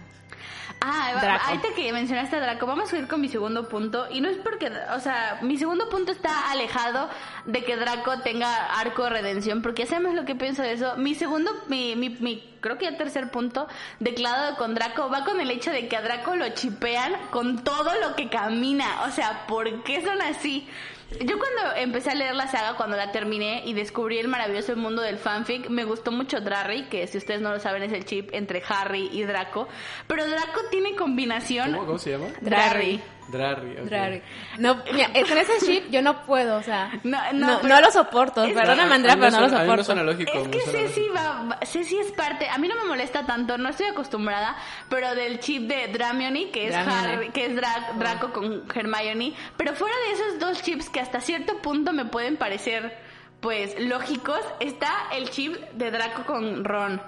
Ah, 0.82 1.12
Draco. 1.20 1.46
ahorita 1.48 1.68
que 1.76 1.92
mencionaste 1.92 2.38
a 2.38 2.40
Draco, 2.40 2.66
vamos 2.66 2.92
a 2.94 2.98
ir 2.98 3.08
con 3.08 3.20
mi 3.20 3.28
segundo 3.28 3.68
punto. 3.68 4.08
Y 4.10 4.22
no 4.22 4.30
es 4.30 4.38
porque, 4.38 4.72
o 4.96 5.00
sea, 5.00 5.40
mi 5.42 5.58
segundo 5.58 5.90
punto 5.90 6.12
está 6.12 6.52
alejado 6.52 7.10
de 7.46 7.64
que 7.64 7.76
Draco 7.76 8.20
tenga 8.22 8.80
arco 8.80 9.04
de 9.04 9.10
redención, 9.10 9.62
porque 9.62 9.84
ya 9.84 9.90
sabemos 9.90 10.16
lo 10.16 10.26
que 10.26 10.36
pienso 10.36 10.62
de 10.62 10.74
eso. 10.74 10.96
Mi 10.96 11.16
segundo, 11.16 11.52
mi, 11.68 11.96
mi, 11.96 12.10
mi 12.10 12.58
creo 12.62 12.78
que 12.78 12.86
ya 12.86 12.98
tercer 12.98 13.30
punto, 13.30 13.68
declarado 14.00 14.56
con 14.58 14.74
Draco, 14.74 15.10
va 15.10 15.26
con 15.26 15.42
el 15.42 15.52
hecho 15.52 15.72
de 15.72 15.88
que 15.88 15.98
a 15.98 16.02
Draco 16.02 16.36
lo 16.36 16.48
chipean 16.50 17.14
con 17.30 17.64
todo 17.64 17.92
lo 18.00 18.16
que 18.16 18.30
camina. 18.30 19.04
O 19.08 19.12
sea, 19.12 19.46
¿por 19.48 19.84
qué 19.84 20.02
son 20.02 20.22
así? 20.22 20.68
Yo 21.12 21.40
cuando 21.40 21.76
empecé 21.76 22.12
a 22.12 22.16
leer 22.16 22.36
la 22.36 22.48
saga, 22.48 22.76
cuando 22.78 22.96
la 22.96 23.12
terminé 23.12 23.64
y 23.66 23.74
descubrí 23.74 24.20
el 24.20 24.28
maravilloso 24.28 24.76
mundo 24.76 25.02
del 25.02 25.18
fanfic, 25.18 25.70
me 25.70 25.84
gustó 25.84 26.12
mucho 26.12 26.40
Drarry, 26.40 26.84
que 26.84 27.08
si 27.08 27.18
ustedes 27.18 27.42
no 27.42 27.52
lo 27.52 27.60
saben 27.60 27.82
es 27.84 27.92
el 27.92 28.06
chip 28.06 28.30
entre 28.34 28.62
Harry 28.68 29.10
y 29.12 29.24
Draco. 29.24 29.68
Pero 30.08 30.28
Draco 30.28 30.62
tiene 30.70 30.96
combinación... 30.96 31.72
¿Cómo, 31.72 31.86
cómo 31.86 31.98
se 31.98 32.12
llama? 32.12 32.28
Drarry. 32.42 32.98
Drarry. 32.98 33.02
Ok. 33.30 33.86
Drarry. 33.86 34.22
No, 34.58 34.82
mira, 34.92 35.10
eh, 35.14 35.24
con 35.28 35.38
ese 35.38 35.66
chip 35.66 35.90
yo 35.90 36.02
no 36.02 36.26
puedo, 36.26 36.58
o 36.58 36.64
sea. 36.64 36.92
No, 37.04 37.18
no, 37.34 37.48
No, 37.48 37.60
pero- 37.62 37.76
no 37.76 37.82
lo 37.82 37.92
soporto. 37.92 38.44
Es- 38.44 38.54
Perdóname, 38.54 38.92
A 38.92 38.96
Andrea, 38.96 39.16
mí 39.16 39.22
me 39.22 39.28
pero 39.28 39.38
no 39.38 39.42
lo 39.44 39.50
suena- 39.50 39.62
A 39.62 39.64
mí 39.64 39.70
me 39.70 39.84
soporto. 39.84 39.84
suena 39.84 40.04
lógico. 40.04 40.32
Es 40.34 40.48
que 40.48 40.60
Ceci 40.62 41.08
va, 41.16 41.44
va- 41.44 41.60
Ceci 41.66 41.98
es 42.00 42.12
parte, 42.12 42.48
a 42.50 42.58
mí 42.58 42.68
no 42.68 42.76
me 42.76 42.84
molesta 42.86 43.26
tanto, 43.26 43.58
no 43.58 43.70
estoy 43.70 43.88
acostumbrada, 43.88 44.56
pero 44.90 45.14
del 45.16 45.40
chip 45.40 45.68
de 45.70 45.88
Dramione, 45.88 46.50
que 46.52 46.68
es 46.68 46.72
Dramione. 46.74 47.08
Harry, 47.14 47.30
que 47.30 47.46
es 47.46 47.56
Dra- 47.56 47.94
Draco 47.98 48.32
con 48.34 48.64
Hermione, 48.74 49.34
pero 49.58 49.74
fuera 49.74 49.96
de 50.08 50.14
esos 50.14 50.40
dos 50.40 50.62
chips 50.64 50.90
que 50.90 51.00
hasta 51.00 51.22
cierto 51.22 51.58
punto 51.58 51.94
me 51.94 52.06
pueden 52.06 52.38
parecer 52.38 53.09
pues 53.40 53.80
lógicos, 53.80 54.40
está 54.60 55.08
el 55.14 55.30
chip 55.30 55.56
de 55.74 55.92
Draco 55.92 56.26
con 56.26 56.64
Ron. 56.66 57.02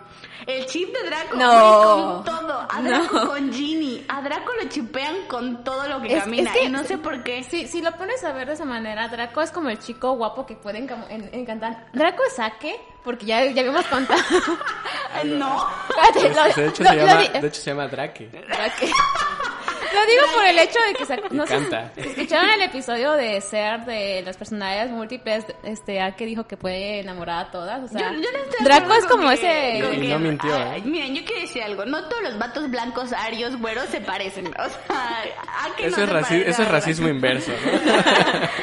El 0.48 0.66
chip 0.66 0.94
de 0.96 1.04
Draco 1.10 1.36
No. 1.36 2.24
con 2.24 2.24
todo, 2.24 2.68
a 2.70 2.82
Draco 2.82 3.20
No. 3.20 3.28
con 3.28 3.52
Ginny, 3.54 4.06
a 4.08 4.22
Draco 4.22 4.52
lo 4.62 4.70
chipean 4.70 5.28
con 5.28 5.64
todo 5.64 5.88
lo 5.88 6.02
que 6.02 6.16
Es- 6.16 6.24
camina 6.24 6.50
es 6.52 6.58
que- 6.58 6.64
y 6.66 6.70
no 6.70 6.84
sé 6.86 6.98
por 6.98 7.24
qué. 7.24 7.44
Si, 7.44 7.68
si 7.68 7.82
lo 7.82 7.92
pones 7.94 8.24
a 8.24 8.32
ver 8.32 8.48
de 8.48 8.54
esa 8.54 8.66
manera, 8.66 9.08
Draco 9.10 9.42
es 9.42 9.52
como 9.52 9.70
el 9.70 9.80
chico 9.80 10.14
guapo 10.14 10.46
que 10.46 10.56
pueden 10.56 10.90
encantar. 11.34 11.88
Draco 11.94 12.24
es 12.26 12.34
Sake, 12.36 12.80
porque 13.04 13.26
ya, 13.26 13.44
ya 13.46 13.62
habíamos 13.62 13.86
contado. 13.88 14.22
no. 15.26 15.68
De 16.56 16.68
hecho, 16.68 16.84
se 16.84 16.96
llama, 16.96 17.22
de 17.24 17.48
hecho 17.48 17.62
se 17.62 17.70
llama 17.72 17.88
Drake. 17.88 18.30
Drake. 18.30 18.92
Lo 19.94 20.06
digo 20.06 20.34
por 20.34 20.46
el 20.46 20.60
hecho 20.60 20.80
de 20.88 20.94
que 20.94 21.36
no 21.36 21.46
sé 21.48 21.54
canta. 21.54 21.92
escucharon 21.96 22.50
el 22.52 22.62
episodio 22.62 23.12
de 23.14 23.40
Ser 23.42 23.82
de 23.86 24.22
las 24.26 24.38
personalidades 24.38 24.92
múltiples, 24.92 25.46
este 25.64 26.02
A 26.02 26.16
que 26.16 26.26
dijo 26.26 26.48
que 26.48 26.58
puede 26.58 27.00
enamorar 27.00 27.48
a 27.48 27.52
todas, 27.52 27.84
o 27.84 27.88
sea, 27.88 28.12
Yo- 28.14 28.22
yo 28.22 28.30
no 28.32 28.64
Draco 28.66 28.94
es 28.94 29.06
como 29.06 29.28
que- 29.30 29.34
ese 29.36 29.98
que- 30.00 30.08
no 30.10 30.20
mintió, 30.20 30.56
ay, 30.56 30.80
¿eh? 30.80 30.84
Miren, 30.86 31.16
yo 31.16 31.26
quiero 31.26 31.42
decir 31.42 31.64
algo. 31.64 31.86
No 31.86 32.04
todos 32.08 32.24
los 32.24 32.38
vatos 32.38 32.70
blancos, 32.70 33.12
arios, 33.14 33.58
güeros 33.60 33.86
se 33.90 34.02
parecen. 34.02 34.48
O 34.48 34.52
sea, 34.70 35.24
¿a 35.48 35.68
Eso, 35.78 35.82
no 35.82 35.88
es 35.88 35.96
se 35.96 36.06
raci- 36.06 36.22
parece 36.22 36.50
eso 36.50 36.62
es 36.64 36.68
a 36.68 36.72
racismo 36.72 37.08
inverso. 37.10 37.52
¿no? 37.52 37.82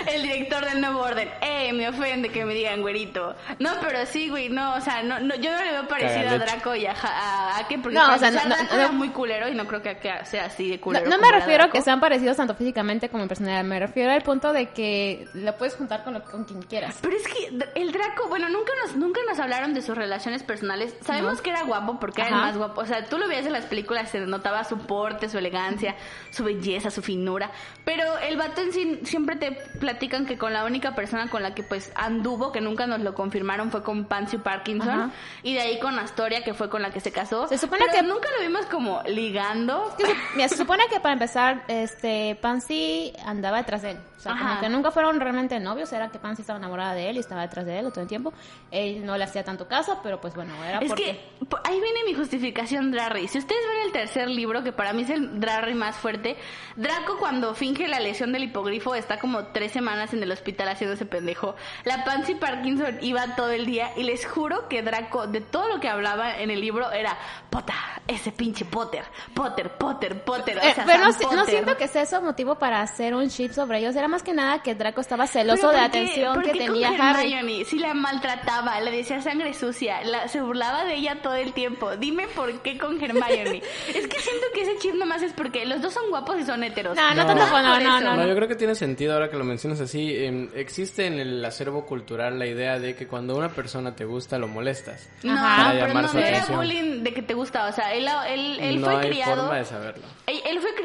El 0.12 0.22
director 0.22 0.64
del 0.64 0.80
nuevo 0.80 1.00
orden. 1.00 1.28
Eh, 1.40 1.72
me 1.72 1.88
ofende 1.88 2.28
que 2.30 2.44
me 2.44 2.54
digan 2.54 2.80
güerito. 2.80 3.36
No, 3.58 3.70
pero 3.80 4.04
sí, 4.06 4.28
güey, 4.28 4.48
no, 4.48 4.74
o 4.74 4.80
sea, 4.80 5.02
no, 5.02 5.20
no, 5.20 5.34
yo 5.36 5.50
no 5.52 5.64
le 5.64 5.72
veo 5.72 5.88
parecido 5.88 6.30
a. 6.30 6.38
Draco 6.38 6.74
y 6.74 6.86
a, 6.86 6.94
Ja- 6.94 7.08
a 7.54 7.58
Ake, 7.58 7.78
porque 7.78 7.96
No, 7.98 8.14
o 8.14 8.18
sea, 8.18 8.30
no- 8.30 8.44
no- 8.44 8.54
era 8.72 8.88
muy 8.92 9.08
culero 9.10 9.48
y 9.48 9.54
no 9.54 9.66
creo 9.66 9.82
que 9.82 9.90
Ake 9.90 10.24
sea 10.24 10.46
así 10.46 10.70
de 10.70 10.80
culero. 10.80 11.08
no 11.08 11.17
me 11.20 11.30
refiero 11.32 11.64
a 11.64 11.70
que 11.70 11.82
sean 11.82 12.00
parecidos 12.00 12.36
tanto 12.36 12.54
físicamente 12.54 13.08
como 13.08 13.22
en 13.22 13.28
personalidad, 13.28 13.64
me 13.64 13.78
refiero 13.78 14.12
al 14.12 14.22
punto 14.22 14.52
de 14.52 14.70
que 14.70 15.26
lo 15.34 15.56
puedes 15.56 15.74
juntar 15.76 16.04
con, 16.04 16.14
lo- 16.14 16.24
con 16.24 16.44
quien 16.44 16.62
quieras. 16.62 16.96
Pero 17.02 17.16
es 17.16 17.26
que 17.26 17.58
el 17.80 17.92
Draco, 17.92 18.28
bueno, 18.28 18.48
nunca 18.48 18.72
nos 18.84 18.96
nunca 18.96 19.20
nos 19.28 19.38
hablaron 19.38 19.74
de 19.74 19.82
sus 19.82 19.96
relaciones 19.96 20.42
personales. 20.42 20.94
Sabemos 21.04 21.36
No. 21.38 21.42
que 21.42 21.50
era 21.50 21.62
guapo 21.62 21.98
porque 22.00 22.20
era 22.22 22.28
el 22.30 22.34
Ajá. 22.36 22.46
más 22.46 22.56
guapo. 22.56 22.80
O 22.80 22.86
sea, 22.86 23.04
tú 23.06 23.18
lo 23.18 23.28
veías 23.28 23.46
en 23.46 23.52
las 23.52 23.66
películas, 23.66 24.10
se 24.10 24.20
notaba 24.20 24.64
su 24.64 24.78
porte, 24.78 25.28
su 25.28 25.38
elegancia, 25.38 25.94
su 26.30 26.44
belleza, 26.44 26.90
su 26.90 27.02
finura. 27.02 27.50
Pero 27.84 28.18
el 28.18 28.36
vato 28.36 28.60
en 28.60 28.72
sí 28.72 29.00
siempre 29.04 29.36
te 29.36 29.52
platican 29.52 30.26
que 30.26 30.38
con 30.38 30.52
la 30.52 30.64
única 30.64 30.94
persona 30.94 31.28
con 31.30 31.42
la 31.42 31.54
que 31.54 31.62
pues 31.62 31.92
anduvo, 31.94 32.52
que 32.52 32.60
nunca 32.60 32.86
nos 32.86 33.00
lo 33.00 33.14
confirmaron, 33.14 33.70
fue 33.70 33.82
con 33.82 34.04
Pansy 34.04 34.38
Parkinson. 34.38 34.88
Ajá. 34.88 35.10
Y 35.42 35.54
de 35.54 35.60
ahí 35.60 35.78
con 35.78 35.98
Astoria, 35.98 36.42
que 36.44 36.54
fue 36.54 36.68
con 36.68 36.82
la 36.82 36.90
que 36.90 37.00
se 37.00 37.12
casó. 37.12 37.46
Se 37.48 37.58
supone 37.58 37.84
Pero 37.90 38.02
que- 38.02 38.02
nunca 38.12 38.28
lo 38.36 38.46
vimos 38.46 38.66
como 38.66 39.02
ligando. 39.06 39.94
Que 39.96 40.06
se, 40.06 40.14
mira, 40.34 40.48
se 40.48 40.56
supone 40.56 40.84
que 40.90 41.00
para 41.08 41.14
empezar, 41.14 41.64
este, 41.68 42.36
Pansy 42.42 43.14
andaba 43.24 43.56
detrás 43.56 43.80
de 43.80 43.92
él. 43.92 43.98
O 44.18 44.20
sea, 44.20 44.32
como 44.32 44.44
Ajá. 44.50 44.60
que 44.60 44.68
nunca 44.68 44.90
fueron 44.90 45.20
realmente 45.20 45.58
novios, 45.60 45.92
era 45.92 46.08
que 46.08 46.18
Pansy 46.18 46.42
estaba 46.42 46.58
enamorada 46.58 46.92
de 46.92 47.08
él 47.08 47.16
y 47.16 47.20
estaba 47.20 47.42
detrás 47.42 47.64
de 47.64 47.78
él 47.78 47.86
todo 47.92 48.00
el 48.02 48.08
tiempo. 48.08 48.32
Él 48.72 49.06
no 49.06 49.16
le 49.16 49.22
hacía 49.22 49.44
tanto 49.44 49.68
caso, 49.68 50.00
pero 50.02 50.20
pues 50.20 50.34
bueno, 50.34 50.52
era 50.64 50.80
Es 50.80 50.88
porque... 50.88 51.04
que 51.04 51.46
ahí 51.62 51.80
viene 51.80 52.00
mi 52.04 52.14
justificación 52.14 52.90
Drarry. 52.90 53.28
Si 53.28 53.38
ustedes 53.38 53.60
ven 53.68 53.86
el 53.86 53.92
tercer 53.92 54.28
libro, 54.28 54.64
que 54.64 54.72
para 54.72 54.92
mí 54.92 55.02
es 55.02 55.10
el 55.10 55.38
Drarry 55.38 55.74
más 55.74 55.94
fuerte, 55.96 56.36
Draco 56.74 57.16
cuando 57.18 57.54
finge 57.54 57.86
la 57.86 58.00
lesión 58.00 58.32
del 58.32 58.42
hipogrifo 58.42 58.96
está 58.96 59.20
como 59.20 59.46
tres 59.46 59.70
semanas 59.70 60.12
en 60.12 60.22
el 60.22 60.32
hospital 60.32 60.68
haciéndose 60.68 61.06
pendejo. 61.06 61.54
La 61.84 62.02
Pansy 62.04 62.34
Parkinson 62.34 62.98
iba 63.02 63.36
todo 63.36 63.50
el 63.52 63.66
día 63.66 63.92
y 63.96 64.02
les 64.02 64.26
juro 64.26 64.68
que 64.68 64.82
Draco, 64.82 65.28
de 65.28 65.40
todo 65.42 65.68
lo 65.68 65.78
que 65.80 65.88
hablaba 65.88 66.38
en 66.38 66.50
el 66.50 66.60
libro, 66.60 66.90
era 66.90 67.16
Potter, 67.50 67.76
ese 68.08 68.32
pinche 68.32 68.64
Potter, 68.64 69.04
Potter, 69.32 69.70
Potter, 69.78 70.24
Potter. 70.24 70.58
o 70.58 70.60
Eh, 70.60 70.74
sea, 70.74 70.84
pero 70.84 71.04
no, 71.04 71.12
si- 71.12 71.22
no 71.22 71.30
Potter. 71.30 71.44
siento 71.46 71.76
que 71.76 71.86
sea 71.86 72.02
eso 72.02 72.20
motivo 72.20 72.56
para 72.56 72.80
hacer 72.82 73.14
un 73.14 73.28
ship 73.28 73.52
sobre 73.52 73.78
ellos. 73.78 73.94
Era 73.94 74.07
más 74.08 74.22
que 74.22 74.32
nada 74.34 74.62
que 74.62 74.74
Draco 74.74 75.00
estaba 75.00 75.26
celoso 75.26 75.70
de 75.70 75.76
la 75.76 75.82
¿por 75.84 75.92
qué- 75.92 75.98
atención 76.00 76.42
que 76.42 76.52
tenía 76.52 76.88
con 76.88 77.00
Harry. 77.00 77.32
Hermione? 77.34 77.64
Si 77.64 77.78
la 77.78 77.94
maltrataba, 77.94 78.80
le 78.80 78.90
decía 78.90 79.20
sangre 79.22 79.54
sucia, 79.54 80.02
la- 80.02 80.28
se 80.28 80.40
burlaba 80.40 80.84
de 80.84 80.94
ella 80.96 81.22
todo 81.22 81.34
el 81.34 81.52
tiempo. 81.52 81.96
Dime 81.96 82.26
por 82.28 82.60
qué 82.62 82.76
con 82.78 83.00
Hermione. 83.02 83.62
es 83.94 84.06
que 84.08 84.18
siento 84.20 84.46
que 84.54 84.62
ese 84.62 84.78
chip 84.78 84.94
nomás 84.94 85.22
es 85.22 85.32
porque 85.32 85.64
los 85.66 85.80
dos 85.80 85.92
son 85.94 86.08
guapos 86.10 86.38
y 86.40 86.44
son 86.44 86.64
heteros. 86.64 86.96
No, 86.96 87.14
no, 87.14 87.22
No. 87.22 87.26
tanto 87.26 87.46
no, 87.46 87.62
no, 87.62 87.80
no, 87.80 88.00
No, 88.00 88.16
no. 88.16 88.26
yo 88.26 88.34
creo 88.34 88.48
que 88.48 88.56
tiene 88.56 88.74
sentido 88.74 89.14
ahora 89.14 89.30
que 89.30 89.36
lo 89.36 89.44
mencionas 89.44 89.80
así. 89.80 90.16
Em, 90.16 90.48
existe 90.54 91.06
en 91.06 91.18
el 91.18 91.44
acervo 91.44 91.86
cultural 91.86 92.38
la 92.38 92.46
idea 92.46 92.78
de 92.78 92.94
que 92.96 93.06
cuando 93.06 93.36
una 93.36 93.50
persona 93.50 93.94
te 93.94 94.04
gusta, 94.04 94.38
lo 94.38 94.48
molestas. 94.48 95.08
No, 95.22 95.32
Ajá. 95.34 95.64
Para 95.68 95.80
pero 95.86 95.94
no, 96.02 96.08
su 96.08 96.16
no 96.18 96.22
era 96.24 96.46
bullying 96.46 97.02
de 97.02 97.12
que 97.14 97.22
te 97.22 97.34
gusta. 97.34 97.66
O 97.68 97.72
sea, 97.72 97.92
él, 97.94 98.08
él, 98.28 98.58
él 98.60 98.80
no 98.80 98.86
fue 98.90 98.96
hay 99.02 99.08
criado. 99.10 99.36
forma 99.42 99.56
de 99.58 99.64
saberlo. 99.64 100.04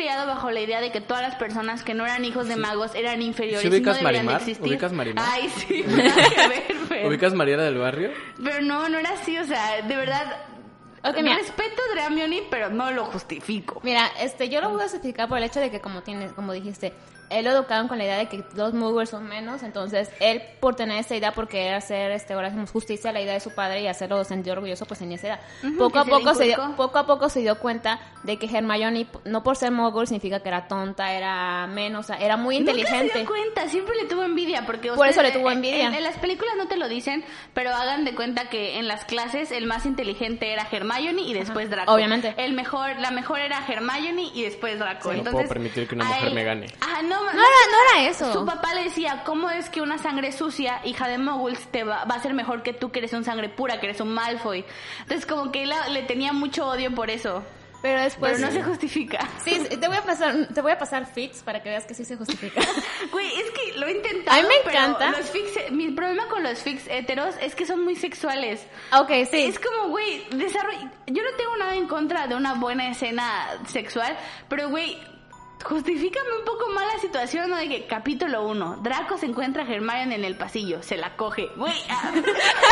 Criado 0.03 0.27
bajo 0.27 0.51
la 0.51 0.59
idea 0.59 0.81
de 0.81 0.91
que 0.91 0.99
todas 0.99 1.23
las 1.23 1.35
personas 1.35 1.83
que 1.83 1.93
no 1.93 2.03
eran 2.05 2.25
hijos 2.25 2.49
de 2.49 2.57
magos 2.57 2.93
eran 2.93 3.21
inferiores 3.21 3.61
¿Sí 3.61 3.67
y 3.67 3.69
no 3.69 3.77
ubicas 3.77 3.97
deberían 3.97 4.25
Marimar? 4.25 4.45
de 4.45 4.51
existir. 4.51 4.71
¿Ubicas 4.71 4.91
Marimar? 4.91 5.25
Ay, 5.31 5.49
sí, 5.49 5.81
ver. 6.89 7.07
¿Ubicas 7.07 7.33
Mariela 7.33 7.63
del 7.63 7.77
Barrio? 7.77 8.11
Pero 8.43 8.61
no, 8.61 8.89
no 8.89 8.97
era 8.97 9.11
así, 9.11 9.37
o 9.37 9.45
sea, 9.45 9.81
de 9.81 9.95
verdad. 9.95 10.41
Ok, 11.05 11.17
mira. 11.21 11.37
respeto 11.37 11.81
a 11.89 11.95
Dramione, 11.95 12.43
pero 12.49 12.69
no 12.69 12.91
lo 12.91 13.05
justifico. 13.05 13.79
Mira, 13.83 14.07
este, 14.19 14.49
yo 14.49 14.59
lo 14.59 14.69
voy 14.69 14.81
a 14.81 14.83
justificar 14.83 15.29
por 15.29 15.37
el 15.37 15.45
hecho 15.45 15.61
de 15.61 15.71
que 15.71 15.79
como 15.79 16.01
tienes, 16.01 16.33
como 16.33 16.51
dijiste, 16.51 16.93
él 17.33 17.45
lo 17.45 17.51
educaron 17.51 17.87
con 17.87 17.97
la 17.97 18.03
idea 18.05 18.17
de 18.17 18.27
que 18.27 18.43
los 18.55 18.73
Muggles 18.73 19.09
son 19.09 19.27
menos, 19.27 19.63
entonces 19.63 20.09
él 20.19 20.41
por 20.59 20.75
tener 20.75 20.99
esa 20.99 21.15
idea, 21.15 21.31
por 21.33 21.47
querer 21.47 21.75
hacer, 21.75 22.11
este, 22.11 22.33
ahora 22.33 22.47
hacemos 22.47 22.71
justicia 22.71 23.09
a 23.09 23.13
la 23.13 23.21
idea 23.21 23.33
de 23.33 23.39
su 23.39 23.53
padre 23.53 23.81
y 23.81 23.87
hacerlo 23.87 24.23
sentir 24.23 24.53
orgulloso, 24.53 24.85
pues 24.85 24.99
tenía 24.99 25.15
esa 25.17 25.27
edad. 25.27 25.39
Ujú, 25.63 25.77
poco, 25.77 25.91
que 25.91 25.99
a 25.99 26.03
poco 26.05 26.33
se 26.35 26.43
dio, 26.45 26.73
poco 26.77 26.97
a 26.99 27.05
poco 27.05 27.29
se 27.29 27.39
dio 27.41 27.57
cuenta 27.59 27.99
de 28.23 28.37
que 28.37 28.45
Hermione, 28.45 29.07
no 29.25 29.43
por 29.43 29.55
ser 29.55 29.71
Muggle, 29.71 30.07
significa 30.07 30.39
que 30.41 30.47
era 30.49 30.67
tonta, 30.67 31.13
era 31.13 31.67
menos, 31.67 32.05
o 32.05 32.07
sea, 32.07 32.17
era 32.17 32.37
muy 32.37 32.59
Nunca 32.59 32.73
se 32.73 32.79
inteligente. 32.79 33.19
dio 33.19 33.27
cuenta, 33.27 33.67
siempre 33.69 33.95
le 33.95 34.05
tuvo 34.07 34.23
envidia 34.23 34.65
porque 34.65 34.89
Por 34.91 35.07
eso 35.07 35.19
ustedes- 35.19 35.33
le 35.33 35.39
tuvo 35.39 35.49
en- 35.51 35.57
envidia. 35.57 35.87
En, 35.87 35.93
en 35.95 36.03
las 36.03 36.17
películas 36.17 36.53
no 36.57 36.67
te 36.67 36.77
lo 36.77 36.87
dicen, 36.87 37.23
pero 37.53 37.71
hagan 37.73 38.05
de 38.05 38.15
cuenta 38.15 38.49
que 38.49 38.77
en 38.79 38.87
las 38.87 39.05
clases 39.05 39.51
el 39.51 39.65
más 39.65 39.85
inteligente 39.85 40.51
era 40.53 40.67
Hermione 40.71 41.21
y 41.21 41.33
después 41.33 41.69
Draco. 41.69 41.91
Obviamente. 41.93 42.33
El 42.37 42.53
mejor, 42.53 42.97
la 42.99 43.11
mejor 43.11 43.39
era 43.39 43.63
Hermione 43.67 44.29
y 44.33 44.43
después 44.43 44.77
Draco. 44.79 45.09
No 45.09 45.17
Entonces, 45.19 45.33
puedo 45.33 45.49
permitir 45.49 45.87
que 45.87 45.95
una 45.95 46.05
mujer 46.05 46.27
él- 46.27 46.33
me 46.33 46.43
gane. 46.43 46.65
Ajá, 46.81 47.01
no, 47.01 47.22
No 47.25 47.31
era, 47.31 47.41
no 47.41 47.99
era 47.99 48.09
eso. 48.09 48.33
Su 48.33 48.45
papá 48.45 48.73
le 48.73 48.83
decía, 48.85 49.23
¿cómo 49.25 49.49
es 49.49 49.69
que 49.69 49.81
una 49.81 49.97
sangre 49.97 50.31
sucia, 50.31 50.81
hija 50.83 51.07
de 51.07 51.17
Moguls, 51.17 51.59
te 51.71 51.83
va, 51.83 52.05
va 52.05 52.15
a 52.15 52.19
ser 52.21 52.33
mejor 52.33 52.63
que 52.63 52.73
tú 52.73 52.91
que 52.91 52.99
eres 52.99 53.13
un 53.13 53.23
sangre 53.23 53.49
pura, 53.49 53.79
que 53.79 53.87
eres 53.87 54.01
un 54.01 54.13
Malfoy? 54.13 54.65
Entonces 55.01 55.25
como 55.25 55.51
que 55.51 55.63
él 55.63 55.69
la- 55.69 55.87
le 55.89 56.03
tenía 56.03 56.33
mucho 56.33 56.67
odio 56.67 56.93
por 56.93 57.09
eso. 57.09 57.43
Pero 57.81 57.99
después... 58.01 58.35
pero 58.37 58.45
no 58.47 58.53
se 58.53 58.63
justifica. 58.63 59.27
Sí, 59.43 59.59
te 59.77 59.87
voy 59.89 59.97
a 59.97 60.03
pasar, 60.03 60.47
te 60.53 60.61
voy 60.61 60.71
a 60.71 60.77
pasar 60.77 61.05
fits 61.05 61.43
para 61.43 61.61
que 61.61 61.67
veas 61.67 61.83
que 61.83 61.93
sí 61.93 62.05
se 62.05 62.15
justifica. 62.15 62.61
Güey, 63.11 63.27
es 63.41 63.51
que 63.51 63.77
lo 63.77 63.85
he 63.87 63.91
intentado. 63.91 64.39
A 64.39 64.41
mí 64.41 64.47
me 64.47 64.71
encanta. 64.71 65.11
Los 65.11 65.29
fix, 65.29 65.69
mi 65.69 65.91
problema 65.91 66.27
con 66.29 66.43
los 66.43 66.59
fix 66.59 66.87
heteros 66.87 67.35
es 67.41 67.55
que 67.55 67.65
son 67.65 67.83
muy 67.83 67.97
sexuales. 67.97 68.65
ok, 68.97 69.09
sí. 69.29 69.43
Es 69.47 69.59
como, 69.59 69.89
güey, 69.89 70.25
desarroll- 70.29 70.91
Yo 71.07 71.23
no 71.23 71.35
tengo 71.37 71.57
nada 71.57 71.75
en 71.75 71.87
contra 71.89 72.25
de 72.27 72.35
una 72.35 72.53
buena 72.53 72.87
escena 72.89 73.47
sexual, 73.67 74.17
pero, 74.47 74.69
güey, 74.69 74.97
justifícame 75.63 76.29
un 76.39 76.45
poco 76.45 76.69
más 76.69 76.85
la 76.93 76.99
situación, 76.99 77.49
¿no? 77.49 77.55
De 77.57 77.67
que, 77.69 77.85
capítulo 77.87 78.47
1, 78.47 78.77
Draco 78.81 79.17
se 79.17 79.25
encuentra 79.25 79.63
a 79.63 79.67
Hermione 79.71 80.15
en 80.15 80.23
el 80.25 80.35
pasillo, 80.35 80.81
se 80.83 80.97
la 80.97 81.15
coge. 81.15 81.49
Güey, 81.55 81.73
ah. 81.89 82.11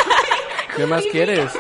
¿Qué 0.76 0.86
más 0.86 1.04
quieres? 1.12 1.52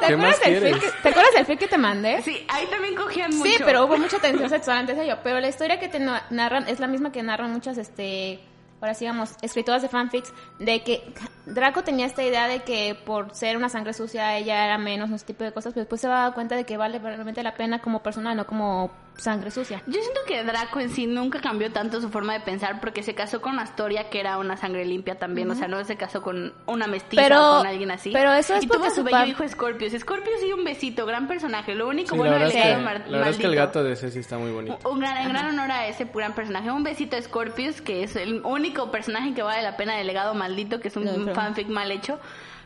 ¿Te 0.00 0.06
¿Qué 0.08 0.16
más 0.16 0.36
acuerdas, 0.38 0.80
que, 0.80 0.90
¿Te 1.02 1.08
acuerdas 1.08 1.34
del 1.34 1.46
fic 1.46 1.58
que 1.58 1.68
te 1.68 1.78
mandé? 1.78 2.22
Sí, 2.22 2.44
ahí 2.48 2.66
también 2.66 2.94
cogían 2.94 3.34
mucho. 3.34 3.50
Sí, 3.50 3.56
pero 3.64 3.84
hubo 3.84 3.96
mucha 3.96 4.18
tensión 4.18 4.48
sexual 4.50 4.78
antes 4.78 4.96
de 4.96 5.04
ello. 5.04 5.18
Pero 5.24 5.40
la 5.40 5.48
historia 5.48 5.80
que 5.80 5.88
te 5.88 5.98
na- 5.98 6.24
narran 6.30 6.68
es 6.68 6.78
la 6.78 6.86
misma 6.86 7.10
que 7.10 7.22
narran 7.22 7.50
muchas, 7.50 7.78
este, 7.78 8.40
ahora 8.80 8.94
sí 8.94 9.06
digamos, 9.06 9.34
escritoras 9.42 9.82
de 9.82 9.88
fanfics, 9.88 10.32
de 10.58 10.82
que 10.84 11.12
Draco 11.46 11.82
tenía 11.82 12.06
esta 12.06 12.22
idea 12.22 12.46
de 12.46 12.62
que 12.62 12.94
por 12.94 13.34
ser 13.34 13.56
una 13.56 13.68
sangre 13.70 13.94
sucia 13.94 14.36
ella 14.36 14.64
era 14.66 14.76
menos, 14.78 15.10
ese 15.10 15.24
tipo 15.24 15.44
de 15.44 15.52
cosas, 15.52 15.72
pero 15.72 15.82
después 15.84 16.00
se 16.00 16.08
va 16.08 16.20
a 16.20 16.22
dar 16.24 16.34
cuenta 16.34 16.54
de 16.54 16.64
que 16.64 16.76
vale 16.76 16.98
realmente 16.98 17.42
la 17.42 17.54
pena 17.54 17.80
como 17.80 18.02
persona, 18.02 18.34
no 18.34 18.46
como 18.46 18.90
sangre 19.18 19.50
sucia. 19.50 19.82
Yo 19.86 20.00
siento 20.00 20.20
que 20.26 20.42
Draco 20.44 20.80
en 20.80 20.88
sí 20.90 21.06
nunca 21.06 21.40
cambió 21.40 21.70
tanto 21.72 22.00
su 22.00 22.08
forma 22.08 22.32
de 22.32 22.40
pensar 22.40 22.80
porque 22.80 23.02
se 23.02 23.14
casó 23.14 23.40
con 23.42 23.58
Astoria, 23.58 24.08
que 24.08 24.20
era 24.20 24.38
una 24.38 24.56
sangre 24.56 24.84
limpia 24.86 25.18
también. 25.18 25.50
O 25.50 25.54
sea, 25.54 25.68
no 25.68 25.84
se 25.84 25.96
casó 25.96 26.22
con 26.22 26.54
una 26.66 26.86
mestiza 26.86 27.22
Pero- 27.22 27.54
o 27.54 27.58
con 27.58 27.66
alguien 27.66 27.90
así. 27.90 28.10
pero 28.12 28.32
eso 28.32 28.54
es 28.54 28.64
y 28.64 28.66
porque 28.66 28.84
tuvo 28.86 28.94
su 28.94 29.02
bello 29.04 29.26
hijo 29.26 29.46
Scorpius. 29.46 29.92
Scorpius 30.00 30.40
sí, 30.40 30.52
un 30.52 30.64
besito, 30.64 31.04
gran 31.04 31.26
personaje. 31.28 31.74
Lo 31.74 31.88
único 31.88 32.10
Sí, 32.10 32.14
la 32.16 32.18
bueno 32.22 32.38
del 32.38 32.48
es 32.48 32.52
que, 32.54 32.68
la 32.70 32.76
verdad 32.78 32.96
es 32.96 33.36
que 33.36 33.42
el 33.42 33.48
maldito. 33.50 33.50
gato 33.52 33.84
de 33.84 33.96
Ceci 33.96 34.18
está 34.20 34.38
muy 34.38 34.50
bonito. 34.50 34.78
Un 34.88 35.00
gran, 35.00 35.16
en 35.18 35.28
gran 35.28 35.46
honor 35.48 35.70
a 35.70 35.86
ese 35.88 36.04
gran 36.04 36.34
personaje. 36.34 36.70
Un 36.70 36.84
besito 36.84 37.16
a 37.16 37.20
Scorpius, 37.22 37.80
que 37.82 38.04
es 38.04 38.14
el 38.16 38.40
único 38.44 38.90
personaje 38.90 39.34
que 39.34 39.42
vale 39.42 39.62
la 39.62 39.76
pena 39.76 39.96
del 39.96 40.06
legado 40.06 40.32
maldito, 40.34 40.80
que 40.80 40.88
es 40.88 40.96
un 40.96 41.26
No, 41.26 41.34
fanfic 41.34 41.66
mal 41.68 41.90
hecho. 41.90 42.20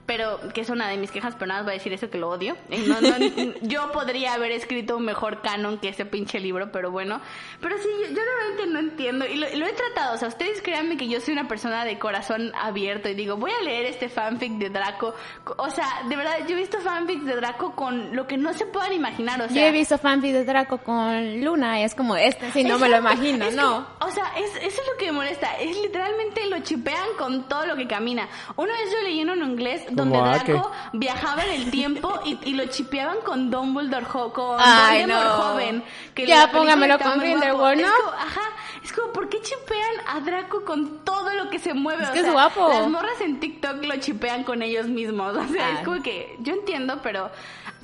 Pero 0.05 0.41
que 0.53 0.63
es 0.63 0.69
una 0.69 0.89
de 0.89 0.97
mis 0.97 1.13
quejas, 1.13 1.35
pero 1.35 1.47
nada 1.47 1.61
más 1.61 1.67
voy 1.67 1.75
a 1.75 1.79
decir 1.79 1.93
eso 1.93 2.11
que 2.11 2.19
lo 2.19 2.29
odio. 2.29 2.57
Eh, 2.71 2.85
no- 2.89 3.01
no- 3.01 3.55
yo 3.63 3.93
podría 3.93 4.35
haber 4.35 4.51
escrito 4.51 4.97
un 4.97 5.05
mejor 5.05 5.43
canon 5.43 5.79
que 5.79 5.89
ese 5.91 6.05
pinche 6.05 6.41
libro, 6.41 6.73
pero 6.73 6.91
bueno. 6.91 7.21
Pero 7.61 7.77
sí, 7.79 7.89
yo, 8.03 8.09
yo 8.09 8.21
realmente 8.21 8.67
no 8.67 8.79
entiendo. 8.81 9.27
Y 9.27 9.37
lo, 9.37 9.47
lo 9.55 9.67
he 9.67 9.73
tratado. 9.73 10.15
O 10.15 10.19
sea, 10.19 10.29
ustedes 10.29 10.61
créanme 10.61 10.97
que 10.97 11.09
yo 11.09 11.21
soy 11.21 11.33
una 11.35 11.47
persona 11.47 11.85
de 11.85 11.99
corazón 12.01 12.53
abierto 12.61 13.09
y 13.09 13.15
digo, 13.15 13.37
voy 13.37 13.53
a 13.53 13.63
leer 13.63 13.87
este 13.87 14.09
fanfic 14.09 14.53
de 14.55 14.71
Draco. 14.71 15.15
O 15.57 15.71
sea, 15.71 15.87
de 16.09 16.17
verdad, 16.17 16.39
yo 16.49 16.57
he 16.57 16.59
visto 16.61 16.81
fanfics 16.81 17.25
de 17.25 17.37
Draco 17.37 17.75
con 17.77 18.15
lo 18.17 18.27
que 18.27 18.37
no 18.37 18.53
se 18.55 18.67
puedan 18.67 18.93
imaginar. 18.93 19.41
O 19.43 19.49
sea, 19.49 19.55
Yo 19.63 19.69
he 19.69 19.73
visto 19.73 19.99
fanfics 19.99 20.35
de 20.35 20.45
Draco 20.45 20.79
con 20.79 21.41
Luna 21.43 21.81
y 21.81 21.85
es 21.85 21.95
como 21.95 22.17
este, 22.17 22.51
sí, 22.53 22.65
no 22.65 22.79
me 22.79 22.89
lo 22.89 22.99
imagino, 22.99 23.51
no. 23.53 23.87
que, 23.99 24.05
o 24.05 24.11
sea, 24.11 24.25
es, 24.37 24.51
eso 24.57 24.81
es 24.81 24.89
lo 24.93 24.97
que 24.99 25.07
me 25.07 25.13
molesta. 25.13 25.55
Es 25.61 25.77
literalmente 25.81 26.45
lo 26.49 26.59
chipean 26.61 27.07
con 27.19 27.49
todo 27.49 27.67
lo 27.67 27.77
que 27.77 27.87
camina. 27.87 28.29
Una 28.57 28.73
vez 28.73 28.93
yo 28.93 29.01
leí 29.03 29.21
en 29.21 29.31
inglés 29.43 29.85
donde 29.95 30.19
Draco 30.19 30.71
viajaba 30.93 31.45
en 31.45 31.61
el 31.63 31.71
tiempo 31.71 32.21
y, 32.25 32.39
y 32.45 32.55
lo 32.55 32.65
chipeaban 32.67 33.19
con 33.25 33.51
Dumbledore, 33.51 34.05
jo- 34.05 34.33
con 34.33 34.57
Ay, 34.61 35.07
no. 35.07 35.19
joven. 35.21 35.85
Que 36.15 36.27
Ya, 36.27 36.51
póngamelo 36.51 36.99
con 36.99 37.19
Grindelwald. 37.19 37.81
Es 37.81 37.87
como, 37.91 38.09
ajá, 38.13 38.41
es 38.85 38.93
como, 38.93 39.13
¿por 39.13 39.29
qué 39.29 39.41
chipean 39.41 39.95
a 40.09 40.21
Draco 40.21 40.65
con 40.65 40.99
todo 41.05 41.31
lo 41.35 41.51
que 41.51 41.59
se 41.59 41.75
mueve? 41.75 42.03
Es 42.05 42.11
O 42.11 42.13
que 42.13 42.19
es 42.21 42.25
sea, 42.25 42.33
guapo. 42.33 42.69
Las 42.69 42.89
morras 42.89 43.21
en 43.21 43.41
TikTok 43.41 43.85
lo 43.85 43.97
chipean 43.97 44.45
con 44.45 44.63
ellos 44.63 44.87
mismos. 44.89 45.37
O 45.37 45.47
sea, 45.49 45.67
Ay. 45.69 45.75
es 45.79 45.85
como 45.85 46.03
que 46.03 46.37
yo 46.41 46.55
entiendo, 46.55 47.01
pero 47.03 47.31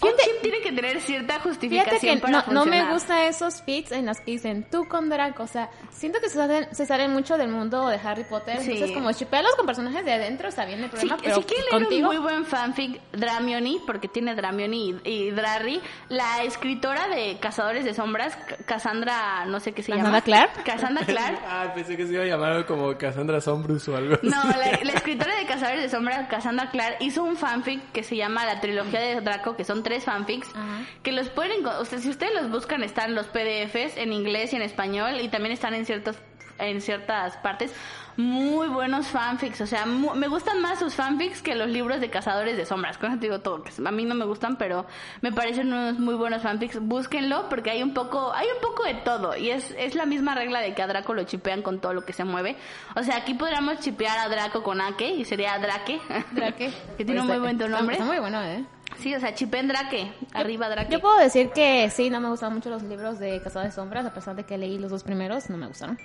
Chip 0.01 0.42
tiene 0.42 0.61
que 0.61 0.72
tener 0.72 1.01
cierta 1.01 1.40
justificación 1.40 1.99
Fíjate 2.01 2.14
que 2.16 2.20
para 2.20 2.32
no, 2.46 2.53
no 2.53 2.64
me 2.64 2.78
funcionar. 2.78 2.92
gustan 2.92 3.18
esos 3.24 3.62
feats 3.62 3.92
en 3.92 4.07
los 4.07 4.18
que 4.18 4.30
dicen 4.32 4.66
tú 4.70 4.86
con 4.88 5.09
Draco. 5.09 5.42
O 5.42 5.46
sea, 5.46 5.70
siento 5.90 6.20
que 6.20 6.28
se 6.28 6.36
salen, 6.36 6.74
se 6.74 6.86
salen 6.86 7.12
mucho 7.12 7.36
del 7.36 7.49
mundo 7.49 7.88
de 7.88 7.96
Harry 8.03 8.24
Potter. 8.24 8.61
Sí. 8.62 8.72
Entonces, 8.72 8.92
como 8.96 9.12
chipearlos 9.12 9.55
con 9.57 9.66
personajes 9.66 10.05
de 10.05 10.12
adentro 10.12 10.49
está 10.49 10.64
bien 10.64 10.82
el 10.84 10.90
problema, 10.90 11.16
pero 11.22 11.36
si 11.36 11.42
quieren 11.42 11.64
leer 11.70 11.82
contigo. 11.84 12.09
un 12.11 12.14
muy 12.16 12.22
buen 12.22 12.44
fanfic, 12.44 13.01
Dramioni, 13.12 13.80
porque 13.86 14.09
tiene 14.09 14.34
Dramioni 14.34 15.01
y, 15.05 15.11
y 15.11 15.30
Drarry, 15.30 15.80
la 16.09 16.42
escritora 16.44 17.09
de 17.09 17.38
Cazadores 17.40 17.84
de 17.84 17.94
Sombras, 17.94 18.36
Cassandra, 18.66 19.44
no 19.46 19.59
sé 19.61 19.72
qué 19.72 19.82
se 19.82 19.90
¿Cassandra 19.92 20.11
llama. 20.12 20.20
Clark? 20.22 20.62
Cassandra 20.64 21.05
Clark. 21.05 21.38
Ah, 21.51 21.72
pensé 21.74 21.96
que 21.96 22.07
se 22.07 22.12
iba 22.12 22.22
a 22.22 22.26
llamar 22.26 22.66
como 22.66 22.96
Cassandra 22.99 23.40
Sombrus 23.40 23.88
o 23.88 23.96
algo 23.96 24.14
así. 24.14 24.26
No, 24.26 24.44
la, 24.44 24.57
la 24.82 24.92
escritora 24.94 25.34
de 25.36 25.46
Cazadores 25.46 25.82
de 25.82 25.88
Sombras, 25.88 26.28
Cassandra 26.28 26.70
Clark, 26.70 26.96
hizo 27.01 27.24
un 27.24 27.36
fanfic 27.36 27.90
que 27.92 28.03
se 28.05 28.16
llama 28.16 28.44
La 28.44 28.61
Trilogía 28.61 29.01
de 29.01 29.20
Draco, 29.20 29.57
que 29.57 29.64
son 29.64 29.82
tres 29.89 30.05
fanfics, 30.05 30.49
Ajá. 30.55 30.80
que 31.03 31.12
los 31.12 31.30
pueden, 31.30 31.64
o 31.66 31.84
sea, 31.86 31.99
si 31.99 32.11
ustedes 32.11 32.34
los 32.34 32.51
buscan, 32.51 32.82
están 32.82 33.14
los 33.14 33.26
PDFs 33.28 33.97
en 33.97 34.12
inglés 34.12 34.53
y 34.53 34.57
en 34.57 34.62
español, 34.62 35.18
y 35.22 35.28
también 35.28 35.53
están 35.53 35.72
en 35.74 35.86
ciertos 35.86 36.16
en 36.61 36.80
ciertas 36.80 37.36
partes 37.36 37.72
muy 38.16 38.66
buenos 38.66 39.07
fanfics, 39.07 39.61
o 39.61 39.66
sea, 39.68 39.86
me 39.86 40.26
gustan 40.26 40.61
más 40.61 40.80
sus 40.80 40.97
fanfics 40.97 41.41
que 41.41 41.55
los 41.55 41.68
libros 41.68 42.01
de 42.01 42.11
Cazadores 42.11 42.57
de 42.57 42.66
Sombras, 42.66 42.99
con 42.99 43.11
eso 43.12 43.20
te 43.20 43.26
digo 43.26 43.39
todo, 43.43 43.62
que 43.62 43.70
a 43.86 43.91
mí 43.93 44.05
no 44.05 44.16
me 44.16 44.24
gustan, 44.24 44.57
pero 44.57 44.84
me 45.20 45.30
parecen 45.30 45.68
unos 45.72 46.01
muy 46.01 46.16
buenos 46.16 46.43
fanfics, 46.43 46.80
búsquenlo 46.80 47.49
porque 47.49 47.70
hay 47.70 47.80
un 47.80 47.95
poco, 47.95 48.32
hay 48.34 48.49
un 48.53 48.61
poco 48.61 48.82
de 48.82 48.95
todo 48.95 49.36
y 49.36 49.51
es, 49.51 49.70
es 49.78 49.95
la 49.95 50.05
misma 50.05 50.34
regla 50.34 50.59
de 50.59 50.74
que 50.74 50.82
a 50.82 50.89
Draco 50.89 51.14
lo 51.14 51.22
chipean 51.22 51.62
con 51.62 51.78
todo 51.80 51.95
lo 51.95 52.05
que 52.05 52.12
se 52.12 52.24
mueve, 52.24 52.57
o 52.97 53.05
sea, 53.05 53.18
aquí 53.18 53.34
podríamos 53.34 53.78
chipear 53.78 54.18
a 54.18 54.28
Draco 54.28 54.64
con 54.64 54.80
Ake 54.80 55.11
y 55.11 55.24
sería 55.24 55.57
Drake, 55.61 56.01
Drake. 56.32 56.72
que 56.99 57.05
tiene 57.05 57.20
un 57.20 57.28
Está- 57.28 57.39
muy 57.39 57.55
buen 57.55 57.70
nombre, 57.70 57.95
Está 57.95 58.05
muy 58.05 58.18
bueno, 58.18 58.43
¿eh? 58.43 58.64
Sí, 58.99 59.14
o 59.14 59.20
sea, 59.20 59.34
chipen 59.34 59.68
Drake, 59.68 60.12
arriba 60.32 60.68
Drake. 60.68 60.92
Yo 60.92 61.01
puedo 61.01 61.18
decir 61.18 61.51
que 61.51 61.88
sí, 61.90 62.11
no 62.11 62.20
me 62.20 62.28
gustan 62.28 62.55
mucho 62.55 62.70
los 62.70 62.82
libros 62.82 63.18
de 63.18 63.40
Casada 63.42 63.64
de 63.66 63.72
Sombras, 63.72 64.07
a 64.07 64.12
pesar 64.14 64.36
de 64.36 64.44
que 64.44 64.59
leí 64.59 64.78
los 64.78 64.90
dos 64.90 65.03
primeros, 65.05 65.49
no 65.51 65.57
me 65.57 65.66
gustaron. 65.66 65.99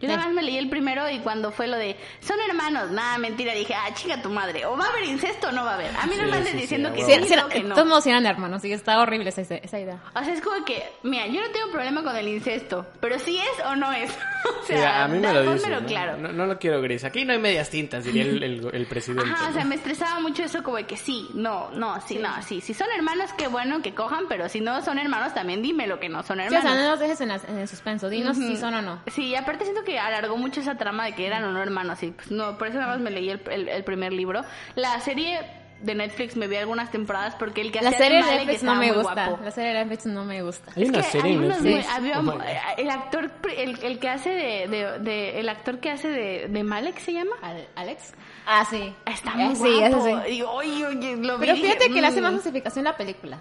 Yo 0.00 0.08
nada 0.08 0.24
más 0.24 0.32
me 0.32 0.42
leí 0.42 0.56
el 0.56 0.70
primero 0.70 1.10
y 1.10 1.18
cuando 1.18 1.52
fue 1.52 1.66
lo 1.66 1.76
de 1.76 1.94
son 2.20 2.38
hermanos, 2.48 2.90
nada, 2.90 3.18
mentira, 3.18 3.52
dije, 3.52 3.74
ah, 3.74 3.92
chica 3.92 4.22
tu 4.22 4.30
madre, 4.30 4.64
o 4.64 4.74
va 4.74 4.86
a 4.86 4.88
haber 4.88 5.04
incesto 5.04 5.48
o 5.48 5.52
no 5.52 5.62
va 5.62 5.72
a 5.72 5.74
haber. 5.74 5.90
A 5.94 6.06
mí 6.06 6.14
no 6.16 6.24
Sí, 6.24 6.30
me 6.30 6.36
andes 6.38 6.46
sí, 6.46 6.52
sí, 6.52 6.60
diciendo 6.62 6.88
a 6.88 6.92
que 6.94 7.02
sí, 7.04 7.12
Sí, 7.12 7.28
sí, 7.28 7.34
o 7.38 7.48
que 7.50 7.62
no. 7.62 7.74
Todos 7.74 7.86
modos 7.86 8.06
eran 8.06 8.24
hermanos, 8.24 8.62
sí, 8.62 8.72
está 8.72 8.98
horrible 8.98 9.28
esa, 9.28 9.42
esa 9.42 9.78
idea. 9.78 10.00
O 10.14 10.24
sea, 10.24 10.32
es 10.32 10.40
como 10.40 10.64
que, 10.64 10.82
mira, 11.02 11.26
yo 11.26 11.42
no 11.42 11.50
tengo 11.50 11.70
problema 11.70 12.02
con 12.02 12.16
el 12.16 12.28
incesto, 12.28 12.86
pero 13.00 13.18
si 13.18 13.36
es 13.36 13.66
o 13.66 13.76
no 13.76 13.92
es. 13.92 14.10
o 14.62 14.66
sea, 14.66 15.04
a 15.04 15.08
mí 15.08 15.18
me 15.18 15.32
lo 15.32 15.52
dicen. 15.52 15.70
¿no? 15.72 15.84
claro. 15.86 16.16
No, 16.16 16.32
no 16.32 16.46
lo 16.46 16.58
quiero 16.58 16.80
gris. 16.80 17.04
Aquí 17.04 17.24
no 17.24 17.32
hay 17.32 17.38
medias 17.38 17.70
tintas, 17.70 18.04
diría 18.04 18.22
el, 18.24 18.42
el, 18.42 18.68
el 18.72 18.86
presidente. 18.86 19.30
Ajá, 19.30 19.50
o 19.50 19.52
sea, 19.52 19.64
me 19.64 19.74
estresaba 19.74 20.20
mucho 20.20 20.42
eso 20.42 20.62
como 20.62 20.76
de 20.76 20.84
que 20.86 20.96
sí, 20.96 21.28
no, 21.34 21.70
no, 21.72 22.00
sí, 22.06 22.18
no, 22.18 22.30
sí. 22.42 22.60
Si 22.60 22.74
son 22.74 22.86
hermanos, 22.94 23.30
qué 23.36 23.48
bueno 23.48 23.82
que 23.82 23.94
cojan, 23.94 24.24
pero 24.28 24.48
si 24.48 24.60
no 24.60 24.82
son 24.82 24.98
hermanos, 24.98 25.34
también 25.34 25.62
dime 25.62 25.86
lo 25.86 25.98
que 26.00 26.08
no 26.08 26.22
son 26.22 26.38
Sí, 26.38 26.42
o 26.42 26.46
hermanos. 26.46 26.72
sea, 26.72 26.82
no 26.82 26.90
los 26.90 27.00
dejes 27.00 27.20
en, 27.20 27.28
las- 27.28 27.44
en 27.48 27.58
el 27.58 27.68
suspenso, 27.68 28.08
dinos 28.08 28.36
si 28.36 28.56
son 28.56 28.74
o 28.74 28.82
no. 28.82 29.00
Sí, 29.08 29.26
y 29.26 29.34
aparte 29.34 29.64
siento 29.64 29.84
que 29.84 29.98
alargó 29.98 30.36
mucho 30.36 30.60
esa 30.60 30.76
trama 30.76 31.04
de 31.06 31.14
que 31.14 31.26
eran 31.26 31.44
o 31.44 31.52
no 31.52 31.62
hermanos. 31.62 32.02
Y 32.02 32.10
pues 32.12 32.30
no, 32.30 32.56
por 32.58 32.68
eso 32.68 32.78
nada 32.78 32.92
más 32.92 33.00
me 33.00 33.10
leí 33.10 33.30
el 33.30 33.84
primer 33.84 34.12
libro. 34.12 34.44
La 34.74 35.00
serie 35.00 35.40
de 35.82 35.94
Netflix 35.94 36.36
me 36.36 36.46
vi 36.46 36.56
algunas 36.56 36.90
temporadas 36.90 37.34
porque 37.36 37.60
el 37.62 37.72
que 37.72 37.80
La 37.80 37.88
hacía 37.88 37.98
serie 37.98 38.22
de 38.24 38.30
Netflix 38.36 38.62
no 38.62 38.74
me 38.74 38.86
muy 38.92 38.96
gusta. 38.96 39.26
guapo. 39.28 39.44
La 39.44 39.50
serie 39.50 39.72
de 39.72 39.78
Netflix 39.80 40.06
no 40.06 40.24
me 40.24 40.42
gusta. 40.42 40.72
Hay 40.76 40.82
Es 40.82 40.88
una 40.90 40.98
que 40.98 41.04
serie 41.04 41.30
hay 41.32 41.36
unos 41.38 41.48
Netflix. 41.62 41.86
muy- 41.86 41.94
había 41.96 42.20
Oh 42.20 42.38
el 42.76 42.90
actor 42.90 43.30
el, 43.56 43.78
el 43.82 43.98
que 43.98 44.08
hace 44.08 44.30
de, 44.30 44.68
de, 44.68 44.98
de- 45.00 45.40
el 45.40 45.48
actor 45.48 45.78
que 45.80 45.90
hace 45.90 46.08
de, 46.08 46.48
de 46.48 46.62
Malek 46.64 46.98
se 46.98 47.12
llama 47.12 47.32
¿Al- 47.42 47.68
¿Alex? 47.76 48.12
Ah, 48.46 48.64
sí. 48.68 48.94
está 49.06 49.32
Eh, 49.32 49.44
muy 49.46 49.56
sí, 49.56 49.78
guapo 49.80 50.04
sí. 50.26 50.32
y 50.34 50.42
oye, 50.42 50.86
oye, 50.86 51.16
lo 51.16 51.38
vi 51.38 51.46
Pero 51.46 51.56
y 51.58 51.62
fíjate 51.62 51.88
que 51.90 52.00
le 52.00 52.06
hace 52.06 52.20
mm. 52.20 52.24
más 52.24 52.32
justificación 52.34 52.84
la 52.84 52.96
película. 52.96 53.38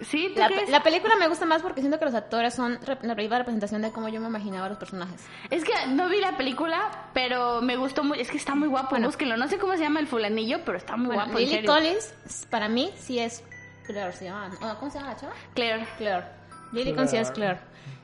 Sí 0.00 0.30
¿tú 0.34 0.40
La, 0.40 0.46
crees? 0.48 0.68
la 0.70 0.82
película 0.82 1.16
me 1.16 1.28
gusta 1.28 1.46
más 1.46 1.62
porque 1.62 1.80
siento 1.80 1.98
que 1.98 2.04
los 2.04 2.14
actores 2.14 2.54
son 2.54 2.78
la 3.02 3.14
viva 3.14 3.38
representación 3.38 3.82
de 3.82 3.92
cómo 3.92 4.08
yo 4.08 4.20
me 4.20 4.28
imaginaba 4.28 4.66
a 4.66 4.68
los 4.70 4.78
personajes. 4.78 5.24
es 5.50 5.64
que 5.64 5.72
no 5.88 6.08
vi 6.08 6.20
la 6.20 6.36
película 6.36 7.08
pero 7.14 7.62
me 7.62 7.76
gustó 7.76 8.02
muy 8.04 8.20
es 8.20 8.30
que 8.30 8.36
está 8.36 8.54
muy 8.54 8.68
guapo 8.68 8.90
Bueno. 8.90 9.06
búsquenlo 9.06 9.36
no 9.36 9.48
sé 9.48 9.58
cómo 9.58 9.74
se 9.74 9.80
llama 9.80 10.00
el 10.00 10.06
fulanillo 10.06 10.58
pero 10.64 10.78
está 10.78 10.96
muy 10.96 11.06
Bueno, 11.06 11.22
guapo 11.24 11.38
en 11.38 11.44
Lily 11.44 11.54
serio. 11.56 11.72
Collins, 11.72 12.46
para 12.50 12.68
mí, 12.68 12.90
sí 12.96 13.18
es 13.18 13.42
Claire, 13.86 14.12
se 14.12 14.24
llama. 14.26 14.50
¿o 14.62 14.78
¿Cómo 14.78 14.90
se 14.90 14.98
llama 14.98 15.12
la 15.12 15.16
chava? 15.20 15.32
Claire 15.54 15.86
Claire. 15.98 16.24
Lily 16.72 16.92
Collins 16.92 17.10
sí 17.10 17.16
es 17.18 17.30
Claire. 17.30 17.58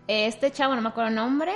Este 0.06 0.50
chavo, 0.50 0.74
no 0.74 0.82
me 0.82 0.88
acuerdo 0.90 1.08
el 1.08 1.14
nombre. 1.14 1.54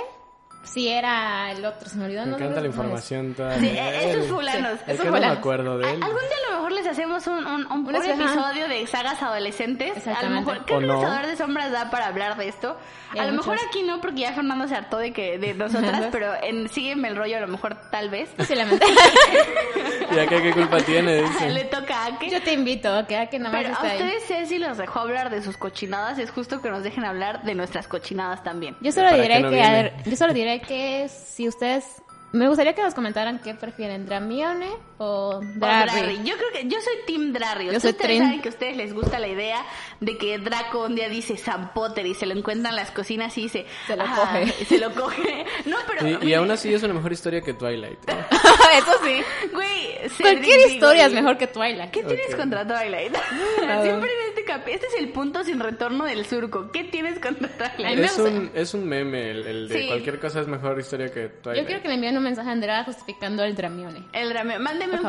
Sí, 0.65 0.89
era 0.89 1.51
el 1.51 1.63
otro, 1.63 1.87
se 1.89 1.95
me 1.97 2.05
olvidó 2.05 2.21
Me 2.25 2.31
nombre. 2.31 2.45
encanta 2.47 2.61
la 2.61 2.67
No, 2.67 2.73
información 2.73 3.33
toda. 3.33 3.57
Sí, 3.59 3.67
e- 3.67 4.11
esos 4.11 4.27
fulanos. 4.27 4.73
Es 4.73 4.79
esos 4.89 4.97
que 5.01 5.05
no 5.05 5.11
me 5.11 5.17
fulanos. 5.19 5.37
acuerdo 5.37 5.77
de 5.77 5.93
él. 5.93 6.03
Algún 6.03 6.21
día 6.21 6.37
a 6.47 6.49
lo 6.51 6.55
mejor 6.57 6.71
les 6.73 6.87
hacemos 6.87 7.27
un, 7.27 7.45
un, 7.45 7.65
un, 7.71 7.87
un 7.87 7.95
episodio 7.95 8.67
de 8.67 8.85
sagas 8.87 9.21
adolescentes. 9.21 10.05
A 10.07 10.21
lo 10.23 10.29
mejor, 10.31 10.65
¿qué. 10.65 10.73
Cazador 10.75 11.27
de 11.27 11.35
Sombras 11.37 11.71
da 11.71 11.89
para 11.89 12.07
hablar 12.07 12.35
de 12.37 12.47
esto? 12.49 12.77
A 13.17 13.25
lo 13.25 13.31
mejor 13.31 13.53
muchos. 13.55 13.67
aquí 13.69 13.83
no, 13.83 14.01
porque 14.01 14.21
ya 14.21 14.33
Fernando 14.33 14.67
se 14.67 14.75
hartó 14.75 14.97
de 14.97 15.13
que 15.13 15.37
de 15.37 15.53
nosotras, 15.53 16.05
pero 16.11 16.33
en 16.43 16.67
Sígueme 16.67 17.07
el 17.07 17.15
rollo 17.15 17.37
a 17.37 17.39
lo 17.41 17.47
mejor 17.47 17.77
tal 17.91 18.09
vez. 18.09 18.29
Posiblemente. 18.35 18.85
¿Y 20.15 20.19
acá 20.19 20.41
qué 20.41 20.51
culpa 20.51 20.77
tiene? 20.81 21.21
Dice. 21.23 21.49
Le 21.49 21.63
toca 21.65 22.05
a 22.05 22.19
que... 22.19 22.29
Yo 22.29 22.41
te 22.41 22.53
invito 22.53 22.93
a 22.93 23.05
que, 23.07 23.17
a 23.17 23.27
que 23.27 23.39
nomás 23.39 23.61
Pero 23.63 23.69
a 23.69 23.73
esté 23.73 23.87
ahí. 23.87 23.97
ustedes 24.17 24.23
Ceci 24.25 24.59
los 24.59 24.77
dejó 24.77 24.99
hablar 24.99 25.29
de 25.29 25.41
sus 25.41 25.57
cochinadas, 25.57 26.19
es 26.19 26.31
justo 26.31 26.61
que 26.61 26.69
nos 26.69 26.83
dejen 26.83 27.05
hablar 27.05 27.43
de 27.43 27.55
nuestras 27.55 27.87
cochinadas 27.87 28.43
también. 28.43 28.75
Yo 28.81 28.91
solo 28.91 29.09
¿Para 29.09 29.21
diré 29.21 29.41
que, 29.49 29.61
a 29.61 30.03
yo 30.03 30.15
solo 30.15 30.33
diré 30.33 30.54
que 30.61 31.09
si 31.09 31.47
ustedes, 31.47 32.01
me 32.31 32.47
gustaría 32.47 32.73
que 32.73 32.81
nos 32.83 32.93
comentaran 32.93 33.39
qué 33.39 33.53
prefieren, 33.53 34.05
Dramione 34.05 34.69
o 34.97 35.37
O 35.37 35.41
Drarry. 35.55 36.17
Yo 36.23 36.35
creo 36.37 36.51
que 36.53 36.67
yo 36.67 36.77
soy 36.81 36.93
Team 37.05 37.33
Drarry. 37.33 37.65
Yo 37.65 37.73
Ustedes 37.77 37.95
soy 37.97 38.17
saben 38.17 38.41
que 38.41 38.49
a 38.49 38.51
ustedes 38.51 38.77
les 38.77 38.93
gusta 38.93 39.19
la 39.19 39.27
idea 39.27 39.65
de 39.99 40.17
que 40.17 40.37
Draco 40.37 40.85
un 40.85 40.95
día 40.95 41.09
dice 41.09 41.35
Sam 41.37 41.73
Potter 41.73 42.05
y 42.05 42.13
se 42.13 42.25
lo 42.25 42.33
encuentra 42.33 42.69
en 42.69 42.75
las 42.75 42.91
cocinas 42.91 43.37
y 43.37 43.43
dice 43.43 43.65
Se 43.87 43.95
lo 43.97 44.03
"Ah", 44.05 44.15
coge. 44.15 44.53
y 44.61 44.65
se 44.65 44.77
lo 44.79 44.93
coge. 44.93 45.45
No, 45.65 45.77
pero 45.87 46.07
Y, 46.23 46.29
y 46.29 46.33
aún 46.33 46.49
así 46.51 46.73
es 46.73 46.81
una 46.83 46.93
mejor 46.93 47.11
historia 47.11 47.41
que 47.41 47.53
Twilight. 47.53 47.99
¿no? 48.07 48.13
Eso 48.77 48.91
sí. 49.03 49.21
güey, 49.53 49.95
Cualquier 50.21 50.71
historia 50.71 51.05
es 51.07 51.13
mejor 51.13 51.37
que 51.37 51.47
Twilight. 51.47 51.91
¿Qué 51.91 52.03
tienes 52.03 52.29
Ok. 52.33 52.37
contra 52.39 52.65
Twilight? 52.65 53.15
Siempre 53.83 54.09
en 54.11 54.29
este 54.29 54.43
capi 54.45 54.71
este 54.71 54.87
es 54.87 54.93
el 54.99 55.09
punto 55.09 55.43
sin 55.43 55.59
retorno 55.59 56.05
del 56.05 56.25
surco. 56.25 56.71
¿Qué 56.71 56.83
tienes 56.85 57.19
contra 57.19 57.49
Twilight? 57.75 57.99
Es 57.99 58.17
un, 58.17 58.51
es 58.53 58.73
un 58.73 58.85
meme, 58.87 59.31
el, 59.31 59.45
el 59.47 59.67
de 59.69 59.79
Sí. 59.81 59.87
cualquier 59.87 60.19
cosa 60.19 60.41
es 60.41 60.47
mejor 60.47 60.79
historia 60.79 61.11
que 61.11 61.27
Twilight. 61.27 61.63
Yo 61.63 61.67
quiero 61.67 61.81
que 61.81 61.87
me 61.89 61.95
envíen 61.95 62.17
un 62.17 62.23
mensaje 62.23 62.49
a 62.49 62.51
Andrea 62.53 62.83
justificando 62.85 63.43
el 63.43 63.55
Dramione. 63.55 64.03
El 64.13 64.29
Dramione. 64.29 64.59
Mándeme 64.59 64.84
Un 64.93 64.99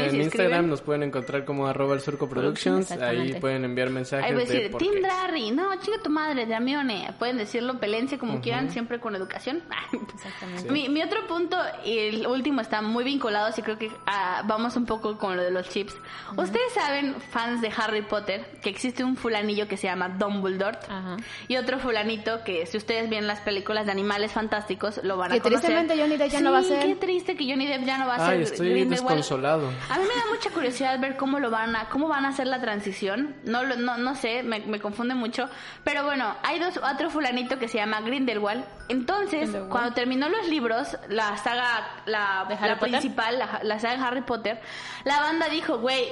En 0.00 0.20
Instagram 0.20 0.20
escriben. 0.20 0.68
nos 0.70 0.80
pueden 0.82 1.02
encontrar 1.04 1.44
como 1.44 1.66
arroba 1.66 1.94
el 1.94 2.00
surco 2.00 2.28
productions. 2.28 2.90
Ahí 2.92 3.34
pueden 3.34 3.64
enviar 3.64 3.90
mensajes 3.90 4.26
Ahí 4.26 4.32
voy 4.34 4.42
a 4.42 4.46
de 4.46 4.52
decir, 4.54 4.76
Team 4.76 4.92
qué. 4.94 5.00
Drarry, 5.00 5.50
no, 5.50 5.74
chinga 5.80 5.98
tu 6.02 6.10
madre, 6.10 6.46
Dramione. 6.46 7.14
Pueden 7.18 7.36
decirlo, 7.38 7.78
pelense 7.78 8.18
como 8.18 8.40
quieran, 8.40 8.70
siempre 8.70 9.00
con 9.00 9.14
educación. 9.14 9.62
Exactamente. 10.14 10.70
mi, 10.70 10.88
mi 10.88 11.02
otro 11.02 11.26
punto, 11.26 11.56
y 11.84 11.98
el 11.98 12.26
último, 12.26 12.60
está 12.60 12.82
muy 12.82 13.04
vinculado, 13.04 13.52
y 13.56 13.62
creo 13.62 13.78
que 13.78 13.90
ah, 14.06 14.42
vamos 14.46 14.76
un 14.76 14.86
poco 14.86 15.18
con 15.18 15.36
lo 15.36 15.42
de 15.42 15.50
los 15.50 15.68
chips. 15.68 15.94
Ustedes 16.36 16.72
saben, 16.74 17.14
fans 17.30 17.60
de 17.60 17.70
Harry 17.76 18.02
Potter, 18.02 18.44
que 18.62 18.70
existe 18.70 19.04
un 19.04 19.16
fulanillo 19.16 19.68
que 19.68 19.76
se 19.76 19.86
llama 19.86 20.08
Dumbledore. 20.08 20.78
Ajá. 20.88 21.16
Y 21.48 21.56
otro 21.56 21.78
fulanito 21.78 22.42
que 22.44 22.66
si 22.66 22.76
ustedes 22.76 23.08
ven 23.10 23.26
las 23.26 23.40
películas 23.40 23.86
de 23.86 23.92
animales 23.92 24.32
fantásticos 24.32 25.00
lo 25.02 25.16
van 25.16 25.32
a 25.32 25.34
Que 25.34 25.40
conocer. 25.40 25.60
tristemente 25.70 25.98
Johnny 26.00 26.16
Depp 26.16 26.30
ya 26.30 26.40
no 26.40 26.52
va 26.52 26.58
a 26.58 26.62
ser. 26.62 26.84
qué 26.86 26.94
triste 26.96 27.36
que 27.36 27.48
Johnny 27.50 27.66
Depp 27.66 27.84
ya 27.84 27.98
no 27.98 28.06
va 28.06 28.14
a 28.16 28.26
ser. 28.30 28.40
Estoy 28.40 28.72
Desconsolado. 29.02 29.68
A 29.90 29.98
mí 29.98 30.02
me 30.04 30.14
da 30.14 30.22
mucha 30.30 30.50
curiosidad 30.50 30.98
ver 31.00 31.16
cómo 31.16 31.38
lo 31.38 31.50
van 31.50 31.74
a, 31.76 31.88
cómo 31.88 32.08
van 32.08 32.24
a 32.24 32.28
hacer 32.28 32.46
la 32.46 32.60
transición. 32.60 33.34
No, 33.44 33.64
lo- 33.64 33.76
no, 33.76 33.96
no 33.98 34.14
sé, 34.14 34.42
me, 34.42 34.60
me 34.60 34.80
confunde 34.80 35.14
mucho. 35.14 35.48
Pero 35.84 36.04
bueno, 36.04 36.34
hay 36.42 36.58
dos, 36.58 36.76
otro 36.78 37.10
fulanito 37.10 37.58
que 37.58 37.68
se 37.68 37.78
llama 37.78 38.00
Grindelwald. 38.00 38.64
Entonces, 38.88 39.40
Grindelwald. 39.40 39.70
cuando 39.72 39.92
terminó 39.94 40.28
los 40.28 40.48
libros, 40.48 40.96
la 41.08 41.36
saga, 41.38 41.88
la, 42.06 42.46
principal, 42.80 43.38
la, 43.38 43.60
la 43.62 43.78
saga 43.80 43.96
de 43.96 44.04
Harry 44.04 44.22
Potter, 44.22 44.60
la 45.04 45.20
banda 45.20 45.48
dijo, 45.48 45.78
güey, 45.78 46.08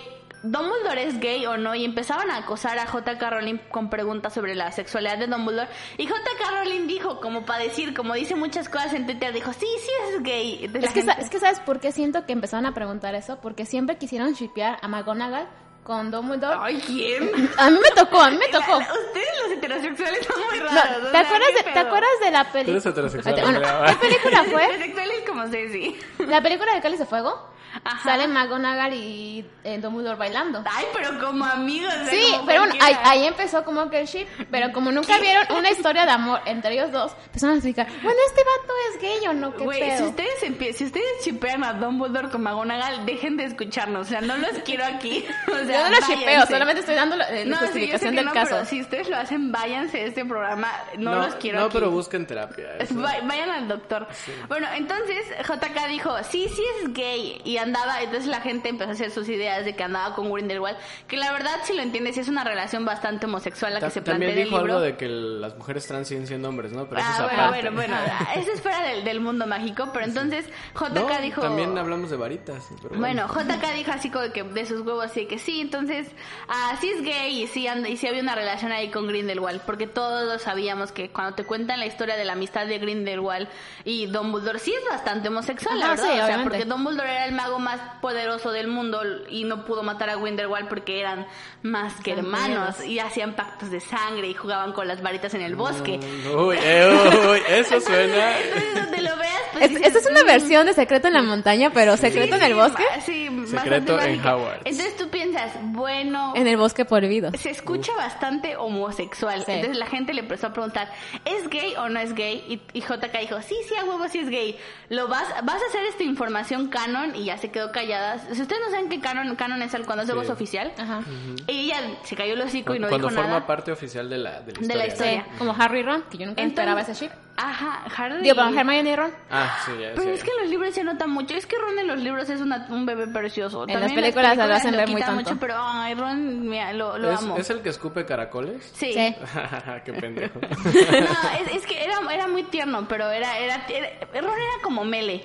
Dumbledore 0.46 1.04
es 1.04 1.18
gay 1.20 1.46
o 1.46 1.56
no 1.56 1.74
y 1.74 1.84
empezaban 1.86 2.30
a 2.30 2.36
acosar 2.36 2.78
a 2.78 2.86
J.K. 2.86 3.30
Rowling 3.30 3.58
con 3.70 3.88
preguntas 3.88 4.34
sobre 4.34 4.54
la 4.54 4.70
sexualidad 4.72 5.16
de 5.16 5.26
Dumbledore 5.26 5.68
y 5.96 6.06
J.K. 6.06 6.50
Rowling 6.60 6.86
dijo 6.86 7.18
como 7.20 7.46
para 7.46 7.64
decir 7.64 7.94
como 7.94 8.12
dice 8.14 8.34
muchas 8.34 8.68
cosas 8.68 8.92
en 8.92 9.06
Twitter 9.06 9.32
dijo 9.32 9.52
sí 9.54 9.66
sí 9.80 9.90
es 10.14 10.22
gay 10.22 10.70
Es 10.82 10.92
que, 10.92 11.00
es 11.00 11.30
que 11.30 11.40
¿sabes 11.40 11.60
por 11.60 11.80
qué 11.80 11.92
siento 11.92 12.26
que 12.26 12.32
empezaron 12.34 12.66
a 12.66 12.74
preguntar 12.74 13.14
eso? 13.14 13.38
Porque 13.40 13.64
siempre 13.64 13.96
quisieron 13.96 14.34
shipear 14.34 14.78
a 14.82 14.86
McGonagall 14.88 15.48
con 15.82 16.10
Dumbledore. 16.10 16.56
ay 16.60 16.78
quién 16.86 17.30
A 17.58 17.70
mí 17.70 17.78
me 17.82 17.90
tocó, 17.90 18.20
a 18.20 18.30
mí 18.30 18.36
me 18.36 18.48
tocó. 18.52 18.78
La- 18.80 18.86
Ustedes 18.92 19.28
los 19.42 19.52
heterosexuales 19.52 20.26
son 20.26 20.42
muy 20.50 20.58
No, 20.58 20.64
raros. 20.66 21.10
¿te, 21.12 21.16
acuerdas 21.18 21.48
¿qué 21.56 21.62
de, 21.64 21.72
¿Te 21.72 21.78
acuerdas 21.78 22.10
de 22.22 22.30
la 22.30 22.44
Tú 22.44 22.52
película? 22.52 22.72
eres 22.76 22.86
heterosexual. 22.86 23.40
Bueno. 23.40 23.60
¿Qué 23.88 23.94
película 23.96 24.44
fue? 24.44 24.64
Heterosexuales 24.74 25.22
como 25.26 25.46
Ceci. 25.48 25.96
La 26.26 26.42
película 26.42 26.74
de 26.74 26.80
Cáliz 26.82 26.98
de 26.98 27.06
Fuego. 27.06 27.53
Ajá. 27.82 28.02
Sale 28.10 28.28
McGonagall 28.28 28.92
y 28.94 29.44
eh, 29.64 29.78
Dumbledore 29.78 30.16
bailando. 30.16 30.62
Ay, 30.70 30.84
pero 30.92 31.18
como 31.18 31.44
amigos. 31.44 31.92
Sí, 32.08 32.28
como 32.32 32.46
pero 32.46 32.60
bueno, 32.60 32.74
ahí, 32.80 32.94
ahí 33.04 33.26
empezó 33.26 33.64
como 33.64 33.90
que 33.90 34.00
el 34.00 34.06
ship, 34.06 34.26
pero 34.50 34.72
como 34.72 34.92
nunca 34.92 35.18
vieron 35.18 35.46
una 35.56 35.70
historia 35.70 36.04
de 36.04 36.12
amor 36.12 36.40
entre 36.46 36.74
ellos 36.74 36.92
dos, 36.92 37.12
empezaron 37.26 37.54
a 37.54 37.58
explicar, 37.58 37.86
bueno, 38.02 38.18
este 38.28 38.42
vato 38.42 38.72
es 38.94 39.00
gay 39.02 39.28
o 39.28 39.32
no, 39.34 39.54
qué 39.56 39.64
Güey, 39.64 39.80
pedo. 39.80 39.96
si 39.98 40.02
ustedes 40.04 40.76
si 40.76 40.84
ustedes 40.84 41.06
chipean 41.24 41.64
a 41.64 41.72
Dumbledore 41.74 42.28
con 42.30 42.42
McGonagall, 42.42 43.04
dejen 43.06 43.36
de 43.36 43.44
escucharnos, 43.44 44.06
o 44.06 44.10
sea, 44.10 44.20
no 44.20 44.36
los 44.36 44.50
quiero 44.64 44.84
aquí. 44.84 45.24
O 45.48 45.66
sea, 45.66 45.78
Yo 45.84 45.84
no 45.84 45.90
lo 46.00 46.06
shipeo, 46.06 46.24
váyanse. 46.26 46.52
solamente 46.52 46.80
estoy 46.80 46.94
dando 46.94 47.16
la, 47.16 47.28
eh, 47.30 47.44
No, 47.44 47.56
sí, 47.58 47.64
justificación 47.66 48.10
que 48.10 48.16
del 48.16 48.26
no, 48.26 48.32
caso. 48.32 48.50
pero 48.56 48.64
si 48.66 48.80
ustedes 48.80 49.08
lo 49.08 49.16
hacen, 49.16 49.50
váyanse 49.52 49.98
de 49.98 50.06
este 50.06 50.24
programa, 50.24 50.68
no, 50.98 51.14
los 51.14 51.34
quiero 51.36 51.60
No, 51.60 51.66
aquí. 51.66 51.74
pero 51.74 51.90
busquen 51.90 52.26
terapia. 52.26 52.76
eso. 52.78 52.94
Vayan 52.96 53.50
al 53.50 53.68
doctor. 53.68 54.06
Bueno, 54.48 54.66
entonces 54.74 55.24
JK 55.46 55.88
dijo, 55.88 56.16
sí, 56.24 56.48
sí 56.54 56.62
es 56.82 56.92
gay. 56.92 57.40
Y 57.44 57.56
andaba, 57.64 58.00
entonces 58.02 58.26
la 58.28 58.40
gente 58.40 58.68
empezó 58.68 58.90
a 58.90 58.92
hacer 58.94 59.10
sus 59.10 59.28
ideas 59.28 59.64
de 59.64 59.74
que 59.74 59.82
andaba 59.82 60.14
con 60.14 60.32
Grindelwald. 60.32 60.78
Que 61.08 61.16
la 61.16 61.32
verdad, 61.32 61.56
si 61.64 61.74
lo 61.74 61.82
entiendes, 61.82 62.14
sí 62.14 62.20
es 62.20 62.28
una 62.28 62.44
relación 62.44 62.84
bastante 62.84 63.26
homosexual 63.26 63.74
la 63.74 63.80
que 63.80 63.86
Ta- 63.86 63.90
se 63.90 64.00
plantea 64.02 64.28
También 64.28 64.32
en 64.32 64.38
el 64.38 64.44
dijo 64.44 64.56
algo 64.58 64.80
de 64.80 64.96
que 64.96 65.08
las 65.08 65.56
mujeres 65.56 65.86
trans 65.86 66.06
siguen 66.08 66.26
siendo 66.26 66.48
hombres, 66.48 66.72
¿no? 66.72 66.86
Pero 66.88 67.00
eso 67.00 67.08
Ah, 67.10 67.12
es 67.16 67.22
bueno, 67.24 67.42
aparte. 67.44 67.70
bueno, 67.70 67.96
bueno, 67.96 67.96
eso 68.36 68.52
es 68.52 68.60
fuera 68.62 68.80
del, 68.82 69.04
del 69.04 69.20
mundo 69.20 69.46
mágico, 69.46 69.90
pero 69.92 70.04
entonces 70.04 70.46
JK 70.74 70.90
No, 70.94 71.20
dijo... 71.20 71.40
También 71.40 71.76
hablamos 71.76 72.10
de 72.10 72.16
varitas. 72.16 72.64
pero 72.82 72.96
Bueno, 72.96 73.26
JK 73.28 73.74
dijo 73.74 73.90
así 73.92 74.10
como 74.10 74.30
que 74.32 74.42
de 74.44 74.66
sus 74.66 74.80
huevos, 74.82 75.04
así 75.06 75.26
que 75.26 75.38
sí, 75.38 75.60
entonces, 75.60 76.06
ah, 76.48 76.76
sí 76.80 76.90
es 76.90 77.02
gay 77.02 77.42
y 77.42 77.46
sí, 77.46 77.66
and- 77.66 77.86
y 77.86 77.96
sí 77.96 78.06
había 78.06 78.22
una 78.22 78.34
relación 78.34 78.70
ahí 78.72 78.90
con 78.90 79.06
Grindelwald, 79.08 79.62
porque 79.62 79.86
todos 79.86 80.42
sabíamos 80.42 80.92
que 80.92 81.10
cuando 81.10 81.34
te 81.34 81.44
cuentan 81.44 81.80
la 81.80 81.86
historia 81.86 82.16
de 82.16 82.24
la 82.24 82.34
amistad 82.34 82.66
de 82.66 82.78
Grindelwald 82.78 83.48
y 83.84 84.06
Dumbledore, 84.06 84.58
sí 84.58 84.72
es 84.74 84.84
bastante 84.90 85.28
homosexual, 85.28 85.78
la 85.78 85.86
Ajá, 85.86 85.94
verdad, 85.94 86.14
sí, 86.14 86.20
o 86.20 86.26
sea, 86.26 86.42
porque 86.42 86.64
Dumbledore 86.64 87.10
era 87.10 87.24
el 87.26 87.32
mago 87.32 87.53
más 87.58 87.80
poderoso 88.00 88.50
del 88.52 88.68
mundo 88.68 89.00
y 89.28 89.44
no 89.44 89.64
pudo 89.64 89.82
matar 89.82 90.10
a 90.10 90.16
Grindelwald 90.16 90.68
porque 90.68 91.00
eran 91.00 91.26
más 91.62 92.00
que 92.00 92.12
hermanos 92.12 92.84
y 92.84 92.98
hacían 92.98 93.34
pactos 93.34 93.70
de 93.70 93.80
sangre 93.80 94.28
y 94.28 94.34
jugaban 94.34 94.72
con 94.72 94.86
las 94.88 95.02
varitas 95.02 95.34
en 95.34 95.42
el 95.42 95.56
bosque. 95.56 95.98
Uy, 96.36 96.56
eh, 96.60 96.90
uy, 97.30 97.40
eso 97.48 97.80
suena. 97.80 98.38
Entonces, 98.38 98.74
donde 98.74 99.00
lo 99.02 99.16
veas, 99.16 99.40
pues 99.52 99.64
Es- 99.64 99.70
dices, 99.70 99.86
esta 99.86 99.98
es 100.00 100.06
una 100.10 100.22
"Mm, 100.22 100.26
versión 100.26 100.66
de 100.66 100.72
Secreto 100.74 101.08
en 101.08 101.14
la 101.14 101.22
Montaña, 101.22 101.70
pero 101.72 101.96
Secreto 101.96 102.36
Sí, 102.36 102.40
en 102.40 102.42
el 102.46 102.52
sí, 102.52 102.58
Bosque. 102.58 102.84
Sí, 103.04 103.46
Secreto 103.46 104.00
en. 104.00 104.20
Hogwarts. 104.20 104.62
Entonces 104.64 104.96
tú 104.96 105.08
piensas, 105.08 105.52
bueno, 105.62 106.32
En 106.36 106.46
el 106.46 106.56
Bosque 106.56 106.84
Prohibido. 106.84 107.30
se 107.38 107.50
escucha 107.50 107.92
bastante 107.96 108.56
homosexual. 108.56 109.44
Sí. 109.44 109.52
Entonces 109.52 109.76
la 109.78 109.86
gente 109.86 110.12
le 110.14 110.20
empezó 110.20 110.48
a 110.48 110.52
preguntar, 110.52 110.90
¿es 111.24 111.48
gay 111.48 111.74
o 111.76 111.88
no 111.88 112.00
es 112.00 112.14
gay? 112.14 112.44
Y, 112.48 112.78
y 112.78 112.82
JK 112.82 113.18
dijo, 113.20 113.40
sí, 113.42 113.54
sí, 113.68 113.74
a 113.76 113.84
huevo, 113.84 114.08
sí 114.08 114.18
es 114.18 114.28
gay. 114.28 114.58
Lo 114.88 115.08
vas, 115.08 115.26
vas 115.44 115.62
a 115.62 115.66
hacer 115.66 115.84
esta 115.84 116.02
información 116.02 116.68
canon 116.68 117.14
y 117.14 117.24
ya 117.24 117.38
se 117.44 117.50
quedó 117.50 117.70
callada. 117.72 118.18
Si 118.18 118.40
ustedes 118.40 118.60
no 118.64 118.70
saben 118.70 118.88
que 118.88 119.00
canon, 119.00 119.36
canon 119.36 119.60
es 119.62 119.74
el 119.74 119.84
cuando 119.84 120.02
es 120.04 120.08
Sí. 120.08 120.14
voz 120.14 120.30
oficial, 120.30 120.72
Ajá. 120.78 121.00
y 121.46 121.66
ella 121.66 121.80
se 122.04 122.16
cayó 122.16 122.32
el 122.34 122.40
hocico 122.40 122.74
y 122.74 122.78
no 122.78 122.88
Cuando 122.88 123.08
dijo 123.08 123.16
forma 123.20 123.34
nada. 123.34 123.46
parte 123.46 123.70
oficial 123.72 124.08
de 124.08 124.18
la, 124.18 124.30
de 124.30 124.36
la 124.38 124.44
De 124.44 124.52
historia. 124.52 124.76
la 124.76 124.86
historia. 124.86 125.24
Sí, 125.30 125.38
como 125.38 125.54
Harry 125.58 125.80
y 125.80 125.82
Ron, 125.82 126.02
que 126.10 126.18
yo 126.18 126.26
nunca 126.26 126.40
Entonces- 126.42 126.46
esperaba 126.48 126.80
ese 126.80 126.94
ship. 126.94 127.10
Ajá, 127.36 127.82
Harry. 127.96 128.22
Digo, 128.22 128.36
perdón, 128.36 128.56
Hermione 128.56 128.90
y 128.90 128.94
Ron. 128.96 129.10
Ah, 129.28 129.58
sí, 129.66 129.72
ya 129.72 129.88
Pero 129.90 130.02
sí. 130.04 130.08
es 130.10 130.22
que 130.22 130.30
en 130.30 130.36
los 130.42 130.50
libros 130.50 130.72
se 130.72 130.84
nota 130.84 131.08
mucho. 131.08 131.34
Es 131.34 131.46
que 131.46 131.56
Ron 131.58 131.76
en 131.80 131.88
los 131.88 131.98
libros 131.98 132.30
es 132.30 132.40
una- 132.40 132.64
un 132.70 132.86
bebé 132.86 133.08
precioso. 133.08 133.62
En 133.62 133.74
También 133.74 133.82
las 133.90 133.92
películas 134.14 134.36
lo 134.36 134.54
hacen 134.54 134.70
lo 134.70 134.76
ver 134.78 134.88
muy 134.88 135.02
tonto. 135.02 135.14
mucho, 135.20 135.36
pero 135.40 135.56
ay, 135.58 135.94
Ron, 135.94 136.48
mira, 136.48 136.72
lo, 136.72 136.96
lo 136.96 137.10
¿Es, 137.10 137.18
amo. 137.18 137.36
¿Es 137.36 137.50
el 137.50 137.60
que 137.60 137.70
escupe 137.70 138.06
caracoles? 138.06 138.62
Sí. 138.74 138.92
Sí. 138.92 139.16
Qué 139.84 139.92
pendejo. 139.94 140.38
No, 140.64 141.28
es, 141.40 141.56
es 141.56 141.66
que 141.66 141.82
era, 141.84 141.98
era 142.12 142.28
muy 142.28 142.44
tierno, 142.44 142.86
pero 142.88 143.10
era, 143.10 143.36
era, 143.38 143.66
era- 143.68 143.90
Ron 144.20 144.32
era 144.38 144.62
como 144.62 144.84
Mele. 144.84 145.24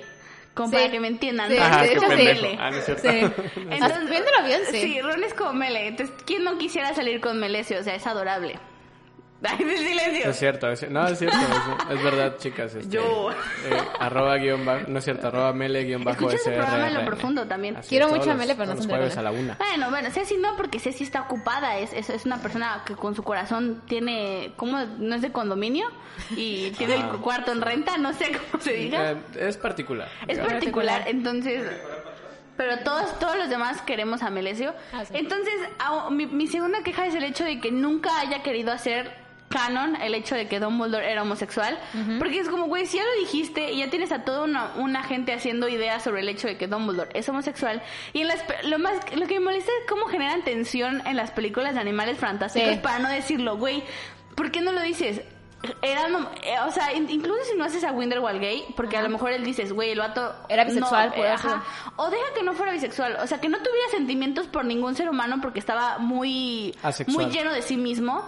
Como 0.60 0.70
Sí. 0.72 0.76
para 0.76 0.90
que 0.90 1.00
me 1.00 1.08
entiendan. 1.08 1.50
Sí, 1.50 1.56
¿no? 1.56 1.62
Ajá, 1.62 1.82
de 1.82 1.92
hecho, 1.92 2.00
sí. 2.00 2.56
Ah, 2.58 2.70
no 2.70 2.76
es 2.76 2.84
cierto. 2.84 3.02
Sí. 3.10 3.18
Entonces, 3.70 4.10
Viéndolo 4.10 4.42
bien, 4.44 4.60
sí. 4.70 4.80
Sí, 4.82 5.00
Ron 5.00 5.24
es 5.24 5.32
como 5.32 5.54
Mele. 5.54 5.86
Entonces, 5.88 6.14
¿quién 6.26 6.44
no 6.44 6.58
quisiera 6.58 6.94
salir 6.94 7.20
con 7.22 7.40
Melesio? 7.40 7.80
O 7.80 7.82
sea, 7.82 7.94
es 7.94 8.06
adorable. 8.06 8.58
Ay, 9.48 9.64
de 9.64 9.76
silencio. 9.78 10.30
Es 10.30 10.38
cierto, 10.38 10.70
es, 10.70 10.90
no, 10.90 11.06
es 11.08 11.18
cierto, 11.18 11.36
es, 11.38 11.96
es 11.96 12.04
verdad, 12.04 12.36
chicas. 12.38 12.74
Este, 12.74 12.94
Yo. 12.94 13.30
eh, 13.30 13.34
arroba 13.98 14.36
guion 14.36 14.64
bajo, 14.66 14.84
no 14.88 14.98
es 14.98 15.04
cierto, 15.04 15.28
arroba 15.28 15.52
mele 15.54 15.84
guion 15.84 16.04
bajo 16.04 16.28
Escucha 16.30 16.36
ese 16.36 16.50
programa 16.52 16.88
en 16.88 16.94
lo 16.94 17.04
profundo 17.06 17.46
también. 17.46 17.76
Así 17.76 17.88
Quiero 17.88 18.08
mucho 18.08 18.30
a 18.30 18.34
Mele, 18.34 18.54
pero 18.54 18.74
no 18.74 18.82
se 18.82 18.88
jueves 18.88 19.16
a 19.16 19.22
la 19.22 19.30
una. 19.30 19.54
Bueno, 19.56 19.88
bueno, 19.90 20.10
Ceci 20.10 20.36
no, 20.36 20.56
porque 20.56 20.78
Ceci 20.78 21.04
está 21.04 21.22
ocupada. 21.22 21.78
Es, 21.78 21.92
es, 21.94 22.10
es 22.10 22.26
una 22.26 22.42
persona 22.42 22.82
que 22.84 22.94
con 22.94 23.14
su 23.14 23.22
corazón 23.22 23.82
tiene, 23.86 24.52
¿cómo? 24.56 24.78
No 24.98 25.14
es 25.14 25.22
de 25.22 25.32
condominio 25.32 25.88
y 26.36 26.70
tiene 26.72 26.96
el 26.96 27.02
Ajá. 27.02 27.18
cuarto 27.18 27.52
en 27.52 27.62
renta, 27.62 27.96
no 27.96 28.12
sé 28.12 28.32
cómo 28.50 28.62
se 28.62 28.72
diga. 28.74 29.12
Eh, 29.12 29.16
es 29.38 29.56
particular. 29.56 30.08
Es 30.22 30.36
digamos. 30.36 30.52
particular, 30.52 31.04
entonces... 31.06 31.64
Pero 32.56 32.78
todos, 32.80 33.18
todos 33.18 33.36
los 33.36 33.48
demás 33.48 33.80
queremos 33.80 34.22
a 34.22 34.28
Melesio. 34.28 34.74
Ah, 34.92 35.02
sí. 35.06 35.14
Entonces, 35.16 35.54
a- 35.78 36.10
mi, 36.10 36.26
mi 36.26 36.46
segunda 36.46 36.82
queja 36.82 37.06
es 37.06 37.14
el 37.14 37.24
hecho 37.24 37.42
de 37.44 37.58
que 37.58 37.72
nunca 37.72 38.20
haya 38.20 38.42
querido 38.42 38.70
hacer 38.70 39.10
canon 39.50 39.96
el 39.96 40.14
hecho 40.14 40.36
de 40.36 40.46
que 40.46 40.60
Dumbledore 40.60 41.10
era 41.10 41.22
homosexual. 41.22 41.78
Porque 42.18 42.38
es 42.38 42.48
como, 42.48 42.66
güey, 42.66 42.86
si 42.86 42.96
ya 42.98 43.02
lo 43.04 43.20
dijiste 43.20 43.72
y 43.72 43.78
ya 43.80 43.90
tienes 43.90 44.12
a 44.12 44.24
toda 44.24 44.42
una, 44.44 44.72
una 44.76 45.02
gente 45.02 45.32
haciendo 45.32 45.68
ideas 45.68 46.02
sobre 46.04 46.20
el 46.20 46.28
hecho 46.28 46.46
de 46.46 46.56
que 46.56 46.68
Dumbledore 46.68 47.10
es 47.14 47.28
homosexual. 47.28 47.82
Y 48.12 48.20
en 48.22 48.28
las, 48.28 48.42
lo 48.64 48.78
más, 48.78 48.94
lo 49.14 49.26
que 49.26 49.34
me 49.40 49.46
molesta 49.46 49.72
es 49.82 49.90
cómo 49.90 50.06
generan 50.06 50.42
tensión 50.44 51.02
en 51.04 51.16
las 51.16 51.32
películas 51.32 51.74
de 51.74 51.80
animales 51.80 52.16
fantásticos 52.18 52.70
Sí. 52.74 52.80
para 52.80 53.00
no 53.00 53.08
decirlo, 53.10 53.56
güey. 53.58 53.82
¿Por 54.36 54.50
qué 54.52 54.60
no 54.60 54.70
lo 54.72 54.80
dices? 54.82 55.20
Era, 55.82 56.08
no- 56.08 56.30
eh, 56.42 56.54
o 56.66 56.70
sea, 56.70 56.94
in- 56.94 57.10
incluso 57.10 57.42
si 57.50 57.56
no 57.58 57.64
haces 57.64 57.82
a 57.84 57.90
Winderwall 57.92 58.38
gay, 58.38 58.64
porque 58.76 58.96
a 58.96 59.02
lo 59.02 59.08
mejor 59.10 59.32
él 59.32 59.44
dices, 59.44 59.72
güey, 59.72 59.90
el 59.90 59.98
vato... 59.98 60.32
Era 60.48 60.64
bisexual, 60.64 61.12
no, 61.14 61.24
eh, 61.24 61.28
ajá. 61.28 61.62
O 61.96 62.08
deja 62.08 62.22
que 62.34 62.42
no 62.44 62.54
fuera 62.54 62.72
bisexual, 62.72 63.16
o 63.20 63.26
sea, 63.26 63.40
que 63.40 63.48
no 63.50 63.58
tuviera 63.58 63.88
sentimientos 63.90 64.46
por 64.46 64.64
ningún 64.64 64.94
ser 64.94 65.10
humano 65.10 65.38
porque 65.42 65.58
estaba 65.58 65.98
muy... 65.98 66.74
Asexual. 66.82 67.26
Muy 67.26 67.34
lleno 67.34 67.52
de 67.52 67.60
sí 67.60 67.76
mismo, 67.76 68.24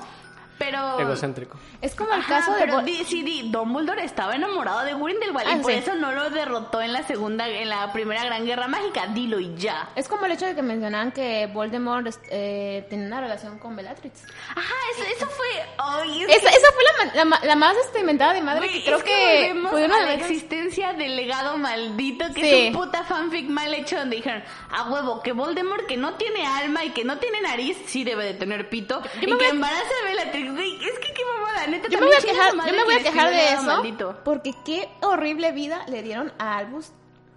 pero... 0.64 1.00
Egocéntrico. 1.00 1.58
Es 1.80 1.94
como 1.94 2.12
el 2.12 2.20
Ajá, 2.20 2.28
caso 2.40 2.52
de... 2.54 2.60
pero 2.60 2.80
di- 2.82 3.04
sí, 3.04 3.22
di, 3.22 3.50
Dumbledore 3.50 4.04
estaba 4.04 4.34
enamorado 4.34 4.84
de 4.84 4.94
Grindelwald 4.94 5.48
Ah, 5.48 5.56
y 5.56 5.60
por 5.60 5.72
sí. 5.72 5.78
eso 5.78 5.94
no 5.96 6.12
lo 6.12 6.30
derrotó 6.30 6.80
en 6.80 6.92
la 6.92 7.02
segunda, 7.02 7.48
en 7.48 7.68
la 7.68 7.92
primera 7.92 8.24
Gran 8.24 8.44
Guerra 8.46 8.68
Mágica. 8.68 9.06
Dilo 9.08 9.40
y 9.40 9.54
ya. 9.56 9.90
Es 9.96 10.08
como 10.08 10.26
el 10.26 10.32
hecho 10.32 10.46
de 10.46 10.54
que 10.54 10.62
mencionaban 10.62 11.10
que 11.12 11.48
Voldemort 11.52 12.06
eh, 12.30 12.86
tenía 12.88 13.06
una 13.06 13.20
relación 13.20 13.58
con 13.58 13.74
Bellatrix. 13.74 14.22
Ajá, 14.54 14.74
eso, 14.94 15.04
eso 15.16 15.26
fue. 15.28 15.46
ay, 15.78 16.22
es 16.24 16.36
Esa, 16.36 16.50
que- 16.50 16.56
esa 16.56 16.68
fue 16.72 17.44
la, 17.46 17.56
más 17.56 17.76
este, 17.84 18.00
inventada 18.00 18.32
de 18.34 18.42
madre 18.42 18.68
que 18.68 18.84
creo 18.84 18.98
es 18.98 19.04
que, 19.04 19.54
pudieron 19.70 19.96
a 19.96 20.04
la 20.04 20.14
existencia 20.14 20.92
del 20.92 21.16
legado 21.16 21.56
maldito 21.58 22.26
que 22.34 22.40
Sí. 22.42 22.50
es 22.50 22.66
un 22.68 22.72
puta 22.82 23.04
fanfic 23.04 23.48
mal 23.48 23.72
hecho 23.74 23.96
donde 23.98 24.16
dijeron 24.16 24.42
a 24.70 24.90
huevo 24.90 25.22
que 25.22 25.32
Voldemort 25.32 25.86
que 25.86 25.96
no 25.96 26.14
tiene 26.14 26.46
alma 26.46 26.84
y 26.84 26.90
que 26.90 27.04
no 27.04 27.18
tiene 27.18 27.40
nariz 27.40 27.76
sí 27.86 28.04
debe 28.04 28.24
de 28.24 28.34
tener 28.34 28.68
pito 28.68 29.02
Yo 29.20 29.34
y 29.34 29.38
que 29.38 29.48
embaraza 29.48 29.82
a 30.02 30.08
Bellatrix 30.08 30.51
güey 30.52 30.84
es 30.84 30.98
que 30.98 31.12
qué 31.12 31.22
mamada 31.24 31.66
neta 31.66 31.88
Yo 31.88 31.98
me 31.98 32.06
voy 32.06 32.14
a 32.14 32.20
quejar, 32.20 32.52
yo 32.54 32.72
me 32.72 32.84
voy 32.84 32.94
a 32.94 33.02
quejar 33.02 33.30
de 33.30 33.52
eso 33.52 33.62
maldito. 33.62 34.20
porque 34.24 34.54
qué 34.64 34.88
horrible 35.02 35.52
vida 35.52 35.84
le 35.88 36.02
dieron 36.02 36.32
a 36.38 36.58
Albus 36.58 36.92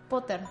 Potter. 0.09 0.41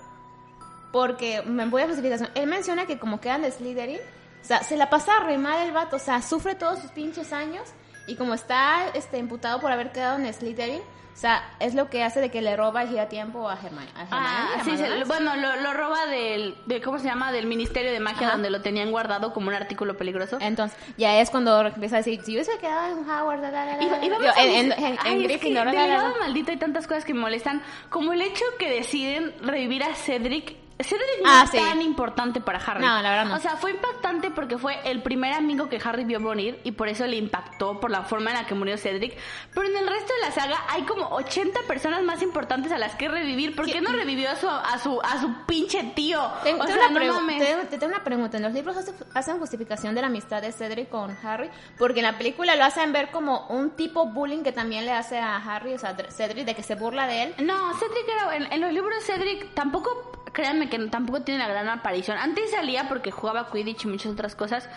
Porque 0.93 1.43
me 1.43 1.67
voy 1.67 1.83
a 1.83 1.87
justificación. 1.87 2.31
Él 2.35 2.47
menciona 2.47 2.87
que 2.87 2.99
como 2.99 3.21
quedan 3.21 3.43
de 3.43 3.51
Slytherin, 3.51 3.99
o 3.99 4.45
sea, 4.45 4.62
se 4.62 4.77
la 4.77 4.91
pasa 4.91 5.21
re 5.21 5.39
mal 5.39 5.67
el 5.67 5.73
vato, 5.73 5.97
o 5.97 5.99
sea, 5.99 6.23
sufre 6.23 6.55
todos 6.55 6.79
sus 6.81 6.91
pinches 6.91 7.33
años 7.33 7.69
y 8.07 8.17
como 8.17 8.35
está 8.35 8.89
este 8.95 9.19
imputado 9.19 9.61
por 9.61 9.73
haber 9.73 9.91
quedado 9.91 10.19
en 10.19 10.33
Slytherin, 10.33 10.83
o 11.15 11.17
sea, 11.17 11.49
es 11.61 11.75
lo 11.77 11.89
que 11.89 12.03
hace 12.03 12.21
de 12.21 12.31
que 12.31 12.43
le 12.43 12.57
roba 12.57 12.83
el 12.83 12.89
giratiempo 12.89 13.49
a 13.49 13.55
Hermione. 13.55 13.87
A 13.95 14.07
Ah, 14.11 14.49
Hermione, 14.59 14.83
a 14.83 14.87
sí, 14.89 14.95
sí, 14.99 15.03
bueno, 15.07 15.37
lo, 15.37 15.57
lo 15.62 15.73
roba 15.73 16.07
del, 16.07 16.57
de, 16.67 16.81
¿cómo 16.83 16.99
se 16.99 17.05
llama? 17.07 17.31
Del 17.31 17.47
Ministerio 17.47 17.93
de 17.93 18.01
Magia, 18.01 18.27
Ajá. 18.27 18.33
donde 18.33 18.51
lo 18.51 18.61
tenían 18.62 18.91
guardado 18.91 19.33
como 19.33 19.49
un 19.49 19.55
artículo 19.55 19.97
peligroso. 19.97 20.39
Entonces, 20.41 20.77
ya 20.99 21.21
es 21.21 21.31
cuando 21.31 21.61
empieza 21.67 21.97
a 21.97 21.99
decir, 21.99 22.21
si 22.23 22.33
yo 22.33 22.39
hubiese 22.43 22.59
quedado 22.59 22.99
en 22.99 23.09
Howard, 23.09 23.41
la, 23.41 23.51
la, 23.51 23.65
la, 23.77 23.83
Y, 23.83 23.89
la, 23.89 24.05
y 24.05 24.09
la". 24.09 24.19
vamos 24.19 24.35
Digo, 24.35 24.35
a 24.37 24.43
en, 24.59 24.73
en, 24.73 24.99
Ay, 25.05 25.12
en 25.15 25.21
es 25.23 25.29
Gryffindor, 25.29 25.71
que 25.71 25.77
la. 25.77 25.87
legado 25.87 26.15
maldito 26.19 26.51
hay 26.51 26.57
tantas 26.59 26.87
cosas 26.89 27.05
que 27.05 27.15
me 27.15 27.21
molestan, 27.21 27.62
como 27.91 28.12
el 28.12 28.21
hecho 28.21 28.45
que 28.59 28.69
deciden 28.69 29.33
revivir 29.41 29.85
a 29.85 29.95
Cedric. 29.95 30.57
Cedric 30.81 31.22
no 31.22 31.31
Ah, 31.31 31.43
es 31.45 31.51
sí. 31.51 31.57
tan 31.59 31.81
importante 31.83 32.41
para 32.41 32.59
Harry. 32.59 32.81
No, 32.85 33.01
la 33.01 33.11
verdad 33.11 33.25
no. 33.27 33.37
O 33.37 33.39
sea, 33.39 33.57
fue 33.57 33.70
impactante 33.70 34.31
porque 34.33 34.59
fue 34.59 34.79
el 34.91 35.03
primer 35.03 35.33
amigo 35.33 35.68
que 35.68 35.81
Harry 35.85 36.05
vio 36.05 36.18
morir 36.18 36.61
y 36.64 36.72
por 36.72 36.89
eso 36.89 37.07
le 37.07 37.16
impactó 37.16 37.79
por 37.79 37.91
la 37.93 38.03
forma 38.03 38.31
en 38.33 38.39
la 38.39 38.47
que 38.47 38.55
murió 38.57 38.77
Cedric. 38.77 39.16
Pero 39.55 39.68
en 39.68 39.77
el 39.77 39.87
resto 39.87 40.12
de 40.14 40.20
la 40.27 40.33
saga 40.33 40.64
hay 40.68 40.83
como 40.83 41.07
80 41.11 41.61
personas 41.68 42.03
más 42.03 42.22
importantes 42.22 42.72
a 42.72 42.79
las 42.79 42.97
que 42.97 43.09
revivir. 43.09 43.55
¿Por 43.55 43.66
qué 43.66 43.81
no 43.81 43.93
revivió 43.93 44.31
a 44.31 44.37
su, 44.37 44.49
a 44.49 44.79
su, 44.79 45.01
a 45.03 45.20
su 45.20 45.33
pinche 45.47 45.93
tío? 45.95 46.20
Tengo, 46.43 46.64
o 46.64 46.66
sea, 46.66 46.89
una 46.91 47.01
no 47.05 47.14
mames. 47.20 47.39
tengo- 47.47 47.62
te 47.68 47.79
tengo 47.79 47.95
una 47.95 48.03
pregunta. 48.03 48.37
En 48.39 48.43
los 48.43 48.53
libros 48.53 48.77
hace- 48.77 48.95
hacen 49.14 49.39
justificación 49.39 49.95
de 49.95 50.01
la 50.01 50.09
amistad 50.09 50.43
de 50.43 50.51
Cedric 50.51 50.89
con 50.89 51.16
Harry, 51.22 51.51
porque 51.79 52.01
en 52.01 52.07
la 52.07 52.18
película 52.18 52.57
lo 52.57 52.64
hacen 52.64 52.93
ver 52.93 53.11
como 53.12 53.47
un 53.47 53.70
tipo 53.70 54.07
bullying 54.07 54.43
que 54.43 54.51
también 54.53 54.85
le 54.87 54.93
hace 54.93 55.18
a 55.18 55.37
Harry, 55.37 55.75
o 55.75 55.79
sea, 55.79 55.97
Dr- 55.97 56.11
Cedric, 56.11 56.45
de 56.47 56.55
que 56.57 56.62
se 56.64 56.75
burla 56.75 57.07
de 57.07 57.22
él. 57.22 57.35
No, 57.45 57.72
Cedric 57.75 58.09
era. 58.09 58.37
En, 58.37 58.53
en 58.53 58.61
los 58.61 58.72
libros, 58.72 59.05
Cedric 59.05 59.55
tampoco. 59.55 60.24
Créanme 60.35 60.68
que 60.68 60.78
tampoco 60.89 61.22
tiene 61.22 61.41
la 61.41 61.49
gran 61.49 61.68
aparición. 61.70 62.18
Antes 62.18 62.51
salía 62.51 62.89
porque 62.89 63.11
jugaba 63.11 63.51
Quidditch 63.51 63.85
y 63.85 63.89
muchas 63.89 64.12
otras 64.12 64.35
cosas. 64.35 64.68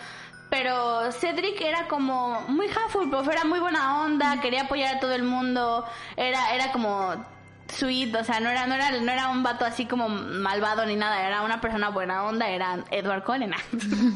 Pero 0.48 1.12
Cedric 1.12 1.60
era 1.60 1.88
como 1.88 2.40
muy 2.48 2.68
Hufflepuff, 2.68 3.28
era 3.28 3.44
muy 3.44 3.60
buena 3.60 4.02
onda, 4.02 4.40
quería 4.40 4.62
apoyar 4.62 4.96
a 4.96 5.00
todo 5.00 5.12
el 5.12 5.22
mundo, 5.22 5.84
era, 6.16 6.54
era 6.54 6.72
como 6.72 7.22
sweet, 7.72 8.14
o 8.14 8.24
sea, 8.24 8.40
no 8.40 8.50
era, 8.50 8.66
no 8.66 8.74
era, 8.74 8.90
no 8.90 9.12
era 9.12 9.28
un 9.28 9.42
vato 9.42 9.64
así 9.64 9.86
como 9.86 10.08
malvado 10.08 10.84
ni 10.86 10.96
nada, 10.96 11.26
era 11.26 11.42
una 11.42 11.60
persona 11.60 11.90
buena 11.90 12.24
onda, 12.24 12.48
era 12.48 12.78
Edward 12.90 13.24
Cullen. 13.24 13.52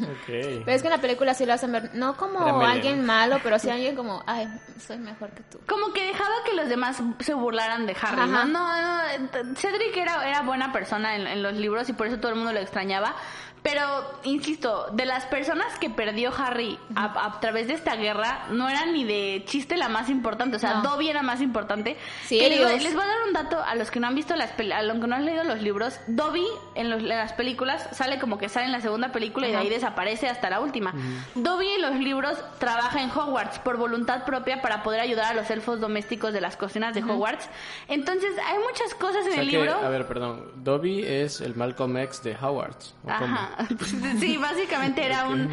Ok. 0.02 0.26
Pero 0.26 0.70
es 0.70 0.82
que 0.82 0.88
en 0.88 0.94
la 0.94 1.00
película 1.00 1.34
sí 1.34 1.46
lo 1.46 1.52
hacen 1.52 1.72
ver, 1.72 1.90
no 1.94 2.16
como 2.16 2.60
alguien 2.64 3.04
malo, 3.04 3.38
pero 3.42 3.58
sí 3.58 3.70
alguien 3.70 3.96
como, 3.96 4.22
ay, 4.26 4.48
soy 4.84 4.98
mejor 4.98 5.30
que 5.30 5.42
tú. 5.44 5.58
como 5.66 5.92
que 5.92 6.06
dejaba 6.06 6.34
que 6.44 6.54
los 6.54 6.68
demás 6.68 7.02
se 7.20 7.34
burlaran 7.34 7.86
de 7.86 7.96
Harry, 8.00 8.20
Ajá. 8.20 8.44
¿no? 8.44 8.46
No, 8.46 8.82
no, 8.82 9.56
Cedric 9.56 9.96
era, 9.96 10.28
era 10.28 10.42
buena 10.42 10.72
persona 10.72 11.16
en, 11.16 11.26
en 11.26 11.42
los 11.42 11.54
libros 11.54 11.88
y 11.88 11.92
por 11.92 12.06
eso 12.06 12.18
todo 12.18 12.30
el 12.30 12.36
mundo 12.36 12.52
lo 12.52 12.60
extrañaba. 12.60 13.14
Pero, 13.62 13.82
insisto, 14.24 14.86
de 14.92 15.04
las 15.06 15.24
personas 15.26 15.78
que 15.78 15.88
perdió 15.88 16.32
Harry 16.36 16.78
a, 16.96 17.26
a 17.26 17.38
través 17.40 17.68
de 17.68 17.74
esta 17.74 17.94
guerra, 17.94 18.46
no 18.50 18.68
era 18.68 18.86
ni 18.86 19.04
de 19.04 19.44
chiste 19.46 19.76
la 19.76 19.88
más 19.88 20.08
importante. 20.08 20.56
O 20.56 20.58
sea, 20.58 20.74
No. 20.74 20.82
Dobby 20.82 21.08
era 21.08 21.22
más 21.22 21.40
importante. 21.40 21.96
Sí, 22.26 22.38
Que 22.40 22.48
les, 22.48 22.58
digo, 22.58 22.68
les 22.70 22.92
voy 22.94 23.04
a 23.04 23.06
dar 23.06 23.22
un 23.26 23.32
dato 23.32 23.62
a 23.62 23.74
los 23.76 23.90
que 23.92 24.00
no 24.00 24.08
han 24.08 24.14
visto 24.16 24.34
las 24.34 24.50
a 24.58 24.82
los 24.82 24.98
que 24.98 25.06
no 25.06 25.14
han 25.14 25.24
leído 25.24 25.44
los 25.44 25.62
libros. 25.62 26.00
Dobby 26.08 26.44
en, 26.74 26.90
los- 26.90 27.00
en 27.02 27.08
las 27.08 27.32
películas 27.34 27.88
sale 27.92 28.18
como 28.18 28.36
que 28.36 28.48
sale 28.48 28.66
en 28.66 28.72
la 28.72 28.80
segunda 28.80 29.12
película 29.12 29.46
y 29.46 29.52
de 29.52 29.56
ahí 29.58 29.68
desaparece 29.68 30.28
hasta 30.28 30.50
la 30.50 30.60
última. 30.60 30.92
Dobby 31.36 31.68
en 31.68 31.82
los 31.82 31.94
libros 31.96 32.38
trabaja 32.58 33.00
en 33.00 33.10
Hogwarts 33.10 33.60
por 33.60 33.76
voluntad 33.76 34.24
propia 34.24 34.60
para 34.60 34.82
poder 34.82 35.00
ayudar 35.00 35.26
a 35.26 35.34
los 35.34 35.48
elfos 35.50 35.78
domésticos 35.80 36.32
de 36.32 36.40
las 36.40 36.56
cocinas 36.56 36.94
de 36.94 37.02
Hogwarts. 37.04 37.48
Entonces, 37.88 38.30
hay 38.44 38.58
muchas 38.58 38.94
cosas 38.94 39.24
en 39.26 39.30
O 39.30 39.34
sea 39.34 39.42
el 39.42 39.50
que, 39.50 39.56
libro. 39.58 39.74
a 39.74 39.88
ver, 39.88 40.06
perdón. 40.08 40.50
Dobby 40.56 41.04
es 41.04 41.40
el 41.40 41.54
Malcolm 41.54 41.96
X 41.98 42.22
de 42.24 42.36
Howard. 42.40 42.74
¿o 43.04 43.08
cómo? 43.18 43.34
Ajá. 43.36 43.48
Sí, 44.20 44.36
básicamente 44.36 45.04
era 45.04 45.26
un... 45.26 45.48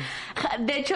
De 0.59 0.77
hecho, 0.77 0.95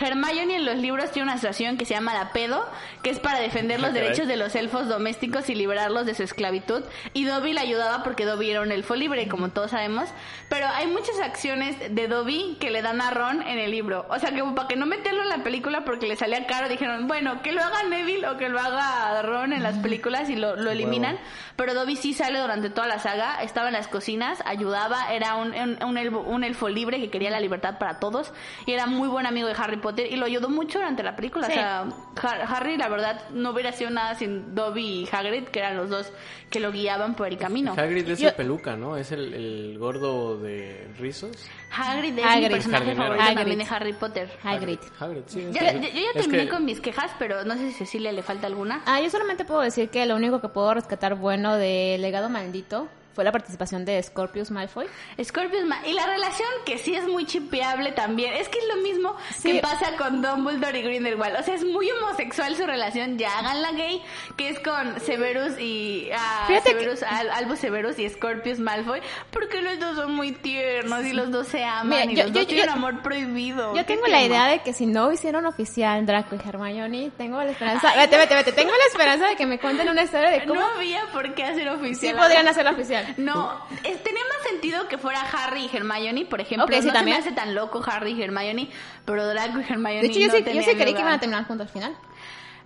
Hermione 0.00 0.56
en 0.56 0.64
los 0.64 0.76
libros 0.76 1.10
tiene 1.10 1.24
una 1.24 1.34
asociación 1.34 1.76
que 1.76 1.84
se 1.84 1.94
llama 1.94 2.14
la 2.14 2.32
pedo, 2.32 2.66
que 3.02 3.10
es 3.10 3.18
para 3.18 3.38
defender 3.40 3.80
los 3.80 3.90
Ah, 3.90 3.92
caray. 3.92 4.08
derechos 4.08 4.28
de 4.28 4.36
los 4.36 4.54
elfos 4.54 4.88
domésticos 4.88 5.48
y 5.50 5.54
liberarlos 5.54 6.06
de 6.06 6.14
su 6.14 6.22
esclavitud. 6.22 6.82
Y 7.12 7.24
Dobby 7.24 7.52
le 7.52 7.60
ayudaba 7.60 8.02
porque 8.02 8.24
Dobby 8.24 8.50
era 8.50 8.60
un 8.62 8.72
elfo 8.72 8.94
libre, 8.94 9.28
como 9.28 9.48
todos 9.50 9.72
sabemos. 9.72 10.08
Pero 10.48 10.66
hay 10.68 10.86
muchas 10.86 11.18
acciones 11.20 11.76
de 11.94 12.08
Dobby 12.08 12.56
que 12.60 12.70
le 12.70 12.82
dan 12.82 13.00
a 13.00 13.10
Ron 13.10 13.42
en 13.42 13.58
el 13.58 13.70
libro. 13.70 14.06
O 14.08 14.18
sea, 14.18 14.30
que 14.32 14.42
para 14.42 14.68
que 14.68 14.76
no 14.76 14.86
meterlo 14.86 15.22
en 15.22 15.28
la 15.28 15.42
película 15.42 15.84
porque 15.84 16.06
le 16.06 16.16
salía 16.16 16.46
caro, 16.46 16.68
dijeron, 16.68 17.06
bueno, 17.08 17.42
que 17.42 17.52
lo 17.52 17.62
haga 17.62 17.82
Neville 17.84 18.26
o 18.28 18.36
que 18.36 18.48
lo 18.48 18.58
haga 18.60 19.20
Ron 19.22 19.52
en 19.52 19.62
las 19.62 19.76
películas 19.78 20.28
y 20.30 20.36
lo, 20.36 20.56
lo 20.56 20.70
eliminan. 20.70 21.18
Pero 21.60 21.74
Dobby 21.74 21.94
sí 21.96 22.14
sale 22.14 22.38
durante 22.40 22.70
toda 22.70 22.88
la 22.88 22.98
saga, 22.98 23.42
estaba 23.42 23.66
en 23.68 23.74
las 23.74 23.86
cocinas, 23.86 24.42
ayudaba, 24.46 25.12
era 25.12 25.34
un, 25.36 25.52
un, 25.52 25.82
un 25.84 25.98
elfo, 25.98 26.20
un 26.20 26.42
elfo 26.42 26.70
libre 26.70 26.98
que 26.98 27.10
quería 27.10 27.28
la 27.28 27.38
libertad 27.38 27.76
para 27.78 27.98
todos 28.00 28.32
y 28.64 28.72
era 28.72 28.86
muy 28.86 29.08
buen 29.08 29.26
amigo 29.26 29.46
de 29.46 29.54
Harry 29.58 29.76
Potter 29.76 30.10
y 30.10 30.16
lo 30.16 30.24
ayudó 30.24 30.48
mucho 30.48 30.78
durante 30.78 31.02
la 31.02 31.14
película. 31.16 31.48
Sí. 31.48 31.52
O 31.52 31.56
sea, 31.56 31.84
Har- 32.16 32.46
Harry, 32.48 32.78
la 32.78 32.88
verdad, 32.88 33.28
no 33.34 33.50
hubiera 33.50 33.72
sido 33.72 33.90
nada 33.90 34.14
sin 34.14 34.54
Dobby 34.54 35.02
y 35.02 35.08
Hagrid, 35.12 35.48
que 35.48 35.58
eran 35.58 35.76
los 35.76 35.90
dos 35.90 36.10
que 36.48 36.60
lo 36.60 36.72
guiaban 36.72 37.14
por 37.14 37.28
el 37.28 37.36
camino. 37.36 37.74
Hagrid 37.76 38.08
es 38.08 38.20
Yo- 38.20 38.28
el 38.30 38.34
peluca, 38.36 38.76
¿no? 38.76 38.96
Es 38.96 39.12
el, 39.12 39.34
el 39.34 39.78
gordo 39.78 40.38
de 40.38 40.88
rizos. 40.98 41.46
Hagrid 41.72 42.18
es 42.18 42.24
Hagrid. 42.24 42.42
mi 42.42 42.48
personaje 42.50 42.84
Jardinero. 42.84 43.02
favorito 43.02 43.22
Hagrid. 43.24 43.38
también 43.38 43.58
de 43.58 43.74
Harry 43.74 43.92
Potter. 43.92 44.30
Hagrid. 44.42 44.78
Hagrid, 44.98 45.22
sí. 45.26 45.40
Yo, 45.52 45.60
yo- 45.60 45.80
yo 45.80 45.88
ya 46.12 46.12
terminé 46.20 46.44
que- 46.44 46.48
con 46.50 46.64
mis 46.64 46.80
quejas, 46.80 47.10
pero 47.18 47.44
no 47.44 47.54
sé 47.54 47.68
si 47.68 47.72
Cecilia 47.72 48.12
le 48.12 48.22
falta 48.22 48.46
alguna. 48.46 48.82
Ah, 48.86 49.00
yo 49.00 49.08
solamente 49.10 49.44
puedo 49.44 49.60
decir 49.60 49.88
que 49.88 50.04
lo 50.06 50.16
único 50.16 50.40
que 50.40 50.48
puedo 50.48 50.74
rescatar 50.74 51.14
bueno 51.14 51.56
de 51.56 51.96
Legado 52.00 52.28
Maldito 52.28 52.88
fue 53.20 53.24
la 53.26 53.32
participación 53.32 53.84
de 53.84 54.02
Scorpius 54.02 54.50
Malfoy. 54.50 54.86
Scorpius 55.22 55.66
Ma- 55.66 55.86
y 55.86 55.92
la 55.92 56.06
relación 56.06 56.48
que 56.64 56.78
sí 56.78 56.94
es 56.94 57.06
muy 57.06 57.26
chipeable 57.26 57.92
también. 57.92 58.32
Es 58.32 58.48
que 58.48 58.58
es 58.58 58.64
lo 58.74 58.76
mismo 58.76 59.14
Sí. 59.36 59.52
que 59.52 59.58
pasa 59.60 59.94
con 59.98 60.22
Dumbledore 60.22 60.78
y 60.78 60.82
Grindelwald. 60.82 61.36
O 61.38 61.42
sea, 61.42 61.54
es 61.54 61.62
muy 61.62 61.90
homosexual 61.90 62.56
su 62.56 62.64
relación. 62.64 63.18
Ya 63.18 63.38
háganla 63.38 63.72
gay, 63.72 64.00
que 64.38 64.48
es 64.48 64.58
con 64.60 64.98
Severus 65.02 65.58
y 65.60 66.08
ah, 66.16 66.44
Fíjate 66.46 66.70
que- 66.70 66.78
Severus, 66.80 67.02
Al- 67.02 67.28
Albus 67.30 67.58
Severus 67.58 67.98
y 67.98 68.08
Scorpius 68.08 68.58
Malfoy, 68.58 69.02
porque 69.30 69.60
los 69.60 69.78
dos 69.78 69.96
son 69.96 70.14
muy 70.14 70.32
tiernos 70.32 71.04
y 71.04 71.12
los 71.12 71.30
dos 71.30 71.46
se 71.48 71.62
aman 71.62 71.88
Mira, 71.90 72.04
y 72.06 72.16
yo- 72.16 72.22
los 72.22 72.32
yo- 72.32 72.38
dos 72.40 72.46
tienen 72.48 72.70
amor 72.70 73.02
prohibido. 73.02 73.76
Yo 73.76 73.84
tengo 73.84 74.06
la 74.06 74.22
idea 74.22 74.46
de 74.46 74.60
que 74.60 74.72
si 74.72 74.86
no 74.86 75.12
hicieron 75.12 75.44
oficial 75.44 76.06
Draco 76.06 76.36
y 76.36 76.48
Hermione, 76.48 77.10
tengo 77.18 77.36
la 77.42 77.50
esperanza, 77.50 77.92
vete, 77.96 78.16
vete, 78.16 78.34
vete, 78.34 78.52
tengo 78.52 78.70
la 78.72 78.84
esperanza 78.90 79.26
de 79.28 79.36
que 79.36 79.44
me 79.44 79.58
cuenten 79.58 79.90
una 79.90 80.04
historia 80.04 80.30
de 80.30 80.46
cómo 80.46 80.58
No 80.58 80.66
había 80.68 81.04
por 81.12 81.34
qué 81.34 81.44
hacer 81.44 81.64
sí 81.64 81.68
oficial. 81.68 82.16
podrían 82.16 82.48
hacerlo 82.48 82.70
oficial. 82.70 83.09
No, 83.16 83.52
es- 83.84 84.02
tenía 84.02 84.22
más 84.36 84.48
sentido 84.48 84.88
que 84.88 84.98
fuera 84.98 85.20
Harry 85.22 85.68
y 85.72 85.76
Hermione, 85.76 86.24
por 86.26 86.40
ejemplo. 86.40 86.64
Ok, 86.66 86.72
sí, 86.80 86.86
no 86.88 86.92
también. 86.92 87.16
se 87.18 87.22
me 87.22 87.28
hace 87.28 87.36
tan 87.36 87.54
loco 87.54 87.82
Harry 87.86 88.12
y 88.12 88.22
Hermione, 88.22 88.70
pero 89.04 89.26
Draco 89.26 89.60
y 89.60 89.62
Hermione 89.62 90.00
De 90.02 90.06
hecho, 90.08 90.18
yo 90.20 90.26
no 90.28 90.32
sí, 90.32 90.44
yo 90.44 90.62
sí 90.62 90.74
creí 90.76 90.94
que 90.94 91.00
iban 91.00 91.12
a 91.12 91.20
terminar 91.20 91.46
juntos 91.46 91.66
al 91.68 91.72
final. 91.72 91.96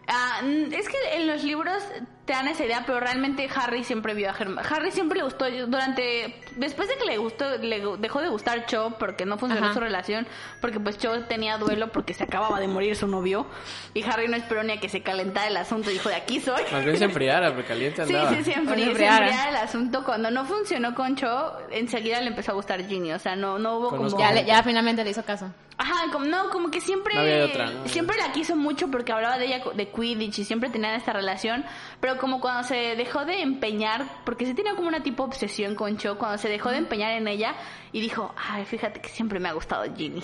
Ah, 0.07 0.41
mm, 0.43 0.73
es 0.73 0.89
que 0.89 0.97
en 1.15 1.27
los 1.27 1.43
libros 1.45 1.83
te 2.27 2.33
dan 2.33 2.49
esa 2.49 2.65
idea, 2.65 2.85
pero 2.87 3.01
realmente 3.01 3.47
Harry 3.55 3.85
siempre 3.85 4.15
vio 4.15 4.31
a 4.31 4.35
Hermione. 4.39 4.63
Harry 4.71 4.91
siempre 4.91 5.19
le 5.19 5.25
gustó 5.25 5.45
durante 5.67 6.41
después 6.57 6.89
de 6.89 6.97
que 6.97 7.05
le 7.05 7.19
gustó 7.19 7.59
le 7.59 7.83
dejó 7.99 8.21
de 8.23 8.29
gustar 8.29 8.65
Cho 8.67 8.97
porque 8.99 9.27
no 9.27 9.37
funcionó 9.37 9.67
Ajá. 9.67 9.75
su 9.75 9.81
relación, 9.81 10.27
porque 10.63 10.81
pues 10.81 10.97
Cho 10.99 11.23
tenía 11.25 11.59
duelo 11.59 11.89
porque 11.93 12.15
se 12.15 12.25
acababa 12.25 12.61
de 12.61 12.69
morir 12.69 12.97
su 12.97 13.07
novio 13.09 13.47
y 13.93 14.03
Harry 14.05 14.29
no 14.29 14.37
esperó 14.37 14.63
ni 14.63 14.73
a 14.73 14.81
que 14.81 14.89
se 14.89 15.03
calentara 15.03 15.49
el 15.49 15.57
asunto, 15.59 15.91
dijo, 15.91 16.09
"De 16.09 16.15
aquí 16.17 16.41
soy." 16.41 16.63
Más 16.73 16.85
bien 16.85 16.97
se 16.97 17.05
enfriara, 17.05 17.53
porque 17.53 17.69
caliente 17.69 18.03
Sí, 18.07 18.15
andaba. 18.15 18.37
sí, 18.37 18.45
siempre, 18.45 18.65
Cuando 18.65 18.85
se 18.85 18.91
enfriara. 18.91 19.27
enfriara 19.27 19.51
el 19.51 19.57
asunto. 19.57 20.05
Cuando 20.05 20.31
no 20.31 20.45
funcionó 20.47 20.95
con 20.95 21.17
Cho, 21.17 21.59
enseguida 21.71 22.21
le 22.23 22.29
empezó 22.29 22.53
a 22.53 22.55
gustar 22.55 22.83
Ginny. 22.87 23.13
O 23.13 23.19
sea, 23.19 23.37
no, 23.37 23.59
no 23.59 23.77
hubo 23.79 23.89
Conozco 23.91 24.17
como... 24.19 24.29
Ya, 24.29 24.35
le- 24.35 24.47
ya 24.47 24.63
finalmente 24.63 25.05
le 25.05 25.11
hizo 25.11 25.25
caso. 25.25 25.51
Ajá, 25.77 26.13
como, 26.13 26.25
no, 26.27 26.51
como 26.51 26.71
que 26.71 26.81
siempre... 26.81 27.15
No 27.15 27.21
había 27.21 27.37
de 27.37 27.45
otra, 27.45 27.71
¿no? 27.71 27.89
Siempre 27.89 28.17
la 28.17 28.33
quiso 28.33 28.55
mucho 28.55 28.91
porque 28.91 29.13
hablaba 29.13 29.39
de 29.39 29.47
ella 29.47 29.63
de 29.75 29.89
Quidditch 29.89 30.39
y 30.39 30.45
siempre 30.45 30.71
tenían 30.71 30.95
esta 30.95 31.13
relación. 31.13 31.65
Pero 32.01 32.17
como 32.19 32.41
cuando 32.41 32.63
se 32.63 32.95
dejó 32.97 33.25
de 33.25 33.43
empeñar, 33.43 34.07
porque 34.25 34.47
sí 34.47 34.55
tenía 34.55 34.77
como 34.77 34.89
una 34.89 35.03
tipo 35.03 35.25
obsesión 35.25 35.75
con 35.75 35.97
Cho, 35.97 36.17
cuando 36.17 36.39
se 36.39 36.49
dejó 36.49 36.71
de 36.71 36.77
empeñar 36.77 37.13
en 37.13 37.27
ella 37.27 37.55
y 37.93 38.01
dijo, 38.01 38.35
ay, 38.37 38.65
fíjate 38.65 39.01
que 39.01 39.09
siempre 39.09 39.41
me 39.41 39.49
ha 39.49 39.53
gustado 39.53 39.85
Ginny. 39.95 40.23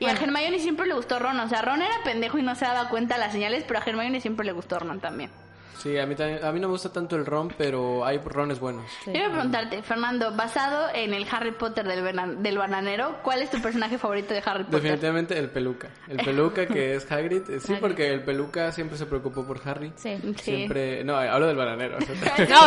Y 0.00 0.06
a 0.06 0.12
Hermione 0.12 0.58
siempre 0.58 0.86
le 0.86 0.94
gustó 0.94 1.18
Ron. 1.18 1.38
O 1.38 1.48
sea, 1.48 1.62
Ron 1.62 1.82
era 1.82 2.02
pendejo 2.04 2.38
y 2.38 2.42
no 2.42 2.54
se 2.54 2.64
daba 2.64 2.88
cuenta 2.88 3.14
de 3.14 3.20
las 3.20 3.32
señales, 3.32 3.64
pero 3.66 3.80
a 3.80 3.82
Hermione 3.84 4.20
siempre 4.20 4.44
le 4.44 4.52
gustó 4.52 4.78
Ron 4.78 5.00
también. 5.00 5.30
Sí, 5.78 5.98
a 5.98 6.06
mí, 6.06 6.14
también, 6.14 6.44
a 6.44 6.52
mí 6.52 6.60
no 6.60 6.68
me 6.68 6.72
gusta 6.72 6.92
tanto 6.92 7.16
el 7.16 7.26
ron, 7.26 7.52
pero 7.58 8.04
hay 8.04 8.18
rones 8.18 8.60
buenos. 8.60 8.84
Iba 9.06 9.26
a 9.26 9.30
preguntarte, 9.30 9.82
Fernando, 9.82 10.32
basado 10.36 10.88
en 10.94 11.12
el 11.12 11.26
Harry 11.30 11.52
Potter 11.52 11.86
del, 11.86 12.42
del 12.42 12.58
bananero, 12.58 13.18
¿cuál 13.22 13.42
es 13.42 13.50
tu 13.50 13.60
personaje 13.60 13.98
favorito 13.98 14.32
de 14.34 14.42
Harry 14.44 14.64
Potter? 14.64 14.80
Definitivamente 14.82 15.38
el 15.38 15.50
peluca. 15.50 15.88
El 16.08 16.18
peluca 16.18 16.66
que 16.66 16.94
es 16.94 17.10
Hagrid. 17.10 17.50
eh, 17.50 17.60
Sí, 17.60 17.74
porque 17.80 18.08
el 18.12 18.22
peluca 18.22 18.70
siempre 18.72 18.96
se 18.96 19.06
preocupó 19.06 19.44
por 19.46 19.60
Harry. 19.68 19.92
Sí. 19.96 20.16
Sí. 20.22 20.34
Siempre... 20.42 21.02
No, 21.04 21.16
hablo 21.16 21.46
del 21.48 21.56
bananero. 21.56 21.98
No, 21.98 22.60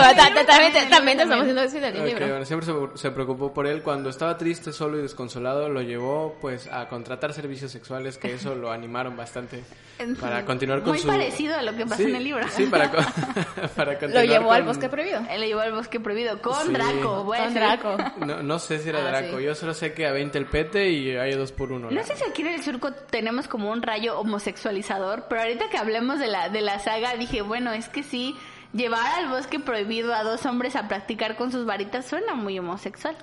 también, 0.89 1.19
estamos 1.19 1.41
haciendo 1.41 1.61
decir 1.61 1.81
del 1.81 1.97
Ok, 1.99 2.05
libro. 2.05 2.27
bueno, 2.27 2.45
siempre 2.45 2.65
se, 2.67 2.73
se 2.97 3.11
preocupó 3.11 3.53
por 3.53 3.67
él. 3.67 3.81
Cuando 3.81 4.09
estaba 4.09 4.37
triste, 4.37 4.73
solo 4.73 4.97
y 4.99 5.01
desconsolado, 5.01 5.69
lo 5.69 5.81
llevó 5.81 6.35
pues 6.41 6.67
a 6.71 6.87
contratar 6.87 7.33
servicios 7.33 7.71
sexuales, 7.71 8.17
que 8.17 8.33
eso 8.33 8.55
lo 8.55 8.71
animaron 8.71 9.15
bastante 9.15 9.63
para 10.19 10.43
continuar 10.45 10.81
con 10.81 10.89
Muy 10.89 10.99
su... 10.99 11.07
parecido 11.07 11.55
a 11.55 11.61
lo 11.61 11.75
que 11.75 11.83
pasó 11.85 11.95
Sí, 11.97 12.03
en 12.09 12.15
el 12.15 12.23
libro. 12.23 12.45
Sí, 12.49 12.65
para, 12.65 12.91
para 13.75 13.99
Lo 14.07 14.23
llevó 14.23 14.51
al 14.51 14.63
bosque 14.63 14.89
prohibido. 14.89 15.21
Él 15.29 15.41
le 15.41 15.47
llevó 15.47 15.61
al 15.61 15.71
bosque 15.73 15.99
prohibido 15.99 16.41
con 16.41 16.53
Sí. 16.67 16.73
Draco. 16.73 17.25
Con 17.25 17.37
decir. 17.37 17.53
Draco. 17.53 17.97
No, 18.25 18.43
no 18.43 18.59
sé 18.59 18.79
si 18.79 18.89
era 18.89 18.99
Ah, 18.99 19.07
Draco, 19.21 19.37
sí. 19.39 19.43
yo 19.45 19.55
solo 19.55 19.73
sé 19.73 19.93
que 19.93 20.05
a 20.07 20.11
20 20.11 20.37
el 20.37 20.45
pete 20.45 20.89
y 20.89 21.15
hay 21.15 21.33
dos 21.33 21.51
por 21.51 21.71
uno. 21.71 21.89
No 21.91 22.03
sé 22.03 22.15
si 22.15 22.23
aquí 22.23 22.41
en 22.41 22.49
el 22.49 22.63
surco 22.63 22.91
tenemos 22.93 23.47
como 23.47 23.71
un 23.71 23.81
rayo 23.81 24.19
homosexualizador, 24.19 25.25
pero 25.29 25.41
ahorita 25.41 25.69
que 25.69 25.77
hablemos 25.77 26.19
de 26.19 26.27
la, 26.27 26.49
de 26.49 26.61
la 26.61 26.79
saga, 26.79 27.15
dije, 27.15 27.41
bueno, 27.41 27.71
es 27.73 27.89
que 27.89 28.03
sí, 28.03 28.35
llevar 28.73 29.05
al 29.19 29.29
bosque 29.29 29.59
prohibido 29.59 30.13
a 30.13 30.23
dos 30.23 30.45
hombres 30.45 30.75
a 30.75 30.87
practicar 30.87 31.35
con 31.35 31.51
sus 31.51 31.65
varitas 31.65 32.05
suena 32.05 32.33
muy 32.35 32.57
homosexual. 32.59 33.15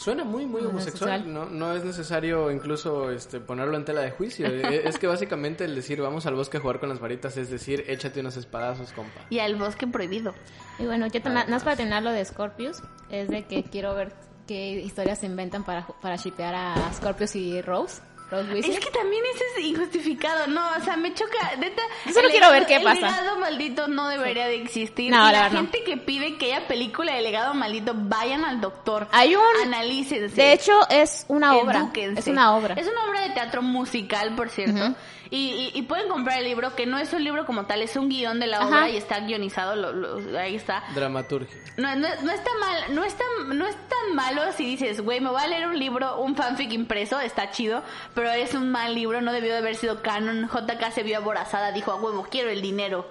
Suena 0.00 0.24
muy, 0.24 0.46
muy 0.46 0.62
homosexual. 0.62 1.30
No, 1.32 1.44
no 1.44 1.74
es 1.74 1.84
necesario 1.84 2.50
incluso 2.50 3.10
este, 3.10 3.38
ponerlo 3.38 3.76
en 3.76 3.84
tela 3.84 4.00
de 4.00 4.10
juicio. 4.10 4.46
E- 4.70 4.88
es 4.88 4.98
que 4.98 5.06
básicamente 5.06 5.64
el 5.64 5.74
decir 5.74 6.00
vamos 6.00 6.24
al 6.26 6.34
bosque 6.34 6.56
a 6.56 6.60
jugar 6.60 6.80
con 6.80 6.88
las 6.88 7.00
varitas 7.00 7.36
es 7.36 7.50
decir 7.50 7.84
échate 7.86 8.20
unos 8.20 8.36
espadazos, 8.38 8.92
compa. 8.92 9.20
Y 9.28 9.38
al 9.40 9.56
bosque 9.56 9.86
prohibido. 9.86 10.34
Y 10.78 10.86
bueno, 10.86 11.06
yo 11.08 11.20
tam- 11.20 11.46
más 11.48 11.62
para 11.62 11.76
terminar 11.76 12.02
lo 12.02 12.10
de 12.12 12.24
Scorpius, 12.24 12.82
es 13.10 13.28
de 13.28 13.44
que 13.44 13.62
quiero 13.64 13.94
ver 13.94 14.14
qué 14.46 14.70
historias 14.80 15.18
se 15.20 15.26
inventan 15.26 15.64
para, 15.64 15.86
para 16.00 16.16
shipear 16.16 16.54
a 16.54 16.92
Scorpius 16.94 17.36
y 17.36 17.60
Rose. 17.60 18.00
Es 18.32 18.78
que 18.78 18.90
también 18.90 19.22
eso 19.34 19.44
es 19.58 19.64
injustificado, 19.64 20.46
no, 20.46 20.62
o 20.78 20.84
sea, 20.84 20.96
me 20.96 21.12
choca, 21.14 21.56
neta. 21.58 21.82
Yo 22.06 22.12
solo 22.12 22.26
el 22.26 22.32
quiero 22.32 22.50
ver 22.50 22.66
qué 22.66 22.76
el 22.76 22.84
pasa. 22.84 23.00
legado 23.00 23.38
maldito 23.38 23.88
no 23.88 24.08
debería 24.08 24.46
de 24.46 24.56
existir. 24.62 25.10
No, 25.10 25.16
y 25.16 25.20
la 25.26 25.32
la 25.32 25.42
verdad 25.44 25.50
no. 25.52 25.58
gente 25.62 25.82
que 25.84 25.96
pide 25.96 26.38
que 26.38 26.54
haya 26.54 26.68
película 26.68 27.14
de 27.14 27.22
legado 27.22 27.54
maldito, 27.54 27.92
vayan 27.96 28.44
al 28.44 28.60
doctor. 28.60 29.08
Hay 29.10 29.34
un- 29.34 29.42
Analícense. 29.64 30.34
De 30.36 30.52
hecho, 30.52 30.78
es 30.90 31.24
una 31.28 31.56
obra. 31.56 31.78
Edúquense. 31.80 32.20
Es 32.20 32.26
una 32.28 32.54
obra. 32.54 32.74
Es 32.74 32.86
una 32.86 33.04
obra 33.08 33.22
de 33.22 33.30
teatro 33.30 33.62
musical, 33.62 34.34
por 34.36 34.48
cierto. 34.50 34.94
Y, 35.30 35.70
y, 35.74 35.78
y 35.78 35.82
pueden 35.82 36.08
comprar 36.08 36.38
el 36.38 36.44
libro, 36.44 36.74
que 36.74 36.86
no 36.86 36.98
es 36.98 37.12
un 37.12 37.22
libro 37.22 37.46
como 37.46 37.66
tal, 37.66 37.82
es 37.82 37.94
un 37.96 38.08
guion 38.08 38.40
de 38.40 38.46
la 38.48 38.58
Ajá. 38.58 38.66
obra 38.68 38.88
y 38.90 38.96
está 38.96 39.20
guionizado, 39.20 39.76
lo- 39.76 39.92
lo- 39.92 40.38
ahí 40.38 40.56
está. 40.56 40.82
Dramaturgia. 40.94 41.56
No, 41.76 41.94
no, 41.94 42.08
no 42.22 42.32
está 42.32 42.50
mal, 42.60 42.94
no 42.94 43.04
es 43.04 43.14
tan, 43.16 43.56
no 43.58 43.66
es 43.66 43.76
tan 43.88 44.14
malo 44.16 44.42
si 44.56 44.64
dices, 44.66 45.00
güey, 45.00 45.20
me 45.20 45.30
voy 45.30 45.40
a 45.40 45.46
leer 45.46 45.68
un 45.68 45.78
libro, 45.78 46.20
un 46.20 46.34
fanfic 46.34 46.72
impreso, 46.72 47.20
está 47.20 47.50
chido, 47.50 47.82
pero 48.14 48.30
es 48.30 48.54
un 48.54 48.70
mal 48.72 48.94
libro, 48.94 49.20
no 49.20 49.32
debió 49.32 49.52
de 49.52 49.58
haber 49.58 49.76
sido 49.76 50.02
canon. 50.02 50.48
JK 50.48 50.90
se 50.92 51.02
vio 51.04 51.18
aborazada, 51.18 51.70
dijo, 51.70 51.92
a 51.92 51.96
huevo, 51.96 52.26
quiero 52.28 52.50
el 52.50 52.60
dinero. 52.60 53.08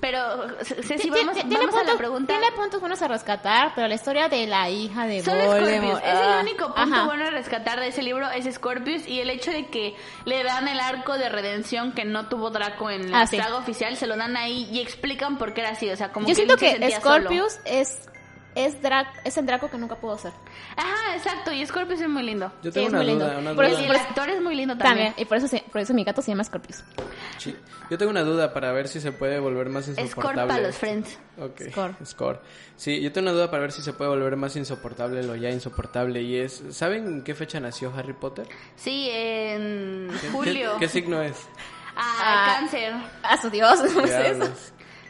Pero, 0.00 0.18
Ceci, 0.62 1.10
vamos, 1.10 1.36
a 1.36 1.84
la 1.84 1.96
pregunta. 1.96 2.32
tiene 2.32 2.50
puntos 2.52 2.80
buenos 2.80 3.02
a 3.02 3.08
rescatar, 3.08 3.72
pero 3.74 3.88
la 3.88 3.94
historia 3.94 4.28
de 4.28 4.46
la 4.46 4.70
hija 4.70 5.06
de 5.06 5.20
Voldemort... 5.22 5.66
Scorpius. 5.66 5.98
Es 5.98 6.04
ah, 6.04 6.34
el 6.40 6.46
único 6.46 6.66
punto 6.74 6.80
ajá. 6.94 7.04
bueno 7.04 7.26
a 7.26 7.30
rescatar 7.30 7.80
de 7.80 7.88
ese 7.88 8.02
libro, 8.02 8.30
es 8.30 8.52
Scorpius 8.54 9.06
y 9.06 9.20
el 9.20 9.28
hecho 9.28 9.50
de 9.50 9.66
que 9.66 9.96
le 10.24 10.42
dan 10.44 10.66
el 10.68 10.78
arco 10.80 11.18
de 11.18 11.28
redención 11.28 11.57
que 11.92 12.04
no 12.04 12.28
tuvo 12.28 12.50
Draco 12.50 12.90
en 12.90 13.10
la 13.10 13.20
Ah, 13.22 13.26
sí. 13.26 13.36
oficial, 13.58 13.96
se 13.96 14.06
lo 14.06 14.16
dan 14.16 14.36
ahí 14.36 14.68
y 14.72 14.80
explican 14.80 15.38
por 15.38 15.54
qué 15.54 15.60
era 15.62 15.70
así. 15.70 15.90
O 15.90 15.96
sea, 15.96 16.12
como 16.12 16.26
Yo 16.26 16.30
que 16.30 16.34
siento 16.36 16.54
él 16.54 16.60
se 16.60 16.66
que 16.66 16.70
sentía 16.78 17.00
solo. 17.00 17.16
Scorpius 17.30 17.58
es, 17.64 18.00
es, 18.66 18.80
Dra- 18.82 19.10
es 19.24 19.36
el 19.38 19.46
Draco 19.46 19.70
que 19.70 19.78
nunca 19.78 19.96
pudo 19.96 20.18
ser. 20.18 20.32
Ajá, 20.76 21.16
exacto, 21.16 21.52
y 21.52 21.64
Scorpius 21.66 22.00
es 22.00 22.08
muy 22.08 22.22
lindo. 22.22 22.52
Yo 22.62 22.70
Sí, 22.70 22.74
tengo 22.74 22.86
es 22.88 22.92
una 22.92 23.02
muy 23.02 23.06
lindo. 23.10 23.24
duda, 23.26 23.38
una 23.38 23.54
Por 23.54 23.64
Y 23.64 23.68
duda. 23.70 23.80
eso- 23.80 23.90
el 23.92 23.96
actor 23.96 24.28
es 24.30 24.40
muy 24.42 24.54
lindo 24.54 24.76
también. 24.76 25.08
También. 25.08 25.14
Y 25.16 25.24
por 25.26 25.36
eso, 25.38 25.48
se- 25.48 25.64
por 25.70 25.80
eso 25.80 25.94
mi 25.94 26.04
gato 26.04 26.22
se 26.22 26.30
llama 26.30 26.44
Scorpius. 26.44 26.82
Sí. 27.38 27.56
Yo 27.90 27.96
tengo 27.96 28.10
una 28.10 28.22
duda 28.22 28.52
para 28.52 28.70
ver 28.72 28.86
si 28.88 29.00
se 29.00 29.12
puede 29.12 29.38
volver 29.38 29.68
más 29.70 29.84
Score 29.86 30.00
insoportable. 30.02 30.46
para 30.46 30.60
los 30.66 30.76
friends. 30.76 31.18
Ok, 31.38 31.60
Score. 31.70 31.94
score. 32.04 32.40
Sí, 32.76 33.00
yo 33.00 33.10
tengo 33.12 33.26
una 33.30 33.32
duda 33.32 33.50
para 33.50 33.62
ver 33.62 33.72
si 33.72 33.80
se 33.82 33.92
puede 33.92 34.10
volver 34.10 34.36
más 34.36 34.54
insoportable 34.56 35.22
lo 35.22 35.34
ya 35.36 35.50
insoportable 35.50 36.20
y 36.22 36.36
es, 36.36 36.62
¿saben 36.70 37.06
en 37.06 37.22
qué 37.24 37.34
fecha 37.34 37.60
nació 37.60 37.92
Harry 37.96 38.12
Potter? 38.12 38.46
Sí, 38.76 39.08
en 39.10 40.10
¿Qué- 40.20 40.28
julio. 40.30 40.72
¿Qué, 40.74 40.80
qué 40.80 40.88
signo 40.88 41.22
es? 41.22 41.36
Ah, 41.96 42.16
Ah, 42.20 42.56
cáncer. 42.60 42.92
A 43.22 43.40
su 43.40 43.50
Dios, 43.50 43.78
¿no 43.94 44.04
es 44.04 44.10
eso? 44.10 44.52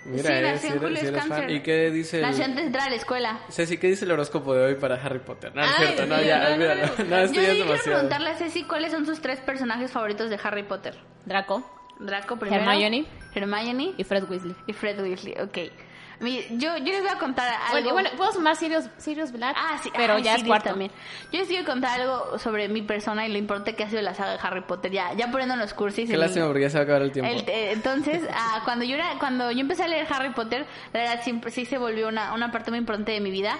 Mira, 0.04 0.22
Sí, 0.28 0.32
eh, 0.32 0.42
nació 0.42 0.58
si 0.60 0.66
en 0.66 0.72
eres, 0.72 0.82
julio, 0.82 0.96
es 0.96 1.02
eres 1.04 1.20
fan. 1.20 1.28
cáncer. 1.28 1.50
¿Y 1.50 1.62
qué 1.62 1.90
dice 1.90 2.16
el... 2.16 2.22
Nació 2.22 2.44
antes 2.44 2.56
de 2.60 2.66
entrar 2.66 2.86
a 2.86 2.90
la 2.90 2.96
escuela. 2.96 3.38
Ceci, 3.50 3.78
¿qué 3.78 3.88
dice 3.88 4.04
el 4.04 4.10
horóscopo 4.12 4.54
de 4.54 4.64
hoy 4.64 4.74
para 4.76 4.94
Harry 4.96 5.18
Potter? 5.18 5.54
No, 5.54 5.60
no 5.62 5.66
es 5.66 5.74
Ay, 5.78 5.86
cierto, 5.86 6.06
no, 6.06 6.22
ya, 6.22 6.38
no, 6.38 6.48
no, 6.48 6.54
olvídalo. 6.54 6.82
no. 6.98 7.04
No, 7.04 7.16
esto 7.18 7.34
Yo 7.34 7.42
ya 7.42 7.48
es 7.48 7.54
quiero 7.54 7.64
demasiado. 7.70 7.82
preguntarle 7.98 8.30
a 8.30 8.34
Ceci 8.36 8.62
cuáles 8.64 8.92
son 8.92 9.06
sus 9.06 9.20
tres 9.20 9.40
personajes 9.40 9.90
favoritos 9.90 10.30
de 10.30 10.38
Harry 10.42 10.62
Potter. 10.62 10.94
Draco 11.24 11.68
Draco 12.00 12.38
primero. 12.38 12.62
Hermione. 12.62 13.06
Hermione 13.34 13.92
y 13.96 14.04
Fred 14.04 14.24
Weasley. 14.30 14.54
y 14.66 14.72
Fred 14.72 15.00
Weasley. 15.00 15.34
Ok. 15.40 15.58
Mi- 16.20 16.42
Yo, 16.58 16.76
yo 16.78 16.84
les 16.84 17.00
voy 17.00 17.10
a 17.10 17.18
contar 17.18 17.48
algo. 17.48 17.70
Bueno, 17.72 17.92
bueno, 17.92 18.10
puedo 18.16 18.32
sumar 18.32 18.56
Sirius, 18.56 18.86
Sirius 18.96 19.30
Black, 19.30 19.56
Ah, 19.58 19.78
sí, 19.82 19.90
pero 19.94 20.14
ay, 20.14 20.22
ya 20.22 20.34
es 20.34 20.42
cuarto. 20.44 20.70
también. 20.70 20.90
Yo 21.32 21.38
les 21.38 21.48
quiero 21.48 21.64
contar 21.64 22.00
algo 22.00 22.38
sobre 22.38 22.68
mi 22.68 22.82
persona 22.82 23.26
y 23.26 23.30
lo 23.32 23.38
importante 23.38 23.76
que 23.76 23.84
ha 23.84 23.88
sido 23.90 24.02
la 24.02 24.14
saga 24.14 24.32
de 24.32 24.38
Harry 24.42 24.62
Potter. 24.62 24.90
Ya, 24.90 25.12
ya 25.14 25.30
poniendo 25.30 25.54
en 25.54 25.60
los 25.60 25.74
cursis. 25.74 26.10
Qué 26.10 26.16
lástima 26.16 26.46
porque 26.46 26.62
ya 26.62 26.70
se 26.70 26.76
va 26.78 26.80
a 26.80 26.84
acabar 26.84 27.02
el 27.02 27.12
tiempo. 27.12 27.30
el- 27.32 27.48
eh, 27.48 27.70
entonces, 27.72 28.22
ah, 28.34 28.62
cuando 28.64 28.84
yo 28.84 28.96
era, 28.96 29.10
cuando 29.20 29.50
yo 29.52 29.60
empecé 29.60 29.84
a 29.84 29.88
leer 29.88 30.06
Harry 30.10 30.30
Potter, 30.30 30.66
la 30.92 31.00
verdad 31.00 31.22
siempre 31.22 31.50
sí 31.52 31.64
se 31.64 31.78
volvió 31.78 32.08
una, 32.08 32.32
una 32.34 32.50
parte 32.50 32.70
muy 32.70 32.78
importante 32.78 33.12
de 33.12 33.20
mi 33.20 33.30
vida 33.30 33.56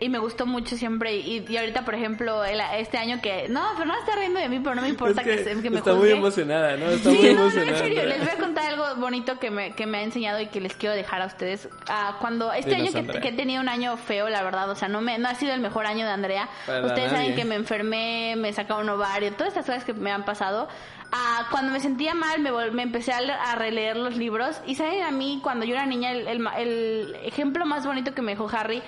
y 0.00 0.08
me 0.08 0.18
gustó 0.18 0.46
mucho 0.46 0.76
siempre. 0.76 1.16
Y, 1.16 1.44
y 1.48 1.56
ahorita, 1.56 1.84
por 1.84 1.94
ejemplo, 1.94 2.44
el- 2.44 2.60
este 2.78 2.98
año 2.98 3.20
que 3.22 3.48
no, 3.48 3.62
pero 3.74 3.86
no 3.86 3.98
está 3.98 4.16
riendo 4.16 4.40
de 4.40 4.48
mí, 4.48 4.58
pero 4.62 4.74
no 4.74 4.82
me 4.82 4.88
importa 4.88 5.20
Es 5.20 5.26
que 5.26 5.44
que, 5.54 5.62
que 5.62 5.70
me 5.70 5.78
está 5.78 5.94
muy 5.94 6.10
emocionada, 6.10 6.76
¿no? 6.76 6.86
Está 6.90 7.10
Sí, 7.10 7.16
muy 7.18 7.26
no, 7.28 7.34
no, 7.34 7.40
emocionada. 7.42 7.70
en 7.70 7.76
serio, 7.78 8.04
les 8.06 8.18
voy 8.20 8.28
a 8.28 8.36
contar 8.38 8.64
algo 8.72 8.84
bonito 8.96 9.38
que 9.38 9.50
me, 9.50 9.72
que 9.72 9.86
me 9.86 9.98
ha 9.98 10.02
enseñado 10.02 10.40
y 10.40 10.46
que 10.46 10.60
les 10.60 10.74
quiero 10.74 10.94
dejar 10.94 11.22
a 11.22 11.26
ustedes. 11.26 11.68
Ah, 11.88 12.16
cuando 12.20 12.52
este 12.52 12.74
Dinos, 12.74 12.94
año 12.94 13.12
que, 13.20 13.28
he 13.28 13.32
tenido 13.32 13.60
un 13.60 13.68
año 13.68 13.96
feo, 13.96 14.28
la 14.28 14.42
verdad, 14.42 14.70
o 14.70 14.74
sea, 14.74 14.88
no 14.88 15.00
me 15.00 15.18
no 15.18 15.28
ha 15.28 15.34
sido 15.34 15.52
el 15.52 15.60
mejor 15.60 15.86
año 15.86 16.06
de 16.06 16.12
Andrea. 16.12 16.48
Para 16.66 16.80
ustedes 16.86 17.12
nadie. 17.12 17.24
saben 17.24 17.36
que 17.36 17.44
me 17.44 17.54
enfermé, 17.56 18.34
me 18.36 18.52
sacaron 18.52 18.88
ovario, 18.88 19.32
todas 19.32 19.48
estas 19.48 19.66
cosas 19.66 19.84
que 19.84 19.92
me 19.92 20.10
han 20.10 20.24
pasado. 20.24 20.68
Ah, 21.12 21.48
cuando 21.50 21.72
me 21.72 21.80
sentía 21.80 22.14
mal, 22.14 22.38
me, 22.40 22.52
me 22.70 22.82
empecé 22.84 23.12
a, 23.12 23.18
a 23.18 23.56
releer 23.56 23.96
los 23.96 24.16
libros. 24.16 24.60
Y 24.66 24.76
saben, 24.76 25.02
a 25.02 25.10
mí, 25.10 25.40
cuando 25.42 25.66
yo 25.66 25.74
era 25.74 25.84
niña, 25.84 26.12
el, 26.12 26.28
el 26.28 26.46
el 26.56 27.16
ejemplo 27.24 27.66
más 27.66 27.84
bonito 27.84 28.14
que 28.14 28.22
me 28.22 28.32
dejó 28.32 28.48
Harry 28.52 28.80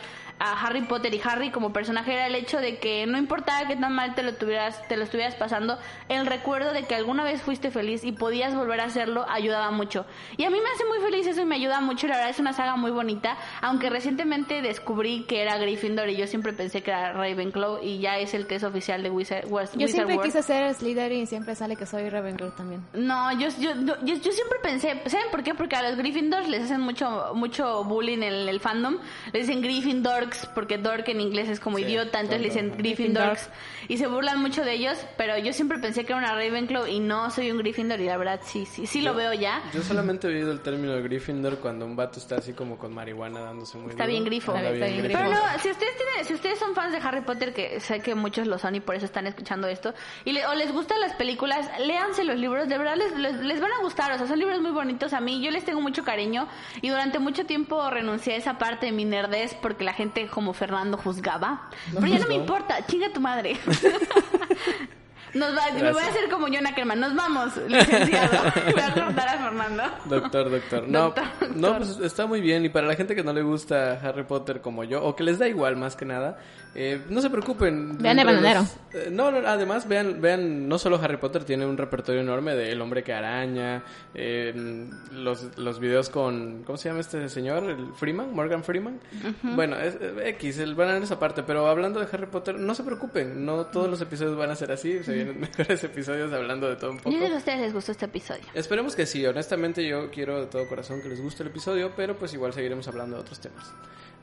a 0.45 0.61
Harry 0.61 0.83
Potter 0.83 1.15
y 1.15 1.21
Harry 1.25 1.51
como 1.51 1.73
personaje 1.73 2.13
era 2.15 2.27
el 2.27 2.35
hecho 2.35 2.59
de 2.59 2.79
que 2.79 3.07
no 3.07 3.17
importaba 3.17 3.69
qué 3.69 3.77
tan 3.77 3.93
mal 3.95 4.15
te 4.17 4.25
lo 4.25 4.35
tuvieras 4.35 4.87
te 4.89 4.97
lo 4.97 5.05
estuvieras 5.05 5.37
pasando 5.37 5.79
el 6.09 6.27
recuerdo 6.27 6.73
de 6.73 6.83
que 6.85 6.97
alguna 6.97 7.23
vez 7.23 7.43
fuiste 7.43 7.71
feliz 7.71 8.03
y 8.03 8.11
podías 8.11 8.55
volver 8.55 8.81
a 8.81 8.85
hacerlo 8.85 9.25
ayudaba 9.29 9.71
mucho 9.71 10.05
y 10.37 10.45
a 10.45 10.51
mí 10.51 10.59
me 10.59 10.69
hace 10.75 10.85
muy 10.87 10.99
feliz 10.99 11.27
eso 11.29 11.43
y 11.43 11.45
me 11.45 11.55
ayuda 11.55 11.81
mucho 11.81 12.09
la 12.09 12.17
verdad 12.17 12.31
es 12.31 12.41
una 12.41 12.53
saga 12.53 12.75
muy 12.75 12.91
bonita 12.91 13.37
aunque 13.61 13.89
recientemente 13.89 14.63
descubrí 14.63 15.25
que 15.29 15.43
era 15.43 15.59
Gryffindor 15.59 16.09
y 16.09 16.17
yo 16.17 16.27
siempre 16.27 16.53
pensé 16.53 16.83
que 16.83 16.91
era 16.91 17.13
Ravenclaw 17.13 17.79
y 17.83 18.01
ya 18.01 18.19
es 18.19 18.35
el 18.35 18.47
test 18.49 18.65
oficial 18.65 19.03
de 19.03 19.11
Wizard, 19.11 19.45
Wizard 19.49 19.79
Yo 19.79 19.87
siempre 19.87 20.17
World. 20.17 20.27
quise 20.33 20.43
ser 20.43 20.75
Slytherin 20.75 21.23
y 21.23 21.27
siempre 21.27 21.55
sale 21.55 21.77
que 21.77 21.87
soy 21.87 22.09
Ravenclaw 22.09 22.51
también. 22.57 22.83
No, 22.95 23.31
yo, 23.39 23.49
yo, 23.61 23.73
yo, 23.85 23.95
yo- 24.05 24.17
yo 24.17 24.33
siempre 24.33 24.59
pensé, 24.63 25.01
¿saben 25.07 25.27
por 25.31 25.43
qué? 25.43 25.55
Porque 25.55 25.77
a 25.77 25.83
los 25.89 25.97
Gryffindors 25.97 26.49
les 26.49 26.65
hacen 26.65 26.81
mucho 26.81 27.33
mucho 27.35 27.85
bullying 27.85 28.19
en 28.23 28.49
el 28.49 28.61
fandom. 28.61 28.99
Le 29.33 29.41
dicen 29.41 29.61
Gryffindor, 29.63 30.32
Dorks, 30.33 30.47
porque 30.55 30.79
Dork 30.79 31.09
en 31.09 31.21
inglés 31.21 31.49
es 31.49 31.61
como 31.61 31.77
Sí, 31.79 31.85
idiota, 31.85 32.21
entonces 32.21 32.41
le 32.43 32.49
dicen 32.49 32.73
Gryffindor. 32.77 33.31
Gryffindors. 33.31 33.51
Y 33.89 33.99
se 33.99 34.07
burlan 34.07 34.41
mucho 34.41 34.65
de 34.65 34.73
ellos, 34.75 34.99
pero 35.17 35.37
yo 35.39 35.53
siempre 35.53 35.79
pensé 35.79 36.05
que 36.05 36.13
era 36.13 36.19
una 36.19 36.35
Ravenclaw 36.35 36.87
y 36.87 37.01
no 37.01 37.31
soy 37.31 37.51
un 37.51 37.59
Gryffindor 37.59 38.01
y 38.01 38.07
la 38.07 38.17
verdad 38.17 38.41
sí, 38.45 38.65
sí, 38.67 38.87
sí 38.87 39.01
lo 39.03 39.15
veo 39.15 39.33
ya. 39.33 39.63
Yo 39.75 39.83
solamente 39.83 40.27
he 40.29 40.31
oído 40.35 40.53
el 40.53 40.61
término 40.61 40.93
de 40.95 41.03
Gryffindor 41.03 41.59
cuando 41.59 41.85
un 41.85 41.97
vato 41.97 42.19
está 42.19 42.37
así 42.37 42.53
como 42.53 42.79
con 42.79 42.95
marihuana 42.95 43.41
dándose 43.41 43.77
muy 43.79 43.91
Está 43.91 44.05
duro. 44.05 44.13
bien 44.13 44.25
grifo. 44.25 44.55
Está 44.55 44.71
Está 44.71 44.87
bien 44.87 44.93
bien 45.03 45.05
grifo. 45.07 45.19
Pero 45.21 45.31
no, 45.35 45.59
si 45.61 45.71
ustedes 45.71 45.93
tienen, 45.97 46.25
si 46.27 46.35
ustedes 46.35 46.59
son 46.59 46.75
fans 46.75 46.93
de 46.93 46.99
Harry 46.99 47.21
Potter, 47.23 47.53
que 47.53 47.81
sé 47.81 48.01
que 48.01 48.15
muchos 48.15 48.47
lo 48.47 48.59
son 48.59 48.75
y 48.75 48.81
por 48.81 48.95
eso 48.95 49.05
están 49.07 49.27
escuchando 49.27 49.67
esto, 49.69 49.95
y 50.25 50.33
le- 50.33 50.47
o 50.47 50.55
les 50.55 50.73
gustan 50.73 51.01
las 51.01 51.15
películas, 51.15 51.69
léanse 51.81 52.25
los 52.25 52.37
libros, 52.39 52.69
de 52.69 52.79
verdad 52.79 52.97
les, 52.97 53.17
les, 53.19 53.37
les 53.41 53.61
van 53.61 53.73
a 53.73 53.83
gustar, 53.83 54.13
o 54.13 54.19
sea, 54.19 54.27
son 54.27 54.39
libros 54.39 54.61
muy 54.61 54.71
bonitos 54.71 55.13
a 55.13 55.21
mí, 55.21 55.43
yo 55.43 55.51
les 55.51 55.65
tengo 55.65 55.81
mucho 55.81 56.05
cariño 56.05 56.49
y 56.81 56.89
durante 56.89 57.19
mucho 57.19 57.45
tiempo 57.47 57.91
renuncié 57.91 58.35
a 58.35 58.37
esa 58.37 58.59
parte 58.59 58.87
de 58.87 58.93
mi 58.93 59.05
nerdez 59.05 59.55
porque 59.61 59.85
la 59.85 59.93
gente 59.93 60.22
como 60.29 60.53
Fernando 60.53 60.97
juzgaba. 60.97 61.69
Pero 61.93 62.07
ya 62.07 62.19
no 62.19 62.29
me 62.29 62.35
importa, 62.35 62.85
chinga 62.87 63.13
tu 63.13 63.21
madre. 63.21 63.57
Nos 65.35 65.57
va, 65.57 65.63
me 65.73 65.93
voy 65.93 66.03
a 66.03 66.09
hacer 66.09 66.29
como 66.31 66.47
John 66.47 66.67
Ackerman. 66.67 67.01
Nos 67.01 67.15
vamos, 67.15 67.57
licenciado. 67.69 68.53
Voy 68.73 68.81
a 68.83 68.93
cortar 68.95 69.29
a 69.29 69.39
Fernando. 69.39 69.83
Doctor, 70.05 70.51
doctor. 70.51 70.89
No, 70.89 71.01
Doctor, 71.05 71.25
doctor. 71.41 71.57
no, 71.57 71.77
pues 71.79 71.99
está 72.03 72.27
muy 72.27 72.41
bien. 72.41 72.65
Y 72.65 72.69
para 72.69 72.87
la 72.87 72.95
gente 72.95 73.15
que 73.15 73.23
no 73.25 73.33
le 73.33 73.43
gusta 73.43 74.01
Harry 74.03 74.25
Potter 74.25 74.61
como 74.61 74.85
yo, 74.85 75.03
o 75.03 75.17
que 75.17 75.25
les 75.25 75.39
da 75.39 75.49
igual 75.49 75.77
más 75.77 75.97
que 75.97 76.05
nada, 76.05 76.39
eh, 76.75 77.01
no 77.09 77.21
se 77.23 77.31
preocupen. 77.31 77.97
Vean 77.99 78.19
El 78.19 78.27
de 78.27 78.33
Bananero. 78.35 78.61
los- 78.61 78.77
eh, 78.95 79.09
no, 79.11 79.31
no, 79.31 79.47
además 79.47 79.89
vean, 79.89 80.21
vean, 80.21 80.69
no 80.69 80.79
solo 80.79 81.01
Harry 81.03 81.17
Potter 81.17 81.45
tiene 81.45 81.65
un 81.67 81.77
repertorio 81.79 82.21
enorme 82.21 82.55
de 82.55 82.71
El 82.73 82.81
Hombre 82.83 83.03
que 83.03 83.13
Araña, 83.15 83.83
eh, 84.15 84.87
los, 85.13 85.57
los 85.59 85.81
videos 85.81 86.11
con, 86.11 86.63
¿cómo 86.65 86.77
se 86.77 86.89
llama 86.89 87.01
este 87.01 87.29
señor? 87.29 87.65
El 87.65 87.93
Freeman, 87.95 88.35
Morgan 88.35 88.63
Freeman. 88.65 89.01
Bueno, 89.43 89.77
es, 89.79 89.97
X, 90.25 90.59
el 90.59 90.75
bananero 90.75 91.05
esa 91.05 91.19
parte. 91.19 91.43
Pero 91.43 91.67
hablando 91.67 92.01
de 92.01 92.07
Harry 92.13 92.27
Potter, 92.27 92.59
no 92.59 92.75
se 92.75 92.83
preocupen. 92.85 93.45
No 93.45 93.67
todos 93.67 93.89
los 93.89 94.01
episodios 94.01 94.37
van 94.37 94.51
a 94.51 94.57
ser 94.57 94.73
así. 94.73 95.03
Se 95.03 95.22
vienen 95.25 95.41
mejores 95.59 95.85
episodios 95.85 96.33
hablando 96.33 96.69
de 96.69 96.77
todo 96.77 96.91
un 96.93 96.99
poco. 96.99 97.11
Yo 97.11 97.19
sé 97.21 97.27
que 97.29 97.35
a 97.35 97.39
ustedes 97.39 97.61
les 97.61 97.73
gustó 97.73 97.93
este 97.93 98.05
episodio. 98.07 98.43
Esperemos 98.55 98.95
que 98.97 99.07
sí, 99.07 99.25
honestamente 99.27 99.87
yo 99.87 100.11
quiero 100.11 100.41
de 100.41 100.47
todo 100.47 100.67
corazón 100.69 101.01
que 101.03 101.09
les 101.09 101.21
guste 101.21 101.43
el 101.43 101.49
episodio, 101.51 101.93
pero 101.97 102.17
pues 102.17 102.33
igual 102.35 102.53
seguiremos 102.53 102.87
hablando 102.89 103.17
de 103.17 103.23
otros 103.23 103.41
temas. 103.41 103.73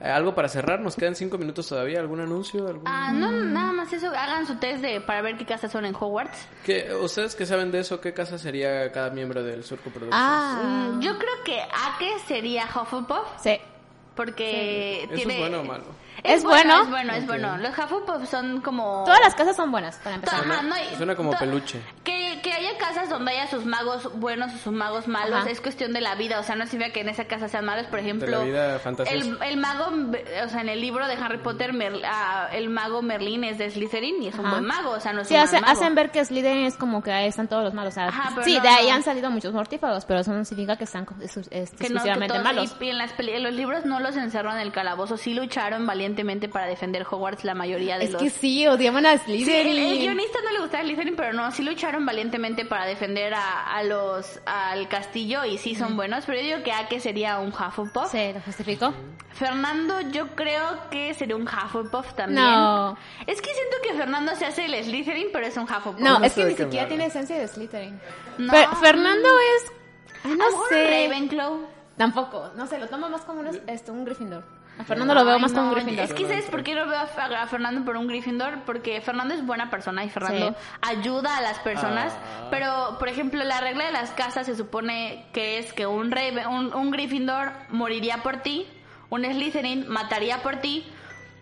Eh, 0.01 0.05
algo 0.07 0.33
para 0.33 0.47
cerrar, 0.47 0.79
nos 0.79 0.95
quedan 0.95 1.13
cinco 1.13 1.37
minutos 1.37 1.67
todavía, 1.67 1.99
¿algún 1.99 2.21
anuncio? 2.21 2.65
¿Algún... 2.67 2.87
Ah, 2.87 3.11
no, 3.11 3.31
nada 3.31 3.73
más 3.73 3.91
eso. 3.91 4.07
Hagan 4.07 4.47
su 4.47 4.55
test 4.55 4.81
de, 4.81 5.01
para 5.01 5.21
ver 5.21 5.35
qué 5.35 5.45
casas 5.45 5.73
son 5.73 5.83
en 5.85 5.93
Hogwarts. 5.93 6.47
¿Qué- 6.65 6.93
¿Ustedes 6.93 7.35
que 7.35 7.45
saben 7.45 7.69
de 7.69 7.79
eso, 7.79 7.99
qué 7.99 8.13
casa 8.13 8.37
sería 8.37 8.89
cada 8.93 9.09
miembro 9.09 9.43
del 9.43 9.61
Surco 9.65 9.89
Productions? 9.89 10.15
Ah, 10.17 10.91
Mm, 10.93 11.01
Yo 11.01 11.17
creo 11.17 11.43
que 11.43 11.59
Ake 11.61 12.13
sería 12.27 12.63
Hufflepuff. 12.65 13.27
sí. 13.43 13.57
Porque 14.15 15.03
¿Eso 15.03 15.13
tiene... 15.15 15.33
es 15.35 15.39
bueno 15.39 15.61
o 15.61 15.63
malo? 15.63 15.83
Es, 16.23 16.39
¿Es 16.39 16.43
bueno, 16.43 16.73
bueno? 16.79 16.83
es 16.83 16.89
bueno, 16.89 17.13
es 17.13 17.27
bueno. 17.27 17.57
Los 17.57 17.77
Hufflepuff 17.77 18.29
son 18.29 18.61
como... 18.61 19.03
Todas 19.05 19.19
las 19.21 19.35
casas 19.35 19.55
son 19.55 19.71
buenas, 19.71 19.95
para 19.97 20.15
empezar. 20.15 20.41
Ajá, 20.41 20.61
no 20.63 20.75
hay- 20.75 20.95
Suena 20.95 21.15
como 21.15 21.31
to- 21.31 21.37
peluche. 21.39 21.81
Que, 22.03 22.39
que 22.43 22.51
haya 22.53 22.77
casas 22.77 23.09
donde 23.09 23.31
haya 23.31 23.47
sus 23.47 23.65
magos 23.65 24.09
buenos 24.19 24.53
o 24.53 24.57
sus 24.57 24.73
magos 24.73 25.07
malos 25.07 25.39
Ajá. 25.41 25.49
es 25.49 25.61
cuestión 25.61 25.93
de 25.93 26.01
la 26.01 26.15
vida. 26.15 26.39
O 26.39 26.43
sea, 26.43 26.55
no 26.55 26.65
significa 26.65 26.93
que 26.93 27.01
en 27.01 27.09
esa 27.09 27.25
casa 27.25 27.47
sean 27.47 27.65
malos. 27.65 27.87
Por 27.87 27.99
ejemplo, 27.99 28.29
la 28.29 28.43
vida 28.43 28.79
fantasiosa. 28.79 29.17
el, 29.25 29.37
el 29.41 29.57
mago, 29.57 29.85
o 30.45 30.49
sea, 30.49 30.61
en 30.61 30.69
el 30.69 30.81
libro 30.81 31.07
de 31.07 31.13
Harry 31.15 31.37
Potter, 31.39 31.73
Mer- 31.73 32.01
ah, 32.05 32.49
el 32.51 32.69
mago 32.69 33.01
Merlín 33.01 33.43
es 33.43 33.57
de 33.57 33.69
Slytherin 33.69 34.21
y 34.23 34.27
es 34.27 34.35
un 34.35 34.45
Ajá. 34.45 34.55
buen 34.55 34.65
mago. 34.65 34.91
O 34.91 34.99
sea, 34.99 35.13
no 35.13 35.21
es 35.21 35.27
Sí, 35.27 35.35
un 35.35 35.41
hace- 35.41 35.59
mago. 35.61 35.71
hacen 35.73 35.95
ver 35.95 36.11
que 36.11 36.23
Slytherin 36.25 36.65
es 36.65 36.75
como 36.77 37.01
que 37.01 37.11
ahí 37.11 37.27
están 37.27 37.47
todos 37.47 37.63
los 37.63 37.73
malos. 37.73 37.93
O 37.93 37.95
sea, 37.95 38.07
Ajá, 38.07 38.29
pero 38.35 38.43
sí, 38.45 38.55
no, 38.57 38.63
de 38.63 38.69
ahí 38.69 38.87
no. 38.87 38.93
han 38.95 39.03
salido 39.03 39.29
muchos 39.31 39.53
mortífagos, 39.53 40.05
pero 40.05 40.19
eso 40.19 40.31
no 40.33 40.43
significa 40.45 40.77
que 40.77 40.83
están 40.83 41.05
es- 41.21 41.37
es- 41.37 41.43
que 41.47 41.53
no, 41.55 41.61
que 41.61 41.85
exclusivamente 41.85 42.27
todos- 42.27 42.43
malos. 42.43 42.75
y, 42.79 42.85
y 42.85 42.89
en, 42.89 42.97
las 42.97 43.11
peli- 43.13 43.31
en 43.33 43.43
los 43.43 43.53
libros 43.53 43.85
no 43.85 43.99
los 43.99 44.15
encerraron 44.17 44.55
en 44.59 44.67
el 44.67 44.71
calabozo, 44.71 45.17
sí 45.17 45.33
lucharon 45.33 45.85
valientemente 46.09 46.49
para 46.49 46.65
defender 46.65 47.05
Hogwarts 47.09 47.43
la 47.43 47.53
mayoría 47.53 47.97
de 47.99 48.05
Es 48.05 48.11
los... 48.13 48.21
que 48.21 48.29
sí, 48.29 48.65
odiaban 48.67 49.05
a 49.05 49.17
Sí, 49.17 49.23
Slytherin. 49.43 49.77
el, 49.77 49.91
el 49.91 49.99
guionista 49.99 50.39
no 50.43 50.51
le 50.51 50.59
gustaba 50.61 50.83
Slytherin, 50.83 51.15
pero 51.15 51.33
no, 51.33 51.51
sí 51.51 51.61
lucharon 51.63 52.05
valientemente 52.05 52.65
para 52.65 52.85
defender 52.85 53.33
a, 53.35 53.75
a 53.75 53.83
los 53.83 54.39
al 54.45 54.87
castillo 54.89 55.45
y 55.45 55.57
sí 55.59 55.75
son 55.75 55.95
buenos, 55.95 56.25
pero 56.25 56.39
yo 56.39 56.45
digo 56.45 56.63
que 56.63 56.71
Ake 56.71 56.99
sería 56.99 57.37
un 57.39 57.49
Hufflepuff. 57.49 58.11
Sí, 58.11 58.31
lo 58.33 58.41
justificó. 58.41 58.93
Fernando 59.33 60.01
yo 60.11 60.27
creo 60.35 60.89
que 60.89 61.13
sería 61.13 61.35
un 61.35 61.47
Hufflepuff 61.47 62.13
también. 62.15 62.43
No. 62.43 62.97
Es 63.27 63.41
que 63.41 63.51
siento 63.53 63.77
que 63.83 63.93
Fernando 63.93 64.35
se 64.35 64.45
hace 64.45 64.65
el 64.65 64.83
Slytherin, 64.83 65.27
pero 65.31 65.45
es 65.45 65.55
un 65.57 65.63
Hufflepuff. 65.63 65.99
No, 65.99 66.19
no 66.19 66.25
es 66.25 66.33
que 66.33 66.43
ni 66.45 66.55
siquiera 66.55 66.87
tiene 66.87 67.05
esencia 67.05 67.37
de 67.37 67.47
Slytherin. 67.47 67.99
No. 68.39 68.51
Fer- 68.51 68.75
Fernando 68.77 69.27
es... 69.55 69.71
Ay, 70.23 70.35
no 70.35 70.45
sé. 70.69 71.07
Ravenclaw. 71.07 71.67
Tampoco, 71.97 72.51
no 72.55 72.65
sé, 72.65 72.79
lo 72.79 72.87
tomo 72.87 73.09
más 73.09 73.21
como 73.21 73.41
un, 73.41 73.61
este, 73.67 73.91
un 73.91 74.05
Gryffindor. 74.05 74.43
A 74.79 74.83
Fernando 74.85 75.13
lo 75.13 75.25
veo 75.25 75.35
Ay, 75.35 75.41
más 75.41 75.51
como 75.51 75.63
un 75.65 75.69
no, 75.69 75.75
Gryffindor. 75.75 76.05
Es 76.05 76.13
que 76.13 76.23
¿sabes 76.23 76.45
por 76.45 76.63
qué 76.63 76.73
no 76.73 76.87
veo 76.87 76.99
a, 76.99 77.47
Fernando 77.47 77.83
por 77.83 77.97
un 77.97 78.07
Gryffindor? 78.07 78.59
Porque 78.65 79.01
Fernando 79.01 79.33
es 79.33 79.45
buena 79.45 79.69
persona 79.69 80.05
y 80.05 80.09
Fernando 80.09 80.49
Sí. 80.49 80.55
ayuda 80.81 81.35
a 81.37 81.41
las 81.41 81.59
personas. 81.59 82.13
Ah. 82.15 82.47
Pero, 82.49 82.95
por 82.97 83.09
ejemplo, 83.09 83.43
la 83.43 83.59
regla 83.59 83.85
de 83.85 83.91
las 83.91 84.11
casas 84.11 84.45
se 84.45 84.55
supone 84.55 85.25
que 85.33 85.57
es 85.59 85.73
que 85.73 85.85
un, 85.85 86.11
Raven- 86.11 86.47
un, 86.47 86.73
un 86.73 86.91
Gryffindor 86.91 87.51
moriría 87.69 88.23
por 88.23 88.37
ti, 88.37 88.65
un 89.09 89.25
Slytherin 89.25 89.89
mataría 89.89 90.41
por 90.41 90.57
ti, 90.57 90.85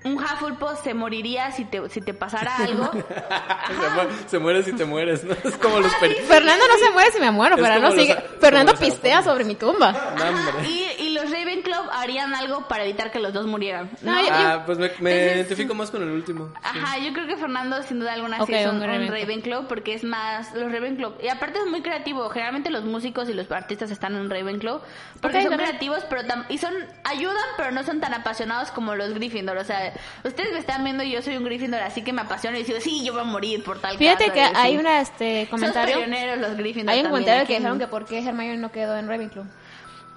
un 0.03 0.13
Hufflepuff 0.15 0.83
se 0.83 0.93
moriría 0.93 1.51
si 1.51 1.65
te, 1.65 1.89
si 1.89 2.01
te 2.01 2.13
pasara 2.13 2.55
algo. 2.59 2.89
se, 2.91 3.89
mu- 3.89 4.09
se 4.27 4.39
muere 4.39 4.63
si 4.63 4.71
te 4.73 4.85
mueres, 4.85 5.23
¿no? 5.23 5.33
Es 5.43 5.57
como 5.57 5.79
los 5.79 5.91
Fernando 6.27 6.65
no 6.67 6.77
se 6.85 6.91
muere 6.91 7.11
si 7.11 7.19
me 7.19 7.31
muero, 7.31 7.55
Es 7.55 7.61
como 7.67 7.79
los- 7.79 7.95
sigue... 7.95 8.15
Fernando 8.39 8.73
pistea 8.75 9.21
sobre 9.21 9.43
mi 9.43 9.55
tumba. 9.55 9.91
No, 9.91 10.25
hombre. 10.29 10.69
y, 10.69 11.03
y 11.03 11.06
los 11.21 11.31
Ravenclaw 11.31 11.89
harían 11.91 12.33
algo 12.35 12.67
para 12.67 12.83
evitar 12.83 13.11
que 13.11 13.19
los 13.19 13.33
dos 13.33 13.45
murieran. 13.45 13.89
¿no? 14.01 14.19
Yo- 14.21 14.27
Ah, 14.31 14.63
pues 14.65 14.77
me, 14.77 14.87
me 14.99 15.11
Entonces, 15.11 15.35
identifico 15.35 15.73
más 15.73 15.91
con 15.91 16.01
el 16.03 16.09
último. 16.09 16.53
Ajá, 16.63 16.97
yo 16.99 17.11
creo 17.13 17.27
que 17.27 17.37
Fernando 17.37 17.81
sin 17.83 17.99
duda 17.99 18.13
alguna 18.13 18.41
Ok, 18.41 18.47
sí 18.47 18.53
es 18.55 18.65
un, 18.67 18.75
un 18.77 18.81
un 18.83 18.87
Ravenclaw. 18.87 19.19
Ravenclaw 19.21 19.67
porque 19.67 19.93
es 19.93 20.03
más 20.03 20.53
los 20.53 20.71
Ravenclaw 20.71 21.15
y 21.21 21.27
aparte 21.27 21.59
es 21.59 21.65
muy 21.65 21.81
creativo. 21.81 22.29
Generalmente 22.29 22.69
los 22.69 22.83
músicos 22.85 23.29
y 23.29 23.33
los 23.33 23.51
artistas 23.51 23.91
están 23.91 24.15
en 24.15 24.29
Ravenclaw 24.29 24.81
porque 25.21 25.41
son 25.43 25.53
creativos, 25.57 26.03
pero 26.09 26.23
tam- 26.23 26.45
y 26.49 26.57
son 26.57 26.73
ayudan, 27.03 27.35
pero 27.57 27.71
no 27.71 27.83
son 27.83 27.99
tan 27.99 28.13
apasionados 28.13 28.71
como 28.71 28.95
los 28.95 29.13
Gryffindor. 29.13 29.57
O 29.57 29.63
sea, 29.63 29.93
ustedes 30.23 30.51
me 30.53 30.59
están 30.59 30.83
viendo 30.83 31.03
y 31.03 31.11
yo 31.11 31.21
soy 31.21 31.37
un 31.37 31.43
Gryffindor, 31.45 31.81
así 31.81 32.03
que 32.03 32.13
me 32.13 32.21
apasiono 32.21 32.57
y 32.57 32.63
digo 32.63 32.79
sí, 32.79 33.03
yo 33.05 33.13
voy 33.13 33.21
a 33.21 33.25
morir 33.25 33.63
por 33.63 33.79
tal. 33.79 33.97
Fíjate 33.97 34.27
casa", 34.27 34.51
que 34.51 34.57
hay 34.57 34.77
una 34.77 35.01
este 35.01 35.47
comentario. 35.49 35.95
Son 35.99 36.41
los 36.41 36.57
Gryffindor. 36.57 36.93
Hay 36.93 36.99
un 36.99 37.03
también, 37.05 37.11
comentario 37.11 37.47
que 37.47 37.53
dijeron 37.55 37.79
que 37.79 37.87
por 37.87 38.05
qué 38.05 38.19
Hermione 38.19 38.57
no 38.57 38.71
quedó 38.71 38.97
en 38.97 39.07
Ravenclaw. 39.07 39.45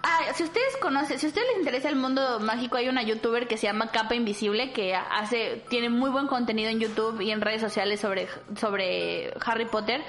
Ah, 0.02 0.32
si 0.34 0.44
ustedes 0.44 0.76
conocen, 0.80 1.18
si 1.18 1.26
a 1.26 1.28
ustedes 1.28 1.46
les 1.48 1.58
interesa 1.58 1.88
el 1.90 1.96
mundo 1.96 2.40
mágico, 2.40 2.78
hay 2.78 2.88
una 2.88 3.02
youtuber 3.02 3.46
que 3.46 3.58
se 3.58 3.66
llama 3.66 3.90
Capa 3.90 4.14
Invisible 4.14 4.72
que 4.72 4.94
hace, 4.94 5.62
tiene 5.68 5.90
muy 5.90 6.10
buen 6.10 6.26
contenido 6.26 6.70
en 6.70 6.80
YouTube 6.80 7.20
y 7.20 7.30
en 7.30 7.40
redes 7.42 7.60
sociales 7.60 8.00
sobre, 8.00 8.28
sobre 8.56 9.34
Harry 9.44 9.66
Potter. 9.66 10.02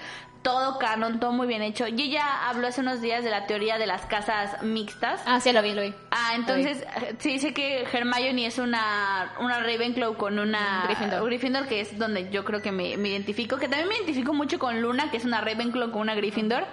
Todo 0.44 0.80
canon, 0.80 1.20
todo 1.20 1.34
muy 1.34 1.46
bien 1.46 1.62
hecho. 1.62 1.88
Y 1.88 2.02
ella 2.02 2.50
habló 2.50 2.68
hace 2.68 2.82
unos 2.82 3.00
días 3.00 3.24
de 3.24 3.30
la 3.30 3.46
teoría 3.46 3.78
de 3.78 3.86
las 3.86 4.08
casas 4.08 4.64
mixtas. 4.64 5.22
Ah, 5.28 5.40
sí, 5.40 5.52
lo 5.52 5.62
vi, 5.62 5.74
lo 5.74 5.84
vi. 5.84 5.94
Ah, 6.10 6.32
entonces 6.34 6.82
eh, 6.82 7.16
se 7.20 7.30
dice 7.30 7.54
que 7.54 7.84
Hermione 7.84 8.48
es 8.48 8.58
una, 8.58 9.34
una 9.40 9.60
Ravenclaw 9.60 10.16
con 10.16 10.40
una 10.40 10.86
Gryffindor. 10.86 11.26
Gryffindor, 11.26 11.68
que 11.68 11.82
es 11.82 12.00
donde 12.00 12.32
yo 12.32 12.44
creo 12.44 12.60
que 12.60 12.72
me, 12.72 12.98
me 12.98 13.10
identifico. 13.10 13.58
Que 13.58 13.68
también 13.68 13.88
me 13.88 13.98
identifico 13.98 14.34
mucho 14.34 14.58
con 14.58 14.82
Luna, 14.82 15.12
que 15.12 15.18
es 15.18 15.26
una 15.26 15.42
Ravenclaw 15.42 15.92
con 15.92 16.02
una 16.02 16.16
Gryffindor. 16.16 16.66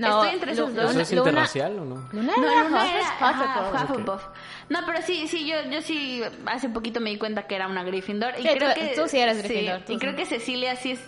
No, 0.00 0.22
Estoy 0.22 0.34
entre 0.34 0.52
esos 0.52 0.74
dos. 0.74 0.90
¿Eso 0.90 1.00
es 1.00 1.10
Luna- 1.12 1.20
interracial 1.30 1.78
o 1.78 1.84
no? 1.84 2.08
Luna 2.12 2.32
No, 2.36 2.50
era 2.52 2.64
Luna 2.64 2.76
Hufflepuff, 2.84 2.94
era 2.94 3.08
ajá, 3.28 3.60
Hufflepuff. 3.60 3.90
Hufflepuff. 3.90 4.22
No, 4.70 4.78
pero 4.86 5.02
sí, 5.02 5.28
sí, 5.28 5.46
yo, 5.46 5.56
yo 5.70 5.82
sí, 5.82 6.22
hace 6.46 6.68
poquito 6.68 7.00
me 7.00 7.10
di 7.10 7.18
cuenta 7.18 7.42
que 7.46 7.54
era 7.56 7.66
una 7.68 7.82
Gryffindor. 7.84 8.34
Y 8.38 8.42
Sí, 8.42 8.48
creo 8.56 8.72
tú- 8.74 8.80
que, 8.80 8.86
tú 8.96 9.08
sí 9.08 9.18
eres 9.18 9.38
Gryffindor, 9.42 9.80
y 9.82 9.86
sí. 9.86 9.98
creo 9.98 10.16
que 10.16 10.26
Cecilia 10.26 10.76
sí 10.76 10.92
es... 10.92 11.00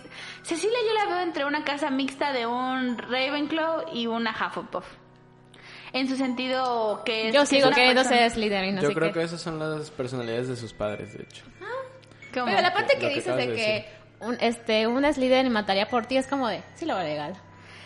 Cecilia 0.43 0.77
yo 0.87 0.93
la 0.93 1.05
veo 1.15 1.23
entre 1.23 1.45
una 1.45 1.63
casa 1.63 1.89
mixta 1.89 2.31
de 2.33 2.45
un 2.45 2.97
Ravenclaw 2.97 3.85
y 3.93 4.07
una 4.07 4.31
Hufflepuff. 4.31 4.85
En 5.93 6.07
su 6.09 6.15
sentido 6.15 7.03
que 7.05 7.27
es... 7.29 7.33
Yo 7.33 7.41
que 7.41 7.45
sigo 7.47 7.59
es 7.61 7.67
una 7.67 7.75
queriendo 7.75 8.03
ser 8.03 8.29
Slytherin, 8.31 8.75
Yo 8.79 8.87
así 8.87 8.95
creo 8.95 9.07
que... 9.13 9.19
que 9.19 9.25
esas 9.25 9.41
son 9.41 9.59
las 9.59 9.91
personalidades 9.91 10.47
de 10.47 10.55
sus 10.55 10.73
padres, 10.73 11.13
de 11.17 11.23
hecho. 11.23 11.43
¿Cómo? 12.33 12.45
Pero 12.47 12.61
la 12.61 12.73
parte 12.73 12.93
que 12.95 13.07
que 13.09 13.15
dices 13.15 13.35
de 13.35 13.47
de 13.47 13.55
que 13.55 13.89
un, 14.19 14.37
este, 14.39 14.87
un 14.87 15.03
Slytherin 15.11 15.51
mataría 15.51 15.87
por 15.87 16.05
ti 16.07 16.17
es 16.17 16.25
como 16.27 16.47
de, 16.47 16.63
sí 16.75 16.85
lo 16.87 16.95
veo 16.95 17.03
legal. 17.03 17.35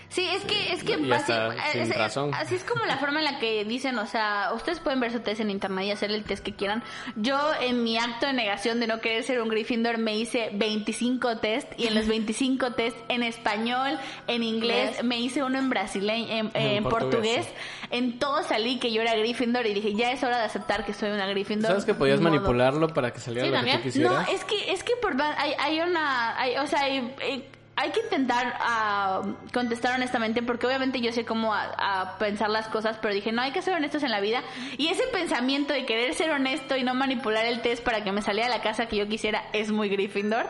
Sí, 0.09 0.25
es 0.25 0.43
que, 0.45 0.71
es 0.73 0.83
que 0.83 0.93
Y 0.93 1.11
así, 1.11 1.31
hasta 1.33 1.71
sin 1.71 1.81
es- 1.81 1.97
razón. 1.97 2.33
así 2.33 2.55
es 2.55 2.63
como 2.63 2.85
la 2.85 2.97
forma 2.97 3.19
en 3.19 3.25
la 3.25 3.39
que 3.39 3.65
dicen, 3.65 3.99
o 3.99 4.05
sea, 4.07 4.51
ustedes 4.55 4.79
pueden 4.79 5.01
ver 5.01 5.11
su 5.11 5.19
test 5.19 5.41
en 5.41 5.49
internet 5.51 5.85
y 5.85 5.91
hacer 5.91 6.11
el 6.11 6.23
test 6.23 6.43
que 6.45 6.53
quieran. 6.55 6.81
Yo, 7.17 7.37
en 7.59 7.83
mi 7.83 7.97
acto 7.97 8.25
de 8.25 8.33
negación 8.33 8.79
de 8.79 8.87
no 8.87 9.01
querer 9.01 9.23
ser 9.23 9.41
un 9.41 9.49
Gryffindor, 9.49 9.97
me 9.97 10.15
hice 10.15 10.49
25 10.53 11.39
test 11.39 11.67
y 11.77 11.87
en 11.87 11.95
los 11.95 12.07
25 12.07 12.71
test 12.73 12.95
en 13.09 13.21
español, 13.21 13.99
en 14.27 14.43
inglés, 14.43 15.03
me 15.03 15.19
hice 15.19 15.43
uno 15.43 15.59
en 15.59 15.69
brasileño, 15.69 16.27
en, 16.29 16.51
En 16.53 16.77
en 16.77 16.83
portugués. 16.83 17.47
portugués. 17.47 17.47
En 17.91 18.17
todo 18.17 18.43
salí 18.43 18.79
que 18.79 18.91
yo 18.93 19.01
era 19.01 19.13
Gryffindor 19.15 19.65
y 19.65 19.73
dije, 19.73 19.93
ya 19.93 20.11
es 20.11 20.23
hora 20.23 20.37
de 20.37 20.45
aceptar 20.45 20.85
que 20.85 20.93
soy 20.93 21.09
una 21.09 21.27
Gryffindor. 21.27 21.67
¿Sabes 21.71 21.85
que 21.85 21.93
podías 21.93 22.21
modo. 22.21 22.31
manipularlo 22.31 22.87
para 22.89 23.11
que 23.11 23.19
saliera 23.19 23.45
Sí, 23.47 23.51
lo 23.51 23.57
que 23.57 23.61
tú 23.63 23.67
también. 23.71 23.83
quisieras? 23.91 24.13
No, 24.27 24.33
es 24.33 24.43
que, 24.45 24.71
es 24.71 24.83
que 24.83 24.93
por, 25.01 25.21
hay, 25.21 25.51
hay 25.59 25.79
una, 25.81 26.39
hay, 26.39 26.55
o 26.57 26.65
sea, 26.65 26.81
hay- 26.83 27.13
hay- 27.21 27.45
hay 27.79 27.91
que 27.91 27.99
intentar 28.01 28.55
ah, 28.59 29.21
contestar 29.53 29.95
honestamente 29.95 30.41
porque 30.43 30.65
obviamente 30.67 30.99
yo 30.99 31.11
sé 31.13 31.23
cómo 31.25 31.53
a, 31.53 31.63
a 31.77 32.17
pensar 32.17 32.49
las 32.49 32.67
cosas, 32.67 32.97
pero 33.01 33.13
dije, 33.13 33.31
no, 33.31 33.41
hay 33.41 33.51
que 33.51 33.61
ser 33.61 33.75
honestos 33.75 34.01
en 34.03 34.11
la 34.11 34.19
vida. 34.19 34.43
Y 34.77 34.87
ese 34.89 35.03
pensamiento 35.13 35.73
de 35.73 35.85
querer 35.85 36.13
ser 36.15 36.31
honesto 36.31 36.75
y 36.75 36.83
no 36.83 36.93
manipular 36.95 37.45
el 37.45 37.61
test 37.61 37.83
para 37.83 38.03
que 38.03 38.11
me 38.11 38.21
saliera 38.21 38.49
la 38.49 38.61
casa 38.61 38.87
que 38.87 38.97
yo 38.97 39.07
quisiera 39.07 39.43
es 39.53 39.71
muy 39.71 39.89
Gryffindor. 39.89 40.45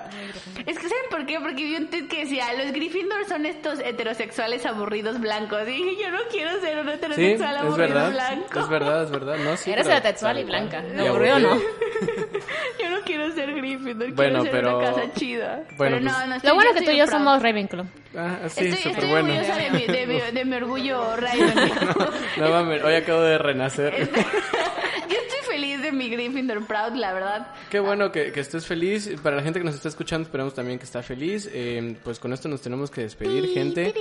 Es 0.66 0.80
que, 0.80 0.88
¿saben 0.90 1.06
por 1.12 1.26
qué? 1.26 1.40
Porque 1.40 1.64
vi 1.64 1.76
un 1.76 1.88
tweet 1.90 2.08
que 2.08 2.22
decía, 2.22 2.46
los 2.54 2.72
Gryffindor 2.72 3.26
son 3.26 3.46
estos 3.46 3.80
heterosexuales 3.80 4.66
aburridos 4.66 5.20
blancos. 5.20 5.62
Y 5.64 5.72
dije, 5.72 6.04
yo 6.04 6.10
no 6.12 6.20
quiero 6.32 6.60
ser 6.62 6.80
un 6.80 6.88
Sí, 6.88 6.94
heterosexual 6.94 7.56
es 7.56 7.62
aburrido 7.62 7.78
verdad. 7.94 8.12
blanco. 8.12 8.60
Es 8.60 8.70
verdad, 8.70 9.04
es 9.04 9.12
verdad. 9.12 9.36
No, 9.38 9.58
sí, 9.58 9.72
Eres 9.72 9.86
heterosexual 9.88 10.40
y 10.40 10.44
blanca. 10.46 10.82
Y 10.88 10.94
¿Me 10.96 11.08
aburrió 11.10 11.36
o 11.36 11.40
no? 11.40 11.50
aburrido. 11.52 11.70
Yo 12.82 12.90
no 12.90 13.02
quiero 13.06 13.32
ser 13.34 13.54
Gryffindor, 13.54 14.14
Bueno, 14.14 14.42
quiero 14.42 14.44
ser 14.44 14.52
pero- 14.52 14.78
una 14.78 14.88
casa 14.92 15.14
chida. 15.16 15.64
bueno, 15.78 15.98
pero 15.98 16.00
no, 16.00 16.12
pues- 16.14 16.28
no, 16.28 16.36
estoy- 16.36 16.48
Lo 16.50 16.56
bueno 16.56 16.70
yo 16.72 16.80
que 16.80 16.86
tú 16.86 16.92
y 16.92 16.94
estoy 16.94 16.98
yo 17.00 17.06
proud. 17.06 17.17
Somos 17.18 17.42
Ravenclaw. 17.42 17.86
Ah, 18.16 18.38
sí, 18.48 18.66
Estoy, 18.66 18.78
súper 18.78 18.92
estoy 18.92 19.10
bueno. 19.10 19.30
orgullosa 19.34 19.58
de 19.58 19.72
mi, 19.72 19.86
de, 19.86 20.08
mi, 20.08 20.20
de 20.34 20.46
mi 20.46 20.56
orgullo 20.56 21.16
Ravenclaw. 21.18 22.12
No 22.38 22.50
mames, 22.50 22.84
hoy 22.84 22.94
acabo 22.96 23.22
de 23.22 23.38
renacer. 23.38 23.94
Yo 25.10 25.16
estoy 25.16 25.40
feliz 25.50 25.82
de 25.82 25.92
mi 25.92 26.10
Gryffindor 26.10 26.66
Proud, 26.68 26.94
la 26.96 27.14
verdad. 27.14 27.48
Qué 27.70 27.80
bueno 27.80 28.12
que, 28.12 28.32
que 28.32 28.40
estés 28.42 28.66
feliz. 28.66 29.10
Para 29.24 29.38
la 29.38 29.44
gente 29.44 29.60
que 29.60 29.66
nos 29.66 29.76
está 29.76 29.88
escuchando, 29.88 30.26
esperamos 30.28 30.54
también 30.54 30.78
que 30.80 30.86
está 30.86 31.02
feliz. 31.02 31.50
Eh, 31.54 31.96
pues 32.04 32.20
con 32.20 32.34
esto 32.34 32.48
nos 32.50 32.62
tenemos 32.62 32.92
que 32.92 33.02
despedir, 33.02 33.48
gente. 33.54 33.94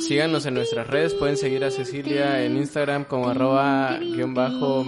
Síganos 0.00 0.46
en 0.46 0.54
nuestras 0.54 0.86
redes. 0.86 1.14
Pueden 1.14 1.36
seguir 1.36 1.64
a 1.64 1.70
Cecilia 1.70 2.42
en 2.44 2.56
Instagram 2.56 3.04
como 3.04 3.28
arroba 3.28 3.98
guion 4.00 4.34
bajo 4.34 4.84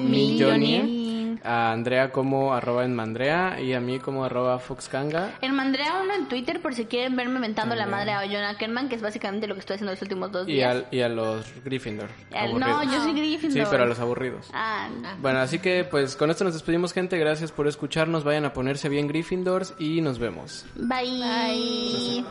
A 1.44 1.72
Andrea 1.72 2.10
como 2.12 2.54
arroba 2.54 2.84
en 2.84 2.94
Mandrea. 2.94 3.60
Y 3.60 3.72
a 3.74 3.80
mí 3.80 3.98
como 3.98 4.24
arroba 4.24 4.58
foxkanga. 4.58 5.34
En 5.42 5.54
Mandrea 5.54 6.00
uno 6.02 6.14
en 6.14 6.28
Twitter 6.28 6.60
por 6.60 6.74
si 6.74 6.86
quieren 6.86 7.14
verme 7.16 7.38
mentando 7.38 7.74
la 7.74 7.86
madre 7.86 8.12
a 8.12 8.20
John 8.22 8.44
Ackerman, 8.44 8.88
que 8.88 8.96
es 8.96 9.02
básicamente 9.02 9.46
lo 9.46 9.54
que 9.54 9.60
estoy 9.60 9.74
haciendo 9.74 9.92
los 9.92 10.02
últimos 10.02 10.32
dos 10.32 10.48
Y, 10.48 10.52
días. 10.54 10.70
al, 10.74 10.86
y 10.90 11.00
a 11.00 11.08
los 11.08 11.46
Gryffindor. 11.64 12.08
Al- 12.32 12.58
no, 12.58 12.82
yo 12.84 13.02
soy 13.02 13.12
Gryffindor. 13.14 13.64
Sí, 13.64 13.68
pero 13.70 13.84
a 13.84 13.86
los 13.86 14.00
aburridos. 14.00 14.48
Ah, 14.52 14.88
Bueno, 15.20 15.38
así 15.40 15.58
que 15.58 15.84
pues 15.84 16.16
con 16.16 16.30
esto 16.30 16.44
nos 16.44 16.54
despedimos, 16.54 16.92
gente. 16.92 17.18
Gracias 17.18 17.52
por 17.52 17.66
escucharnos. 17.68 18.24
Vayan 18.24 18.44
a 18.44 18.52
ponerse 18.52 18.88
bien 18.88 19.06
Gryffindors 19.08 19.74
y 19.78 20.00
nos 20.00 20.18
vemos. 20.18 20.66
bye. 20.76 22.24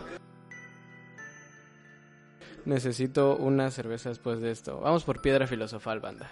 Necesito 2.66 3.36
una 3.38 3.72
cerveza 3.72 4.10
después 4.10 4.42
de 4.42 4.52
esto. 4.52 4.80
Vamos 4.82 5.04
por 5.04 5.22
piedra 5.22 5.48
filosofal, 5.48 6.00
banda. 6.02 6.30